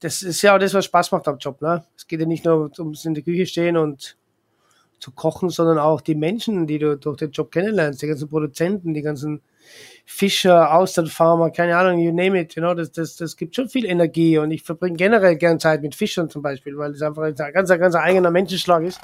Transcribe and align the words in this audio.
das 0.00 0.22
ist 0.22 0.42
ja 0.42 0.54
auch 0.54 0.58
das, 0.58 0.74
was 0.74 0.86
Spaß 0.86 1.12
macht 1.12 1.28
am 1.28 1.38
Job. 1.38 1.60
Ne? 1.60 1.84
Es 1.96 2.06
geht 2.06 2.20
ja 2.20 2.26
nicht 2.26 2.44
nur 2.44 2.70
ums 2.78 3.04
in 3.04 3.14
der 3.14 3.22
Küche 3.22 3.46
stehen 3.46 3.76
und 3.76 4.16
zu 4.98 5.12
kochen, 5.12 5.48
sondern 5.48 5.78
auch 5.78 6.00
die 6.00 6.14
Menschen, 6.14 6.66
die 6.66 6.78
du 6.78 6.96
durch 6.96 7.18
den 7.18 7.30
Job 7.30 7.52
kennenlernst, 7.52 8.02
die 8.02 8.06
ganzen 8.06 8.28
Produzenten, 8.28 8.92
die 8.92 9.02
ganzen 9.02 9.40
Fischer, 10.04 10.74
Austernfarmer, 10.74 11.50
keine 11.50 11.76
Ahnung, 11.76 12.00
you 12.00 12.12
name 12.12 12.38
it, 12.38 12.54
you 12.54 12.60
know, 12.60 12.74
das, 12.74 12.92
das, 12.92 13.16
das 13.16 13.36
gibt 13.36 13.54
schon 13.54 13.68
viel 13.68 13.86
Energie 13.86 14.36
und 14.38 14.50
ich 14.50 14.62
verbringe 14.62 14.96
generell 14.96 15.36
gern 15.36 15.60
Zeit 15.60 15.80
mit 15.80 15.94
Fischern 15.94 16.28
zum 16.28 16.42
Beispiel, 16.42 16.76
weil 16.76 16.92
es 16.92 17.02
einfach 17.02 17.22
ein 17.22 17.34
ganz, 17.34 17.68
ganz 17.68 17.94
eigener 17.94 18.30
Menschenschlag 18.30 18.82
ist. 18.82 19.00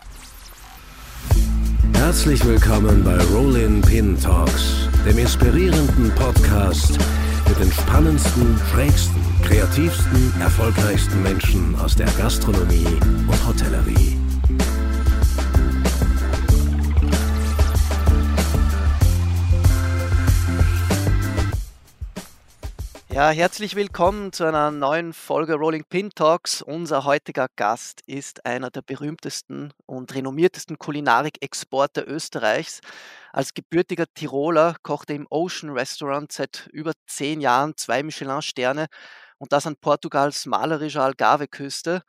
Herzlich 1.95 2.45
willkommen 2.45 3.03
bei 3.05 3.17
Rollin 3.35 3.81
Pin 3.81 4.19
Talks, 4.21 4.89
dem 5.07 5.19
inspirierenden 5.19 6.15
Podcast 6.15 6.99
mit 7.49 7.59
den 7.59 7.73
spannendsten, 7.73 8.59
schrägsten, 8.71 9.26
kreativsten, 9.47 10.41
erfolgreichsten 10.41 11.23
Menschen 11.23 11.79
aus 11.79 11.95
der 11.95 12.09
Gastronomie 12.19 12.85
und 13.29 13.47
Hotellerie. 13.47 14.19
Ja, 23.13 23.31
herzlich 23.31 23.77
willkommen 23.77 24.33
zu 24.33 24.45
einer 24.45 24.73
neuen 24.73 25.13
Folge 25.13 25.55
Rolling 25.55 25.85
Pin 25.89 26.11
Talks. 26.11 26.61
Unser 26.61 27.05
heutiger 27.05 27.47
Gast 27.55 28.03
ist 28.07 28.45
einer 28.45 28.71
der 28.71 28.83
berühmtesten 28.83 29.73
und 29.87 30.13
renommiertesten 30.13 30.77
Kulinarik-Exporter 30.77 32.07
Österreichs. 32.09 32.81
Als 33.33 33.55
gebürtiger 33.55 34.07
Tiroler 34.13 34.75
kochte 34.83 35.13
er 35.13 35.17
im 35.17 35.27
Ocean 35.31 35.71
Restaurant 35.71 36.33
seit 36.33 36.69
über 36.73 36.93
zehn 37.07 37.41
Jahren 37.41 37.77
zwei 37.77 38.03
Michelin-Sterne 38.03 38.89
und 39.39 39.53
das 39.53 39.67
an 39.67 39.77
Portugals 39.77 40.47
malerischer 40.47 41.03
Algarve-Küste. 41.03 42.03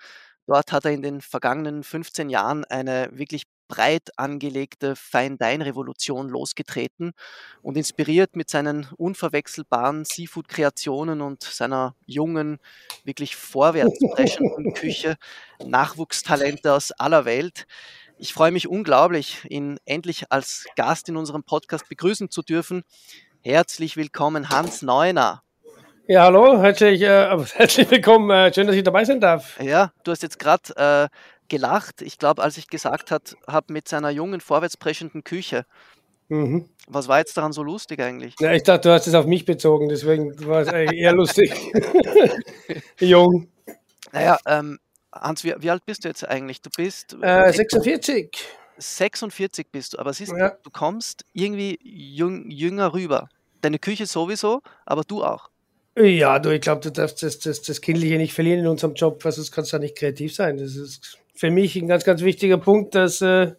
Dort 0.46 0.72
hat 0.72 0.86
er 0.86 0.92
in 0.92 1.02
den 1.02 1.22
vergangenen 1.22 1.84
15 1.84 2.30
Jahren 2.30 2.64
eine 2.66 3.10
wirklich 3.12 3.44
breit 3.68 4.12
angelegte 4.18 4.96
Fine-Dine-Revolution 4.96 6.30
losgetreten 6.30 7.12
und 7.62 7.78
inspiriert 7.78 8.36
mit 8.36 8.50
seinen 8.50 8.88
unverwechselbaren 8.98 10.06
Seafood-Kreationen 10.06 11.22
und 11.22 11.44
seiner 11.44 11.96
jungen, 12.06 12.60
wirklich 13.04 13.36
vorwärtsbrechenden 13.36 14.74
Küche 14.74 15.18
Nachwuchstalente 15.66 16.74
aus 16.74 16.92
aller 16.92 17.26
Welt. 17.26 17.68
Ich 18.18 18.34
freue 18.34 18.52
mich 18.52 18.68
unglaublich, 18.68 19.46
ihn 19.50 19.78
endlich 19.86 20.32
als 20.32 20.66
Gast 20.76 21.10
in 21.10 21.18
unserem 21.18 21.44
Podcast 21.44 21.88
begrüßen 21.90 22.32
zu 22.32 22.42
dürfen. 22.42 22.84
Herzlich 23.42 23.98
willkommen, 23.98 24.50
Hans 24.50 24.82
Neuner. 24.82 25.44
Ja, 26.10 26.24
hallo, 26.24 26.62
herzlich, 26.62 27.02
äh, 27.02 27.38
herzlich 27.56 27.92
willkommen. 27.92 28.30
Äh, 28.30 28.54
schön, 28.54 28.66
dass 28.66 28.78
ich 28.78 28.84
dabei 28.84 29.04
sein 29.04 29.20
darf. 29.20 29.60
Ja, 29.62 29.92
du 30.06 30.12
hast 30.12 30.24
jetzt 30.24 30.40
gerade 30.40 31.10
äh, 31.12 31.18
gelacht. 31.50 32.02
Ich 32.02 32.18
glaube, 32.18 32.42
als 32.42 32.58
ich 32.58 32.70
gesagt 32.70 33.12
habe, 33.12 33.74
mit 33.74 33.90
seiner 33.90 34.10
jungen, 34.10 34.40
vorwärtsbrechenden 34.40 35.26
Küche. 35.26 35.66
Mhm. 36.30 36.70
Was 36.88 37.10
war 37.10 37.20
jetzt 37.20 37.36
daran 37.36 37.52
so 37.52 37.62
lustig 37.62 38.00
eigentlich? 38.00 38.36
Ja, 38.40 38.54
ich 38.54 38.64
dachte, 38.64 38.88
du 38.88 38.94
hast 38.94 39.06
es 39.06 39.16
auf 39.16 39.26
mich 39.26 39.44
bezogen, 39.44 39.90
deswegen 39.90 40.34
war 40.48 40.62
es 40.62 40.70
eher 40.70 41.12
lustig. 41.12 41.54
Jung. 43.00 43.50
Naja, 44.14 44.38
ähm, 44.46 44.80
Hans, 45.14 45.44
wie, 45.44 45.56
wie, 45.58 45.70
alt 45.70 45.86
bist 45.86 46.06
du 46.06 46.08
jetzt 46.08 46.26
eigentlich? 46.26 46.62
Du 46.62 46.70
bist. 46.70 47.18
Äh, 47.22 47.52
46. 47.52 48.48
46 48.78 49.68
bist 49.74 49.94
du, 49.94 50.00
aber 50.00 50.14
siehst 50.14 50.32
ja. 50.38 50.52
du, 50.52 50.58
du 50.64 50.70
kommst 50.70 51.26
irgendwie 51.34 51.78
jüng, 51.84 52.50
jünger 52.50 52.94
rüber. 52.94 53.28
Deine 53.60 53.80
Küche 53.80 54.06
sowieso, 54.06 54.62
aber 54.86 55.04
du 55.04 55.26
auch. 55.26 55.50
Ja, 56.00 56.38
du, 56.38 56.54
ich 56.54 56.62
glaube, 56.62 56.82
du 56.82 56.92
darfst 56.92 57.24
das, 57.24 57.40
das, 57.40 57.62
das 57.64 57.82
Kindliche 57.82 58.18
nicht 58.18 58.34
verlieren 58.34 58.60
in 58.60 58.68
unserem 58.68 58.94
Job, 58.94 59.24
weil 59.26 59.32
sonst 59.32 59.52
kannst 59.52 59.72
du 59.74 59.78
ja 59.78 59.82
nicht 59.82 59.98
kreativ 59.98 60.34
sein. 60.36 60.58
Das 60.58 60.76
ist 60.76 61.18
für 61.34 61.50
mich 61.50 61.76
ein 61.76 61.88
ganz, 61.88 62.04
ganz 62.04 62.22
wichtiger 62.22 62.58
Punkt, 62.58 62.94
dass 62.94 63.22
äh, 63.22 63.54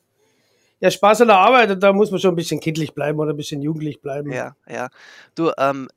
ja 0.81 0.91
Spaß 0.91 1.23
an 1.23 1.29
der 1.29 1.39
Arbeit 1.39 1.71
und 1.71 1.83
da 1.83 1.93
muss 1.93 2.11
man 2.11 2.21
schon 2.21 2.33
ein 2.33 2.37
bisschen 2.37 2.61
kindlich 2.61 2.95
bleiben 2.95 3.19
oder 3.19 3.33
ein 3.33 3.37
bisschen 3.37 3.61
jugendlich 3.61 4.01
bleiben. 4.01 4.33
Ja, 4.33 4.55
ja. 4.69 4.89
Du, 5.35 5.51
ähm, 5.59 5.89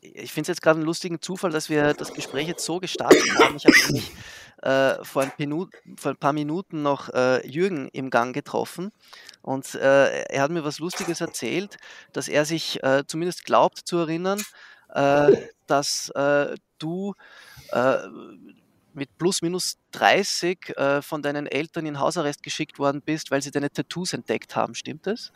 ich 0.00 0.32
finde 0.32 0.42
es 0.42 0.56
jetzt 0.56 0.62
gerade 0.62 0.78
einen 0.78 0.86
lustigen 0.86 1.20
Zufall, 1.20 1.50
dass 1.50 1.68
wir 1.68 1.92
das 1.94 2.14
Gespräch 2.14 2.46
jetzt 2.46 2.64
so 2.64 2.78
gestartet 2.78 3.28
haben. 3.38 3.56
Ich 3.56 3.66
habe 3.66 3.76
nämlich 3.86 4.12
äh, 4.62 5.04
vor, 5.04 5.22
ein 5.22 5.68
vor, 5.96 6.12
ein 6.12 6.16
paar 6.16 6.32
Minuten 6.32 6.82
noch 6.82 7.08
äh, 7.08 7.46
Jürgen 7.46 7.88
im 7.92 8.10
Gang 8.10 8.32
getroffen 8.32 8.92
und 9.42 9.74
äh, 9.74 10.22
er 10.24 10.42
hat 10.42 10.50
mir 10.50 10.64
was 10.64 10.78
Lustiges 10.78 11.20
erzählt, 11.20 11.78
dass 12.12 12.28
er 12.28 12.44
sich 12.44 12.82
äh, 12.84 13.04
zumindest 13.06 13.44
glaubt 13.44 13.78
zu 13.78 13.98
erinnern, 13.98 14.40
äh, 14.94 15.36
dass 15.66 16.10
äh, 16.14 16.54
du 16.78 17.14
mit 18.94 19.16
plus 19.18 19.42
minus 19.42 19.78
30 19.92 20.76
äh, 20.76 21.02
von 21.02 21.22
deinen 21.22 21.46
Eltern 21.46 21.86
in 21.86 22.00
Hausarrest 22.00 22.42
geschickt 22.42 22.78
worden 22.78 23.02
bist, 23.04 23.30
weil 23.30 23.42
sie 23.42 23.50
deine 23.50 23.70
Tattoos 23.70 24.12
entdeckt 24.12 24.56
haben. 24.56 24.74
Stimmt 24.74 25.06
das? 25.06 25.32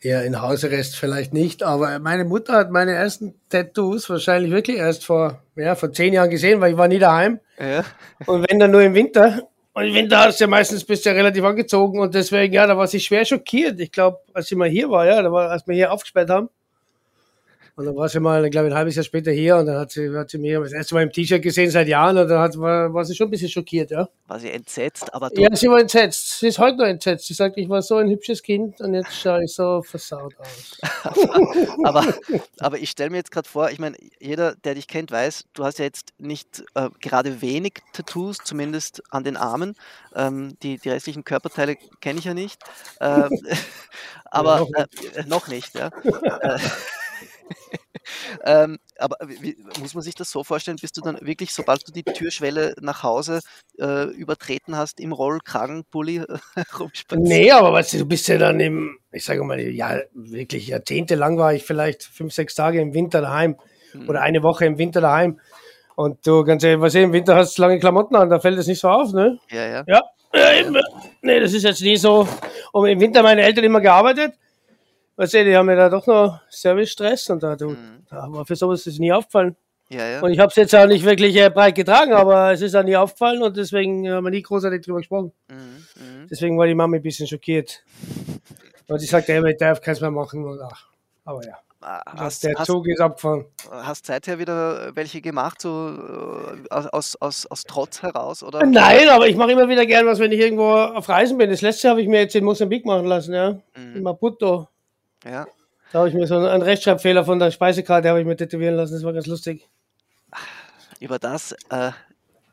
Ja, 0.00 0.20
in 0.20 0.40
Hausarrest 0.40 0.96
vielleicht 0.96 1.32
nicht, 1.32 1.62
aber 1.62 1.98
meine 1.98 2.24
Mutter 2.24 2.52
hat 2.52 2.70
meine 2.70 2.92
ersten 2.92 3.34
Tattoos 3.48 4.08
wahrscheinlich 4.10 4.52
wirklich 4.52 4.76
erst 4.76 5.04
vor, 5.04 5.42
ja, 5.56 5.74
vor 5.74 5.92
zehn 5.92 6.12
Jahren 6.12 6.30
gesehen, 6.30 6.60
weil 6.60 6.72
ich 6.72 6.78
war 6.78 6.86
nie 6.86 6.98
daheim. 6.98 7.40
Ja. 7.58 7.84
Und 8.26 8.48
wenn 8.48 8.58
dann 8.58 8.70
nur 8.70 8.82
im 8.82 8.94
Winter. 8.94 9.48
Und 9.72 9.84
im 9.84 9.94
Winter 9.94 10.18
hast 10.18 10.38
du 10.38 10.44
ja 10.44 10.48
meistens 10.48 10.84
bist 10.84 11.04
du 11.04 11.10
ja 11.10 11.16
relativ 11.16 11.44
angezogen 11.44 11.98
und 12.00 12.14
deswegen, 12.14 12.52
ja, 12.52 12.66
da 12.66 12.76
war 12.76 12.86
sie 12.86 13.00
schwer 13.00 13.24
schockiert. 13.24 13.80
Ich 13.80 13.90
glaube, 13.90 14.18
als 14.32 14.46
sie 14.48 14.54
mal 14.54 14.68
hier 14.68 14.90
war, 14.90 15.06
ja, 15.06 15.22
da 15.22 15.32
war, 15.32 15.50
als 15.50 15.66
wir 15.66 15.74
hier 15.74 15.92
aufgesperrt 15.92 16.30
haben, 16.30 16.50
und 17.76 17.84
dann 17.84 17.94
war 17.94 18.08
sie 18.08 18.20
mal, 18.20 18.48
glaube 18.48 18.68
ich, 18.68 18.72
ein 18.72 18.78
halbes 18.78 18.96
Jahr 18.96 19.04
später 19.04 19.30
hier 19.30 19.58
und 19.58 19.66
dann 19.66 19.76
hat 19.78 19.90
sie, 19.90 20.10
hat 20.16 20.30
sie 20.30 20.38
mich 20.38 20.54
das 20.54 20.72
erste 20.72 20.94
Mal 20.94 21.02
im 21.02 21.12
T-Shirt 21.12 21.42
gesehen 21.42 21.70
seit 21.70 21.86
Jahren 21.88 22.16
und 22.16 22.26
dann 22.26 22.40
hat, 22.40 22.58
war, 22.58 22.92
war 22.94 23.04
sie 23.04 23.14
schon 23.14 23.28
ein 23.28 23.30
bisschen 23.30 23.50
schockiert, 23.50 23.90
ja. 23.90 24.08
War 24.26 24.40
sie 24.40 24.50
entsetzt, 24.50 25.12
aber 25.12 25.30
Ja, 25.36 25.54
sie 25.54 25.68
war 25.68 25.78
entsetzt. 25.78 26.40
Sie 26.40 26.48
ist 26.48 26.58
heute 26.58 26.78
noch 26.78 26.86
entsetzt. 26.86 27.26
Sie 27.26 27.34
sagt, 27.34 27.58
ich 27.58 27.68
war 27.68 27.82
so 27.82 27.96
ein 27.96 28.08
hübsches 28.08 28.42
Kind 28.42 28.80
und 28.80 28.94
jetzt 28.94 29.14
schaue 29.14 29.44
ich 29.44 29.52
so 29.52 29.82
versaut 29.82 30.34
aus. 30.38 30.78
aber, 31.84 32.14
aber 32.60 32.78
ich 32.78 32.88
stelle 32.88 33.10
mir 33.10 33.18
jetzt 33.18 33.30
gerade 33.30 33.46
vor, 33.46 33.70
ich 33.70 33.78
meine, 33.78 33.98
jeder, 34.18 34.54
der 34.54 34.74
dich 34.74 34.88
kennt, 34.88 35.10
weiß, 35.10 35.44
du 35.52 35.64
hast 35.64 35.78
ja 35.78 35.84
jetzt 35.84 36.14
nicht 36.16 36.64
äh, 36.74 36.88
gerade 37.02 37.42
wenig 37.42 37.74
Tattoos, 37.92 38.38
zumindest 38.42 39.02
an 39.10 39.22
den 39.22 39.36
Armen. 39.36 39.74
Ähm, 40.14 40.56
die, 40.62 40.78
die 40.78 40.88
restlichen 40.88 41.24
Körperteile 41.24 41.76
kenne 42.00 42.20
ich 42.20 42.24
ja 42.24 42.32
nicht. 42.32 42.62
Ähm, 43.02 43.28
aber 44.24 44.60
ja, 44.60 44.60
noch, 44.60 45.14
äh, 45.14 45.24
noch 45.26 45.48
nicht, 45.48 45.74
ja. 45.74 45.90
Äh, 48.42 48.64
ähm, 48.64 48.78
aber 48.98 49.16
wie, 49.26 49.56
muss 49.80 49.94
man 49.94 50.02
sich 50.02 50.14
das 50.14 50.30
so 50.30 50.44
vorstellen, 50.44 50.78
bist 50.80 50.96
du 50.96 51.00
dann 51.00 51.18
wirklich, 51.20 51.52
sobald 51.52 51.86
du 51.86 51.92
die 51.92 52.02
Türschwelle 52.02 52.74
nach 52.80 53.02
Hause 53.02 53.40
äh, 53.78 54.04
übertreten 54.10 54.76
hast, 54.76 55.00
im 55.00 55.12
Rollkragenpulli 55.12 56.22
rumspaziert? 56.78 57.28
Nee, 57.28 57.50
aber 57.50 57.72
weißt 57.72 57.94
du, 57.94 57.98
du 57.98 58.06
bist 58.06 58.28
ja 58.28 58.38
dann 58.38 58.60
im, 58.60 58.98
ich 59.12 59.24
sage 59.24 59.42
mal, 59.44 59.60
ja, 59.60 60.00
wirklich 60.14 60.68
jahrzehntelang 60.68 61.38
war 61.38 61.54
ich 61.54 61.64
vielleicht 61.64 62.02
fünf, 62.02 62.32
sechs 62.32 62.54
Tage 62.54 62.80
im 62.80 62.94
Winter 62.94 63.20
daheim 63.20 63.56
hm. 63.92 64.08
oder 64.08 64.22
eine 64.22 64.42
Woche 64.42 64.66
im 64.66 64.78
Winter 64.78 65.00
daheim. 65.00 65.40
Und 65.94 66.26
du, 66.26 66.44
ganz 66.44 66.62
ehrlich, 66.62 66.80
was 66.80 66.94
ich, 66.94 67.02
im 67.02 67.12
Winter 67.12 67.36
hast 67.36 67.56
du 67.56 67.62
lange 67.62 67.78
Klamotten 67.78 68.16
an, 68.16 68.28
da 68.28 68.38
fällt 68.38 68.58
es 68.58 68.66
nicht 68.66 68.80
so 68.80 68.88
auf, 68.88 69.12
ne? 69.12 69.38
Ja, 69.50 69.66
ja. 69.66 69.84
Ja, 69.86 70.02
ja, 70.52 70.82
nee, 71.22 71.40
das 71.40 71.54
ist 71.54 71.62
jetzt 71.62 71.80
nie 71.80 71.96
so. 71.96 72.28
Und 72.72 72.88
im 72.88 73.00
Winter 73.00 73.22
meine 73.22 73.40
Eltern 73.42 73.64
immer 73.64 73.80
gearbeitet 73.80 74.34
weißt 75.16 75.34
du, 75.34 75.44
die 75.44 75.56
haben 75.56 75.68
ja 75.68 75.76
da 75.76 75.88
doch 75.88 76.06
noch 76.06 76.40
Service-Stress 76.50 77.30
und 77.30 77.42
da, 77.42 77.56
du, 77.56 77.70
mhm. 77.70 78.06
da 78.08 78.26
war 78.30 78.46
für 78.46 78.56
sowas 78.56 78.86
ist 78.86 78.98
nie 78.98 79.12
aufgefallen. 79.12 79.56
Ja, 79.88 80.06
ja. 80.08 80.20
Und 80.20 80.32
ich 80.32 80.38
habe 80.38 80.48
es 80.48 80.56
jetzt 80.56 80.74
auch 80.74 80.86
nicht 80.86 81.04
wirklich 81.04 81.36
äh, 81.36 81.48
breit 81.48 81.76
getragen, 81.76 82.12
aber 82.12 82.52
es 82.52 82.60
ist 82.60 82.74
auch 82.74 82.82
nie 82.82 82.96
aufgefallen 82.96 83.42
und 83.42 83.56
deswegen 83.56 84.08
haben 84.10 84.24
wir 84.24 84.30
nie 84.30 84.42
großartig 84.42 84.84
drüber 84.84 84.98
gesprochen. 84.98 85.32
Mhm, 85.48 85.56
mh. 85.56 86.26
Deswegen 86.30 86.58
war 86.58 86.66
die 86.66 86.74
Mama 86.74 86.96
ein 86.96 87.02
bisschen 87.02 87.26
schockiert. 87.26 87.84
Und 88.88 88.98
sie 88.98 89.06
sagte, 89.06 89.32
hey, 89.32 89.50
ich 89.50 89.56
darf 89.56 89.80
keins 89.80 90.00
mehr 90.00 90.10
machen. 90.10 90.44
Und, 90.44 90.60
ach, 90.60 90.88
aber 91.24 91.44
ja. 91.44 91.54
Ah, 91.80 92.02
hast, 92.16 92.42
der 92.42 92.54
hast, 92.56 92.66
Zug 92.66 92.88
ist 92.88 93.00
abgefahren. 93.00 93.44
Hast 93.70 94.06
seither 94.06 94.40
wieder 94.40 94.96
welche 94.96 95.20
gemacht, 95.20 95.60
so 95.60 95.90
äh, 95.90 96.74
aus, 96.74 97.14
aus, 97.16 97.46
aus 97.46 97.62
Trotz 97.62 98.02
heraus? 98.02 98.42
Oder? 98.42 98.64
Nein, 98.66 99.08
aber 99.08 99.28
ich 99.28 99.36
mache 99.36 99.52
immer 99.52 99.68
wieder 99.68 99.86
gern 99.86 100.06
was, 100.06 100.18
wenn 100.18 100.32
ich 100.32 100.40
irgendwo 100.40 100.72
auf 100.72 101.08
Reisen 101.08 101.38
bin. 101.38 101.48
Das 101.50 101.60
letzte 101.60 101.88
habe 101.88 102.02
ich 102.02 102.08
mir 102.08 102.20
jetzt 102.20 102.34
in 102.34 102.44
Mosambik 102.44 102.84
machen 102.86 103.06
lassen, 103.06 103.34
ja. 103.34 103.52
Mhm. 103.76 103.96
In 103.96 104.02
Maputo. 104.02 104.68
Ja. 105.24 105.46
Da 105.92 106.00
habe 106.00 106.08
ich 106.08 106.14
mir 106.14 106.26
so 106.26 106.36
einen 106.36 106.62
Rechtschreibfehler 106.62 107.24
von 107.24 107.38
der 107.38 107.50
Speisekarte 107.50 108.08
habe 108.08 108.20
ich 108.20 108.26
mir 108.26 108.36
tätowieren 108.36 108.74
lassen. 108.74 108.94
Das 108.94 109.04
war 109.04 109.12
ganz 109.12 109.26
lustig. 109.26 109.68
Über 111.00 111.18
das, 111.18 111.52
äh, 111.70 111.92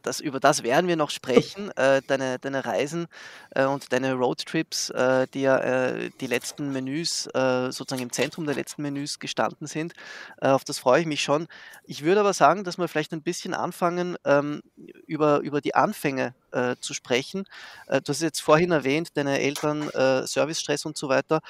das 0.04 0.20
über 0.20 0.40
das 0.40 0.64
werden 0.64 0.88
wir 0.88 0.96
noch 0.96 1.10
sprechen. 1.10 1.72
Äh, 1.76 2.02
deine, 2.08 2.38
deine 2.40 2.66
Reisen 2.66 3.08
äh, 3.52 3.66
und 3.66 3.92
deine 3.92 4.14
Roadtrips, 4.14 4.90
äh, 4.92 5.28
die 5.34 5.42
ja 5.42 5.58
äh, 5.58 6.12
die 6.22 6.28
letzten 6.28 6.72
Menüs 6.72 7.28
äh, 7.34 7.72
sozusagen 7.72 8.04
im 8.04 8.12
Zentrum 8.12 8.46
der 8.46 8.56
letzten 8.56 8.84
Menüs 8.84 9.20
gestanden 9.20 9.68
sind. 9.68 9.94
auf 10.40 10.64
das 10.64 10.80
freue 10.80 11.02
ich 11.02 11.08
mich 11.08 11.24
schon. 11.24 11.48
Ich 11.86 12.04
würde 12.04 12.20
aber 12.20 12.34
sagen, 12.34 12.64
dass 12.64 12.78
wir 12.78 12.88
vielleicht 12.88 13.14
ein 13.14 13.24
bisschen 13.24 13.54
anfangen, 13.54 14.18
ähm, 14.26 14.62
über, 15.08 15.40
über 15.40 15.62
die 15.62 15.76
Anfänge 15.76 16.36
zu 16.82 16.94
sprechen. 16.94 17.46
du 17.88 18.02
hast 18.08 18.22
jetzt 18.22 18.42
vorhin 18.42 18.72
erwähnt, 18.72 19.18
deine 19.18 19.40
Eltern, 19.40 19.90
Servicestress 20.28 20.86
und 20.86 20.98
so 20.98 21.10
weiter 21.10 21.42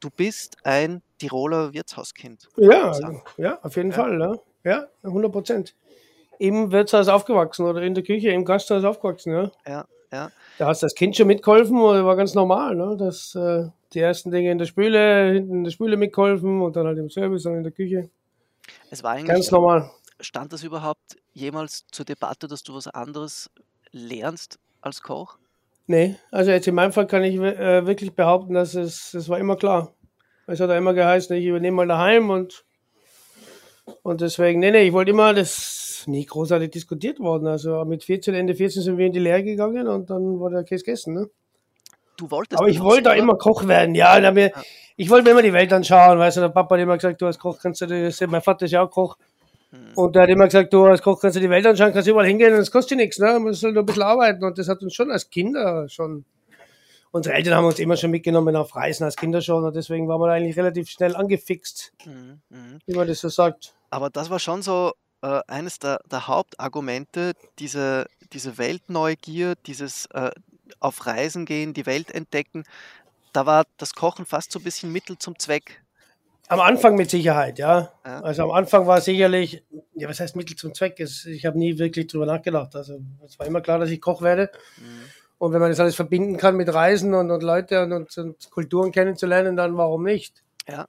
du 0.00 0.10
bist 0.10 0.56
ein 0.64 1.02
Tiroler 1.18 1.72
Wirtshauskind. 1.72 2.48
Ja, 2.56 2.92
ja, 3.36 3.58
auf 3.62 3.76
jeden 3.76 3.90
ja. 3.90 3.96
Fall. 3.96 4.40
Ja, 4.64 4.70
ja 4.70 4.86
100 5.02 5.32
Prozent. 5.32 5.74
Im 6.38 6.72
Wirtshaus 6.72 7.08
aufgewachsen 7.08 7.66
oder 7.66 7.82
in 7.82 7.94
der 7.94 8.04
Küche, 8.04 8.30
im 8.30 8.44
Gasthaus 8.44 8.84
aufgewachsen, 8.84 9.32
ja. 9.32 9.50
Ja, 9.66 9.84
ja. 10.12 10.30
Da 10.58 10.66
hast 10.66 10.82
du 10.82 10.86
als 10.86 10.94
Kind 10.94 11.16
schon 11.16 11.26
mitgeholfen, 11.26 11.80
war 11.80 12.16
ganz 12.16 12.34
normal, 12.34 12.74
ne? 12.74 12.96
Dass 12.96 13.34
äh, 13.34 13.68
die 13.92 14.00
ersten 14.00 14.30
Dinge 14.30 14.50
in 14.50 14.58
der 14.58 14.66
Spüle, 14.66 15.32
hinten 15.32 15.58
in 15.58 15.64
der 15.64 15.70
Spüle 15.70 15.96
mitgeholfen 15.96 16.60
und 16.60 16.76
dann 16.76 16.86
halt 16.86 16.98
im 16.98 17.10
Service 17.10 17.46
und 17.46 17.56
in 17.56 17.62
der 17.62 17.72
Küche. 17.72 18.10
Es 18.90 19.02
war 19.02 19.12
eigentlich 19.12 19.28
ganz 19.28 19.50
normal. 19.50 19.90
Stand 20.20 20.52
das 20.52 20.64
überhaupt 20.64 21.16
jemals 21.32 21.84
zur 21.90 22.04
Debatte, 22.04 22.48
dass 22.48 22.62
du 22.62 22.74
was 22.74 22.88
anderes 22.88 23.50
lernst 23.92 24.58
als 24.80 25.02
Koch? 25.02 25.38
Nee, 25.86 26.16
also 26.30 26.50
jetzt 26.50 26.66
in 26.66 26.74
meinem 26.74 26.92
Fall 26.92 27.06
kann 27.06 27.24
ich 27.24 27.36
äh, 27.36 27.86
wirklich 27.86 28.14
behaupten, 28.14 28.54
dass 28.54 28.74
es, 28.74 29.14
es 29.14 29.28
war 29.28 29.38
immer 29.38 29.56
klar. 29.56 29.94
Es 30.46 30.60
hat 30.60 30.70
ja 30.70 30.76
immer 30.76 30.94
geheißen, 30.94 31.34
ich 31.36 31.46
übernehme 31.46 31.76
mal 31.76 31.86
daheim 31.86 32.30
und, 32.30 32.64
und 34.02 34.20
deswegen, 34.20 34.60
nee, 34.60 34.70
nee, 34.70 34.88
ich 34.88 34.92
wollte 34.92 35.12
immer, 35.12 35.32
das 35.32 35.87
ist 36.00 36.08
nie 36.08 36.24
großartig 36.24 36.70
diskutiert 36.70 37.20
worden. 37.20 37.46
Also 37.46 37.84
mit 37.84 38.04
14, 38.04 38.34
Ende 38.34 38.54
14 38.54 38.82
sind 38.82 38.98
wir 38.98 39.06
in 39.06 39.12
die 39.12 39.18
Lehre 39.18 39.42
gegangen 39.42 39.88
und 39.88 40.10
dann 40.10 40.38
wurde 40.38 40.56
der 40.56 40.64
Käse 40.64 40.84
gegessen. 40.84 41.14
Ne? 41.14 41.30
Du 42.16 42.30
wolltest 42.30 42.58
Aber 42.58 42.68
ich 42.68 42.80
wollte 42.80 43.04
da 43.04 43.12
immer 43.14 43.36
Koch 43.36 43.66
werden, 43.66 43.94
ja. 43.94 44.18
mir, 44.32 44.48
ja. 44.48 44.62
Ich 44.96 45.08
wollte 45.10 45.24
mir 45.24 45.30
immer 45.30 45.42
die 45.42 45.52
Welt 45.52 45.72
anschauen, 45.72 46.18
weißt 46.18 46.38
du, 46.38 46.40
der 46.42 46.48
Papa 46.48 46.74
hat 46.74 46.82
immer 46.82 46.96
gesagt, 46.96 47.22
du 47.22 47.26
als 47.26 47.38
Koch 47.38 47.58
kannst 47.60 47.80
du 47.80 47.86
das, 47.86 48.20
mein 48.22 48.42
Vater 48.42 48.66
ist 48.66 48.72
ja 48.72 48.82
auch 48.82 48.90
Koch. 48.90 49.16
Hm. 49.70 49.92
Und 49.94 50.16
der 50.16 50.22
hat 50.22 50.30
immer 50.30 50.46
gesagt, 50.46 50.72
du 50.72 50.84
als 50.84 51.02
Koch 51.02 51.20
kannst 51.20 51.36
du 51.36 51.40
die 51.40 51.50
Welt 51.50 51.66
anschauen, 51.66 51.92
kannst 51.92 52.08
überall 52.08 52.26
hingehen 52.26 52.54
und 52.54 52.60
es 52.60 52.72
kostet 52.72 52.98
nichts, 52.98 53.18
ne? 53.18 53.38
Man 53.38 53.52
soll 53.52 53.72
nur 53.72 53.82
ein 53.82 53.86
bisschen 53.86 54.02
arbeiten 54.02 54.44
und 54.44 54.58
das 54.58 54.68
hat 54.68 54.82
uns 54.82 54.94
schon 54.94 55.10
als 55.10 55.30
Kinder 55.30 55.88
schon 55.88 56.24
unsere 57.10 57.34
Eltern 57.34 57.54
haben 57.54 57.64
uns 57.64 57.78
immer 57.78 57.96
schon 57.96 58.10
mitgenommen 58.10 58.54
auf 58.56 58.74
Reisen 58.76 59.04
als 59.04 59.16
Kinder 59.16 59.40
schon 59.40 59.64
und 59.64 59.74
deswegen 59.74 60.08
waren 60.08 60.20
wir 60.20 60.30
eigentlich 60.30 60.56
relativ 60.56 60.90
schnell 60.90 61.16
angefixt, 61.16 61.92
mhm, 62.04 62.40
mh. 62.50 62.78
wie 62.86 62.94
man 62.94 63.06
das 63.06 63.20
so 63.20 63.28
sagt. 63.28 63.74
Aber 63.90 64.10
das 64.10 64.30
war 64.30 64.38
schon 64.38 64.62
so 64.62 64.92
äh, 65.22 65.40
eines 65.46 65.78
der, 65.78 66.00
der, 66.10 66.26
Hauptargumente, 66.26 67.34
diese, 67.58 68.06
diese 68.32 68.58
Weltneugier, 68.58 69.54
dieses 69.66 70.06
äh, 70.06 70.30
auf 70.80 71.06
Reisen 71.06 71.46
gehen, 71.46 71.74
die 71.74 71.86
Welt 71.86 72.10
entdecken. 72.10 72.64
Da 73.32 73.46
war 73.46 73.64
das 73.76 73.94
Kochen 73.94 74.26
fast 74.26 74.52
so 74.52 74.58
ein 74.58 74.64
bisschen 74.64 74.92
Mittel 74.92 75.18
zum 75.18 75.38
Zweck. 75.38 75.82
Am 76.48 76.60
Anfang 76.60 76.96
mit 76.96 77.10
Sicherheit, 77.10 77.58
ja. 77.58 77.92
ja. 78.06 78.20
Also 78.20 78.44
am 78.44 78.52
Anfang 78.52 78.86
war 78.86 79.02
sicherlich, 79.02 79.62
ja, 79.94 80.08
was 80.08 80.18
heißt 80.18 80.34
Mittel 80.34 80.56
zum 80.56 80.74
Zweck? 80.74 80.98
Ich 80.98 81.44
habe 81.44 81.58
nie 81.58 81.78
wirklich 81.78 82.06
drüber 82.06 82.24
nachgedacht. 82.24 82.74
Also 82.74 83.00
es 83.24 83.38
war 83.38 83.46
immer 83.46 83.60
klar, 83.60 83.78
dass 83.78 83.90
ich 83.90 84.00
Koch 84.00 84.22
werde. 84.22 84.50
Mhm. 84.78 85.02
Und 85.36 85.52
wenn 85.52 85.60
man 85.60 85.70
das 85.70 85.78
alles 85.78 85.94
verbinden 85.94 86.36
kann 86.36 86.56
mit 86.56 86.72
Reisen 86.72 87.14
und, 87.14 87.30
und 87.30 87.42
Leute 87.42 87.82
und, 87.82 87.92
und, 87.92 88.18
und, 88.18 88.50
Kulturen 88.50 88.92
kennenzulernen, 88.92 89.56
dann 89.56 89.76
warum 89.76 90.04
nicht? 90.04 90.42
Ja, 90.66 90.86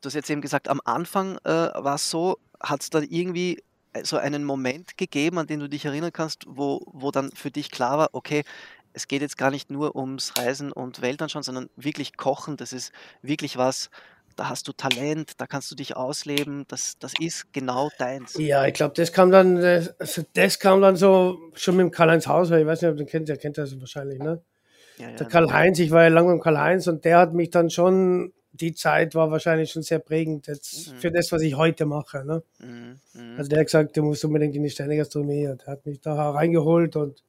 du 0.00 0.06
hast 0.06 0.14
jetzt 0.14 0.30
eben 0.30 0.42
gesagt, 0.42 0.68
am 0.68 0.80
Anfang 0.84 1.38
äh, 1.44 1.50
war 1.50 1.94
es 1.94 2.10
so, 2.10 2.38
hat 2.60 2.82
es 2.82 2.90
da 2.90 3.00
irgendwie 3.00 3.62
äh, 3.92 4.04
so 4.04 4.16
einen 4.16 4.44
Moment 4.44 4.96
gegeben, 4.96 5.38
an 5.38 5.46
den 5.46 5.60
du 5.60 5.68
dich 5.68 5.84
erinnern 5.84 6.12
kannst, 6.12 6.44
wo, 6.46 6.82
wo 6.86 7.10
dann 7.10 7.30
für 7.32 7.50
dich 7.50 7.70
klar 7.70 7.98
war, 7.98 8.08
okay, 8.12 8.44
es 8.92 9.06
geht 9.06 9.22
jetzt 9.22 9.38
gar 9.38 9.50
nicht 9.50 9.70
nur 9.70 9.96
ums 9.96 10.34
Reisen 10.36 10.72
und 10.72 11.02
Weltanschauen, 11.02 11.42
sondern 11.42 11.70
wirklich 11.76 12.16
Kochen, 12.16 12.56
das 12.56 12.72
ist 12.72 12.92
wirklich 13.22 13.56
was, 13.56 13.90
da 14.38 14.48
hast 14.48 14.68
du 14.68 14.72
Talent, 14.72 15.32
da 15.38 15.46
kannst 15.46 15.70
du 15.70 15.74
dich 15.74 15.96
ausleben, 15.96 16.64
das, 16.68 16.98
das 16.98 17.12
ist 17.20 17.52
genau 17.52 17.90
deins. 17.98 18.34
Ja, 18.38 18.66
ich 18.66 18.74
glaube, 18.74 18.94
das 18.94 19.12
kam 19.12 19.30
dann, 19.30 19.56
also 19.58 20.22
das 20.34 20.58
kam 20.58 20.80
dann 20.80 20.96
so 20.96 21.38
schon 21.54 21.76
mit 21.76 21.84
dem 21.84 21.90
Karl-Heinz 21.90 22.26
Hauser, 22.26 22.58
ich 22.58 22.66
weiß 22.66 22.82
nicht, 22.82 22.90
ob 22.90 22.96
du 22.96 23.04
kennt, 23.04 23.28
der 23.28 23.36
kennt 23.36 23.58
das 23.58 23.78
wahrscheinlich, 23.80 24.18
ne? 24.18 24.42
Ja, 24.98 25.10
ja, 25.10 25.16
der 25.16 25.26
Karl-Heinz, 25.26 25.78
ich 25.78 25.90
war 25.90 26.02
ja 26.02 26.08
lange 26.08 26.34
mit 26.34 26.42
Karl-Heinz 26.42 26.86
und 26.86 27.04
der 27.04 27.18
hat 27.18 27.34
mich 27.34 27.50
dann 27.50 27.70
schon, 27.70 28.32
die 28.52 28.74
Zeit 28.74 29.14
war 29.14 29.30
wahrscheinlich 29.30 29.70
schon 29.70 29.82
sehr 29.82 29.98
prägend 29.98 30.46
jetzt 30.46 30.92
mhm. 30.92 30.96
für 30.96 31.10
das, 31.10 31.30
was 31.32 31.42
ich 31.42 31.56
heute 31.56 31.86
mache, 31.86 32.24
ne? 32.24 32.42
Mhm. 32.58 32.98
Mhm. 33.14 33.38
Also 33.38 33.48
der 33.48 33.60
hat 33.60 33.66
gesagt, 33.66 33.96
du 33.96 34.02
musst 34.02 34.24
unbedingt 34.24 34.56
in 34.56 34.62
die 34.62 34.70
Sterne-Gastronomie 34.70 35.48
und 35.48 35.62
der 35.62 35.68
hat 35.68 35.86
mich 35.86 36.00
da 36.00 36.30
reingeholt 36.30 36.96
und 36.96 37.22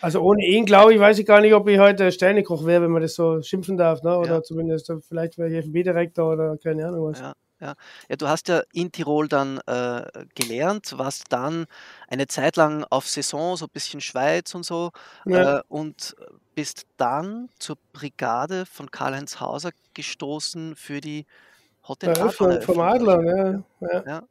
also 0.00 0.20
ohne 0.20 0.46
ihn, 0.46 0.64
glaube 0.64 0.94
ich, 0.94 1.00
weiß 1.00 1.18
ich 1.18 1.26
gar 1.26 1.40
nicht, 1.40 1.54
ob 1.54 1.66
ich 1.66 1.78
heute 1.78 2.12
Sternekoch 2.12 2.66
wäre, 2.66 2.82
wenn 2.82 2.90
man 2.90 3.02
das 3.02 3.14
so 3.14 3.42
schimpfen 3.42 3.76
darf, 3.76 4.02
ne? 4.02 4.16
Oder 4.16 4.34
ja. 4.34 4.42
zumindest 4.42 4.92
vielleicht 5.08 5.38
wäre 5.38 5.50
ich 5.50 5.64
FB-Direktor 5.66 6.32
oder 6.32 6.56
keine 6.58 6.86
Ahnung 6.86 7.06
was. 7.06 7.20
Ja. 7.20 7.32
Ja. 7.60 7.74
ja, 8.08 8.16
du 8.16 8.28
hast 8.28 8.48
ja 8.48 8.62
in 8.72 8.92
Tirol 8.92 9.28
dann 9.28 9.58
äh, 9.66 10.02
gelernt, 10.34 10.96
warst 10.96 11.24
dann 11.30 11.66
eine 12.08 12.28
Zeit 12.28 12.56
lang 12.56 12.84
auf 12.88 13.08
Saison, 13.08 13.56
so 13.56 13.66
ein 13.66 13.70
bisschen 13.72 14.00
Schweiz 14.00 14.54
und 14.54 14.64
so, 14.64 14.92
ja. 15.26 15.58
äh, 15.58 15.62
und 15.68 16.14
bist 16.54 16.86
dann 16.96 17.48
zur 17.58 17.76
Brigade 17.92 18.64
von 18.66 18.90
Karl-Heinz 18.90 19.40
Hauser 19.40 19.70
gestoßen 19.94 20.76
für 20.76 21.00
die 21.00 21.26
Hotel 21.86 22.16
ja, 22.16 22.26
Adler. 22.26 22.62
Vom 22.62 22.80
Adler, 22.80 23.22
ja. 23.24 23.62
Ja, 23.80 24.02
ja. 24.06 24.22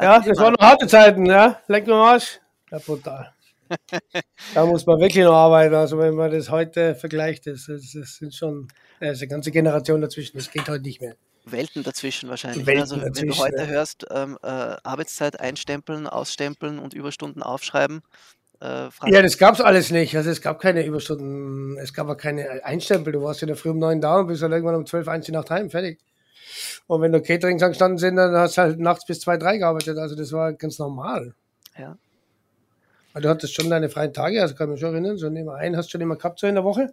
ja 0.00 0.20
das 0.20 0.38
waren 0.38 0.54
noch 0.54 0.66
harte 0.66 0.86
Zeiten, 0.86 1.26
ja. 1.26 1.60
Leck 1.68 1.86
mir 1.86 1.94
Arsch. 1.94 2.40
Ja, 2.70 2.78
brutal 2.78 3.32
da 4.54 4.66
muss 4.66 4.86
man 4.86 5.00
wirklich 5.00 5.24
noch 5.24 5.34
arbeiten. 5.34 5.74
Also 5.74 5.98
wenn 5.98 6.14
man 6.14 6.30
das 6.30 6.50
heute 6.50 6.94
vergleicht, 6.94 7.46
das, 7.46 7.66
das, 7.66 7.92
das 7.92 8.16
sind 8.16 8.34
schon 8.34 8.68
das 9.00 9.16
ist 9.16 9.22
eine 9.22 9.28
ganze 9.28 9.50
Generation 9.50 10.00
dazwischen. 10.00 10.36
Das 10.38 10.50
geht 10.50 10.68
heute 10.68 10.82
nicht 10.82 11.00
mehr. 11.00 11.16
Welten 11.46 11.82
dazwischen 11.82 12.28
wahrscheinlich. 12.28 12.66
Welten 12.66 12.82
also 12.82 12.96
dazwischen, 12.96 13.28
wenn 13.28 13.28
du 13.28 13.38
heute 13.38 13.62
ja. 13.62 13.66
hörst, 13.66 14.06
ähm, 14.10 14.38
äh, 14.42 14.46
Arbeitszeit 14.46 15.40
einstempeln, 15.40 16.06
ausstempeln 16.06 16.78
und 16.78 16.92
Überstunden 16.92 17.42
aufschreiben. 17.42 18.02
Äh, 18.60 18.88
ja, 19.06 19.22
das 19.22 19.38
gab 19.38 19.54
es 19.54 19.60
alles 19.60 19.90
nicht. 19.90 20.16
Also 20.16 20.30
es 20.30 20.40
gab 20.40 20.60
keine 20.60 20.84
Überstunden, 20.84 21.78
es 21.78 21.92
gab 21.92 22.08
auch 22.08 22.16
keine 22.16 22.64
Einstempel. 22.64 23.12
Du 23.12 23.22
warst 23.22 23.42
in 23.42 23.48
der 23.48 23.56
Früh 23.56 23.70
um 23.70 23.78
neun 23.78 24.00
da 24.00 24.18
und 24.20 24.26
bist 24.26 24.42
dann 24.42 24.52
irgendwann 24.52 24.76
um 24.76 24.86
zwölf, 24.86 25.08
eins 25.08 25.26
die 25.26 25.32
Nacht 25.32 25.50
heim, 25.50 25.70
fertig. 25.70 26.00
Und 26.86 27.02
wenn 27.02 27.12
du 27.12 27.20
Caterings 27.20 27.62
angestanden 27.62 27.98
sind, 27.98 28.16
dann 28.16 28.34
hast 28.34 28.56
du 28.56 28.62
halt 28.62 28.78
nachts 28.78 29.04
bis 29.04 29.20
zwei, 29.20 29.36
drei 29.36 29.58
gearbeitet. 29.58 29.98
Also 29.98 30.14
das 30.14 30.32
war 30.32 30.52
ganz 30.52 30.78
normal. 30.78 31.34
Ja. 31.78 31.96
Weil 33.16 33.22
du 33.22 33.30
hattest 33.30 33.54
schon 33.54 33.70
deine 33.70 33.88
freien 33.88 34.12
Tage, 34.12 34.42
also 34.42 34.54
kann 34.54 34.68
ich 34.68 34.72
mich 34.72 34.80
schon 34.80 34.92
erinnern, 34.92 35.16
so 35.16 35.28
immer 35.28 35.54
einen 35.54 35.74
hast 35.74 35.86
du 35.86 35.92
schon 35.92 36.02
immer 36.02 36.16
gehabt, 36.16 36.38
so 36.38 36.46
in 36.46 36.54
der 36.54 36.64
Woche. 36.64 36.92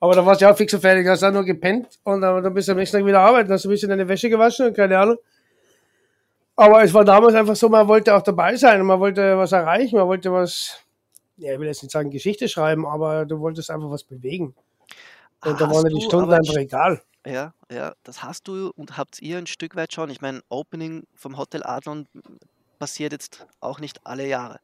Aber 0.00 0.14
da 0.14 0.24
warst 0.24 0.40
du 0.40 0.46
ja 0.46 0.52
auch 0.52 0.56
fix 0.56 0.72
und 0.72 0.80
fertig, 0.80 1.06
hast 1.06 1.22
auch 1.22 1.32
nur 1.32 1.44
gepennt 1.44 1.98
und 2.02 2.22
dann, 2.22 2.54
bist 2.54 2.68
du 2.68 2.72
am 2.72 2.78
nächsten 2.78 2.96
Tag 2.96 3.04
wieder 3.04 3.20
arbeiten, 3.20 3.52
hast 3.52 3.66
du 3.66 3.68
ein 3.68 3.72
bisschen 3.72 3.90
deine 3.90 4.08
Wäsche 4.08 4.30
gewaschen 4.30 4.68
und 4.68 4.74
keine 4.74 4.98
Ahnung. 4.98 5.18
Aber 6.56 6.82
es 6.82 6.94
war 6.94 7.04
damals 7.04 7.34
einfach 7.34 7.56
so, 7.56 7.68
man 7.68 7.86
wollte 7.88 8.14
auch 8.14 8.22
dabei 8.22 8.56
sein 8.56 8.82
man 8.86 9.00
wollte 9.00 9.36
was 9.36 9.52
erreichen, 9.52 9.96
man 9.96 10.06
wollte 10.06 10.32
was, 10.32 10.78
ja, 11.36 11.52
ich 11.52 11.60
will 11.60 11.66
jetzt 11.66 11.82
nicht 11.82 11.92
sagen 11.92 12.08
Geschichte 12.08 12.48
schreiben, 12.48 12.86
aber 12.86 13.26
du 13.26 13.38
wolltest 13.38 13.70
einfach 13.70 13.90
was 13.90 14.04
bewegen. 14.04 14.54
Und 15.44 15.52
hast 15.52 15.60
da 15.60 15.70
waren 15.70 15.94
die 15.94 16.00
Stunden 16.00 16.32
einfach 16.32 16.56
egal. 16.56 17.02
Ja, 17.26 17.52
ja, 17.70 17.92
das 18.04 18.22
hast 18.22 18.48
du 18.48 18.72
und 18.76 18.96
habt 18.96 19.20
ihr 19.20 19.36
ein 19.36 19.46
Stück 19.46 19.76
weit 19.76 19.92
schon. 19.92 20.08
Ich 20.08 20.22
meine, 20.22 20.40
Opening 20.48 21.04
vom 21.14 21.36
Hotel 21.36 21.62
Adlon 21.62 22.06
passiert 22.78 23.12
jetzt 23.12 23.46
auch 23.60 23.78
nicht 23.78 24.06
alle 24.06 24.26
Jahre. 24.26 24.58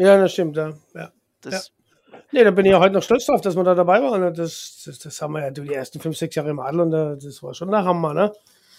Ja, 0.00 0.16
das 0.16 0.32
stimmt, 0.32 0.56
ja. 0.56 0.72
ja. 0.94 1.12
Das 1.42 1.72
ja. 2.10 2.18
Nee, 2.32 2.44
da 2.44 2.50
bin 2.52 2.64
ich 2.64 2.72
ja 2.72 2.80
heute 2.80 2.94
noch 2.94 3.02
stolz 3.02 3.26
drauf, 3.26 3.42
dass 3.42 3.54
wir 3.54 3.64
da 3.64 3.74
dabei 3.74 4.00
waren. 4.00 4.32
Das, 4.32 4.82
das, 4.86 4.98
das 4.98 5.20
haben 5.20 5.34
wir 5.34 5.42
ja 5.42 5.50
die 5.50 5.74
ersten 5.74 6.00
fünf, 6.00 6.16
sechs 6.16 6.34
Jahre 6.36 6.48
im 6.48 6.58
Adel 6.58 6.80
und 6.80 6.90
das 6.90 7.42
war 7.42 7.52
schon 7.52 7.70
der 7.70 7.84
Hammer, 7.84 8.14
ne? 8.14 8.32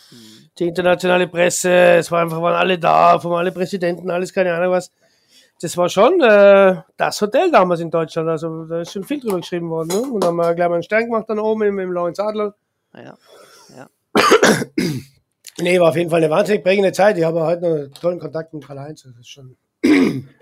Mhm. 0.10 0.50
Die 0.58 0.68
internationale 0.70 1.28
Presse, 1.28 1.72
es 1.72 2.12
war 2.12 2.24
einfach, 2.24 2.42
waren 2.42 2.56
alle 2.56 2.80
da, 2.80 3.20
von 3.20 3.34
alle 3.34 3.52
Präsidenten, 3.52 4.10
alles, 4.10 4.34
keine 4.34 4.52
Ahnung 4.56 4.72
was. 4.72 4.92
Das 5.62 5.78
war 5.78 5.90
schon 5.90 6.20
äh, 6.22 6.82
das 6.98 7.22
Hotel 7.22 7.52
damals 7.52 7.82
in 7.82 7.92
Deutschland. 7.92 8.28
Also 8.28 8.66
da 8.66 8.82
ist 8.82 8.94
schon 8.94 9.04
viel 9.04 9.20
drüber 9.20 9.38
geschrieben 9.38 9.70
worden. 9.70 9.90
Ne? 9.90 10.02
Und 10.02 10.24
dann 10.24 10.30
haben 10.30 10.38
wir 10.38 10.56
gleich 10.56 10.70
mal 10.70 10.76
einen 10.76 10.84
Stern 10.84 11.06
gemacht 11.06 11.26
dann 11.28 11.38
oben 11.38 11.62
im, 11.62 11.78
im 11.78 11.92
Lawrence 11.92 12.24
Adler. 12.24 12.56
Ja, 12.96 13.16
ja. 13.78 13.90
nee, 15.60 15.80
war 15.80 15.90
auf 15.90 15.96
jeden 15.96 16.10
Fall 16.10 16.24
eine 16.24 16.32
wahnsinnig 16.32 16.64
prägende 16.64 16.92
Zeit. 16.94 17.16
Ich 17.20 17.24
habe 17.24 17.42
heute 17.42 17.62
noch 17.62 17.76
einen 17.76 17.94
tollen 17.94 18.20
Kontakt 18.20 18.56
mit 18.56 18.66
Karl-Heinz. 18.66 19.04
Das 19.04 19.16
ist 19.20 19.30
schon 19.30 19.56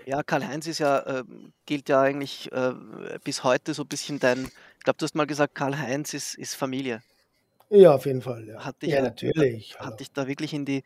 ja, 0.06 0.22
Karl-Heinz 0.22 0.66
ist 0.66 0.78
ja, 0.78 0.98
äh, 1.00 1.24
gilt 1.66 1.88
ja 1.88 2.02
eigentlich 2.02 2.50
äh, 2.52 2.74
bis 3.24 3.44
heute 3.44 3.74
so 3.74 3.82
ein 3.82 3.88
bisschen 3.88 4.18
dein, 4.18 4.44
ich 4.78 4.84
glaube, 4.84 4.98
du 4.98 5.04
hast 5.04 5.14
mal 5.14 5.26
gesagt, 5.26 5.54
Karl-Heinz 5.54 6.14
ist, 6.14 6.34
ist 6.34 6.54
Familie. 6.54 7.02
Ja, 7.70 7.94
auf 7.94 8.04
jeden 8.06 8.20
Fall. 8.20 8.48
Ja, 8.48 8.64
hat 8.64 8.82
dich, 8.82 8.90
ja 8.90 9.02
natürlich. 9.02 9.78
Hat, 9.78 9.86
hat 9.86 10.00
dich 10.00 10.12
da 10.12 10.26
wirklich 10.26 10.52
in 10.52 10.64
die, 10.64 10.82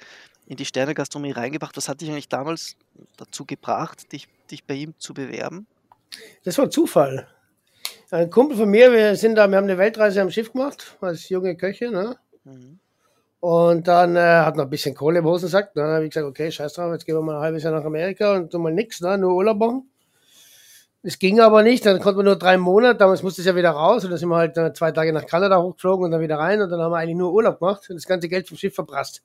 in 0.46 0.56
die 0.56 0.66
Sterne-Gastronomie 0.66 1.32
reingebracht. 1.32 1.76
Was 1.76 1.88
hat 1.88 2.00
dich 2.00 2.11
eigentlich 2.11 2.28
damals 2.28 2.76
dazu 3.16 3.46
gebracht, 3.46 4.12
dich, 4.12 4.28
dich 4.50 4.64
bei 4.64 4.75
ihm 4.75 4.94
zu 4.99 5.14
bewerben? 5.14 5.66
Das 6.44 6.58
war 6.58 6.70
Zufall. 6.70 7.26
Ein 8.11 8.30
Kumpel 8.30 8.56
von 8.56 8.70
mir, 8.70 8.92
wir 8.92 9.16
sind 9.16 9.34
da, 9.34 9.49
wir 9.49 9.56
haben 9.56 9.64
eine 9.64 9.78
Weltreise 9.78 10.20
am 10.20 10.30
Schiff 10.30 10.52
gemacht, 10.52 10.96
als 11.00 11.28
junge 11.28 11.56
Köche, 11.56 11.90
ne? 11.90 12.16
Mhm. 12.44 12.78
Und 13.44 13.88
dann 13.88 14.16
äh, 14.16 14.20
hat 14.20 14.56
noch 14.56 14.64
ein 14.64 14.70
bisschen 14.70 14.94
Kohle 14.94 15.18
im 15.18 15.26
Hosensack. 15.26 15.74
Dann 15.74 15.88
habe 15.88 16.04
ich 16.06 16.14
gesagt, 16.14 16.26
okay, 16.26 16.50
scheiß 16.50 16.72
drauf, 16.72 16.90
jetzt 16.94 17.04
gehen 17.04 17.14
wir 17.14 17.20
mal 17.20 17.36
ein 17.36 17.42
halbes 17.42 17.62
Jahr 17.62 17.74
nach 17.74 17.84
Amerika 17.84 18.36
und 18.36 18.50
tun 18.50 18.62
mal 18.62 18.72
nichts, 18.72 19.02
ne? 19.02 19.18
nur 19.18 19.34
Urlaub 19.34 19.58
machen. 19.58 19.90
Es 21.02 21.18
ging 21.18 21.40
aber 21.40 21.62
nicht, 21.62 21.84
dann 21.84 22.00
konnten 22.00 22.20
wir 22.20 22.24
nur 22.24 22.36
drei 22.36 22.56
Monate, 22.56 23.00
damals 23.00 23.22
musste 23.22 23.42
es 23.42 23.46
ja 23.46 23.54
wieder 23.54 23.72
raus 23.72 24.02
und 24.02 24.12
dann 24.12 24.18
sind 24.18 24.30
wir 24.30 24.36
halt 24.36 24.56
äh, 24.56 24.72
zwei 24.72 24.92
Tage 24.92 25.12
nach 25.12 25.26
Kanada 25.26 25.60
hochgeflogen 25.60 26.06
und 26.06 26.12
dann 26.12 26.22
wieder 26.22 26.38
rein 26.38 26.62
und 26.62 26.70
dann 26.70 26.80
haben 26.80 26.90
wir 26.90 26.96
eigentlich 26.96 27.18
nur 27.18 27.34
Urlaub 27.34 27.58
gemacht 27.58 27.84
und 27.90 27.96
das 27.96 28.06
ganze 28.06 28.30
Geld 28.30 28.48
vom 28.48 28.56
Schiff 28.56 28.74
verprasst. 28.74 29.22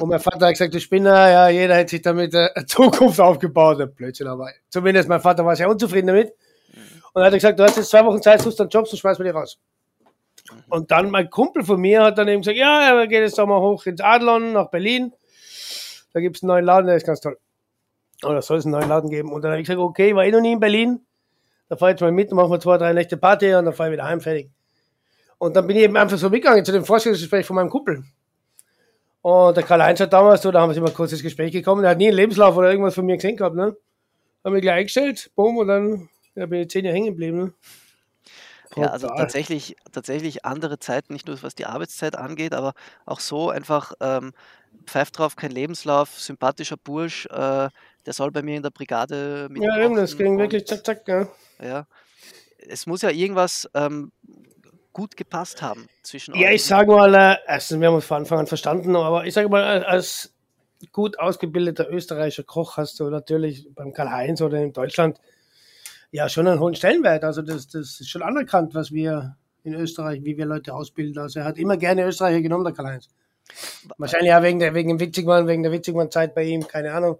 Und 0.00 0.08
mein 0.08 0.18
Vater 0.18 0.46
hat 0.46 0.54
gesagt, 0.54 0.74
du 0.74 0.80
Spinner, 0.80 1.30
ja, 1.30 1.48
jeder 1.50 1.76
hätte 1.76 1.90
sich 1.90 2.02
damit 2.02 2.34
äh, 2.34 2.48
eine 2.52 2.66
Zukunft 2.66 3.20
aufgebaut. 3.20 3.94
Blödsinn, 3.94 4.26
aber 4.26 4.50
zumindest 4.70 5.08
mein 5.08 5.20
Vater 5.20 5.46
war 5.46 5.54
sehr 5.54 5.70
unzufrieden 5.70 6.08
damit. 6.08 6.32
Und 7.12 7.22
er 7.22 7.26
hat 7.26 7.34
gesagt, 7.34 7.60
du 7.60 7.62
hast 7.62 7.76
jetzt 7.76 7.90
zwei 7.90 8.04
Wochen 8.04 8.20
Zeit, 8.20 8.42
suchst 8.42 8.58
dann 8.58 8.68
Jobs 8.68 8.90
und 8.90 8.98
schmeißt 8.98 9.20
mir 9.20 9.26
die 9.26 9.30
raus. 9.30 9.60
Und 10.68 10.90
dann 10.90 11.10
mein 11.10 11.30
Kumpel 11.30 11.64
von 11.64 11.80
mir 11.80 12.02
hat 12.02 12.18
dann 12.18 12.28
eben 12.28 12.42
gesagt, 12.42 12.56
ja, 12.56 12.98
er 12.98 13.06
geht 13.06 13.20
jetzt 13.20 13.38
doch 13.38 13.46
mal 13.46 13.60
hoch 13.60 13.84
ins 13.86 14.00
Adlon 14.00 14.52
nach 14.52 14.70
Berlin. 14.70 15.12
Da 16.12 16.20
gibt 16.20 16.36
es 16.36 16.42
einen 16.42 16.48
neuen 16.48 16.64
Laden, 16.64 16.86
der 16.86 16.96
ist 16.96 17.06
ganz 17.06 17.20
toll. 17.20 17.38
Oder 18.24 18.42
soll 18.42 18.58
es 18.58 18.64
einen 18.64 18.72
neuen 18.72 18.88
Laden 18.88 19.10
geben? 19.10 19.32
Und 19.32 19.42
dann 19.42 19.52
habe 19.52 19.60
ich 19.60 19.66
gesagt, 19.66 19.80
okay, 19.80 20.14
war 20.14 20.24
eh 20.24 20.30
noch 20.30 20.40
nie 20.40 20.52
in 20.52 20.60
Berlin. 20.60 21.00
Da 21.68 21.76
fahre 21.76 21.90
ich 21.90 21.94
jetzt 21.94 22.02
mal 22.02 22.12
mit, 22.12 22.32
machen 22.32 22.50
wir 22.50 22.60
zwei, 22.60 22.78
drei 22.78 22.92
Nächte 22.92 23.16
Party 23.16 23.54
und 23.54 23.64
dann 23.64 23.74
fahre 23.74 23.90
ich 23.90 23.94
wieder 23.94 24.04
heim, 24.04 24.20
fertig. 24.20 24.50
Und 25.38 25.56
dann 25.56 25.66
bin 25.66 25.76
ich 25.76 25.82
eben 25.82 25.96
einfach 25.96 26.18
so 26.18 26.30
mitgegangen 26.30 26.64
zu 26.64 26.72
dem 26.72 26.84
Vorstellungsgespräch 26.84 27.46
von 27.46 27.56
meinem 27.56 27.70
Kumpel. 27.70 28.04
Und 29.22 29.56
der 29.56 29.64
Karl-Heinz 29.64 30.00
hat 30.00 30.12
damals 30.12 30.42
so, 30.42 30.50
da 30.50 30.60
haben 30.60 30.70
wir 30.70 30.76
immer 30.76 30.90
kurz 30.90 31.12
ins 31.12 31.22
Gespräch 31.22 31.50
gekommen, 31.50 31.82
der 31.82 31.92
hat 31.92 31.98
nie 31.98 32.08
einen 32.08 32.16
Lebenslauf 32.16 32.56
oder 32.56 32.70
irgendwas 32.70 32.94
von 32.94 33.06
mir 33.06 33.16
gesehen 33.16 33.36
gehabt, 33.36 33.56
ne? 33.56 33.74
Haben 34.44 34.54
wir 34.54 34.60
gleich 34.60 34.74
eingestellt, 34.74 35.30
boom, 35.34 35.56
und 35.56 35.68
dann 35.68 36.08
ja, 36.34 36.44
bin 36.44 36.60
ich 36.60 36.68
zehn 36.68 36.84
Jahre 36.84 36.94
hängen 36.94 37.08
geblieben, 37.08 37.38
ne? 37.38 37.52
Ja, 38.76 38.88
also 38.88 39.08
tatsächlich, 39.08 39.76
tatsächlich 39.92 40.44
andere 40.44 40.78
Zeiten, 40.78 41.12
nicht 41.12 41.26
nur 41.26 41.42
was 41.42 41.54
die 41.54 41.66
Arbeitszeit 41.66 42.16
angeht, 42.16 42.54
aber 42.54 42.74
auch 43.06 43.20
so 43.20 43.50
einfach 43.50 43.92
ähm, 44.00 44.32
pfeift 44.86 45.18
drauf, 45.18 45.36
kein 45.36 45.50
Lebenslauf, 45.50 46.18
sympathischer 46.18 46.76
Bursch, 46.76 47.26
äh, 47.26 47.68
der 48.06 48.12
soll 48.12 48.30
bei 48.30 48.42
mir 48.42 48.56
in 48.56 48.62
der 48.62 48.70
Brigade 48.70 49.48
mit. 49.50 49.62
Ja, 49.62 49.78
eben, 49.78 49.96
das 49.96 50.16
ging 50.16 50.38
wirklich 50.38 50.66
zack, 50.66 50.84
zack, 50.84 51.08
ja. 51.08 51.28
Ja. 51.62 51.86
Es 52.66 52.86
muss 52.86 53.02
ja 53.02 53.10
irgendwas 53.10 53.68
ähm, 53.74 54.10
gut 54.92 55.16
gepasst 55.16 55.60
haben 55.60 55.88
zwischen 56.02 56.34
Ja, 56.34 56.50
ich 56.50 56.64
sage 56.64 56.90
mal, 56.90 57.14
äh, 57.14 57.36
erstens, 57.46 57.80
wir 57.80 57.88
haben 57.88 57.94
uns 57.94 58.06
von 58.06 58.18
Anfang 58.18 58.38
an 58.38 58.46
verstanden, 58.46 58.96
aber 58.96 59.26
ich 59.26 59.34
sage 59.34 59.48
mal, 59.48 59.84
als 59.84 60.32
gut 60.92 61.18
ausgebildeter 61.18 61.90
österreichischer 61.90 62.44
Koch 62.44 62.76
hast 62.76 63.00
du 63.00 63.08
natürlich 63.08 63.68
beim 63.74 63.92
Karl-Heinz 63.92 64.40
oder 64.40 64.58
in 64.58 64.72
Deutschland 64.72 65.18
ja 66.14 66.28
schon 66.28 66.46
einen 66.46 66.60
hohen 66.60 66.76
Stellenwert. 66.76 67.24
Also 67.24 67.42
das, 67.42 67.66
das 67.66 68.00
ist 68.00 68.08
schon 68.08 68.22
anerkannt, 68.22 68.72
was 68.72 68.92
wir 68.92 69.36
in 69.64 69.74
Österreich, 69.74 70.22
wie 70.22 70.36
wir 70.36 70.46
Leute 70.46 70.72
ausbilden. 70.72 71.20
Also 71.20 71.40
er 71.40 71.44
hat 71.44 71.58
immer 71.58 71.76
gerne 71.76 72.06
Österreicher 72.06 72.40
genommen, 72.40 72.62
der 72.62 72.72
Karl-Heinz. 72.72 73.08
Wahrscheinlich 73.98 74.28
ja 74.28 74.40
wegen 74.40 74.60
der, 74.60 74.74
wegen 74.74 74.90
dem 74.90 75.00
Witzigmann, 75.00 75.48
wegen 75.48 75.64
der 75.64 75.72
Witzigmann-Zeit 75.72 76.32
bei 76.36 76.44
ihm, 76.44 76.68
keine 76.68 76.92
Ahnung. 76.92 77.18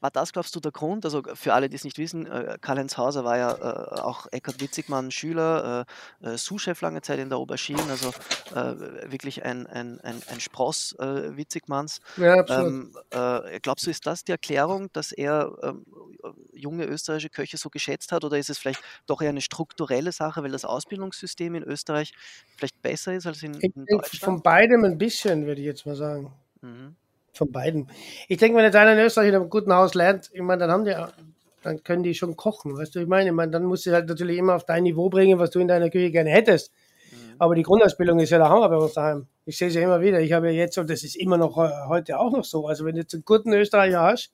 War 0.00 0.10
das, 0.10 0.32
glaubst 0.32 0.54
du, 0.56 0.60
der 0.60 0.72
Grund? 0.72 1.04
Also 1.04 1.22
für 1.34 1.52
alle, 1.52 1.68
die 1.68 1.76
es 1.76 1.84
nicht 1.84 1.98
wissen, 1.98 2.26
äh, 2.26 2.56
Karl-Heinz 2.60 2.96
Hauser 2.96 3.24
war 3.24 3.36
ja 3.36 3.52
äh, 3.52 4.00
auch 4.00 4.26
Eckhard 4.32 4.60
Witzigmann 4.60 5.10
Schüler, 5.10 5.86
äh, 6.22 6.30
äh, 6.30 6.38
Sous-Chef 6.38 6.80
lange 6.80 7.02
Zeit 7.02 7.18
in 7.18 7.28
der 7.28 7.38
Aubergine, 7.38 7.82
also 7.90 8.08
äh, 8.54 9.10
wirklich 9.10 9.44
ein, 9.44 9.66
ein, 9.66 10.00
ein, 10.00 10.22
ein 10.28 10.40
Spross 10.40 10.94
äh, 10.98 11.36
Witzigmanns. 11.36 12.00
Ja, 12.16 12.34
absolut. 12.34 12.72
Ähm, 12.72 12.96
äh, 13.10 13.60
glaubst 13.60 13.86
du, 13.86 13.90
ist 13.90 14.06
das 14.06 14.24
die 14.24 14.32
Erklärung, 14.32 14.90
dass 14.92 15.12
er 15.12 15.52
ähm, 15.62 15.84
junge 16.52 16.84
österreichische 16.84 17.30
Köche 17.30 17.56
so 17.56 17.68
geschätzt 17.68 18.12
hat 18.12 18.24
oder 18.24 18.38
ist 18.38 18.50
es 18.50 18.58
vielleicht 18.58 18.82
doch 19.06 19.20
eher 19.20 19.30
eine 19.30 19.40
strukturelle 19.40 20.12
Sache, 20.12 20.42
weil 20.42 20.50
das 20.50 20.64
Ausbildungssystem 20.64 21.54
in 21.54 21.62
Österreich 21.62 22.12
vielleicht 22.56 22.80
besser 22.82 23.14
ist 23.14 23.26
als 23.26 23.42
in, 23.42 23.54
in 23.54 23.86
Deutschland? 23.86 24.24
Von 24.24 24.42
beidem 24.42 24.84
ein 24.84 24.98
bisschen, 24.98 25.46
würde 25.46 25.60
ich 25.60 25.66
jetzt 25.66 25.86
mal 25.86 25.96
sagen. 25.96 26.32
Mhm. 26.62 26.96
Von 27.32 27.52
beiden. 27.52 27.88
Ich 28.28 28.38
denke, 28.38 28.56
wenn 28.56 28.64
jetzt 28.64 28.76
einer 28.76 28.92
in 28.92 28.98
Österreich 28.98 29.28
in 29.28 29.36
einem 29.36 29.50
guten 29.50 29.72
Haus 29.72 29.94
lernt, 29.94 30.30
ich 30.32 30.42
meine, 30.42 30.60
dann 30.60 30.70
haben 30.70 30.84
die, 30.84 30.96
dann 31.62 31.82
können 31.82 32.02
die 32.02 32.14
schon 32.14 32.36
kochen, 32.36 32.76
weißt 32.76 32.94
du, 32.94 33.00
ich 33.00 33.06
meine, 33.06 33.30
ich 33.30 33.34
meine, 33.34 33.52
dann 33.52 33.64
musst 33.64 33.86
du 33.86 33.92
halt 33.92 34.08
natürlich 34.08 34.38
immer 34.38 34.54
auf 34.54 34.64
dein 34.64 34.82
Niveau 34.82 35.08
bringen, 35.08 35.38
was 35.38 35.50
du 35.50 35.60
in 35.60 35.68
deiner 35.68 35.90
Küche 35.90 36.10
gerne 36.10 36.30
hättest. 36.30 36.72
Mhm. 37.10 37.34
Aber 37.38 37.54
die 37.54 37.62
Grundausbildung 37.62 38.18
ist 38.18 38.30
ja 38.30 38.38
der 38.38 38.48
Hammer 38.48 38.68
bei 38.68 38.76
uns 38.76 38.94
daheim. 38.94 39.26
Ich 39.44 39.58
sehe 39.58 39.68
es 39.68 39.74
ja 39.74 39.82
immer 39.82 40.00
wieder. 40.00 40.20
Ich 40.20 40.32
habe 40.32 40.46
ja 40.46 40.52
jetzt, 40.52 40.78
und 40.78 40.90
das 40.90 41.04
ist 41.04 41.16
immer 41.16 41.36
noch 41.36 41.56
heute 41.56 42.18
auch 42.18 42.32
noch 42.32 42.44
so, 42.44 42.66
also 42.66 42.84
wenn 42.84 42.94
du 42.94 43.02
jetzt 43.02 43.14
einen 43.14 43.24
guten 43.24 43.52
Österreicher 43.52 44.00
hast, 44.00 44.32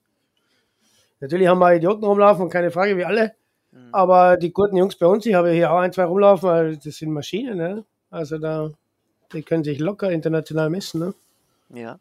natürlich 1.19 1.47
haben 1.47 1.59
wir 1.59 1.75
Idioten 1.75 2.05
rumlaufen, 2.05 2.49
keine 2.49 2.71
Frage, 2.71 2.97
wie 2.97 3.05
alle, 3.05 3.33
mhm. 3.71 3.89
aber 3.91 4.37
die 4.37 4.51
guten 4.51 4.77
Jungs 4.77 4.95
bei 4.95 5.05
uns, 5.05 5.25
ich 5.25 5.33
habe 5.33 5.51
hier 5.51 5.71
auch 5.71 5.79
ein, 5.79 5.93
zwei 5.93 6.05
rumlaufen, 6.05 6.49
weil 6.49 6.77
das 6.77 6.95
sind 6.95 7.11
Maschinen, 7.11 7.57
ne? 7.57 7.85
also 8.09 8.37
da, 8.37 8.71
die 9.33 9.43
können 9.43 9.63
sich 9.63 9.79
locker 9.79 10.11
international 10.11 10.69
messen. 10.69 10.99
Ne? 11.01 11.13
Ja 11.73 11.99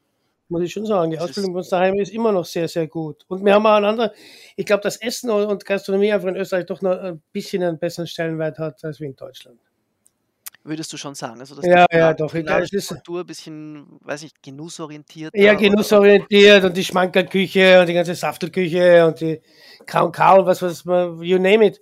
muss 0.49 0.63
ich 0.63 0.73
schon 0.73 0.87
sagen. 0.87 1.11
Die 1.11 1.19
Ausbildung 1.19 1.53
bei 1.53 1.59
uns 1.59 1.69
daheim 1.69 1.99
ist 1.99 2.13
immer 2.13 2.33
noch 2.33 2.45
sehr, 2.45 2.69
sehr 2.69 2.87
gut. 2.87 3.25
Und 3.29 3.45
wir 3.45 3.55
haben 3.55 3.67
auch 3.67 3.77
eine 3.77 3.89
andere, 3.89 4.13
ich 4.57 4.67
glaube, 4.67 4.83
dass 4.83 4.97
Essen 4.97 5.31
und 5.31 5.65
Gastronomie 5.65 6.13
einfach 6.13 6.29
in 6.29 6.37
Österreich 6.37 6.67
doch 6.67 6.83
noch 6.83 6.99
ein 6.99 7.23
bisschen 7.33 7.63
einen 7.63 7.79
besseren 7.79 8.07
Stellenwert 8.07 8.59
hat 8.59 8.85
als 8.85 9.01
wie 9.01 9.07
in 9.07 9.17
Deutschland. 9.17 9.59
Würdest 10.67 10.93
du 10.93 10.97
schon 10.97 11.15
sagen? 11.15 11.39
Also, 11.39 11.55
dass 11.55 11.65
ja, 11.65 11.87
ja, 11.93 12.13
doch. 12.13 12.33
Die 12.33 12.43
Kultur 12.43 13.21
ein 13.21 13.27
bisschen, 13.27 13.87
weiß 14.01 14.25
ich, 14.25 14.33
genussorientiert. 14.43 15.33
Ja, 15.37 15.55
genussorientiert 15.55 16.65
und 16.65 16.77
die 16.77 16.83
Schmankerküche 16.85 17.81
und 17.81 17.89
die 17.89 17.95
ganze 17.95 18.17
Saftelküche 18.17 19.07
und 19.07 19.21
die 19.21 19.41
und 19.95 20.19
was, 20.19 20.63
was, 20.63 20.85
you 21.21 21.39
name 21.39 21.67
it. 21.67 21.81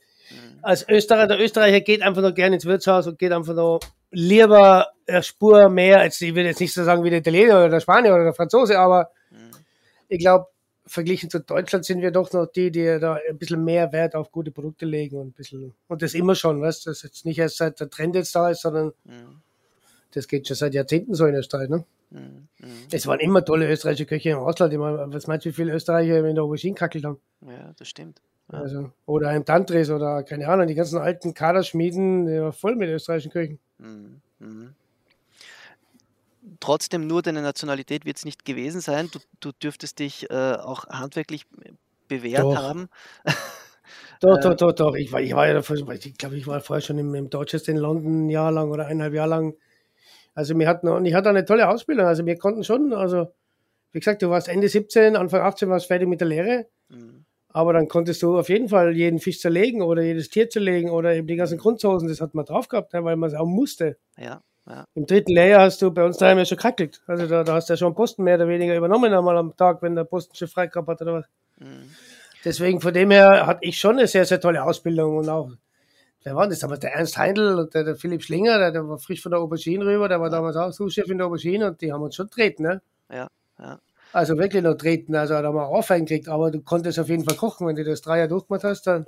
Als 0.64 0.88
Österreicher, 0.88 1.28
der 1.28 1.40
Österreicher 1.40 1.80
geht 1.80 2.02
einfach 2.02 2.22
noch 2.22 2.34
gerne 2.34 2.56
ins 2.56 2.64
Wirtshaus 2.64 3.06
und 3.06 3.18
geht 3.18 3.32
einfach 3.32 3.54
noch 3.54 3.80
lieber 4.10 4.88
eine 5.06 5.22
Spur 5.22 5.68
mehr, 5.68 6.00
als 6.00 6.20
ich 6.22 6.34
will 6.34 6.46
jetzt 6.46 6.60
nicht 6.60 6.72
so 6.72 6.84
sagen 6.84 7.04
wie 7.04 7.10
der 7.10 7.18
Italiener 7.18 7.56
oder 7.56 7.68
der 7.68 7.80
Spanier 7.80 8.14
oder 8.14 8.24
der 8.24 8.32
Franzose, 8.32 8.78
aber 8.78 9.10
mhm. 9.30 9.50
ich 10.08 10.20
glaube, 10.20 10.46
verglichen 10.86 11.28
zu 11.28 11.40
Deutschland 11.40 11.84
sind 11.84 12.00
wir 12.00 12.10
doch 12.10 12.32
noch 12.32 12.46
die, 12.46 12.70
die 12.70 12.98
da 12.98 13.18
ein 13.28 13.36
bisschen 13.36 13.62
mehr 13.62 13.92
Wert 13.92 14.14
auf 14.14 14.32
gute 14.32 14.50
Produkte 14.50 14.86
legen 14.86 15.16
und 15.18 15.28
ein 15.28 15.32
bisschen, 15.32 15.74
und 15.88 16.00
das 16.00 16.14
immer 16.14 16.34
schon, 16.34 16.62
weißt 16.62 16.86
du, 16.86 16.90
das 16.90 17.02
jetzt 17.02 17.26
nicht 17.26 17.38
erst 17.38 17.58
seit 17.58 17.80
der 17.80 17.90
Trend 17.90 18.14
jetzt 18.14 18.34
da 18.34 18.48
ist, 18.48 18.62
sondern 18.62 18.92
mhm. 19.04 19.42
das 20.12 20.28
geht 20.28 20.48
schon 20.48 20.56
seit 20.56 20.72
Jahrzehnten 20.72 21.14
so 21.14 21.26
in 21.26 21.34
Österreich, 21.34 21.68
ne? 21.68 21.84
Mhm. 22.10 22.48
Es 22.90 23.06
waren 23.06 23.20
immer 23.20 23.44
tolle 23.44 23.68
österreichische 23.68 24.06
Köche 24.06 24.30
im 24.30 24.38
Ausland. 24.38 24.72
Ich 24.72 24.78
meine, 24.78 25.12
was 25.12 25.26
meinst 25.26 25.44
du, 25.44 25.50
wie 25.50 25.54
viele 25.54 25.74
Österreicher 25.74 26.24
in 26.24 26.34
der 26.34 26.44
Aubergine 26.44 26.74
kackelt 26.74 27.04
haben? 27.04 27.18
Ja, 27.42 27.74
das 27.76 27.88
stimmt. 27.88 28.22
Ja. 28.52 28.58
Also, 28.58 28.92
oder 29.06 29.32
im 29.32 29.44
Tantris 29.44 29.90
oder 29.90 30.22
keine 30.22 30.48
Ahnung, 30.48 30.66
die 30.66 30.74
ganzen 30.74 30.98
alten 30.98 31.34
Kaderschmieden, 31.34 32.26
die 32.26 32.40
waren 32.40 32.52
voll 32.52 32.76
mit 32.76 32.88
österreichischen 32.88 33.32
Köchen. 33.32 33.58
Mhm. 33.78 34.20
Mhm. 34.38 34.74
Trotzdem 36.60 37.06
nur 37.06 37.22
deine 37.22 37.42
Nationalität 37.42 38.04
wird 38.04 38.18
es 38.18 38.24
nicht 38.24 38.44
gewesen 38.44 38.80
sein. 38.80 39.08
Du, 39.12 39.18
du 39.40 39.52
dürftest 39.52 39.98
dich 39.98 40.30
äh, 40.30 40.54
auch 40.54 40.86
handwerklich 40.88 41.46
bewährt 42.08 42.42
doch. 42.42 42.56
haben. 42.56 42.88
Doch, 44.20 44.38
doch, 44.40 44.54
doch, 44.54 44.72
doch. 44.72 44.94
Ich 44.94 45.12
war, 45.12 45.20
ich 45.20 45.34
war 45.34 45.46
ja 45.46 45.52
davor, 45.52 45.76
ich 45.76 46.16
glaube, 46.16 46.36
ich 46.36 46.46
war 46.46 46.58
vorher 46.60 46.80
schon 46.80 46.96
im, 46.96 47.14
im 47.14 47.28
Dorchester 47.28 47.72
in 47.72 47.76
London 47.76 48.26
ein 48.26 48.30
Jahr 48.30 48.50
lang 48.50 48.70
oder 48.70 48.86
eineinhalb 48.86 49.12
Jahre 49.12 49.28
lang. 49.28 49.54
Also 50.34 50.58
wir 50.58 50.66
hatten, 50.66 50.88
und 50.88 51.04
ich 51.04 51.12
hatte 51.12 51.28
eine 51.28 51.44
tolle 51.44 51.68
Ausbildung. 51.68 52.06
Also 52.06 52.24
wir 52.24 52.38
konnten 52.38 52.64
schon, 52.64 52.94
also 52.94 53.34
wie 53.92 53.98
gesagt, 53.98 54.22
du 54.22 54.30
warst 54.30 54.48
Ende 54.48 54.68
17, 54.68 55.16
Anfang 55.16 55.42
18 55.42 55.68
warst 55.68 55.86
fertig 55.86 56.08
mit 56.08 56.20
der 56.20 56.28
Lehre. 56.28 56.66
Mhm. 56.88 57.26
Aber 57.54 57.72
dann 57.72 57.86
konntest 57.86 58.20
du 58.22 58.36
auf 58.36 58.48
jeden 58.48 58.68
Fall 58.68 58.96
jeden 58.96 59.20
Fisch 59.20 59.38
zerlegen 59.38 59.80
oder 59.80 60.02
jedes 60.02 60.28
Tier 60.28 60.50
zerlegen 60.50 60.90
oder 60.90 61.14
eben 61.14 61.28
die 61.28 61.36
ganzen 61.36 61.56
Grundsoßen, 61.56 62.08
das 62.08 62.20
hat 62.20 62.34
man 62.34 62.44
drauf 62.44 62.68
gehabt, 62.68 62.92
ne, 62.92 63.04
weil 63.04 63.14
man 63.14 63.30
es 63.30 63.36
auch 63.36 63.46
musste. 63.46 63.96
Ja. 64.18 64.42
Ja. 64.66 64.84
Im 64.94 65.06
dritten 65.06 65.32
Lehrjahr 65.32 65.60
hast 65.60 65.80
du 65.80 65.90
bei 65.92 66.04
uns 66.04 66.16
daheim 66.16 66.38
ja 66.38 66.44
schon 66.44 66.58
kackelt. 66.58 67.00
Also 67.06 67.26
da, 67.26 67.44
da 67.44 67.54
hast 67.54 67.68
du 67.68 67.74
ja 67.74 67.76
schon 67.76 67.94
Posten 67.94 68.24
mehr 68.24 68.36
oder 68.36 68.48
weniger 68.48 68.74
übernommen 68.74 69.12
einmal 69.12 69.36
am 69.36 69.54
Tag, 69.56 69.82
wenn 69.82 69.94
der 69.94 70.04
Postenschiff 70.04 70.50
frei 70.50 70.66
gehabt 70.66 70.88
hat 70.88 71.02
oder 71.02 71.14
was. 71.14 71.26
Mhm. 71.60 71.90
Deswegen 72.44 72.80
von 72.80 72.92
dem 72.92 73.10
her 73.12 73.46
hatte 73.46 73.60
ich 73.62 73.78
schon 73.78 73.98
eine 73.98 74.08
sehr, 74.08 74.24
sehr 74.24 74.40
tolle 74.40 74.64
Ausbildung 74.64 75.18
und 75.18 75.28
auch, 75.28 75.50
wer 76.24 76.34
war 76.34 76.48
das? 76.48 76.64
Aber 76.64 76.76
der 76.76 76.94
Ernst 76.94 77.16
Heindl 77.16 77.60
und 77.60 77.74
der, 77.74 77.84
der 77.84 77.94
Philipp 77.94 78.22
Schlinger, 78.22 78.58
der, 78.58 78.72
der, 78.72 78.88
war 78.88 78.98
frisch 78.98 79.22
von 79.22 79.30
der 79.30 79.40
Aubergine 79.40 79.86
rüber, 79.86 80.08
der 80.08 80.20
war 80.20 80.30
damals 80.30 80.56
auch 80.56 80.72
Souschef 80.72 81.08
in 81.08 81.18
der 81.18 81.28
Aubergine 81.28 81.68
und 81.68 81.80
die 81.80 81.92
haben 81.92 82.02
uns 82.02 82.16
schon 82.16 82.30
treten, 82.30 82.64
ne? 82.64 82.82
Ja, 83.12 83.28
ja. 83.60 83.78
Also 84.14 84.38
wirklich 84.38 84.62
noch 84.62 84.74
treten, 84.74 85.16
also 85.16 85.34
da 85.34 85.52
wir 85.52 85.66
auch 85.66 85.88
gekriegt, 85.88 86.28
aber 86.28 86.52
du 86.52 86.60
konntest 86.60 87.00
auf 87.00 87.08
jeden 87.08 87.24
Fall 87.24 87.36
kochen, 87.36 87.66
wenn 87.66 87.74
du 87.74 87.82
das 87.82 88.00
drei 88.00 88.18
Jahre 88.18 88.28
durchgemacht 88.28 88.62
hast, 88.62 88.86
dann 88.86 89.06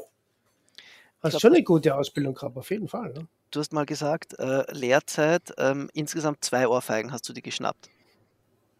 hast 1.23 1.37
du 1.37 1.39
schon 1.39 1.55
eine 1.55 1.63
gute 1.63 1.95
Ausbildung 1.95 2.35
gehabt, 2.35 2.57
auf 2.57 2.69
jeden 2.73 2.89
Fall. 2.89 3.13
Ne? 3.13 3.29
Du 3.53 3.61
hast 3.61 3.73
mal 3.73 3.87
gesagt, 3.87 4.37
äh, 4.41 4.65
Lehrzeit, 4.73 5.55
ähm, 5.59 5.89
insgesamt 5.95 6.45
zwei 6.45 6.67
Ohrfeigen 6.67 7.13
hast 7.13 7.29
du 7.29 7.33
dir 7.33 7.41
geschnappt. 7.41 7.89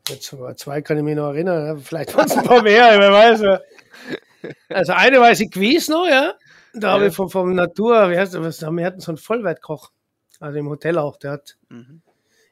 Jetzt 0.09 0.35
zwei 0.57 0.83
kann 0.83 0.97
ich 0.97 1.05
mich 1.05 1.15
noch 1.15 1.29
erinnern, 1.29 1.79
vielleicht 1.79 2.17
waren 2.17 2.27
es 2.27 2.37
ein 2.37 2.43
paar 2.43 2.63
mehr, 2.63 2.99
wer 2.99 3.13
weiß. 3.13 3.61
Also 4.69 4.95
eine 4.95 5.21
weiß 5.21 5.39
ich 5.39 5.51
gewiss 5.53 5.87
noch, 5.87 6.09
ja. 6.09 6.35
Da 6.75 6.89
ja. 6.89 6.95
habe 6.95 7.07
ich 7.07 7.15
vom, 7.15 7.31
vom 7.31 7.55
Natur, 7.55 8.11
wie 8.11 8.19
heißt 8.19 8.35
das, 8.35 8.63
wir 8.63 8.85
hatten 8.85 8.99
so 8.99 9.13
einen 9.13 9.19
Vollwertkoch, 9.19 9.93
also 10.41 10.59
im 10.59 10.69
Hotel 10.69 10.99
auch, 10.99 11.19
der 11.19 11.31
hat 11.31 11.57
mhm. 11.69 12.03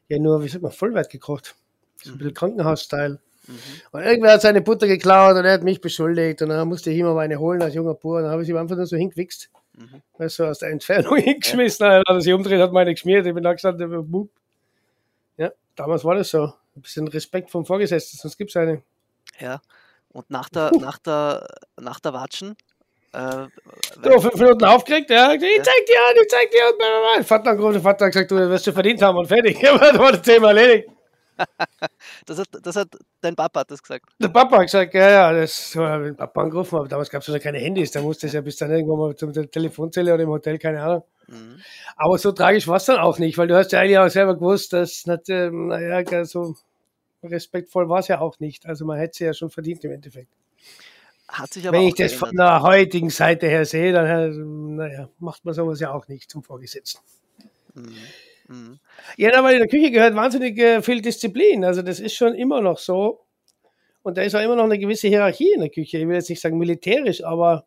ja 0.07 0.17
nur, 0.17 0.41
wie 0.41 0.47
sagt 0.47 0.63
man, 0.63 0.71
Vollwert 0.71 1.09
gekocht. 1.09 1.55
So 2.01 2.13
ein 2.13 2.17
bisschen 2.17 2.31
mhm. 2.31 2.35
Krankenhaus-Style. 2.35 3.19
Mhm. 3.47 3.59
Und 3.91 4.01
irgendwer 4.03 4.33
hat 4.33 4.41
seine 4.41 4.61
Butter 4.61 4.87
geklaut 4.87 5.35
und 5.35 5.45
er 5.45 5.53
hat 5.53 5.63
mich 5.63 5.81
beschuldigt 5.81 6.41
und 6.41 6.49
dann 6.49 6.67
musste 6.67 6.91
ich 6.91 6.97
ihm 6.97 7.05
aber 7.05 7.21
eine 7.21 7.39
holen 7.39 7.61
als 7.61 7.75
junger 7.75 7.93
Bauer 7.93 8.17
und 8.17 8.23
dann 8.23 8.31
habe 8.31 8.43
ich 8.43 8.49
ihm 8.49 8.57
einfach 8.57 8.75
nur 8.75 8.85
so 8.85 8.97
hingewichst. 8.97 9.49
Mhm. 9.77 10.01
Weißt 10.17 10.39
du, 10.39 10.45
aus 10.45 10.59
der 10.59 10.69
Entfernung 10.69 11.17
hingeschmissen, 11.17 11.85
ja. 11.85 11.97
hat 11.99 12.07
er 12.07 12.21
sich 12.21 12.33
umdreht, 12.33 12.61
hat 12.61 12.71
meine 12.71 12.93
geschmiert, 12.93 13.25
ich 13.25 13.33
bin 13.33 13.43
da 13.43 13.53
gestanden, 13.53 14.09
Bub. 14.09 14.29
Ja, 15.37 15.51
damals 15.75 16.03
war 16.03 16.15
das 16.15 16.29
so. 16.29 16.53
Ein 16.75 16.81
bisschen 16.81 17.07
Respekt 17.07 17.49
vom 17.49 17.65
Vorgesetzten, 17.65 18.17
sonst 18.17 18.37
gibt 18.37 18.49
es 18.49 18.57
eine. 18.57 18.81
Ja, 19.39 19.61
und 20.09 20.29
nach 20.29 20.49
der, 20.49 20.71
nach 20.79 20.97
der, 20.99 21.47
nach 21.79 21.99
der 21.99 22.13
Watschen, 22.13 22.55
äh, 23.15 23.47
so, 24.03 24.19
fünf 24.19 24.35
Minuten 24.35 24.65
aufgeregt, 24.65 25.09
ja. 25.09 25.31
Ich 25.31 25.39
zeig 25.39 25.85
dir 25.85 25.99
an, 26.09 26.15
ich 26.21 26.27
zeig 26.27 26.51
dir 26.51 27.17
an. 27.17 27.23
Vater 27.23 27.51
angerufen, 27.51 27.81
Vater 27.81 28.05
hat 28.05 28.11
gesagt, 28.11 28.31
du 28.31 28.35
wirst 28.49 28.67
du 28.67 28.73
verdient 28.73 29.01
haben 29.01 29.17
und 29.17 29.27
fertig. 29.27 29.57
Ja, 29.61 29.77
das 29.77 29.97
war 29.97 30.11
das 30.11 30.21
Thema 30.21 30.49
erledigt. 30.49 30.89
Das, 32.25 32.39
hat, 32.39 32.47
das 32.61 32.75
hat 32.75 32.89
dein 33.21 33.35
Papa 33.35 33.61
hat 33.61 33.71
das 33.71 33.81
gesagt. 33.81 34.05
Der 34.19 34.29
Papa 34.29 34.57
hat 34.57 34.65
gesagt, 34.65 34.93
ja, 34.93 35.09
ja, 35.09 35.33
das 35.33 35.75
habe 35.75 36.05
den 36.05 36.15
Papa 36.15 36.41
angerufen, 36.41 36.75
aber 36.77 36.87
damals 36.87 37.09
gab 37.09 37.21
es 37.21 37.27
noch 37.27 37.39
keine 37.39 37.59
Handys, 37.59 37.91
da 37.91 38.01
musste 38.01 38.27
es 38.27 38.33
ja 38.33 38.41
bis 38.41 38.57
dann 38.57 38.71
irgendwann 38.71 38.99
mal 38.99 39.15
zum 39.15 39.33
Telefonzelle 39.33 40.13
oder 40.13 40.23
im 40.23 40.29
Hotel, 40.29 40.57
keine 40.57 40.81
Ahnung. 40.81 41.03
Mhm. 41.27 41.59
Aber 41.95 42.17
so 42.17 42.31
tragisch 42.31 42.67
war 42.67 42.77
es 42.77 42.85
dann 42.85 42.99
auch 42.99 43.19
nicht, 43.19 43.37
weil 43.37 43.47
du 43.47 43.55
hast 43.55 43.71
ja 43.71 43.79
eigentlich 43.79 43.97
auch 43.97 44.09
selber 44.09 44.35
gewusst, 44.35 44.73
dass, 44.73 45.05
äh, 45.05 45.49
naja, 45.49 46.25
so 46.25 46.55
respektvoll 47.23 47.89
war 47.89 47.99
es 47.99 48.07
ja 48.07 48.19
auch 48.19 48.39
nicht. 48.39 48.65
Also 48.65 48.85
man 48.85 48.97
hätte 48.97 49.17
sie 49.17 49.25
ja 49.25 49.33
schon 49.33 49.49
verdient 49.49 49.83
im 49.83 49.91
Endeffekt. 49.91 50.31
Hat 51.27 51.51
sich 51.53 51.67
aber 51.67 51.77
Wenn 51.77 51.87
ich 51.87 51.95
das 51.95 52.13
von 52.13 52.35
der 52.35 52.61
heutigen 52.61 53.09
Seite 53.09 53.47
her 53.47 53.65
sehe, 53.65 53.91
dann 53.91 54.05
äh, 54.05 54.29
naja, 54.29 55.09
macht 55.19 55.43
man 55.43 55.53
sowas 55.53 55.79
ja 55.79 55.91
auch 55.91 56.07
nicht 56.07 56.29
zum 56.29 56.43
Vorgesetzten. 56.43 57.01
Mhm. 57.73 57.95
Mhm. 58.47 58.79
Ja, 59.17 59.37
aber 59.37 59.51
in 59.51 59.59
der 59.59 59.67
Küche 59.67 59.91
gehört 59.91 60.15
wahnsinnig 60.15 60.57
äh, 60.57 60.81
viel 60.81 61.01
Disziplin. 61.01 61.63
Also 61.63 61.81
das 61.81 61.99
ist 61.99 62.15
schon 62.15 62.35
immer 62.35 62.61
noch 62.61 62.77
so. 62.77 63.21
Und 64.03 64.17
da 64.17 64.21
ist 64.21 64.35
auch 64.35 64.41
immer 64.41 64.55
noch 64.55 64.65
eine 64.65 64.77
gewisse 64.77 65.07
Hierarchie 65.07 65.53
in 65.53 65.61
der 65.61 65.69
Küche. 65.69 65.97
Ich 65.97 66.07
will 66.07 66.15
jetzt 66.15 66.29
nicht 66.29 66.41
sagen 66.41 66.57
militärisch, 66.57 67.23
aber 67.23 67.65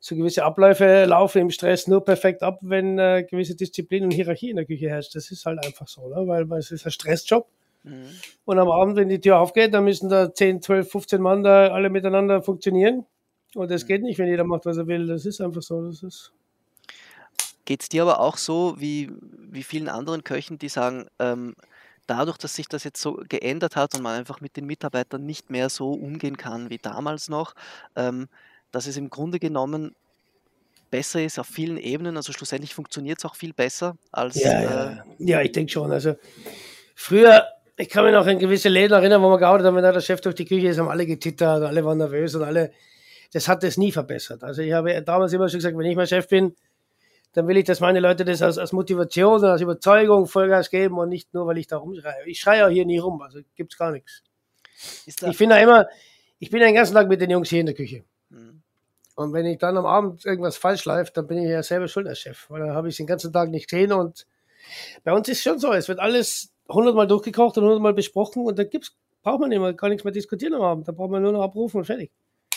so 0.00 0.16
gewisse 0.16 0.42
Abläufe 0.44 1.04
laufen 1.04 1.42
im 1.42 1.50
Stress 1.50 1.86
nur 1.86 2.04
perfekt 2.04 2.42
ab, 2.42 2.58
wenn 2.62 2.98
äh, 2.98 3.24
gewisse 3.30 3.54
Disziplin 3.54 4.04
und 4.04 4.10
Hierarchie 4.12 4.50
in 4.50 4.56
der 4.56 4.64
Küche 4.64 4.88
herrscht. 4.88 5.14
Das 5.14 5.30
ist 5.30 5.46
halt 5.46 5.64
einfach 5.64 5.86
so, 5.86 6.08
ne? 6.08 6.26
weil, 6.26 6.48
weil 6.48 6.58
es 6.58 6.70
ist 6.70 6.86
ein 6.86 6.90
Stressjob. 6.90 7.46
Mhm. 7.84 8.06
Und 8.46 8.58
am 8.58 8.70
Abend, 8.70 8.96
wenn 8.96 9.08
die 9.08 9.20
Tür 9.20 9.38
aufgeht, 9.38 9.74
dann 9.74 9.84
müssen 9.84 10.08
da 10.08 10.32
10, 10.32 10.62
12, 10.62 10.90
15 10.90 11.22
Mann 11.22 11.42
da 11.44 11.68
alle 11.68 11.90
miteinander 11.90 12.42
funktionieren. 12.42 13.06
Und 13.54 13.70
das 13.70 13.84
mhm. 13.84 13.88
geht 13.88 14.02
nicht, 14.02 14.18
wenn 14.18 14.28
jeder 14.28 14.44
macht, 14.44 14.66
was 14.66 14.78
er 14.78 14.86
will. 14.86 15.06
Das 15.06 15.26
ist 15.26 15.40
einfach 15.40 15.62
so. 15.62 15.86
Das 15.86 16.02
ist 16.02 16.32
Geht 17.70 17.82
es 17.82 17.88
dir 17.88 18.02
aber 18.02 18.18
auch 18.18 18.36
so 18.36 18.74
wie, 18.78 19.12
wie 19.48 19.62
vielen 19.62 19.88
anderen 19.88 20.24
Köchen, 20.24 20.58
die 20.58 20.68
sagen, 20.68 21.06
ähm, 21.20 21.54
dadurch, 22.08 22.36
dass 22.36 22.56
sich 22.56 22.66
das 22.66 22.82
jetzt 22.82 23.00
so 23.00 23.22
geändert 23.28 23.76
hat 23.76 23.94
und 23.94 24.02
man 24.02 24.18
einfach 24.18 24.40
mit 24.40 24.56
den 24.56 24.66
Mitarbeitern 24.66 25.24
nicht 25.24 25.50
mehr 25.50 25.68
so 25.68 25.92
umgehen 25.92 26.36
kann 26.36 26.68
wie 26.68 26.78
damals 26.78 27.28
noch, 27.28 27.54
ähm, 27.94 28.26
dass 28.72 28.88
es 28.88 28.96
im 28.96 29.08
Grunde 29.08 29.38
genommen 29.38 29.94
besser 30.90 31.22
ist 31.22 31.38
auf 31.38 31.46
vielen 31.46 31.76
Ebenen. 31.76 32.16
Also 32.16 32.32
schlussendlich 32.32 32.74
funktioniert 32.74 33.18
es 33.18 33.24
auch 33.24 33.36
viel 33.36 33.52
besser 33.52 33.96
als. 34.10 34.34
Ja, 34.34 34.90
äh, 34.90 34.96
ja. 35.18 35.40
ich 35.40 35.52
denke 35.52 35.70
schon. 35.70 35.92
Also 35.92 36.16
früher, 36.96 37.46
ich 37.76 37.88
kann 37.88 38.04
mich 38.04 38.12
noch 38.12 38.26
an 38.26 38.40
gewisse 38.40 38.68
Läden 38.68 38.94
erinnern, 38.94 39.22
wo 39.22 39.30
wir 39.30 39.38
gearbeitet 39.38 39.68
haben, 39.68 39.76
wenn 39.76 39.84
der 39.84 40.00
Chef 40.00 40.20
durch 40.20 40.34
die 40.34 40.44
Küche 40.44 40.66
ist, 40.66 40.80
haben 40.80 40.88
alle 40.88 41.06
getittert, 41.06 41.62
alle 41.62 41.84
waren 41.84 41.98
nervös 41.98 42.34
und 42.34 42.42
alle. 42.42 42.72
Das 43.32 43.46
hat 43.46 43.62
das 43.62 43.76
nie 43.76 43.92
verbessert. 43.92 44.42
Also 44.42 44.60
ich 44.60 44.72
habe 44.72 45.00
damals 45.02 45.32
immer 45.32 45.48
schon 45.48 45.58
gesagt, 45.58 45.78
wenn 45.78 45.86
ich 45.86 45.94
mal 45.94 46.08
Chef 46.08 46.26
bin, 46.26 46.56
dann 47.32 47.46
will 47.46 47.56
ich, 47.56 47.64
dass 47.64 47.80
meine 47.80 48.00
Leute 48.00 48.24
das 48.24 48.42
als, 48.42 48.58
als 48.58 48.72
Motivation 48.72 49.34
und 49.34 49.44
als 49.44 49.60
Überzeugung 49.60 50.26
Vollgas 50.26 50.70
geben 50.70 50.98
und 50.98 51.08
nicht 51.08 51.32
nur, 51.32 51.46
weil 51.46 51.58
ich 51.58 51.66
da 51.66 51.76
rumschreie. 51.76 52.26
Ich 52.26 52.40
schreie 52.40 52.66
auch 52.66 52.70
hier 52.70 52.84
nie 52.84 52.98
rum, 52.98 53.22
also 53.22 53.40
gibt's 53.54 53.76
gar 53.78 53.92
nichts. 53.92 54.22
Ich 55.06 55.36
finde 55.36 55.58
immer, 55.58 55.86
ich 56.38 56.50
bin 56.50 56.60
den 56.60 56.74
ganzen 56.74 56.94
Tag 56.94 57.08
mit 57.08 57.20
den 57.20 57.30
Jungs 57.30 57.48
hier 57.48 57.60
in 57.60 57.66
der 57.66 57.74
Küche. 57.74 58.04
Mhm. 58.30 58.62
Und 59.14 59.32
wenn 59.32 59.46
ich 59.46 59.58
dann 59.58 59.76
am 59.76 59.86
Abend 59.86 60.24
irgendwas 60.24 60.56
falsch 60.56 60.84
läuft, 60.86 61.16
dann 61.16 61.26
bin 61.26 61.38
ich 61.38 61.50
ja 61.50 61.62
selber 61.62 61.88
schuld 61.88 62.06
als 62.06 62.20
Chef, 62.20 62.48
weil 62.48 62.60
dann 62.60 62.74
habe 62.74 62.88
ich 62.88 62.96
den 62.96 63.06
ganzen 63.06 63.32
Tag 63.32 63.50
nicht 63.50 63.68
gesehen 63.68 63.92
und 63.92 64.26
bei 65.04 65.12
uns 65.12 65.28
ist 65.28 65.42
schon 65.42 65.58
so, 65.58 65.72
es 65.72 65.88
wird 65.88 65.98
alles 65.98 66.52
hundertmal 66.68 67.06
durchgekocht 67.06 67.58
und 67.58 67.64
hundertmal 67.64 67.94
besprochen 67.94 68.44
und 68.44 68.58
da 68.58 68.64
gibt's, 68.64 68.96
braucht 69.22 69.40
man 69.40 69.52
immer 69.52 69.72
gar 69.72 69.88
nichts 69.88 70.04
mehr 70.04 70.12
diskutieren 70.12 70.54
am 70.54 70.62
Abend, 70.62 70.88
da 70.88 70.92
braucht 70.92 71.10
man 71.10 71.22
nur 71.22 71.32
noch 71.32 71.42
abrufen 71.42 71.78
und 71.78 71.84
fertig. 71.84 72.10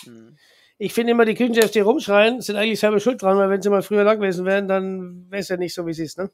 Mhm 0.05 0.37
ich 0.83 0.93
finde 0.93 1.11
immer, 1.11 1.23
die 1.23 1.33
Küchenchefs, 1.33 1.71
die 1.71 1.79
rumschreien, 1.79 2.41
sind 2.41 2.57
eigentlich 2.57 2.81
selber 2.81 2.99
schuld 2.99 3.21
dran, 3.21 3.37
weil 3.37 3.49
wenn 3.49 3.61
sie 3.61 3.69
mal 3.69 3.81
früher 3.81 4.03
da 4.03 4.15
gewesen 4.15 4.43
wären, 4.43 4.67
dann 4.67 5.31
wäre 5.31 5.39
es 5.39 5.47
ja 5.47 5.55
nicht 5.55 5.73
so, 5.73 5.87
wie 5.87 5.91
es 5.91 5.99
ist. 5.99 6.17
Ne? 6.17 6.29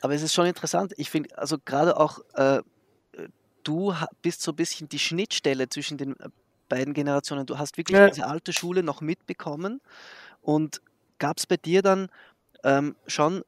Aber 0.00 0.14
es 0.14 0.22
ist 0.22 0.32
schon 0.32 0.46
interessant. 0.46 0.94
Ich 0.96 1.10
finde, 1.10 1.36
also 1.36 1.58
gerade 1.62 2.00
auch, 2.00 2.20
äh, 2.32 2.62
du 3.64 3.94
bist 4.22 4.40
so 4.40 4.52
ein 4.52 4.56
bisschen 4.56 4.88
die 4.88 4.98
Schnittstelle 4.98 5.68
zwischen 5.68 5.98
den 5.98 6.18
äh, 6.20 6.30
beiden 6.70 6.94
Generationen. 6.94 7.44
Du 7.44 7.58
hast 7.58 7.76
wirklich 7.76 7.98
ja. 7.98 8.08
diese 8.08 8.26
alte 8.26 8.54
Schule 8.54 8.82
noch 8.82 9.02
mitbekommen. 9.02 9.82
Und 10.40 10.80
gab 11.18 11.36
es 11.36 11.46
bei 11.46 11.58
dir 11.58 11.82
dann 11.82 12.08
ähm, 12.64 12.96
schon 13.06 13.44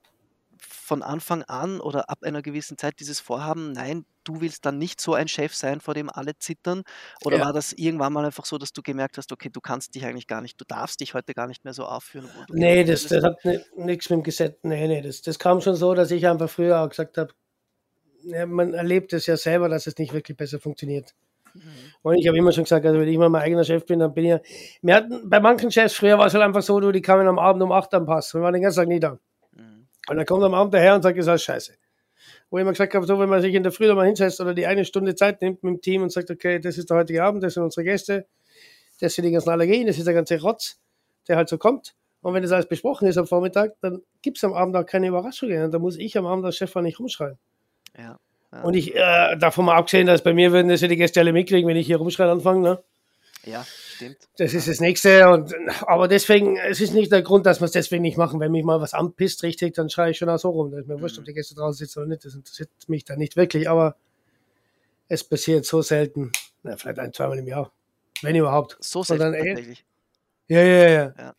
von 0.84 1.02
Anfang 1.02 1.42
an 1.44 1.80
oder 1.80 2.10
ab 2.10 2.18
einer 2.22 2.42
gewissen 2.42 2.76
Zeit 2.76 3.00
dieses 3.00 3.18
Vorhaben, 3.18 3.72
nein, 3.72 4.04
du 4.22 4.40
willst 4.40 4.66
dann 4.66 4.78
nicht 4.78 5.00
so 5.00 5.14
ein 5.14 5.28
Chef 5.28 5.54
sein, 5.54 5.80
vor 5.80 5.94
dem 5.94 6.10
alle 6.10 6.36
zittern? 6.36 6.82
Oder 7.24 7.38
ja. 7.38 7.46
war 7.46 7.52
das 7.52 7.72
irgendwann 7.72 8.12
mal 8.12 8.24
einfach 8.24 8.44
so, 8.44 8.58
dass 8.58 8.72
du 8.72 8.82
gemerkt 8.82 9.16
hast, 9.16 9.32
okay, 9.32 9.48
du 9.50 9.60
kannst 9.60 9.94
dich 9.94 10.04
eigentlich 10.04 10.26
gar 10.26 10.42
nicht, 10.42 10.60
du 10.60 10.64
darfst 10.66 11.00
dich 11.00 11.14
heute 11.14 11.32
gar 11.32 11.46
nicht 11.46 11.64
mehr 11.64 11.72
so 11.72 11.84
aufführen? 11.84 12.28
Nee, 12.50 12.84
das, 12.84 13.06
das 13.06 13.24
hat 13.24 13.38
nichts 13.76 14.10
mit 14.10 14.18
dem 14.18 14.22
Gesetz, 14.22 14.58
nee, 14.62 14.86
nee, 14.86 15.00
das, 15.00 15.22
das 15.22 15.38
kam 15.38 15.60
schon 15.62 15.74
so, 15.74 15.94
dass 15.94 16.10
ich 16.10 16.26
einfach 16.26 16.50
früher 16.50 16.80
auch 16.80 16.88
gesagt 16.88 17.16
habe, 17.16 17.32
ja, 18.24 18.46
man 18.46 18.74
erlebt 18.74 19.12
es 19.12 19.26
ja 19.26 19.36
selber, 19.36 19.68
dass 19.68 19.86
es 19.86 19.96
nicht 19.96 20.12
wirklich 20.12 20.36
besser 20.36 20.60
funktioniert. 20.60 21.14
Mhm. 21.54 21.62
Und 22.02 22.16
ich 22.16 22.28
habe 22.28 22.36
immer 22.36 22.52
schon 22.52 22.64
gesagt, 22.64 22.84
also 22.84 23.00
wenn 23.00 23.08
ich 23.08 23.16
mal 23.16 23.28
mein 23.30 23.42
eigener 23.42 23.64
Chef 23.64 23.86
bin, 23.86 24.00
dann 24.00 24.12
bin 24.12 24.24
ich 24.24 24.30
ja. 24.30 24.40
Wir 24.82 24.94
hatten 24.96 25.30
bei 25.30 25.40
manchen 25.40 25.70
Chefs 25.70 25.94
früher 25.94 26.18
war 26.18 26.26
es 26.26 26.34
halt 26.34 26.42
einfach 26.44 26.62
so, 26.62 26.80
du, 26.80 26.92
die 26.92 27.02
kamen 27.02 27.26
am 27.26 27.38
Abend 27.38 27.62
um 27.62 27.72
8 27.72 27.94
am 27.94 28.06
Pass. 28.06 28.34
Wir 28.34 28.42
waren 28.42 28.52
den 28.52 28.62
ganzen 28.62 28.80
Tag 28.80 28.88
nie 28.88 29.00
da. 29.00 29.18
Und 30.08 30.16
dann 30.16 30.26
kommt 30.26 30.44
am 30.44 30.54
Abend 30.54 30.74
der 30.74 30.80
Herr 30.80 30.94
und 30.94 31.02
sagt, 31.02 31.18
das 31.18 31.26
ist 31.26 31.42
scheiße 31.42 31.74
wo 32.50 32.58
ich 32.58 32.62
immer 32.62 32.70
gesagt 32.70 32.94
habe, 32.94 33.04
so 33.04 33.18
wenn 33.18 33.28
man 33.28 33.42
sich 33.42 33.52
in 33.52 33.64
der 33.64 33.72
Früh 33.72 33.92
mal 33.92 34.06
hinsetzt 34.06 34.40
oder 34.40 34.54
die 34.54 34.66
eine 34.66 34.84
Stunde 34.84 35.16
Zeit 35.16 35.42
nimmt 35.42 35.62
mit 35.62 35.74
dem 35.74 35.80
Team 35.80 36.02
und 36.02 36.12
sagt, 36.12 36.30
okay, 36.30 36.60
das 36.60 36.78
ist 36.78 36.88
der 36.88 36.98
heutige 36.98 37.24
Abend, 37.24 37.42
das 37.42 37.54
sind 37.54 37.64
unsere 37.64 37.82
Gäste, 37.82 38.26
das 39.00 39.14
sind 39.14 39.24
die 39.24 39.32
ganzen 39.32 39.50
Allergien, 39.50 39.88
das 39.88 39.98
ist 39.98 40.06
der 40.06 40.14
ganze 40.14 40.40
Rotz, 40.40 40.78
der 41.26 41.36
halt 41.36 41.48
so 41.48 41.58
kommt. 41.58 41.94
Und 42.20 42.32
wenn 42.32 42.42
das 42.42 42.52
alles 42.52 42.66
besprochen 42.66 43.08
ist 43.08 43.18
am 43.18 43.26
Vormittag, 43.26 43.72
dann 43.80 44.02
gibt 44.22 44.38
es 44.38 44.44
am 44.44 44.54
Abend 44.54 44.76
auch 44.76 44.86
keine 44.86 45.08
Überraschungen. 45.08 45.64
Und 45.64 45.72
da 45.72 45.78
muss 45.78 45.96
ich 45.98 46.16
am 46.16 46.26
Abend 46.26 46.44
als 46.44 46.56
Chef 46.56 46.74
auch 46.76 46.80
nicht 46.80 46.98
rumschreien. 46.98 47.38
Ja, 47.98 48.18
ja. 48.52 48.62
Und 48.62 48.74
ich, 48.74 48.94
äh, 48.94 49.36
davon 49.36 49.64
mal 49.64 49.74
abgesehen, 49.74 50.06
dass 50.06 50.22
bei 50.22 50.32
mir 50.32 50.52
würden 50.52 50.68
das 50.68 50.80
ja 50.80 50.88
die 50.88 50.96
Gäste 50.96 51.20
alle 51.20 51.32
mitkriegen, 51.32 51.68
wenn 51.68 51.76
ich 51.76 51.86
hier 51.86 51.96
rumschreien 51.96 52.30
anfange. 52.30 52.60
Ne? 52.60 52.84
Ja, 53.44 53.66
stimmt. 53.94 54.16
Das 54.36 54.54
ist 54.54 54.68
das 54.68 54.80
Nächste. 54.80 55.28
Und, 55.28 55.54
aber 55.82 56.08
deswegen, 56.08 56.56
es 56.56 56.80
ist 56.80 56.94
nicht 56.94 57.10
der 57.12 57.22
Grund, 57.22 57.46
dass 57.46 57.60
wir 57.60 57.66
es 57.66 57.72
deswegen 57.72 58.02
nicht 58.02 58.16
machen. 58.16 58.40
Wenn 58.40 58.52
mich 58.52 58.64
mal 58.64 58.80
was 58.80 58.94
anpisst, 58.94 59.42
richtig, 59.42 59.74
dann 59.74 59.90
schreie 59.90 60.10
ich 60.10 60.18
schon 60.18 60.28
auch 60.28 60.38
so 60.38 60.50
rum. 60.50 60.70
Da 60.70 60.78
ist 60.78 60.88
mir 60.88 61.00
wurscht, 61.00 61.18
ob 61.18 61.24
die 61.24 61.34
Gäste 61.34 61.54
draußen 61.54 61.86
sitzen 61.86 62.00
oder 62.00 62.08
nicht. 62.08 62.24
Das 62.24 62.34
interessiert 62.34 62.70
mich 62.86 63.04
dann 63.04 63.18
nicht 63.18 63.36
wirklich. 63.36 63.68
Aber 63.68 63.96
es 65.08 65.24
passiert 65.24 65.64
so 65.64 65.82
selten. 65.82 66.32
Na, 66.62 66.76
vielleicht 66.76 66.98
ein, 66.98 67.12
zweimal 67.12 67.38
im 67.38 67.46
Jahr. 67.46 67.72
Wenn 68.22 68.36
überhaupt. 68.36 68.76
So 68.80 69.02
selten 69.02 69.32
dann, 69.32 69.32
tatsächlich. 69.34 69.84
Ja, 70.48 70.60
ja, 70.60 70.88
ja, 70.88 71.14
ja. 71.18 71.34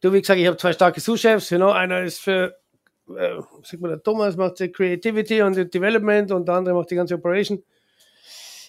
Du, 0.00 0.12
wie 0.12 0.20
gesagt, 0.20 0.40
ich 0.40 0.46
habe 0.46 0.56
zwei 0.56 0.72
starke 0.72 1.00
Sous-Chefs. 1.00 1.50
You 1.50 1.58
know, 1.58 1.70
einer 1.70 2.02
ist 2.02 2.20
für, 2.20 2.58
äh, 3.08 3.40
sag 3.62 3.80
mal, 3.80 3.88
der 3.88 4.02
Thomas 4.02 4.36
macht 4.36 4.58
die 4.60 4.70
Creativity 4.70 5.42
und 5.42 5.56
die 5.56 5.68
Development 5.68 6.30
und 6.32 6.46
der 6.46 6.56
andere 6.56 6.74
macht 6.74 6.90
die 6.90 6.96
ganze 6.96 7.14
Operation. 7.14 7.62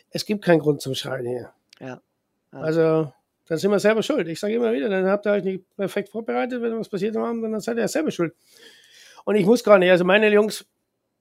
Es 0.10 0.26
gibt 0.26 0.44
keinen 0.44 0.60
Grund 0.60 0.82
zum 0.82 0.96
Schreien 0.96 1.26
hier. 1.26 1.54
Ja. 1.80 2.02
Also, 2.52 3.12
dann 3.48 3.58
sind 3.58 3.72
wir 3.72 3.80
selber 3.80 4.04
schuld. 4.04 4.28
Ich 4.28 4.40
sage 4.40 4.56
immer 4.56 4.74
wieder, 4.74 4.90
dann 4.90 5.06
habt 5.08 5.26
ihr 5.26 5.32
euch 5.32 5.44
nicht 5.44 5.64
perfekt 5.76 6.10
vorbereitet, 6.10 6.62
wenn 6.62 6.78
was 6.78 6.90
passiert 6.90 7.16
haben, 7.16 7.42
dann 7.42 7.60
seid 7.60 7.78
ihr 7.78 7.88
selber 7.88 8.12
schuld. 8.12 8.34
Und 9.26 9.36
ich 9.36 9.46
muss 9.46 9.64
gar 9.64 9.80
nicht. 9.80 9.92
Also 9.92 10.06
meine 10.06 10.30
Jungs, 10.30 10.66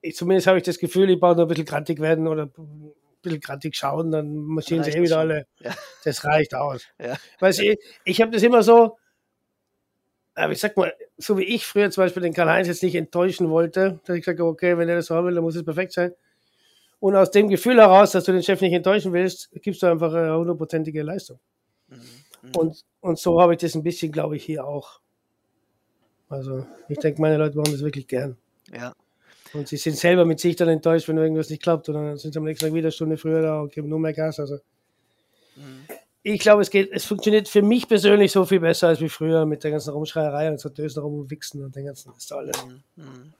ich, 0.00 0.16
zumindest 0.16 0.46
habe 0.46 0.58
ich 0.58 0.64
das 0.64 0.78
Gefühl, 0.78 1.10
ich 1.10 1.20
brauche 1.20 1.36
nur 1.36 1.46
ein 1.46 1.48
bisschen 1.48 1.64
grantig 1.64 2.00
werden 2.00 2.26
oder 2.26 2.44
ein 2.44 2.92
bisschen 3.22 3.40
grantig 3.40 3.76
schauen, 3.76 4.10
dann 4.10 4.34
marschieren 4.36 4.84
sie 4.84 4.90
eh 4.90 5.02
wieder 5.02 5.18
alle. 5.18 5.46
Ja. 5.60 5.74
Das 6.04 6.24
reicht 6.24 6.54
aus. 6.54 6.86
Ja. 7.00 7.16
Weißt 7.40 7.60
ich, 7.60 7.78
ich 8.04 8.20
habe 8.20 8.32
das 8.32 8.42
immer 8.42 8.62
so, 8.62 8.98
aber 10.34 10.52
ich 10.52 10.60
sag 10.60 10.76
mal, 10.76 10.92
so 11.16 11.38
wie 11.38 11.44
ich 11.44 11.66
früher 11.66 11.90
zum 11.90 12.04
Beispiel 12.04 12.22
den 12.22 12.34
Karl-Heinz 12.34 12.68
jetzt 12.68 12.82
nicht 12.82 12.94
enttäuschen 12.94 13.50
wollte, 13.50 14.00
dass 14.04 14.16
ich 14.16 14.24
gesagt 14.24 14.40
okay, 14.40 14.76
wenn 14.76 14.88
er 14.88 14.96
das 14.96 15.10
haben 15.10 15.26
will, 15.26 15.34
dann 15.34 15.44
muss 15.44 15.56
es 15.56 15.64
perfekt 15.64 15.92
sein. 15.92 16.12
Und 16.98 17.14
aus 17.14 17.30
dem 17.30 17.48
Gefühl 17.48 17.76
heraus, 17.76 18.12
dass 18.12 18.24
du 18.24 18.32
den 18.32 18.42
Chef 18.42 18.60
nicht 18.60 18.72
enttäuschen 18.72 19.12
willst, 19.12 19.50
gibst 19.62 19.82
du 19.82 19.86
einfach 19.86 20.12
eine 20.12 20.36
hundertprozentige 20.36 21.02
Leistung. 21.02 21.38
Mhm. 21.88 22.52
Und, 22.56 22.80
und 23.00 23.18
so 23.18 23.40
habe 23.40 23.54
ich 23.54 23.60
das 23.60 23.74
ein 23.74 23.82
bisschen, 23.82 24.12
glaube 24.12 24.36
ich, 24.36 24.44
hier 24.44 24.64
auch. 24.64 25.00
Also 26.28 26.66
ich 26.88 26.98
denke, 26.98 27.20
meine 27.20 27.36
Leute 27.36 27.56
machen 27.56 27.72
das 27.72 27.82
wirklich 27.82 28.08
gern. 28.08 28.36
Ja. 28.72 28.94
Und 29.52 29.68
sie 29.68 29.76
sind 29.76 29.96
selber 29.96 30.24
mit 30.24 30.40
sich 30.40 30.56
dann 30.56 30.68
enttäuscht, 30.68 31.08
wenn 31.08 31.16
irgendwas 31.16 31.50
nicht 31.50 31.62
klappt. 31.62 31.88
Und 31.88 31.94
dann 31.94 32.16
sind 32.16 32.32
sie 32.32 32.38
am 32.38 32.44
nächsten 32.44 32.66
Tag 32.66 32.74
wieder 32.74 32.86
eine 32.86 32.92
Stunde 32.92 33.16
früher 33.16 33.42
da 33.42 33.60
und 33.60 33.72
geben 33.72 33.88
nur 33.88 33.98
mehr 33.98 34.12
Gas. 34.12 34.40
Also 34.40 34.56
mhm. 35.56 35.86
ich 36.22 36.40
glaube, 36.40 36.62
es 36.62 36.70
geht, 36.70 36.90
es 36.92 37.04
funktioniert 37.04 37.48
für 37.48 37.62
mich 37.62 37.88
persönlich 37.88 38.32
so 38.32 38.44
viel 38.44 38.60
besser 38.60 38.88
als 38.88 39.00
wie 39.00 39.08
früher 39.08 39.46
mit 39.46 39.62
der 39.64 39.70
ganzen 39.70 39.90
Rumschreierei 39.90 40.50
und 40.50 40.60
so 40.60 40.68
Dösen 40.68 41.02
rum 41.02 41.20
und 41.20 41.30
Wichsen 41.30 41.64
und 41.64 41.76
den 41.76 41.86
ganzen 41.86 42.12
das 42.12 42.32
alles. 42.32 42.56
Mhm. 42.96 43.32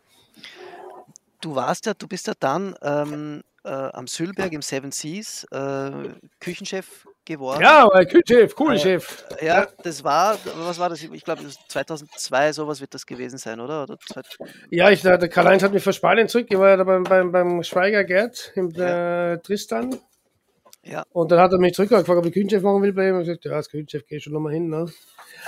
Du 1.41 1.55
warst 1.55 1.87
ja, 1.87 1.95
du 1.95 2.07
bist 2.07 2.27
ja 2.27 2.35
dann 2.39 2.75
ähm, 2.83 3.43
äh, 3.65 3.69
am 3.69 4.07
Sülberg 4.07 4.53
im 4.53 4.63
Seven 4.63 4.93
Seas 4.93 5.45
äh, 5.51 5.91
Küchenchef 6.41 7.07
geworden. 7.25 7.63
Ja, 7.63 7.89
Küchenchef, 8.05 8.55
cool 8.59 8.75
äh, 8.75 8.79
Chef. 8.79 9.25
Ja, 9.43 9.67
das 9.83 10.05
war, 10.05 10.39
was 10.57 10.79
war 10.79 10.89
das? 10.89 11.03
Ich 11.03 11.25
glaube, 11.25 11.43
2002, 11.69 12.53
sowas 12.53 12.81
wird 12.81 12.95
das 12.95 13.05
gewesen 13.05 13.39
sein, 13.39 13.61
oder? 13.61 13.83
oder 13.83 13.99
ja, 14.71 14.91
ich, 14.91 15.03
der 15.03 15.19
Karl-Heinz 15.29 15.63
hat 15.63 15.73
mich 15.73 15.83
von 15.83 15.93
Spanien 15.93 16.29
zurück. 16.29 16.47
Ich 16.49 16.59
war 16.59 16.71
ja 16.71 16.77
da 16.77 16.85
beim, 16.85 17.03
beim, 17.03 17.33
beim 17.33 17.63
Schweiger 17.63 18.05
Gerd 18.05 18.53
im 18.55 18.71
ja. 18.71 19.33
Äh, 19.33 19.39
Tristan. 19.39 19.99
Ja. 20.85 21.05
Und 21.13 21.33
dann 21.33 21.41
hat 21.41 21.51
er 21.51 21.59
mich 21.59 21.75
zurückgefragt, 21.75 22.09
ob 22.19 22.27
ich 22.27 22.33
Küchenchef 22.33 22.63
machen 22.63 22.83
will 22.83 22.93
bei 22.93 23.09
ihm. 23.09 23.17
Und 23.17 23.23
ich 23.23 23.27
gesagt, 23.27 23.45
ja, 23.47 23.53
als 23.53 23.69
Küchenchef 23.69 24.07
gehe 24.07 24.19
ich 24.19 24.25
schon 24.25 24.33
nochmal 24.33 24.53
hin. 24.53 24.69
Ne? 24.69 24.87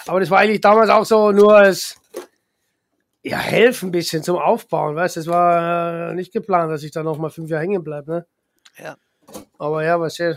Aber 0.06 0.18
das 0.18 0.30
war 0.30 0.40
eigentlich 0.40 0.60
damals 0.60 0.90
auch 0.90 1.04
so 1.04 1.30
nur 1.30 1.54
als 1.54 1.96
ja, 3.22 3.38
helfen 3.38 3.88
ein 3.88 3.92
bisschen 3.92 4.22
zum 4.22 4.36
Aufbauen, 4.36 4.94
weißt 4.94 5.16
du, 5.16 5.20
es 5.20 5.26
war 5.26 6.10
äh, 6.10 6.14
nicht 6.14 6.32
geplant, 6.32 6.70
dass 6.70 6.82
ich 6.82 6.92
da 6.92 7.02
noch 7.02 7.18
mal 7.18 7.30
fünf 7.30 7.50
Jahre 7.50 7.62
hängen 7.62 7.82
bleibe, 7.82 8.10
ne? 8.10 8.26
Ja. 8.82 8.96
Aber 9.58 9.84
ja, 9.84 10.00
was 10.00 10.18
ja, 10.18 10.34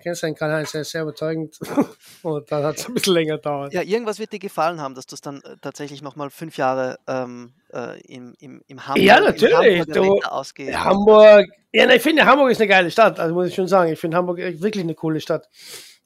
kennst 0.00 0.22
deinen 0.22 0.34
Kanal, 0.34 0.62
ist 0.62 0.74
ja 0.74 0.84
sehr 0.84 1.02
überzeugend 1.02 1.58
und 2.22 2.50
dann 2.52 2.64
hat 2.64 2.76
es 2.76 2.86
ein 2.86 2.94
bisschen 2.94 3.14
länger 3.14 3.36
gedauert. 3.36 3.72
Ja, 3.72 3.82
irgendwas 3.82 4.18
wird 4.18 4.32
dir 4.32 4.38
gefallen 4.38 4.80
haben, 4.80 4.94
dass 4.94 5.06
du 5.06 5.14
es 5.14 5.20
dann 5.20 5.42
äh, 5.42 5.56
tatsächlich 5.60 6.02
noch 6.02 6.16
mal 6.16 6.30
fünf 6.30 6.56
Jahre 6.56 6.98
ähm, 7.06 7.52
äh, 7.72 8.00
im, 8.02 8.34
im, 8.38 8.62
im 8.66 8.86
Hamburg, 8.86 9.04
ja, 9.04 9.20
natürlich. 9.20 9.86
Du, 9.86 10.20
Hamburg, 10.22 11.46
ja, 11.72 11.88
ich 11.90 12.02
finde, 12.02 12.26
Hamburg 12.26 12.50
ist 12.50 12.60
eine 12.60 12.68
geile 12.68 12.90
Stadt, 12.90 13.18
also 13.18 13.34
muss 13.34 13.48
ich 13.48 13.54
schon 13.54 13.68
sagen, 13.68 13.92
ich 13.92 13.98
finde 13.98 14.16
Hamburg 14.16 14.38
wirklich 14.38 14.84
eine 14.84 14.94
coole 14.94 15.20
Stadt. 15.20 15.48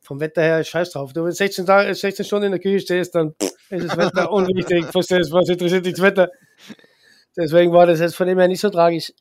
Vom 0.04 0.20
Wetter 0.20 0.42
her, 0.42 0.62
scheiß 0.62 0.90
drauf. 0.90 1.12
Du, 1.12 1.24
wenn 1.24 1.32
16, 1.32 1.66
Tage, 1.66 1.94
16 1.94 2.24
Stunden 2.24 2.46
in 2.46 2.52
der 2.52 2.60
Küche 2.60 2.80
stehst, 2.80 3.14
dann 3.14 3.34
ist 3.70 3.88
das 3.88 3.96
Wetter 3.96 4.30
unwichtig. 4.32 4.84
Verstehst 4.86 5.32
was 5.32 5.48
interessiert 5.48 5.86
dich 5.86 5.94
das 5.94 6.02
Wetter? 6.02 6.30
Deswegen 7.36 7.72
war 7.72 7.86
das 7.86 8.00
jetzt 8.00 8.14
von 8.14 8.26
dem 8.26 8.38
her 8.38 8.48
nicht 8.48 8.60
so 8.60 8.70
tragisch. 8.70 9.12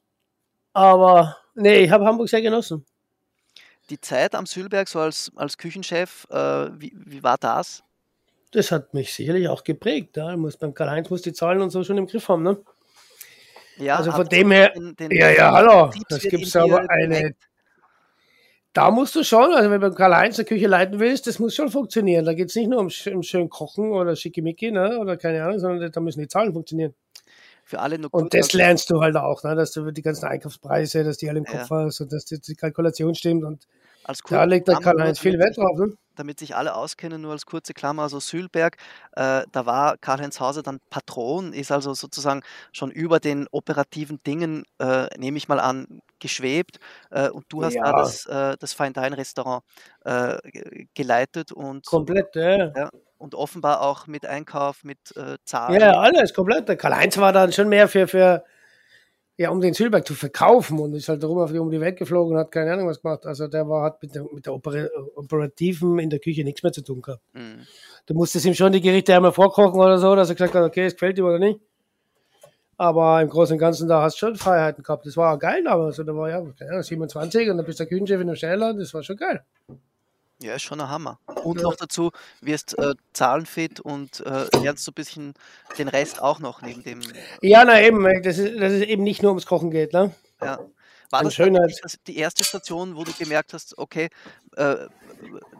Aber 0.74 1.38
nee, 1.56 1.80
ich 1.80 1.91
habe 1.91 2.06
Hamburg 2.06 2.30
sehr 2.30 2.41
genossen. 2.41 2.86
Die 3.89 4.00
Zeit 4.00 4.36
am 4.36 4.46
Sülberg 4.46 4.88
so 4.88 5.00
als, 5.00 5.32
als 5.36 5.58
Küchenchef, 5.58 6.26
äh, 6.30 6.36
wie, 6.80 6.93
wie 6.96 7.24
war 7.24 7.38
das? 7.38 7.84
Das 8.52 8.72
hat 8.72 8.93
mich 8.93 9.13
sicherlich 9.13 9.48
auch 9.48 9.63
geprägt. 9.63 10.17
Ja. 10.17 10.38
Muss, 10.38 10.58
beim 10.58 10.74
Karl-Heinz 10.74 11.10
muss 11.10 11.22
die 11.22 11.34
Zahlen 11.34 11.62
und 11.62 11.72
so 11.72 11.84
schon 11.84 11.98
im 11.98 12.08
Griff 12.08 12.28
haben. 12.30 12.43
Ne? 12.43 12.58
Ja, 13.78 13.98
also 13.98 14.12
von 14.12 14.28
dem 14.28 14.52
her, 14.52 14.69
den, 14.69 14.96
den 14.96 15.12
ja, 15.12 15.32
ja, 15.32 15.52
hallo, 15.52 15.91
das 16.08 16.22
gibt 16.22 16.43
es 16.43 16.56
aber 16.56 16.88
eine, 16.89 17.36
da 18.74 18.90
musst 18.90 19.16
du 19.16 19.24
schon, 19.24 19.54
also 19.54 19.70
wenn 19.70 19.80
du 19.80 19.92
Karl-Heinz 19.92 20.40
eine 20.40 20.46
Küche 20.46 20.68
leiten 20.68 21.00
willst, 21.00 21.28
das 21.28 21.40
muss 21.40 21.56
schon 21.56 21.70
funktionieren. 21.70 22.26
Da 22.26 22.34
geht 22.34 22.50
es 22.50 22.56
nicht 22.56 22.70
nur 22.70 22.80
um, 22.80 22.90
um 23.14 23.24
schön 23.24 23.50
Kochen 23.50 23.92
oder 23.92 24.16
Schickimicki, 24.16 24.72
ne, 24.72 24.98
oder 25.00 25.16
keine 25.16 25.44
Ahnung, 25.44 25.60
sondern 25.60 25.92
da 25.92 26.02
müssen 26.02 26.22
die 26.22 26.28
Zahlen 26.28 26.54
funktionieren. 26.54 26.94
Für 27.64 27.80
alle 27.80 27.98
nur 27.98 28.14
Und 28.14 28.34
das 28.34 28.52
lernst 28.54 28.90
du 28.90 29.00
halt 29.00 29.16
auch, 29.16 29.44
ne, 29.44 29.56
dass 29.56 29.72
du 29.72 29.92
die 29.92 30.02
ganzen 30.02 30.26
Einkaufspreise, 30.26 31.04
dass 31.04 31.18
die 31.18 31.30
alle 31.30 31.40
im 31.40 31.46
Kopf 31.46 31.70
ja. 31.70 31.86
hast 31.86 32.02
und 32.02 32.12
dass 32.12 32.26
die, 32.26 32.42
die 32.42 32.56
Kalkulation 32.56 33.16
stimmt 33.16 33.44
und 33.44 33.68
da 34.30 34.44
legt 34.44 34.68
der 34.68 34.80
Karl-Heinz 34.80 35.20
viel 35.20 35.40
Wert 35.40 35.56
drauf. 35.56 35.78
Ne? 35.78 35.94
damit 36.16 36.40
sich 36.40 36.56
alle 36.56 36.76
auskennen, 36.76 37.22
nur 37.22 37.32
als 37.32 37.46
kurze 37.46 37.74
Klammer, 37.74 38.04
also 38.04 38.20
Sülberg, 38.20 38.78
äh, 39.14 39.44
da 39.52 39.66
war 39.66 39.98
Karl-Heinz 39.98 40.40
Hauser 40.40 40.64
dann 40.64 40.80
Patron, 40.90 41.54
ist 41.54 41.72
also 41.72 41.94
sozusagen 41.94 42.42
schon 42.72 42.92
über 42.92 43.20
den 43.20 43.48
operativen 43.52 44.22
Dingen, 44.24 44.66
äh, 44.80 45.08
nehme 45.18 45.38
ich 45.38 45.48
mal 45.48 45.60
an, 45.60 46.02
geschwebt. 46.24 46.80
Äh, 47.12 47.30
und 47.30 47.46
du 47.50 47.64
hast 47.64 47.76
ja. 47.76 47.84
da 47.84 47.92
das, 47.92 48.26
äh, 48.26 48.58
das 48.60 48.74
Fine-Dine-Restaurant 48.74 49.64
äh, 50.06 50.38
geleitet 50.96 51.52
und. 51.52 51.86
Komplett, 51.86 52.36
ja. 52.36 52.72
ja. 52.76 52.90
Und 53.20 53.36
offenbar 53.36 53.82
auch 53.82 54.08
mit 54.08 54.26
Einkauf, 54.26 54.84
mit 54.84 55.16
äh, 55.16 55.38
Zahlen. 55.46 55.80
Ja, 55.80 56.00
alles 56.00 56.34
komplett. 56.34 56.68
Der 56.68 56.76
Karl-Heinz 56.76 57.18
war 57.18 57.32
dann 57.32 57.54
schon 57.54 57.70
mehr 57.70 57.88
für, 57.88 58.08
für 58.08 58.44
ja, 59.38 59.50
um 59.50 59.62
den 59.62 59.74
Sülberg 59.74 60.06
zu 60.06 60.14
verkaufen 60.14 60.80
und 60.80 60.94
ist 60.94 61.10
halt 61.10 61.24
die, 61.24 61.26
um 61.28 61.72
die 61.72 61.80
Welt 61.80 61.98
geflogen 61.98 62.34
und 62.34 62.40
hat 62.40 62.52
keine 62.52 62.74
Ahnung 62.74 62.88
was 62.88 63.02
gemacht. 63.02 63.26
Also 63.26 63.48
der 63.48 63.68
war, 63.68 63.84
hat 63.84 64.02
mit 64.02 64.14
der, 64.14 64.26
mit 64.32 64.46
der 64.46 64.54
Oper 64.54 64.90
Operativen 65.16 65.98
in 66.00 66.10
der 66.10 66.20
Küche 66.20 66.44
nichts 66.44 66.62
mehr 66.62 66.72
zu 66.72 66.84
tun 66.84 67.02
gehabt. 67.02 67.24
Mhm. 67.34 67.66
Du 68.06 68.14
musstest 68.14 68.46
ihm 68.46 68.54
schon 68.54 68.72
die 68.72 68.82
Gerichte 68.82 69.16
einmal 69.16 69.32
vorkochen 69.32 69.80
oder 69.80 69.98
so, 69.98 70.16
dass 70.16 70.30
er 70.30 70.36
gesagt 70.36 70.54
hat, 70.54 70.64
okay, 70.64 70.86
es 70.86 70.94
gefällt 70.94 71.18
ihm 71.18 71.26
oder 71.26 71.40
nicht. 71.40 71.60
Aber 72.84 73.22
im 73.22 73.30
Großen 73.30 73.54
und 73.54 73.60
Ganzen, 73.60 73.88
da 73.88 74.02
hast 74.02 74.15
du 74.15 74.19
schon 74.19 74.36
Freiheiten 74.36 74.84
gehabt. 74.84 75.06
Das 75.06 75.15
war 75.15 75.34
auch 75.34 75.39
geil 75.39 75.63
damals. 75.63 75.98
Also, 76.00 76.04
da 76.04 76.13
war 76.17 76.30
ja, 76.30 76.41
keine 76.60 76.72
Ahnung, 76.72 76.84
27 76.84 77.50
und 77.50 77.56
dann 77.56 77.65
bist 77.65 77.80
du 77.80 77.86
der 77.86 77.89
Küchenchef 77.89 78.19
in 78.19 78.28
der 78.28 78.36
Stelle, 78.36 78.76
das 78.76 78.93
war 78.93 79.02
schon 79.04 79.15
geil. 79.15 79.46
Ja, 80.41 80.56
ist 80.56 80.63
schon 80.63 80.82
ein 80.82 80.89
Hammer. 80.89 81.17
Und 81.46 81.60
ja. 81.60 81.63
noch 81.63 81.78
dazu 81.78 82.12
wirst 82.41 82.78
äh, 82.78 82.96
zahlenfit 83.13 83.80
und 83.80 84.19
äh, 84.26 84.48
lernst 84.62 84.84
so 84.84 84.91
ein 84.91 84.96
bisschen 84.96 85.34
den 85.78 85.88
Rest 85.88 86.22
auch 86.22 86.39
noch 86.39 86.62
neben 86.62 86.84
dem. 86.84 87.00
Ja, 87.41 87.63
na 87.63 87.82
eben, 87.82 88.04
dass 88.22 88.38
es, 88.38 88.60
dass 88.60 88.74
es 88.74 88.82
eben 88.82 89.04
nicht 89.04 89.22
nur 89.22 89.32
ums 89.32 89.46
Kochen 89.46 89.72
geht, 89.72 89.93
ne? 89.93 90.13
Ja. 90.41 90.60
War 91.10 91.24
das, 91.24 91.38
das 91.38 92.00
die 92.06 92.17
erste 92.17 92.43
Station, 92.43 92.98
wo 92.98 93.06
du 93.06 93.13
gemerkt 93.13 93.54
hast, 93.54 93.78
okay, 93.78 94.10
äh, 94.58 94.76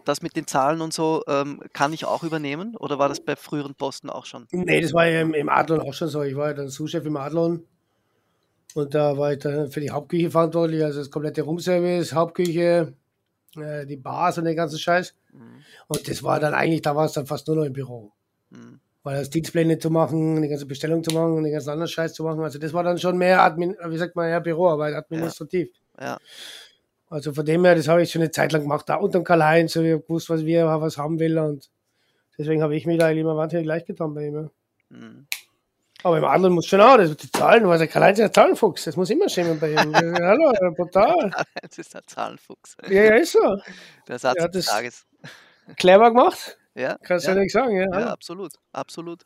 das 0.06 0.21
mit 0.21 0.36
den 0.36 0.47
Zahlen 0.47 0.82
und 0.82 0.93
so 0.93 1.23
ähm, 1.28 1.62
kann 1.73 1.93
ich 1.93 2.06
auch 2.06 2.23
übernehmen? 2.23 2.76
Oder 2.76 2.99
war 2.99 3.10
das 3.10 3.19
bei 3.19 3.36
früheren 3.36 3.76
Posten 3.76 4.10
auch 4.10 4.26
schon? 4.26 4.47
Nee, 4.52 4.82
das 4.82 4.93
war 4.93 5.08
ja 5.08 5.21
im, 5.21 5.34
im 5.34 5.49
Adlon 5.49 5.82
auch 5.82 5.93
schon 5.93 6.08
so. 6.08 6.21
Ich 6.23 6.36
war 6.36 6.49
ja 6.49 6.54
dann 6.54 6.69
Sous-Chef 6.69 7.06
im 7.06 7.17
Adlon 7.17 7.65
und 8.73 8.95
da 8.95 9.17
war 9.17 9.34
ich 9.34 9.39
dann 9.39 9.69
für 9.69 9.80
die 9.80 9.91
Hauptküche 9.91 10.32
verantwortlich, 10.32 10.84
also 10.84 10.99
das 10.99 11.12
komplette 11.12 11.43
Roomservice, 11.43 12.13
Hauptküche, 12.13 12.93
äh, 13.56 13.86
die 13.86 13.97
Bars 13.97 14.38
und 14.38 14.45
den 14.45 14.56
ganzen 14.56 14.80
Scheiß. 14.80 15.15
Mhm. 15.32 15.63
Und 15.88 16.08
das 16.08 16.23
war 16.23 16.39
dann 16.39 16.54
eigentlich, 16.54 16.82
da 16.82 16.95
war 16.95 17.06
es 17.06 17.13
dann 17.13 17.28
fast 17.28 17.47
nur 17.47 17.58
noch 17.58 17.65
im 17.65 17.73
Büro. 17.73 18.12
Mhm. 18.49 18.80
Weil 19.04 19.19
das 19.19 19.30
Dienstpläne 19.30 19.78
zu 19.80 19.89
machen, 19.89 20.41
die 20.41 20.47
ganze 20.47 20.65
Bestellung 20.65 21.04
zu 21.04 21.13
machen, 21.13 21.43
den 21.43 21.52
ganzen 21.52 21.69
anderen 21.69 21.89
Scheiß 21.89 22.13
zu 22.13 22.23
machen. 22.23 22.41
Also 22.41 22.58
das 22.58 22.73
war 22.73 22.84
dann 22.84 22.97
schon 22.97 23.17
mehr 23.17 23.43
Admin, 23.43 23.76
wie 23.88 23.97
sagt 23.97 24.15
man, 24.15 24.30
ja, 24.30 24.39
Büroarbeit, 24.39 24.95
administrativ. 24.95 25.69
Ja. 25.99 26.06
ja. 26.06 26.17
Also 27.13 27.32
von 27.32 27.45
dem 27.45 27.63
her, 27.63 27.76
das 27.76 27.88
habe 27.88 28.02
ich 28.02 28.12
schon 28.12 28.23
eine 28.23 28.32
Zeit 28.32 28.52
lang 28.54 28.63
gemacht, 28.63 28.89
da 28.89 28.95
unter 28.95 29.19
dem 29.19 29.23
Karl-Heinz, 29.23 29.76
ich 29.76 29.91
habe 29.91 30.02
gewusst, 30.02 30.32
was 30.32 30.45
wir 30.45 30.65
was 30.65 30.97
haben 30.97 31.19
will 31.19 31.38
und 31.38 31.69
deswegen 32.39 32.63
habe 32.63 32.76
ich 32.76 32.88
mich 32.88 32.97
da 32.97 33.12
immer 33.12 33.38
wahnsinnig 33.38 33.67
leicht 33.67 33.86
getan 33.86 34.15
bei 34.15 34.26
ihm. 34.26 34.36
Ja. 34.36 34.49
Mhm. 34.89 35.28
Aber 36.02 36.17
im 36.17 36.26
anderen 36.26 36.56
muss 36.56 36.65
schon 36.65 36.82
auch, 36.82 36.97
das 36.97 37.15
die 37.15 37.32
Zahlen, 37.32 37.67
weil 37.67 37.78
der 37.78 37.88
Karl-Heinz 37.88 38.17
ist 38.17 38.26
ein 38.26 38.34
Zahlenfuchs, 38.34 38.86
das 38.86 38.95
muss 38.95 39.12
immer 39.12 39.30
stimmen 39.30 39.60
bei 39.60 39.73
ihm. 39.73 39.93
Hallo, 39.93 40.54
brutal. 40.76 41.32
Das 41.62 41.78
ist 41.78 41.95
ein 41.95 42.02
Zahlenfuchs. 42.08 42.76
Ja, 42.89 43.04
ja, 43.04 43.15
ist 43.15 43.34
so. 43.34 43.58
Der 44.08 44.17
Satz 44.17 44.39
ja, 44.39 44.47
des 44.47 44.65
Tages. 44.65 45.06
Clever 45.78 46.10
gemacht. 46.10 46.58
Ja. 46.73 46.97
Kannst 47.04 47.28
ja. 47.28 47.36
du 47.36 47.41
nicht 47.41 47.54
sagen, 47.54 47.76
ja. 47.78 47.99
Ja, 47.99 48.08
absolut, 48.08 48.54
absolut. 48.71 49.21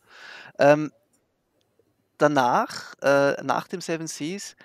Ähm, 0.59 0.91
danach, 2.17 2.95
äh, 3.01 3.41
nach 3.43 3.69
dem 3.69 3.79
Seven 3.79 4.07
Seas, 4.07 4.57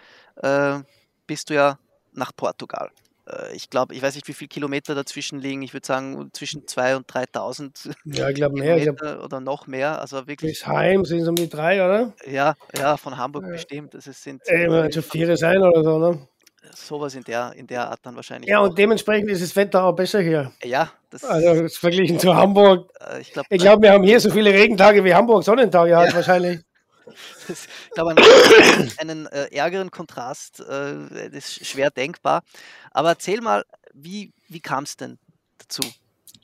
äh, 0.43 0.81
bist 1.29 1.51
du 1.51 1.55
ja 1.55 1.79
nach 2.15 2.33
Portugal. 2.35 2.91
Äh, 3.33 3.55
ich 3.55 3.71
glaube, 3.71 3.95
ich 3.95 4.03
weiß 4.03 4.14
nicht, 4.14 4.29
wie 4.29 4.33
viele 4.33 4.49
Kilometer 4.49 4.95
dazwischen 4.95 5.40
liegen. 5.40 5.62
Ich 5.62 5.73
würde 5.73 5.87
sagen, 5.87 6.31
zwischen 6.33 6.62
2.000 6.62 6.97
und 6.97 7.11
3.000 7.11 7.95
ja, 8.05 8.29
ich 8.29 8.35
glaube 8.35 8.59
mehr. 8.59 8.77
Ich 8.77 8.85
glaub, 8.85 9.25
oder 9.25 9.40
noch 9.40 9.66
mehr. 9.66 10.01
Also 10.01 10.27
wirklich. 10.27 10.53
Bis 10.53 10.66
heim 10.66 11.05
sind 11.05 11.21
es 11.21 11.29
um 11.29 11.35
die 11.35 11.49
drei, 11.49 11.85
oder? 11.85 12.12
Ja, 12.27 12.55
ja, 12.77 12.97
von 12.97 13.16
Hamburg 13.16 13.45
ja. 13.45 13.53
bestimmt. 13.53 13.95
Das 13.95 14.07
ist, 14.07 14.23
sind 14.23 14.47
äh, 14.49 14.92
schon 14.92 15.03
vier 15.03 15.37
sein 15.37 15.62
oder 15.62 15.83
so, 15.83 15.99
ne? 15.99 16.29
Sowas 16.75 17.14
in 17.14 17.25
der, 17.25 17.53
in 17.57 17.66
der 17.66 17.88
Art 17.90 18.01
dann 18.03 18.14
wahrscheinlich. 18.14 18.49
Ja, 18.49 18.61
auch. 18.61 18.68
und 18.68 18.79
dementsprechend 18.79 19.31
ist 19.31 19.42
das 19.42 19.55
Wetter 19.57 19.85
auch 19.85 19.92
besser 19.92 20.21
hier. 20.21 20.53
Ja, 20.62 20.92
das 21.11 21.25
also 21.25 21.68
verglichen 21.68 22.18
zu 22.18 22.35
Hamburg. 22.35 22.88
Äh, 23.01 23.21
ich 23.21 23.33
glaube, 23.33 23.49
glaub, 23.59 23.83
wir 23.83 23.92
haben 23.92 24.05
hier 24.05 24.21
so 24.21 24.31
viele 24.31 24.53
Regentage 24.53 25.05
wie 25.05 25.14
Hamburg 25.14 25.42
Sonnentage 25.42 25.97
hat 25.97 26.09
ja. 26.11 26.14
wahrscheinlich. 26.14 26.61
Ich 27.49 27.95
glaube, 27.95 28.15
einen, 28.99 29.27
äh, 29.27 29.55
ärgeren 29.55 29.91
Kontrast, 29.91 30.61
äh, 30.61 31.29
ist 31.29 31.67
schwer 31.67 31.91
denkbar. 31.91 32.43
Aber 32.91 33.11
erzähl 33.11 33.41
mal, 33.41 33.65
wie, 33.93 34.33
wie 34.49 34.61
kam 34.61 34.85
es 34.85 34.97
denn 34.97 35.19
dazu? 35.59 35.83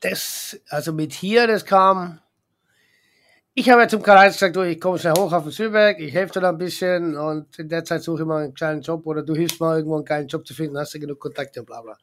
Das, 0.00 0.58
also 0.68 0.92
mit 0.92 1.12
hier, 1.12 1.46
das 1.46 1.64
kam. 1.64 2.20
Ich 3.54 3.68
habe 3.70 3.82
ja 3.82 3.88
zum 3.88 4.02
Karl-Heinz 4.02 4.34
gesagt, 4.34 4.54
du, 4.54 4.62
ich 4.62 4.80
komme 4.80 4.98
schnell 4.98 5.14
hoch 5.14 5.32
auf 5.32 5.42
den 5.42 5.50
Südberg, 5.50 5.98
ich 5.98 6.14
helfe 6.14 6.34
dir 6.34 6.40
da 6.42 6.50
ein 6.50 6.58
bisschen 6.58 7.16
und 7.16 7.58
in 7.58 7.68
der 7.68 7.84
Zeit 7.84 8.04
suche 8.04 8.22
ich 8.22 8.26
mal 8.26 8.44
einen 8.44 8.54
kleinen 8.54 8.82
Job 8.82 9.04
oder 9.04 9.22
du 9.24 9.34
hilfst 9.34 9.58
mal 9.58 9.78
irgendwo 9.78 9.96
einen 9.96 10.04
kleinen 10.04 10.28
Job 10.28 10.46
zu 10.46 10.54
finden, 10.54 10.78
hast 10.78 10.94
du 10.94 11.00
genug 11.00 11.18
Kontakte 11.18 11.60
und 11.60 11.66
bla 11.66 11.80
bla. 11.80 11.98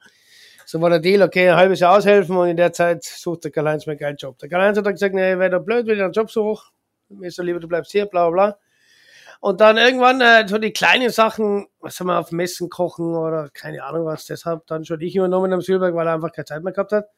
So 0.65 0.81
war 0.81 0.89
der 0.89 0.99
Deal, 0.99 1.21
okay, 1.21 1.49
ein 1.49 1.55
halbes 1.55 1.79
Jahr 1.79 1.95
aushelfen 1.95 2.35
und 2.35 2.49
in 2.49 2.57
der 2.57 2.73
Zeit 2.73 3.05
sucht 3.05 3.45
der 3.45 3.51
Karl-Heinz 3.51 3.85
mir 3.85 3.91
einen 3.91 3.99
geilen 3.99 4.17
Job. 4.17 4.37
Der 4.39 4.49
Karl-Heinz 4.49 4.77
hat 4.77 4.85
dann 4.85 4.95
gesagt, 4.95 5.15
nee, 5.15 5.37
wäre 5.37 5.51
doch 5.51 5.63
blöd, 5.63 5.87
wenn 5.87 5.95
ich 5.95 6.03
einen 6.03 6.11
Job 6.11 6.29
suche 6.29 6.65
mir 7.09 7.27
ist 7.27 7.35
so 7.35 7.43
lieber, 7.43 7.59
du 7.59 7.67
bleibst 7.67 7.91
hier, 7.91 8.05
bla 8.05 8.29
bla 8.29 8.47
bla. 8.47 8.59
Und 9.41 9.61
dann 9.61 9.77
irgendwann 9.77 10.21
äh, 10.21 10.47
so 10.47 10.57
die 10.57 10.71
kleinen 10.71 11.09
Sachen, 11.09 11.67
was 11.79 11.99
haben 11.99 12.07
wir 12.07 12.19
auf 12.19 12.31
Messen 12.31 12.69
kochen 12.69 13.15
oder 13.15 13.49
keine 13.53 13.83
Ahnung 13.83 14.05
was, 14.05 14.25
deshalb 14.25 14.65
dann 14.67 14.85
schon 14.85 15.01
ich 15.01 15.15
übernommen 15.15 15.53
am 15.53 15.61
Silberg, 15.61 15.93
weil 15.95 16.07
er 16.07 16.15
einfach 16.15 16.31
keine 16.31 16.45
Zeit 16.45 16.63
mehr 16.63 16.73
gehabt 16.73 16.91
hat. 16.91 17.09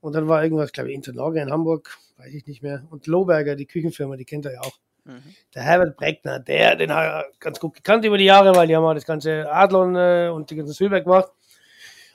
Und 0.00 0.14
dann 0.14 0.28
war 0.28 0.42
irgendwas, 0.42 0.72
glaube 0.72 0.90
ich, 0.90 0.94
Interlager 0.94 1.42
in 1.42 1.50
Hamburg, 1.50 1.98
weiß 2.18 2.32
ich 2.32 2.46
nicht 2.46 2.62
mehr. 2.62 2.84
Und 2.90 3.06
Lohberger, 3.06 3.56
die 3.56 3.66
Küchenfirma, 3.66 4.16
die 4.16 4.24
kennt 4.24 4.46
er 4.46 4.54
ja 4.54 4.60
auch. 4.60 4.78
Mhm. 5.04 5.22
Der 5.54 5.62
Herbert 5.62 5.96
Breckner, 5.96 6.38
der, 6.38 6.76
den 6.76 6.94
hat 6.94 7.04
er 7.04 7.26
ganz 7.40 7.58
gut 7.58 7.74
gekannt 7.74 8.04
über 8.04 8.16
die 8.16 8.24
Jahre, 8.24 8.54
weil 8.54 8.68
die 8.68 8.76
haben 8.76 8.84
auch 8.84 8.94
das 8.94 9.06
ganze 9.06 9.50
Adlon 9.50 9.96
äh, 9.96 10.30
und 10.32 10.50
die 10.50 10.56
ganze 10.56 10.72
Silberg 10.72 11.04
gemacht. 11.04 11.30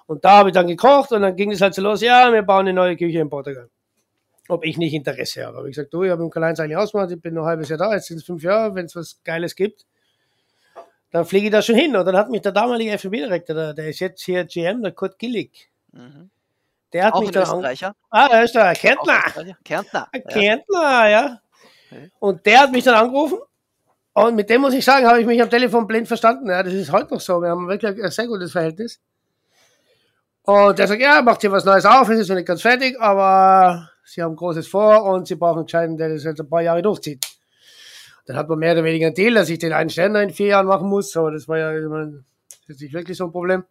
Und 0.05 0.23
da 0.23 0.37
habe 0.37 0.49
ich 0.49 0.53
dann 0.53 0.67
gekocht 0.67 1.11
und 1.11 1.21
dann 1.21 1.35
ging 1.35 1.51
es 1.51 1.61
halt 1.61 1.73
so 1.73 1.81
los, 1.81 2.01
ja, 2.01 2.31
wir 2.31 2.41
bauen 2.41 2.61
eine 2.61 2.73
neue 2.73 2.95
Küche 2.95 3.19
in 3.19 3.29
Portugal 3.29 3.69
ob 4.47 4.65
ich 4.65 4.77
nicht 4.77 4.93
Interesse 4.93 5.45
habe. 5.45 5.57
Aber 5.57 5.67
ich 5.67 5.75
gesagt, 5.75 5.93
du, 5.93 6.03
ich 6.03 6.11
habe 6.11 6.23
im 6.23 6.29
Karl-Heinz 6.29 6.59
eigentlich 6.59 6.77
ausgemacht, 6.77 7.11
ich 7.11 7.21
bin 7.21 7.33
noch 7.33 7.43
ein 7.43 7.49
halbes 7.49 7.69
Jahr 7.69 7.79
da, 7.79 7.93
jetzt 7.93 8.07
sind 8.07 8.17
es 8.17 8.23
fünf 8.23 8.43
Jahre, 8.43 8.75
wenn 8.75 8.85
es 8.85 8.95
was 8.95 9.21
Geiles 9.23 9.55
gibt, 9.55 9.85
dann 11.11 11.25
fliege 11.25 11.47
ich 11.47 11.51
da 11.51 11.61
schon 11.61 11.75
hin. 11.75 11.95
Und 11.95 12.05
dann 12.05 12.17
hat 12.17 12.29
mich 12.29 12.41
der 12.41 12.51
damalige 12.51 12.91
FNB-Direktor, 12.97 13.55
der, 13.55 13.73
der 13.73 13.87
ist 13.89 13.99
jetzt 13.99 14.23
hier 14.23 14.43
GM, 14.45 14.81
der 14.81 14.91
Kurt 14.91 15.17
Gillig, 15.17 15.69
mhm. 15.91 16.29
der 16.91 17.05
hat 17.05 17.13
Auch 17.13 17.21
mich 17.21 17.31
da 17.31 17.43
Österreicher? 17.43 17.95
Ah, 18.09 18.27
der 18.27 18.43
ist 18.43 18.55
der 18.55 18.73
Kärntner. 18.73 19.21
Kärntner. 19.63 20.09
Kärntner, 20.29 21.09
ja. 21.09 21.39
Okay. 21.91 22.11
Und 22.19 22.45
der 22.45 22.61
hat 22.61 22.71
mich 22.71 22.83
dann 22.83 22.95
angerufen 22.95 23.39
und 24.13 24.35
mit 24.35 24.49
dem 24.49 24.61
muss 24.61 24.73
ich 24.73 24.85
sagen, 24.85 25.07
habe 25.07 25.21
ich 25.21 25.25
mich 25.25 25.41
am 25.41 25.49
Telefon 25.49 25.87
blind 25.87 26.07
verstanden. 26.07 26.47
Ja, 26.49 26.61
das 26.61 26.73
ist 26.73 26.91
heute 26.91 27.13
noch 27.13 27.21
so. 27.21 27.41
Wir 27.41 27.49
haben 27.49 27.67
wirklich 27.67 28.03
ein 28.03 28.11
sehr 28.11 28.27
gutes 28.27 28.51
Verhältnis. 28.51 28.99
Und 30.43 30.77
der 30.77 30.87
sagt, 30.87 31.01
ja, 31.01 31.21
macht 31.21 31.41
hier 31.41 31.51
was 31.51 31.65
Neues 31.65 31.85
auf, 31.85 32.09
es 32.09 32.19
ist 32.19 32.29
noch 32.29 32.35
nicht 32.35 32.45
ganz 32.45 32.61
fertig, 32.61 32.99
aber 32.99 33.89
sie 34.05 34.21
haben 34.21 34.35
Großes 34.35 34.67
vor 34.67 35.03
und 35.05 35.27
sie 35.27 35.35
brauchen 35.35 35.59
einen 35.59 35.67
Scheiden, 35.67 35.97
der 35.97 36.09
das 36.09 36.23
jetzt 36.23 36.39
ein 36.39 36.49
paar 36.49 36.61
Jahre 36.61 36.81
durchzieht. 36.81 37.25
Dann 38.25 38.37
hat 38.37 38.47
man 38.47 38.59
mehr 38.59 38.73
oder 38.73 38.83
weniger 38.83 39.07
einen 39.07 39.15
Deal, 39.15 39.33
dass 39.33 39.49
ich 39.49 39.59
den 39.59 39.73
einen 39.73 39.89
Ständer 39.89 40.21
in 40.21 40.29
vier 40.29 40.47
Jahren 40.47 40.67
machen 40.67 40.87
muss, 40.87 41.15
aber 41.17 41.31
das 41.31 41.47
war 41.47 41.57
ja 41.57 41.73
das 41.73 42.77
ist 42.77 42.81
nicht 42.81 42.93
wirklich 42.93 43.17
so 43.17 43.25
ein 43.25 43.31
Problem. 43.31 43.65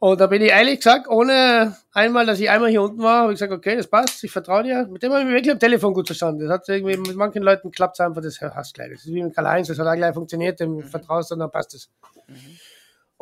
Und 0.00 0.20
da 0.20 0.26
bin 0.26 0.42
ich 0.42 0.50
ehrlich 0.50 0.78
gesagt, 0.78 1.06
ohne 1.06 1.76
einmal, 1.92 2.26
dass 2.26 2.40
ich 2.40 2.50
einmal 2.50 2.70
hier 2.70 2.82
unten 2.82 3.00
war, 3.00 3.22
habe 3.22 3.32
ich 3.32 3.36
gesagt, 3.36 3.52
okay, 3.52 3.76
das 3.76 3.86
passt, 3.86 4.24
ich 4.24 4.32
vertraue 4.32 4.64
dir. 4.64 4.88
Mit 4.88 5.00
dem 5.04 5.12
habe 5.12 5.20
ich 5.20 5.26
mich 5.26 5.36
wirklich 5.36 5.52
am 5.52 5.60
Telefon 5.60 5.94
gut 5.94 6.08
verstanden. 6.08 6.40
Das 6.40 6.50
hat 6.50 6.68
irgendwie, 6.68 6.96
mit 6.96 7.14
manchen 7.14 7.44
Leuten 7.44 7.70
klappt 7.70 7.94
es 7.94 8.00
einfach, 8.00 8.20
das 8.20 8.40
hast 8.40 8.74
gleich. 8.74 8.90
Das 8.90 9.04
ist 9.04 9.14
wie 9.14 9.22
mit 9.22 9.32
Karl-Heinz, 9.32 9.68
das 9.68 9.78
hat 9.78 9.86
auch 9.86 9.94
gleich 9.94 10.12
funktioniert, 10.12 10.58
dem 10.58 10.74
mhm. 10.74 10.82
vertraust 10.82 11.30
und 11.30 11.38
dann 11.38 11.52
passt 11.52 11.74
es. 11.74 11.88
Mhm. 12.26 12.34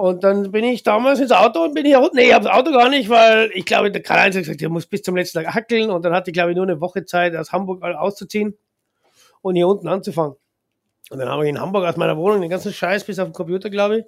Und 0.00 0.24
dann 0.24 0.50
bin 0.50 0.64
ich 0.64 0.82
damals 0.82 1.20
ins 1.20 1.30
Auto 1.30 1.62
und 1.62 1.74
bin 1.74 1.84
hier 1.84 2.00
unten. 2.00 2.16
Nee, 2.16 2.28
ich 2.28 2.32
habe 2.32 2.46
das 2.46 2.54
Auto 2.54 2.72
gar 2.72 2.88
nicht, 2.88 3.10
weil 3.10 3.50
ich 3.52 3.66
glaube, 3.66 3.92
der 3.92 4.02
Karl-Heinz 4.02 4.34
hat 4.34 4.44
gesagt, 4.44 4.62
er 4.62 4.70
muss 4.70 4.86
bis 4.86 5.02
zum 5.02 5.14
letzten 5.14 5.42
Tag 5.42 5.54
hackeln. 5.54 5.90
Und 5.90 6.02
dann 6.06 6.14
hatte 6.14 6.30
ich, 6.30 6.32
glaube 6.32 6.52
ich, 6.52 6.56
nur 6.56 6.64
eine 6.64 6.80
Woche 6.80 7.04
Zeit, 7.04 7.36
aus 7.36 7.52
Hamburg 7.52 7.82
auszuziehen 7.82 8.56
und 9.42 9.56
hier 9.56 9.68
unten 9.68 9.88
anzufangen. 9.88 10.36
Und 11.10 11.18
dann 11.18 11.28
habe 11.28 11.44
ich 11.44 11.50
in 11.50 11.60
Hamburg 11.60 11.84
aus 11.84 11.98
meiner 11.98 12.16
Wohnung 12.16 12.40
den 12.40 12.48
ganzen 12.48 12.72
Scheiß 12.72 13.04
bis 13.04 13.18
auf 13.18 13.28
den 13.28 13.34
Computer, 13.34 13.68
glaube 13.68 13.98
ich, 13.98 14.04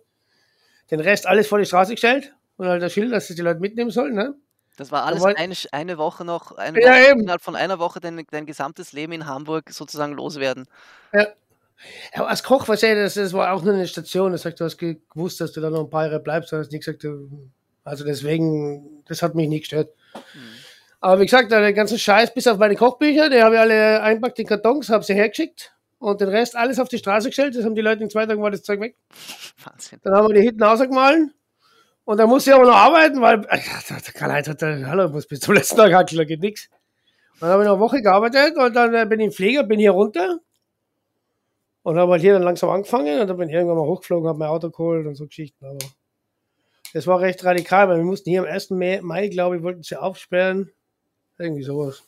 den 0.90 1.00
Rest 1.00 1.26
alles 1.26 1.46
vor 1.46 1.59
die 1.59 1.66
Straße 1.66 1.90
gestellt 1.90 2.33
und 2.57 2.68
halt 2.68 2.83
das 2.83 2.94
Schild, 2.94 3.12
dass 3.12 3.26
die 3.26 3.42
Leute 3.42 3.61
mitnehmen 3.61 3.90
sollen. 3.90 4.14
Ne? 4.14 4.35
Das 4.78 4.92
war 4.92 5.05
alles 5.05 5.22
war, 5.22 5.37
eine, 5.37 5.55
eine 5.72 5.98
Woche 5.98 6.24
noch, 6.24 6.52
eine 6.52 6.81
ja, 6.81 6.88
Woche, 6.88 7.20
innerhalb 7.20 7.42
von 7.42 7.55
einer 7.55 7.78
Woche 7.78 8.00
dein, 8.00 8.24
dein 8.31 8.46
gesamtes 8.46 8.94
Leben 8.94 9.12
in 9.12 9.26
Hamburg 9.26 9.68
sozusagen 9.68 10.14
loswerden. 10.14 10.64
Ja, 11.12 11.26
ja, 12.14 12.25
als 12.25 12.42
Koch, 12.42 12.68
was 12.68 12.83
ich, 12.83 12.95
das, 12.95 13.14
das 13.14 13.33
war 13.33 13.53
auch 13.53 13.62
nur 13.62 13.75
eine 13.75 13.87
Station. 13.87 14.33
Das 14.33 14.42
sagt, 14.42 14.61
du 14.61 14.64
hast 14.64 14.79
gewusst, 14.79 15.40
dass 15.40 15.53
du 15.53 15.61
da 15.61 15.71
noch 15.71 15.85
ein 15.85 15.90
paar 15.90 16.07
Jahre 16.07 16.21
bleibst. 16.21 16.53
Du 16.53 16.57
hast 16.57 16.73
nicht 16.73 16.85
gesagt, 16.85 17.07
also 17.85 18.05
deswegen, 18.05 19.03
das 19.07 19.23
hat 19.23 19.35
mich 19.35 19.49
nicht 19.49 19.62
gestört. 19.62 19.90
Mhm. 20.14 20.40
Aber 21.01 21.21
wie 21.21 21.27
gesagt, 21.27 21.51
den 21.51 21.75
ganzen 21.75 21.99
Scheiß, 21.99 22.33
bis 22.33 22.47
auf 22.47 22.59
meine 22.59 22.77
Kochbücher, 22.77 23.29
die 23.29 23.42
habe 23.42 23.57
ich 23.57 23.61
alle 23.61 24.03
einpackt 24.03 24.38
in 24.38 24.47
Kartons, 24.47 24.88
habe 24.88 25.03
sie 25.03 25.14
hergeschickt 25.14 25.75
und 25.99 26.21
den 26.21 26.29
Rest 26.29 26.55
alles 26.55 26.79
auf 26.79 26.88
die 26.88 26.99
Straße 26.99 27.29
gestellt. 27.29 27.57
Das 27.57 27.64
haben 27.64 27.75
die 27.75 27.81
Leute 27.81 28.05
in 28.05 28.11
zwei 28.11 28.25
Tagen 28.25 28.40
war 28.40 28.53
das 28.53 28.62
Zeug 28.62 28.81
weg. 28.81 28.97
Wahnsinn. 29.64 29.99
Dann 30.05 30.14
haben 30.14 30.29
wir 30.29 30.35
die 30.35 30.42
hinten 30.42 30.62
ausgemahlen. 30.62 31.33
Und 32.05 32.18
dann 32.18 32.29
musste 32.29 32.51
ich 32.51 32.57
aber 32.57 32.66
noch 32.66 32.77
arbeiten, 32.77 33.21
weil 33.21 33.40
der 33.40 34.12
Karl-Heinz 34.14 34.49
hat, 34.49 34.62
hallo, 34.62 35.09
muss 35.09 35.27
bis 35.27 35.40
zum 35.40 35.55
letzten 35.55 35.77
Tag 35.77 35.92
hackeln, 35.92 36.18
da 36.18 36.25
geht 36.25 36.40
nichts. 36.40 36.68
Dann 37.40 37.51
habe 37.51 37.62
ich 37.62 37.66
noch 37.66 37.75
eine 37.75 37.83
Woche 37.83 38.01
gearbeitet 38.01 38.57
und 38.57 38.75
dann 38.75 38.95
äh, 38.95 39.07
bin 39.07 39.21
ich 39.21 39.27
im 39.27 39.33
Pfleger, 39.33 39.64
bin 39.64 39.79
hier 39.81 39.92
runter 39.92 40.38
und 41.83 41.99
habe 41.99 42.12
halt 42.12 42.23
hier 42.23 42.35
dann 42.35 42.42
langsam 42.42 42.71
angefangen 42.71 43.21
und 43.21 43.27
dann 43.29 43.37
bin 43.37 43.49
ich 43.49 43.55
irgendwann 43.55 43.79
mal 43.79 43.87
hochgeflogen, 43.87 44.29
habe 44.29 44.38
mein 44.38 44.49
Auto 44.49 44.71
geholt 44.71 45.07
und 45.07 45.14
so 45.14 45.27
Geschichten. 45.27 45.64
Aber 45.64 45.79
das 46.92 47.07
war 47.07 47.21
recht 47.21 47.45
radikal, 47.45 47.88
weil 47.88 47.99
wir 47.99 48.05
mussten 48.05 48.31
hier 48.31 48.42
am 48.42 48.47
1. 48.47 48.71
Mai, 48.71 49.29
glaube 49.29 49.57
ich, 49.57 49.62
wollten 49.62 49.83
sie 49.83 49.97
aufsperren. 49.97 50.71
Irgendwie 51.38 51.62
sowas. 51.62 52.05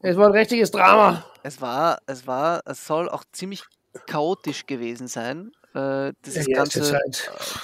Es 0.00 0.16
war 0.16 0.26
ein 0.26 0.32
richtiges 0.32 0.70
Drama. 0.70 1.24
Es 1.42 1.60
war, 1.60 1.98
es 2.06 2.26
war, 2.26 2.62
es 2.66 2.86
soll 2.86 3.08
auch 3.08 3.24
ziemlich 3.32 3.64
chaotisch 4.06 4.66
gewesen 4.66 5.08
sein. 5.08 5.52
Äh, 5.74 6.12
dieses, 6.26 6.46
ja, 6.48 6.56
ganze, 6.56 7.00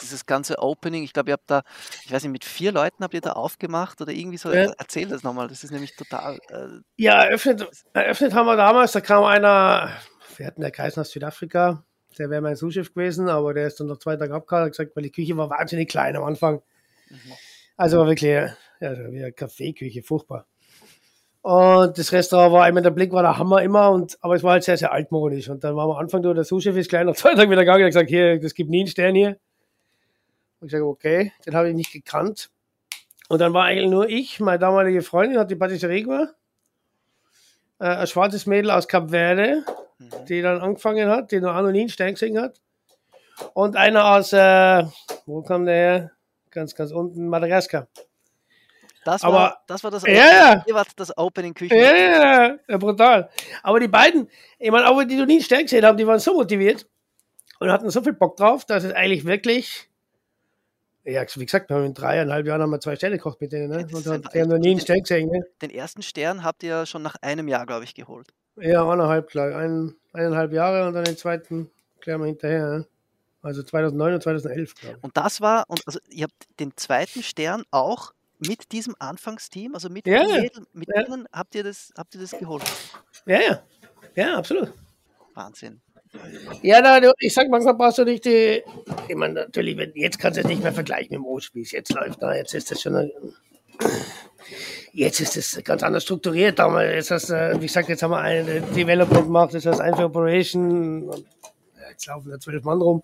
dieses 0.01 0.25
ganze 0.25 0.59
Opening, 0.61 1.03
ich 1.03 1.13
glaube, 1.13 1.31
ihr 1.31 1.35
habt 1.35 1.51
da, 1.51 1.63
ich 2.07 2.11
weiß 2.11 2.23
nicht, 2.23 2.33
mit 2.33 2.45
vier 2.45 2.73
Leuten 2.73 3.05
habt 3.05 3.13
ihr 3.13 3.21
da 3.21 3.33
aufgemacht 3.33 4.01
oder 4.01 4.13
irgendwie 4.13 4.39
so. 4.39 4.51
Ja. 4.51 4.73
Erzähl 4.79 5.07
das 5.07 5.23
nochmal, 5.23 5.49
das 5.49 5.63
ist 5.63 5.73
nämlich 5.73 5.95
total. 5.95 6.39
Äh, 6.49 6.81
ja, 6.97 7.23
eröffnet, 7.25 7.69
eröffnet 7.93 8.33
haben 8.33 8.47
wir 8.47 8.57
damals, 8.57 8.93
da 8.93 9.03
kam 9.03 9.25
einer, 9.25 9.93
wir 10.39 10.47
hatten 10.47 10.61
der 10.61 10.71
Kaiser 10.71 11.03
aus 11.03 11.11
Südafrika, 11.11 11.85
der 12.19 12.31
wäre 12.31 12.41
mein 12.41 12.57
Sous-Chef 12.57 12.95
gewesen, 12.95 13.29
aber 13.29 13.55
der 13.55 13.67
ist 13.67 13.81
dann 13.81 13.89
noch 13.89 13.99
zwei 13.99 14.17
Tage 14.17 14.35
abgehauen, 14.35 14.65
hat 14.65 14.73
gesagt, 14.73 14.97
weil 14.97 15.03
die 15.03 15.13
Küche 15.13 15.37
war 15.37 15.51
wahnsinnig 15.51 15.89
klein 15.89 16.17
am 16.17 16.25
Anfang. 16.25 16.63
Mhm. 17.11 17.33
Also 17.77 17.99
war 17.99 18.07
wirklich, 18.07 18.31
ja, 18.31 18.55
wie 18.81 19.19
eine 19.19 19.33
Kaffeeküche, 19.33 20.03
furchtbar. 20.03 20.47
Und 21.43 21.97
das 21.97 22.13
Restaurant 22.13 22.53
war 22.53 22.69
immer, 22.69 22.81
der 22.81 22.91
Blick 22.91 23.13
war 23.13 23.23
der 23.23 23.39
Hammer 23.39 23.63
immer, 23.63 23.91
und, 23.91 24.19
aber 24.21 24.35
es 24.35 24.43
war 24.43 24.53
halt 24.53 24.65
sehr, 24.65 24.77
sehr 24.77 24.93
altmodisch. 24.93 25.49
Und 25.49 25.65
dann 25.65 25.77
war 25.77 25.85
am 25.85 25.97
Anfang, 25.97 26.23
du, 26.23 26.35
der 26.35 26.45
Sous-Chef 26.45 26.77
ist 26.77 26.91
gleich 26.91 27.05
nach 27.05 27.15
zwei 27.15 27.35
Tagen 27.35 27.51
wieder 27.51 27.63
gegangen 27.63 27.85
und 27.85 27.91
gesagt, 27.91 28.11
hier, 28.11 28.41
das 28.41 28.55
gibt 28.55 28.71
nie 28.71 28.81
einen 28.81 28.89
Stern 28.89 29.15
hier. 29.15 29.39
Und 30.61 30.67
ich 30.67 30.73
sage, 30.73 30.85
okay, 30.85 31.33
den 31.47 31.55
habe 31.55 31.69
ich 31.69 31.75
nicht 31.75 31.93
gekannt. 31.93 32.51
Und 33.29 33.41
dann 33.41 33.53
war 33.53 33.65
eigentlich 33.65 33.91
nur 33.91 34.09
ich, 34.09 34.41
meine 34.41 34.59
damalige 34.59 35.03
Freundin, 35.03 35.39
hat 35.39 35.51
die 35.51 35.57
Patisserie 35.57 36.03
gemacht. 36.03 36.35
Äh, 37.79 37.85
ein 37.85 38.07
schwarzes 38.07 38.47
Mädel 38.47 38.71
aus 38.71 38.89
Kap 38.89 39.11
Verde, 39.11 39.65
mhm. 39.99 40.11
die 40.29 40.43
dann 40.43 40.61
angefangen 40.61 41.09
hat, 41.09 41.33
die 41.33 41.41
noch 41.41 41.55
anonym 41.55 41.89
Stern 41.89 42.15
gesehen 42.15 42.41
hat. 42.41 42.61
Und 43.55 43.77
einer 43.77 44.05
aus, 44.17 44.33
äh, 44.33 44.85
wo 45.27 45.43
kam 45.43 45.65
der 45.65 45.75
her? 45.75 46.11
Ganz, 46.51 46.75
ganz 46.75 46.91
unten, 46.91 47.29
Madagaskar. 47.29 47.89
Das 49.05 49.23
war, 49.23 49.29
aber, 49.31 49.59
das, 49.67 49.85
war 49.85 49.91
das, 49.91 50.03
ja, 50.07 50.65
Opening, 50.67 50.85
das 50.97 51.17
Opening 51.17 51.55
Küchen. 51.55 51.79
Ja, 51.79 51.97
ja, 51.97 52.57
ja, 52.69 52.77
brutal. 52.77 53.31
Aber 53.63 53.81
die 53.81 53.89
beiden, 53.89 54.29
ich 54.59 54.71
meine, 54.71 54.89
auch 54.89 55.03
die 55.03 55.17
du 55.17 55.25
nie 55.25 55.41
stärker 55.41 55.65
gesehen 55.65 55.85
haben, 55.85 55.97
die 55.97 56.07
waren 56.07 56.19
so 56.19 56.35
motiviert 56.35 56.87
und 57.59 57.71
hatten 57.71 57.89
so 57.91 58.03
viel 58.03 58.13
Bock 58.13 58.37
drauf, 58.37 58.65
dass 58.67 58.85
es 58.85 58.93
eigentlich 58.93 59.25
wirklich, 59.25 59.89
ja, 61.05 61.25
wie 61.37 61.47
gesagt, 61.47 61.71
wir 61.71 61.77
haben 61.77 61.87
in 61.87 61.95
dreieinhalb 61.95 62.47
Jahren 62.47 62.61
haben 62.61 62.71
wir 62.71 62.81
zwei 62.81 62.97
Sterne 62.97 63.17
gekocht 63.17 63.41
mit 63.41 63.53
denen, 63.53 63.71
ne? 63.71 63.89
Und 63.91 64.35
die 64.35 64.41
haben 64.41 64.49
noch 64.51 64.59
nie 64.59 64.73
einen 64.73 64.81
Stern 64.81 65.01
gesehen, 65.01 65.31
ne? 65.31 65.47
Den 65.63 65.71
ersten 65.71 66.03
Stern 66.03 66.45
habt 66.45 66.63
ihr 66.63 66.85
schon 66.85 67.03
nach 67.03 67.17
einem 67.23 67.49
Jahr, 67.49 67.65
glaube 67.65 67.85
ich, 67.85 67.95
geholt. 67.95 68.29
Ja, 68.61 68.89
eineinhalb, 68.89 69.29
klar. 69.29 69.57
Ein, 69.57 69.95
eineinhalb 70.13 70.53
Jahre 70.53 70.87
und 70.87 70.95
dann 70.95 71.05
den 71.05 71.17
zweiten 71.17 71.71
klären 72.01 72.21
wir 72.21 72.27
hinterher, 72.27 72.69
ne? 72.69 72.87
Also 73.41 73.63
2009 73.63 74.15
und 74.15 74.23
2011, 74.23 74.75
glaube 74.75 74.97
ich. 74.99 75.05
Und 75.05 75.17
das 75.17 75.41
war, 75.41 75.65
und 75.69 75.81
also 75.87 76.01
ihr 76.11 76.25
habt 76.25 76.49
den 76.59 76.77
zweiten 76.77 77.23
Stern 77.23 77.63
auch 77.71 78.13
mit 78.39 78.73
diesem 78.73 78.95
Anfangsteam, 78.99 79.75
also 79.75 79.89
mit, 79.89 80.07
ja, 80.07 80.41
jedem, 80.41 80.67
mit 80.73 80.89
ja. 80.95 81.07
ihnen, 81.07 81.29
habt 81.33 81.55
ihr, 81.55 81.65
das, 81.65 81.93
habt 81.97 82.15
ihr 82.15 82.21
das 82.21 82.33
geholt? 82.33 82.65
Ja, 83.27 83.41
ja. 83.41 83.63
Ja, 84.17 84.39
absolut. 84.39 84.73
Wahnsinn. 85.35 85.81
Ja, 86.63 86.81
na, 86.81 87.13
ich 87.19 87.35
sag, 87.35 87.49
manchmal 87.49 87.75
brauchst 87.75 87.99
du 87.99 88.05
nicht 88.05 88.25
die. 88.25 88.63
Ich 89.09 89.15
meine, 89.15 89.35
natürlich, 89.35 89.77
wenn, 89.77 89.93
jetzt 89.95 90.19
kannst 90.19 90.39
du 90.39 90.41
es 90.41 90.49
nicht 90.49 90.63
mehr 90.63 90.73
vergleichen 90.73 91.11
mit 91.11 91.19
dem 91.19 91.25
Rohspieß. 91.25 91.73
Jetzt 91.73 91.93
läuft 91.93 92.23
da, 92.23 92.35
jetzt 92.35 92.55
ist 92.55 92.71
das 92.71 92.81
schon. 92.81 93.11
Jetzt 94.93 95.21
ist 95.21 95.37
es 95.37 95.63
ganz 95.65 95.83
anders 95.83 96.05
strukturiert. 96.05 96.59
Damals, 96.59 96.93
jetzt 96.93 97.11
hast 97.11 97.31
du, 97.31 97.57
wie 97.61 97.67
gesagt, 97.67 97.89
jetzt 97.89 98.03
haben 98.03 98.11
wir 98.11 98.21
eine 98.21 98.61
Development 98.61 99.25
gemacht, 99.25 99.55
das 99.55 99.67
heißt 99.67 99.81
einfach 99.81 100.05
Operation. 100.05 101.09
Und 101.09 101.25
jetzt 101.91 102.07
laufen 102.07 102.31
da 102.31 102.39
zwölf 102.39 102.65
Mann 102.65 102.81
rum. 102.81 103.03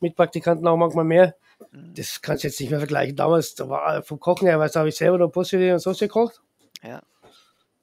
Mit 0.00 0.16
Praktikanten 0.16 0.66
auch 0.66 0.76
manchmal 0.76 1.04
mehr. 1.04 1.34
Das 1.72 2.22
kannst 2.22 2.44
du 2.44 2.48
jetzt 2.48 2.60
nicht 2.60 2.70
mehr 2.70 2.78
vergleichen. 2.78 3.16
Damals, 3.16 3.54
da 3.54 3.68
war 3.68 4.02
vom 4.02 4.20
Kochen 4.20 4.46
her, 4.46 4.58
weißt 4.58 4.76
du, 4.76 4.80
habe 4.80 4.88
ich 4.88 4.96
selber 4.96 5.18
noch 5.18 5.28
Postfilet 5.28 5.72
und 5.72 5.80
Sauce 5.80 5.98
gekocht. 5.98 6.40
Ja. 6.82 7.02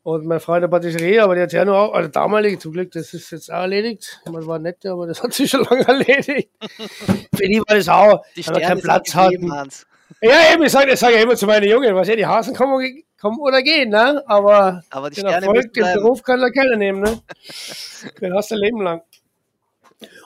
Und 0.04 0.26
meine 0.28 0.40
Frau 0.40 0.54
in 0.54 0.62
der 0.62 0.68
Patisserie, 0.68 1.24
aber 1.24 1.34
die 1.34 1.42
hat 1.42 1.52
ja 1.52 1.66
nur 1.66 1.78
auch, 1.78 1.94
also 1.94 2.08
damalig, 2.10 2.62
zum 2.62 2.74
Glück, 2.74 2.92
das 2.92 3.14
ist 3.16 3.32
jetzt 3.32 3.52
auch 3.52 3.62
erledigt. 3.62 4.22
Man 4.32 4.46
war 4.46 4.60
nett, 4.60 4.86
aber 4.86 5.08
das 5.08 5.24
hat 5.24 5.34
sich 5.34 5.50
schon 5.50 5.64
lange 5.70 5.88
erledigt. 5.88 6.52
Für 7.36 7.48
die 7.48 7.60
war 7.68 7.76
das 7.76 7.90
auch, 7.90 8.24
die 8.36 8.46
weil 8.46 8.56
wir 8.56 8.62
keinen 8.62 8.82
Platz 8.82 9.16
hatten. 9.16 9.52
Hans. 9.52 9.88
Ja, 10.22 10.54
eben, 10.54 10.64
ich 10.64 10.72
sage 10.72 10.92
das 10.92 11.00
sag 11.00 11.14
immer 11.14 11.36
zu 11.36 11.46
meinen 11.46 11.70
Jungen, 11.70 11.94
was 11.96 12.08
ja, 12.08 12.16
die 12.16 12.26
Hasen 12.26 12.56
kommen, 12.56 13.04
kommen 13.20 13.40
oder 13.40 13.62
gehen, 13.62 13.90
ne? 13.90 14.24
Aber, 14.28 14.84
aber 14.90 15.10
die 15.10 15.22
den 15.22 15.28
Erfolg, 15.28 15.74
den 15.74 15.94
Beruf 15.94 16.24
kann 16.24 16.40
da 16.40 16.50
keiner 16.50 16.78
nehmen, 16.78 17.02
ne? 17.02 17.22
den 18.22 18.34
hast 18.34 18.52
du 18.52 18.56
Leben 18.56 18.82
lang. 18.82 19.02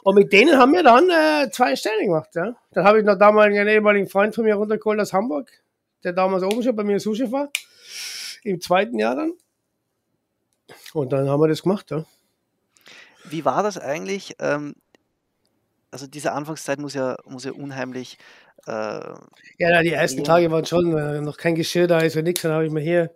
Und 0.03 0.15
mit 0.15 0.31
denen 0.31 0.57
haben 0.57 0.73
wir 0.73 0.83
dann 0.83 1.09
äh, 1.09 1.49
zwei 1.51 1.75
Sterne 1.75 2.03
gemacht. 2.03 2.29
Ja. 2.35 2.55
Dann 2.71 2.83
habe 2.85 2.99
ich 2.99 3.05
noch 3.05 3.17
damals 3.17 3.55
einen 3.55 3.67
ehemaligen 3.67 4.07
Freund 4.07 4.33
von 4.33 4.43
mir 4.43 4.55
runtergeholt 4.55 4.99
aus 4.99 5.13
Hamburg, 5.13 5.51
der 6.03 6.13
damals 6.13 6.43
oben 6.43 6.63
schon 6.63 6.75
bei 6.75 6.83
mir 6.83 6.99
Sushi 6.99 7.31
war. 7.31 7.49
Im 8.43 8.61
zweiten 8.61 8.97
Jahr 8.97 9.15
dann. 9.15 9.33
Und 10.93 11.11
dann 11.11 11.29
haben 11.29 11.41
wir 11.41 11.47
das 11.47 11.63
gemacht. 11.63 11.91
Ja. 11.91 12.05
Wie 13.25 13.45
war 13.45 13.63
das 13.63 13.77
eigentlich? 13.77 14.35
Ähm, 14.39 14.75
also 15.91 16.07
diese 16.07 16.31
Anfangszeit 16.31 16.79
muss 16.79 16.93
ja, 16.93 17.17
muss 17.25 17.43
ja 17.43 17.51
unheimlich. 17.51 18.17
Äh, 18.69 19.13
ja, 19.57 19.81
die 19.81 19.93
ersten 19.93 20.23
Tage 20.23 20.51
waren 20.51 20.65
schon 20.65 20.95
äh, 20.95 21.21
noch 21.21 21.37
kein 21.37 21.55
Geschirr 21.55 21.87
da 21.87 21.99
ist 21.99 22.15
und 22.15 22.23
nichts. 22.23 22.43
Dann 22.43 22.51
habe 22.51 22.65
ich 22.65 22.71
mir 22.71 22.81
hier 22.81 23.11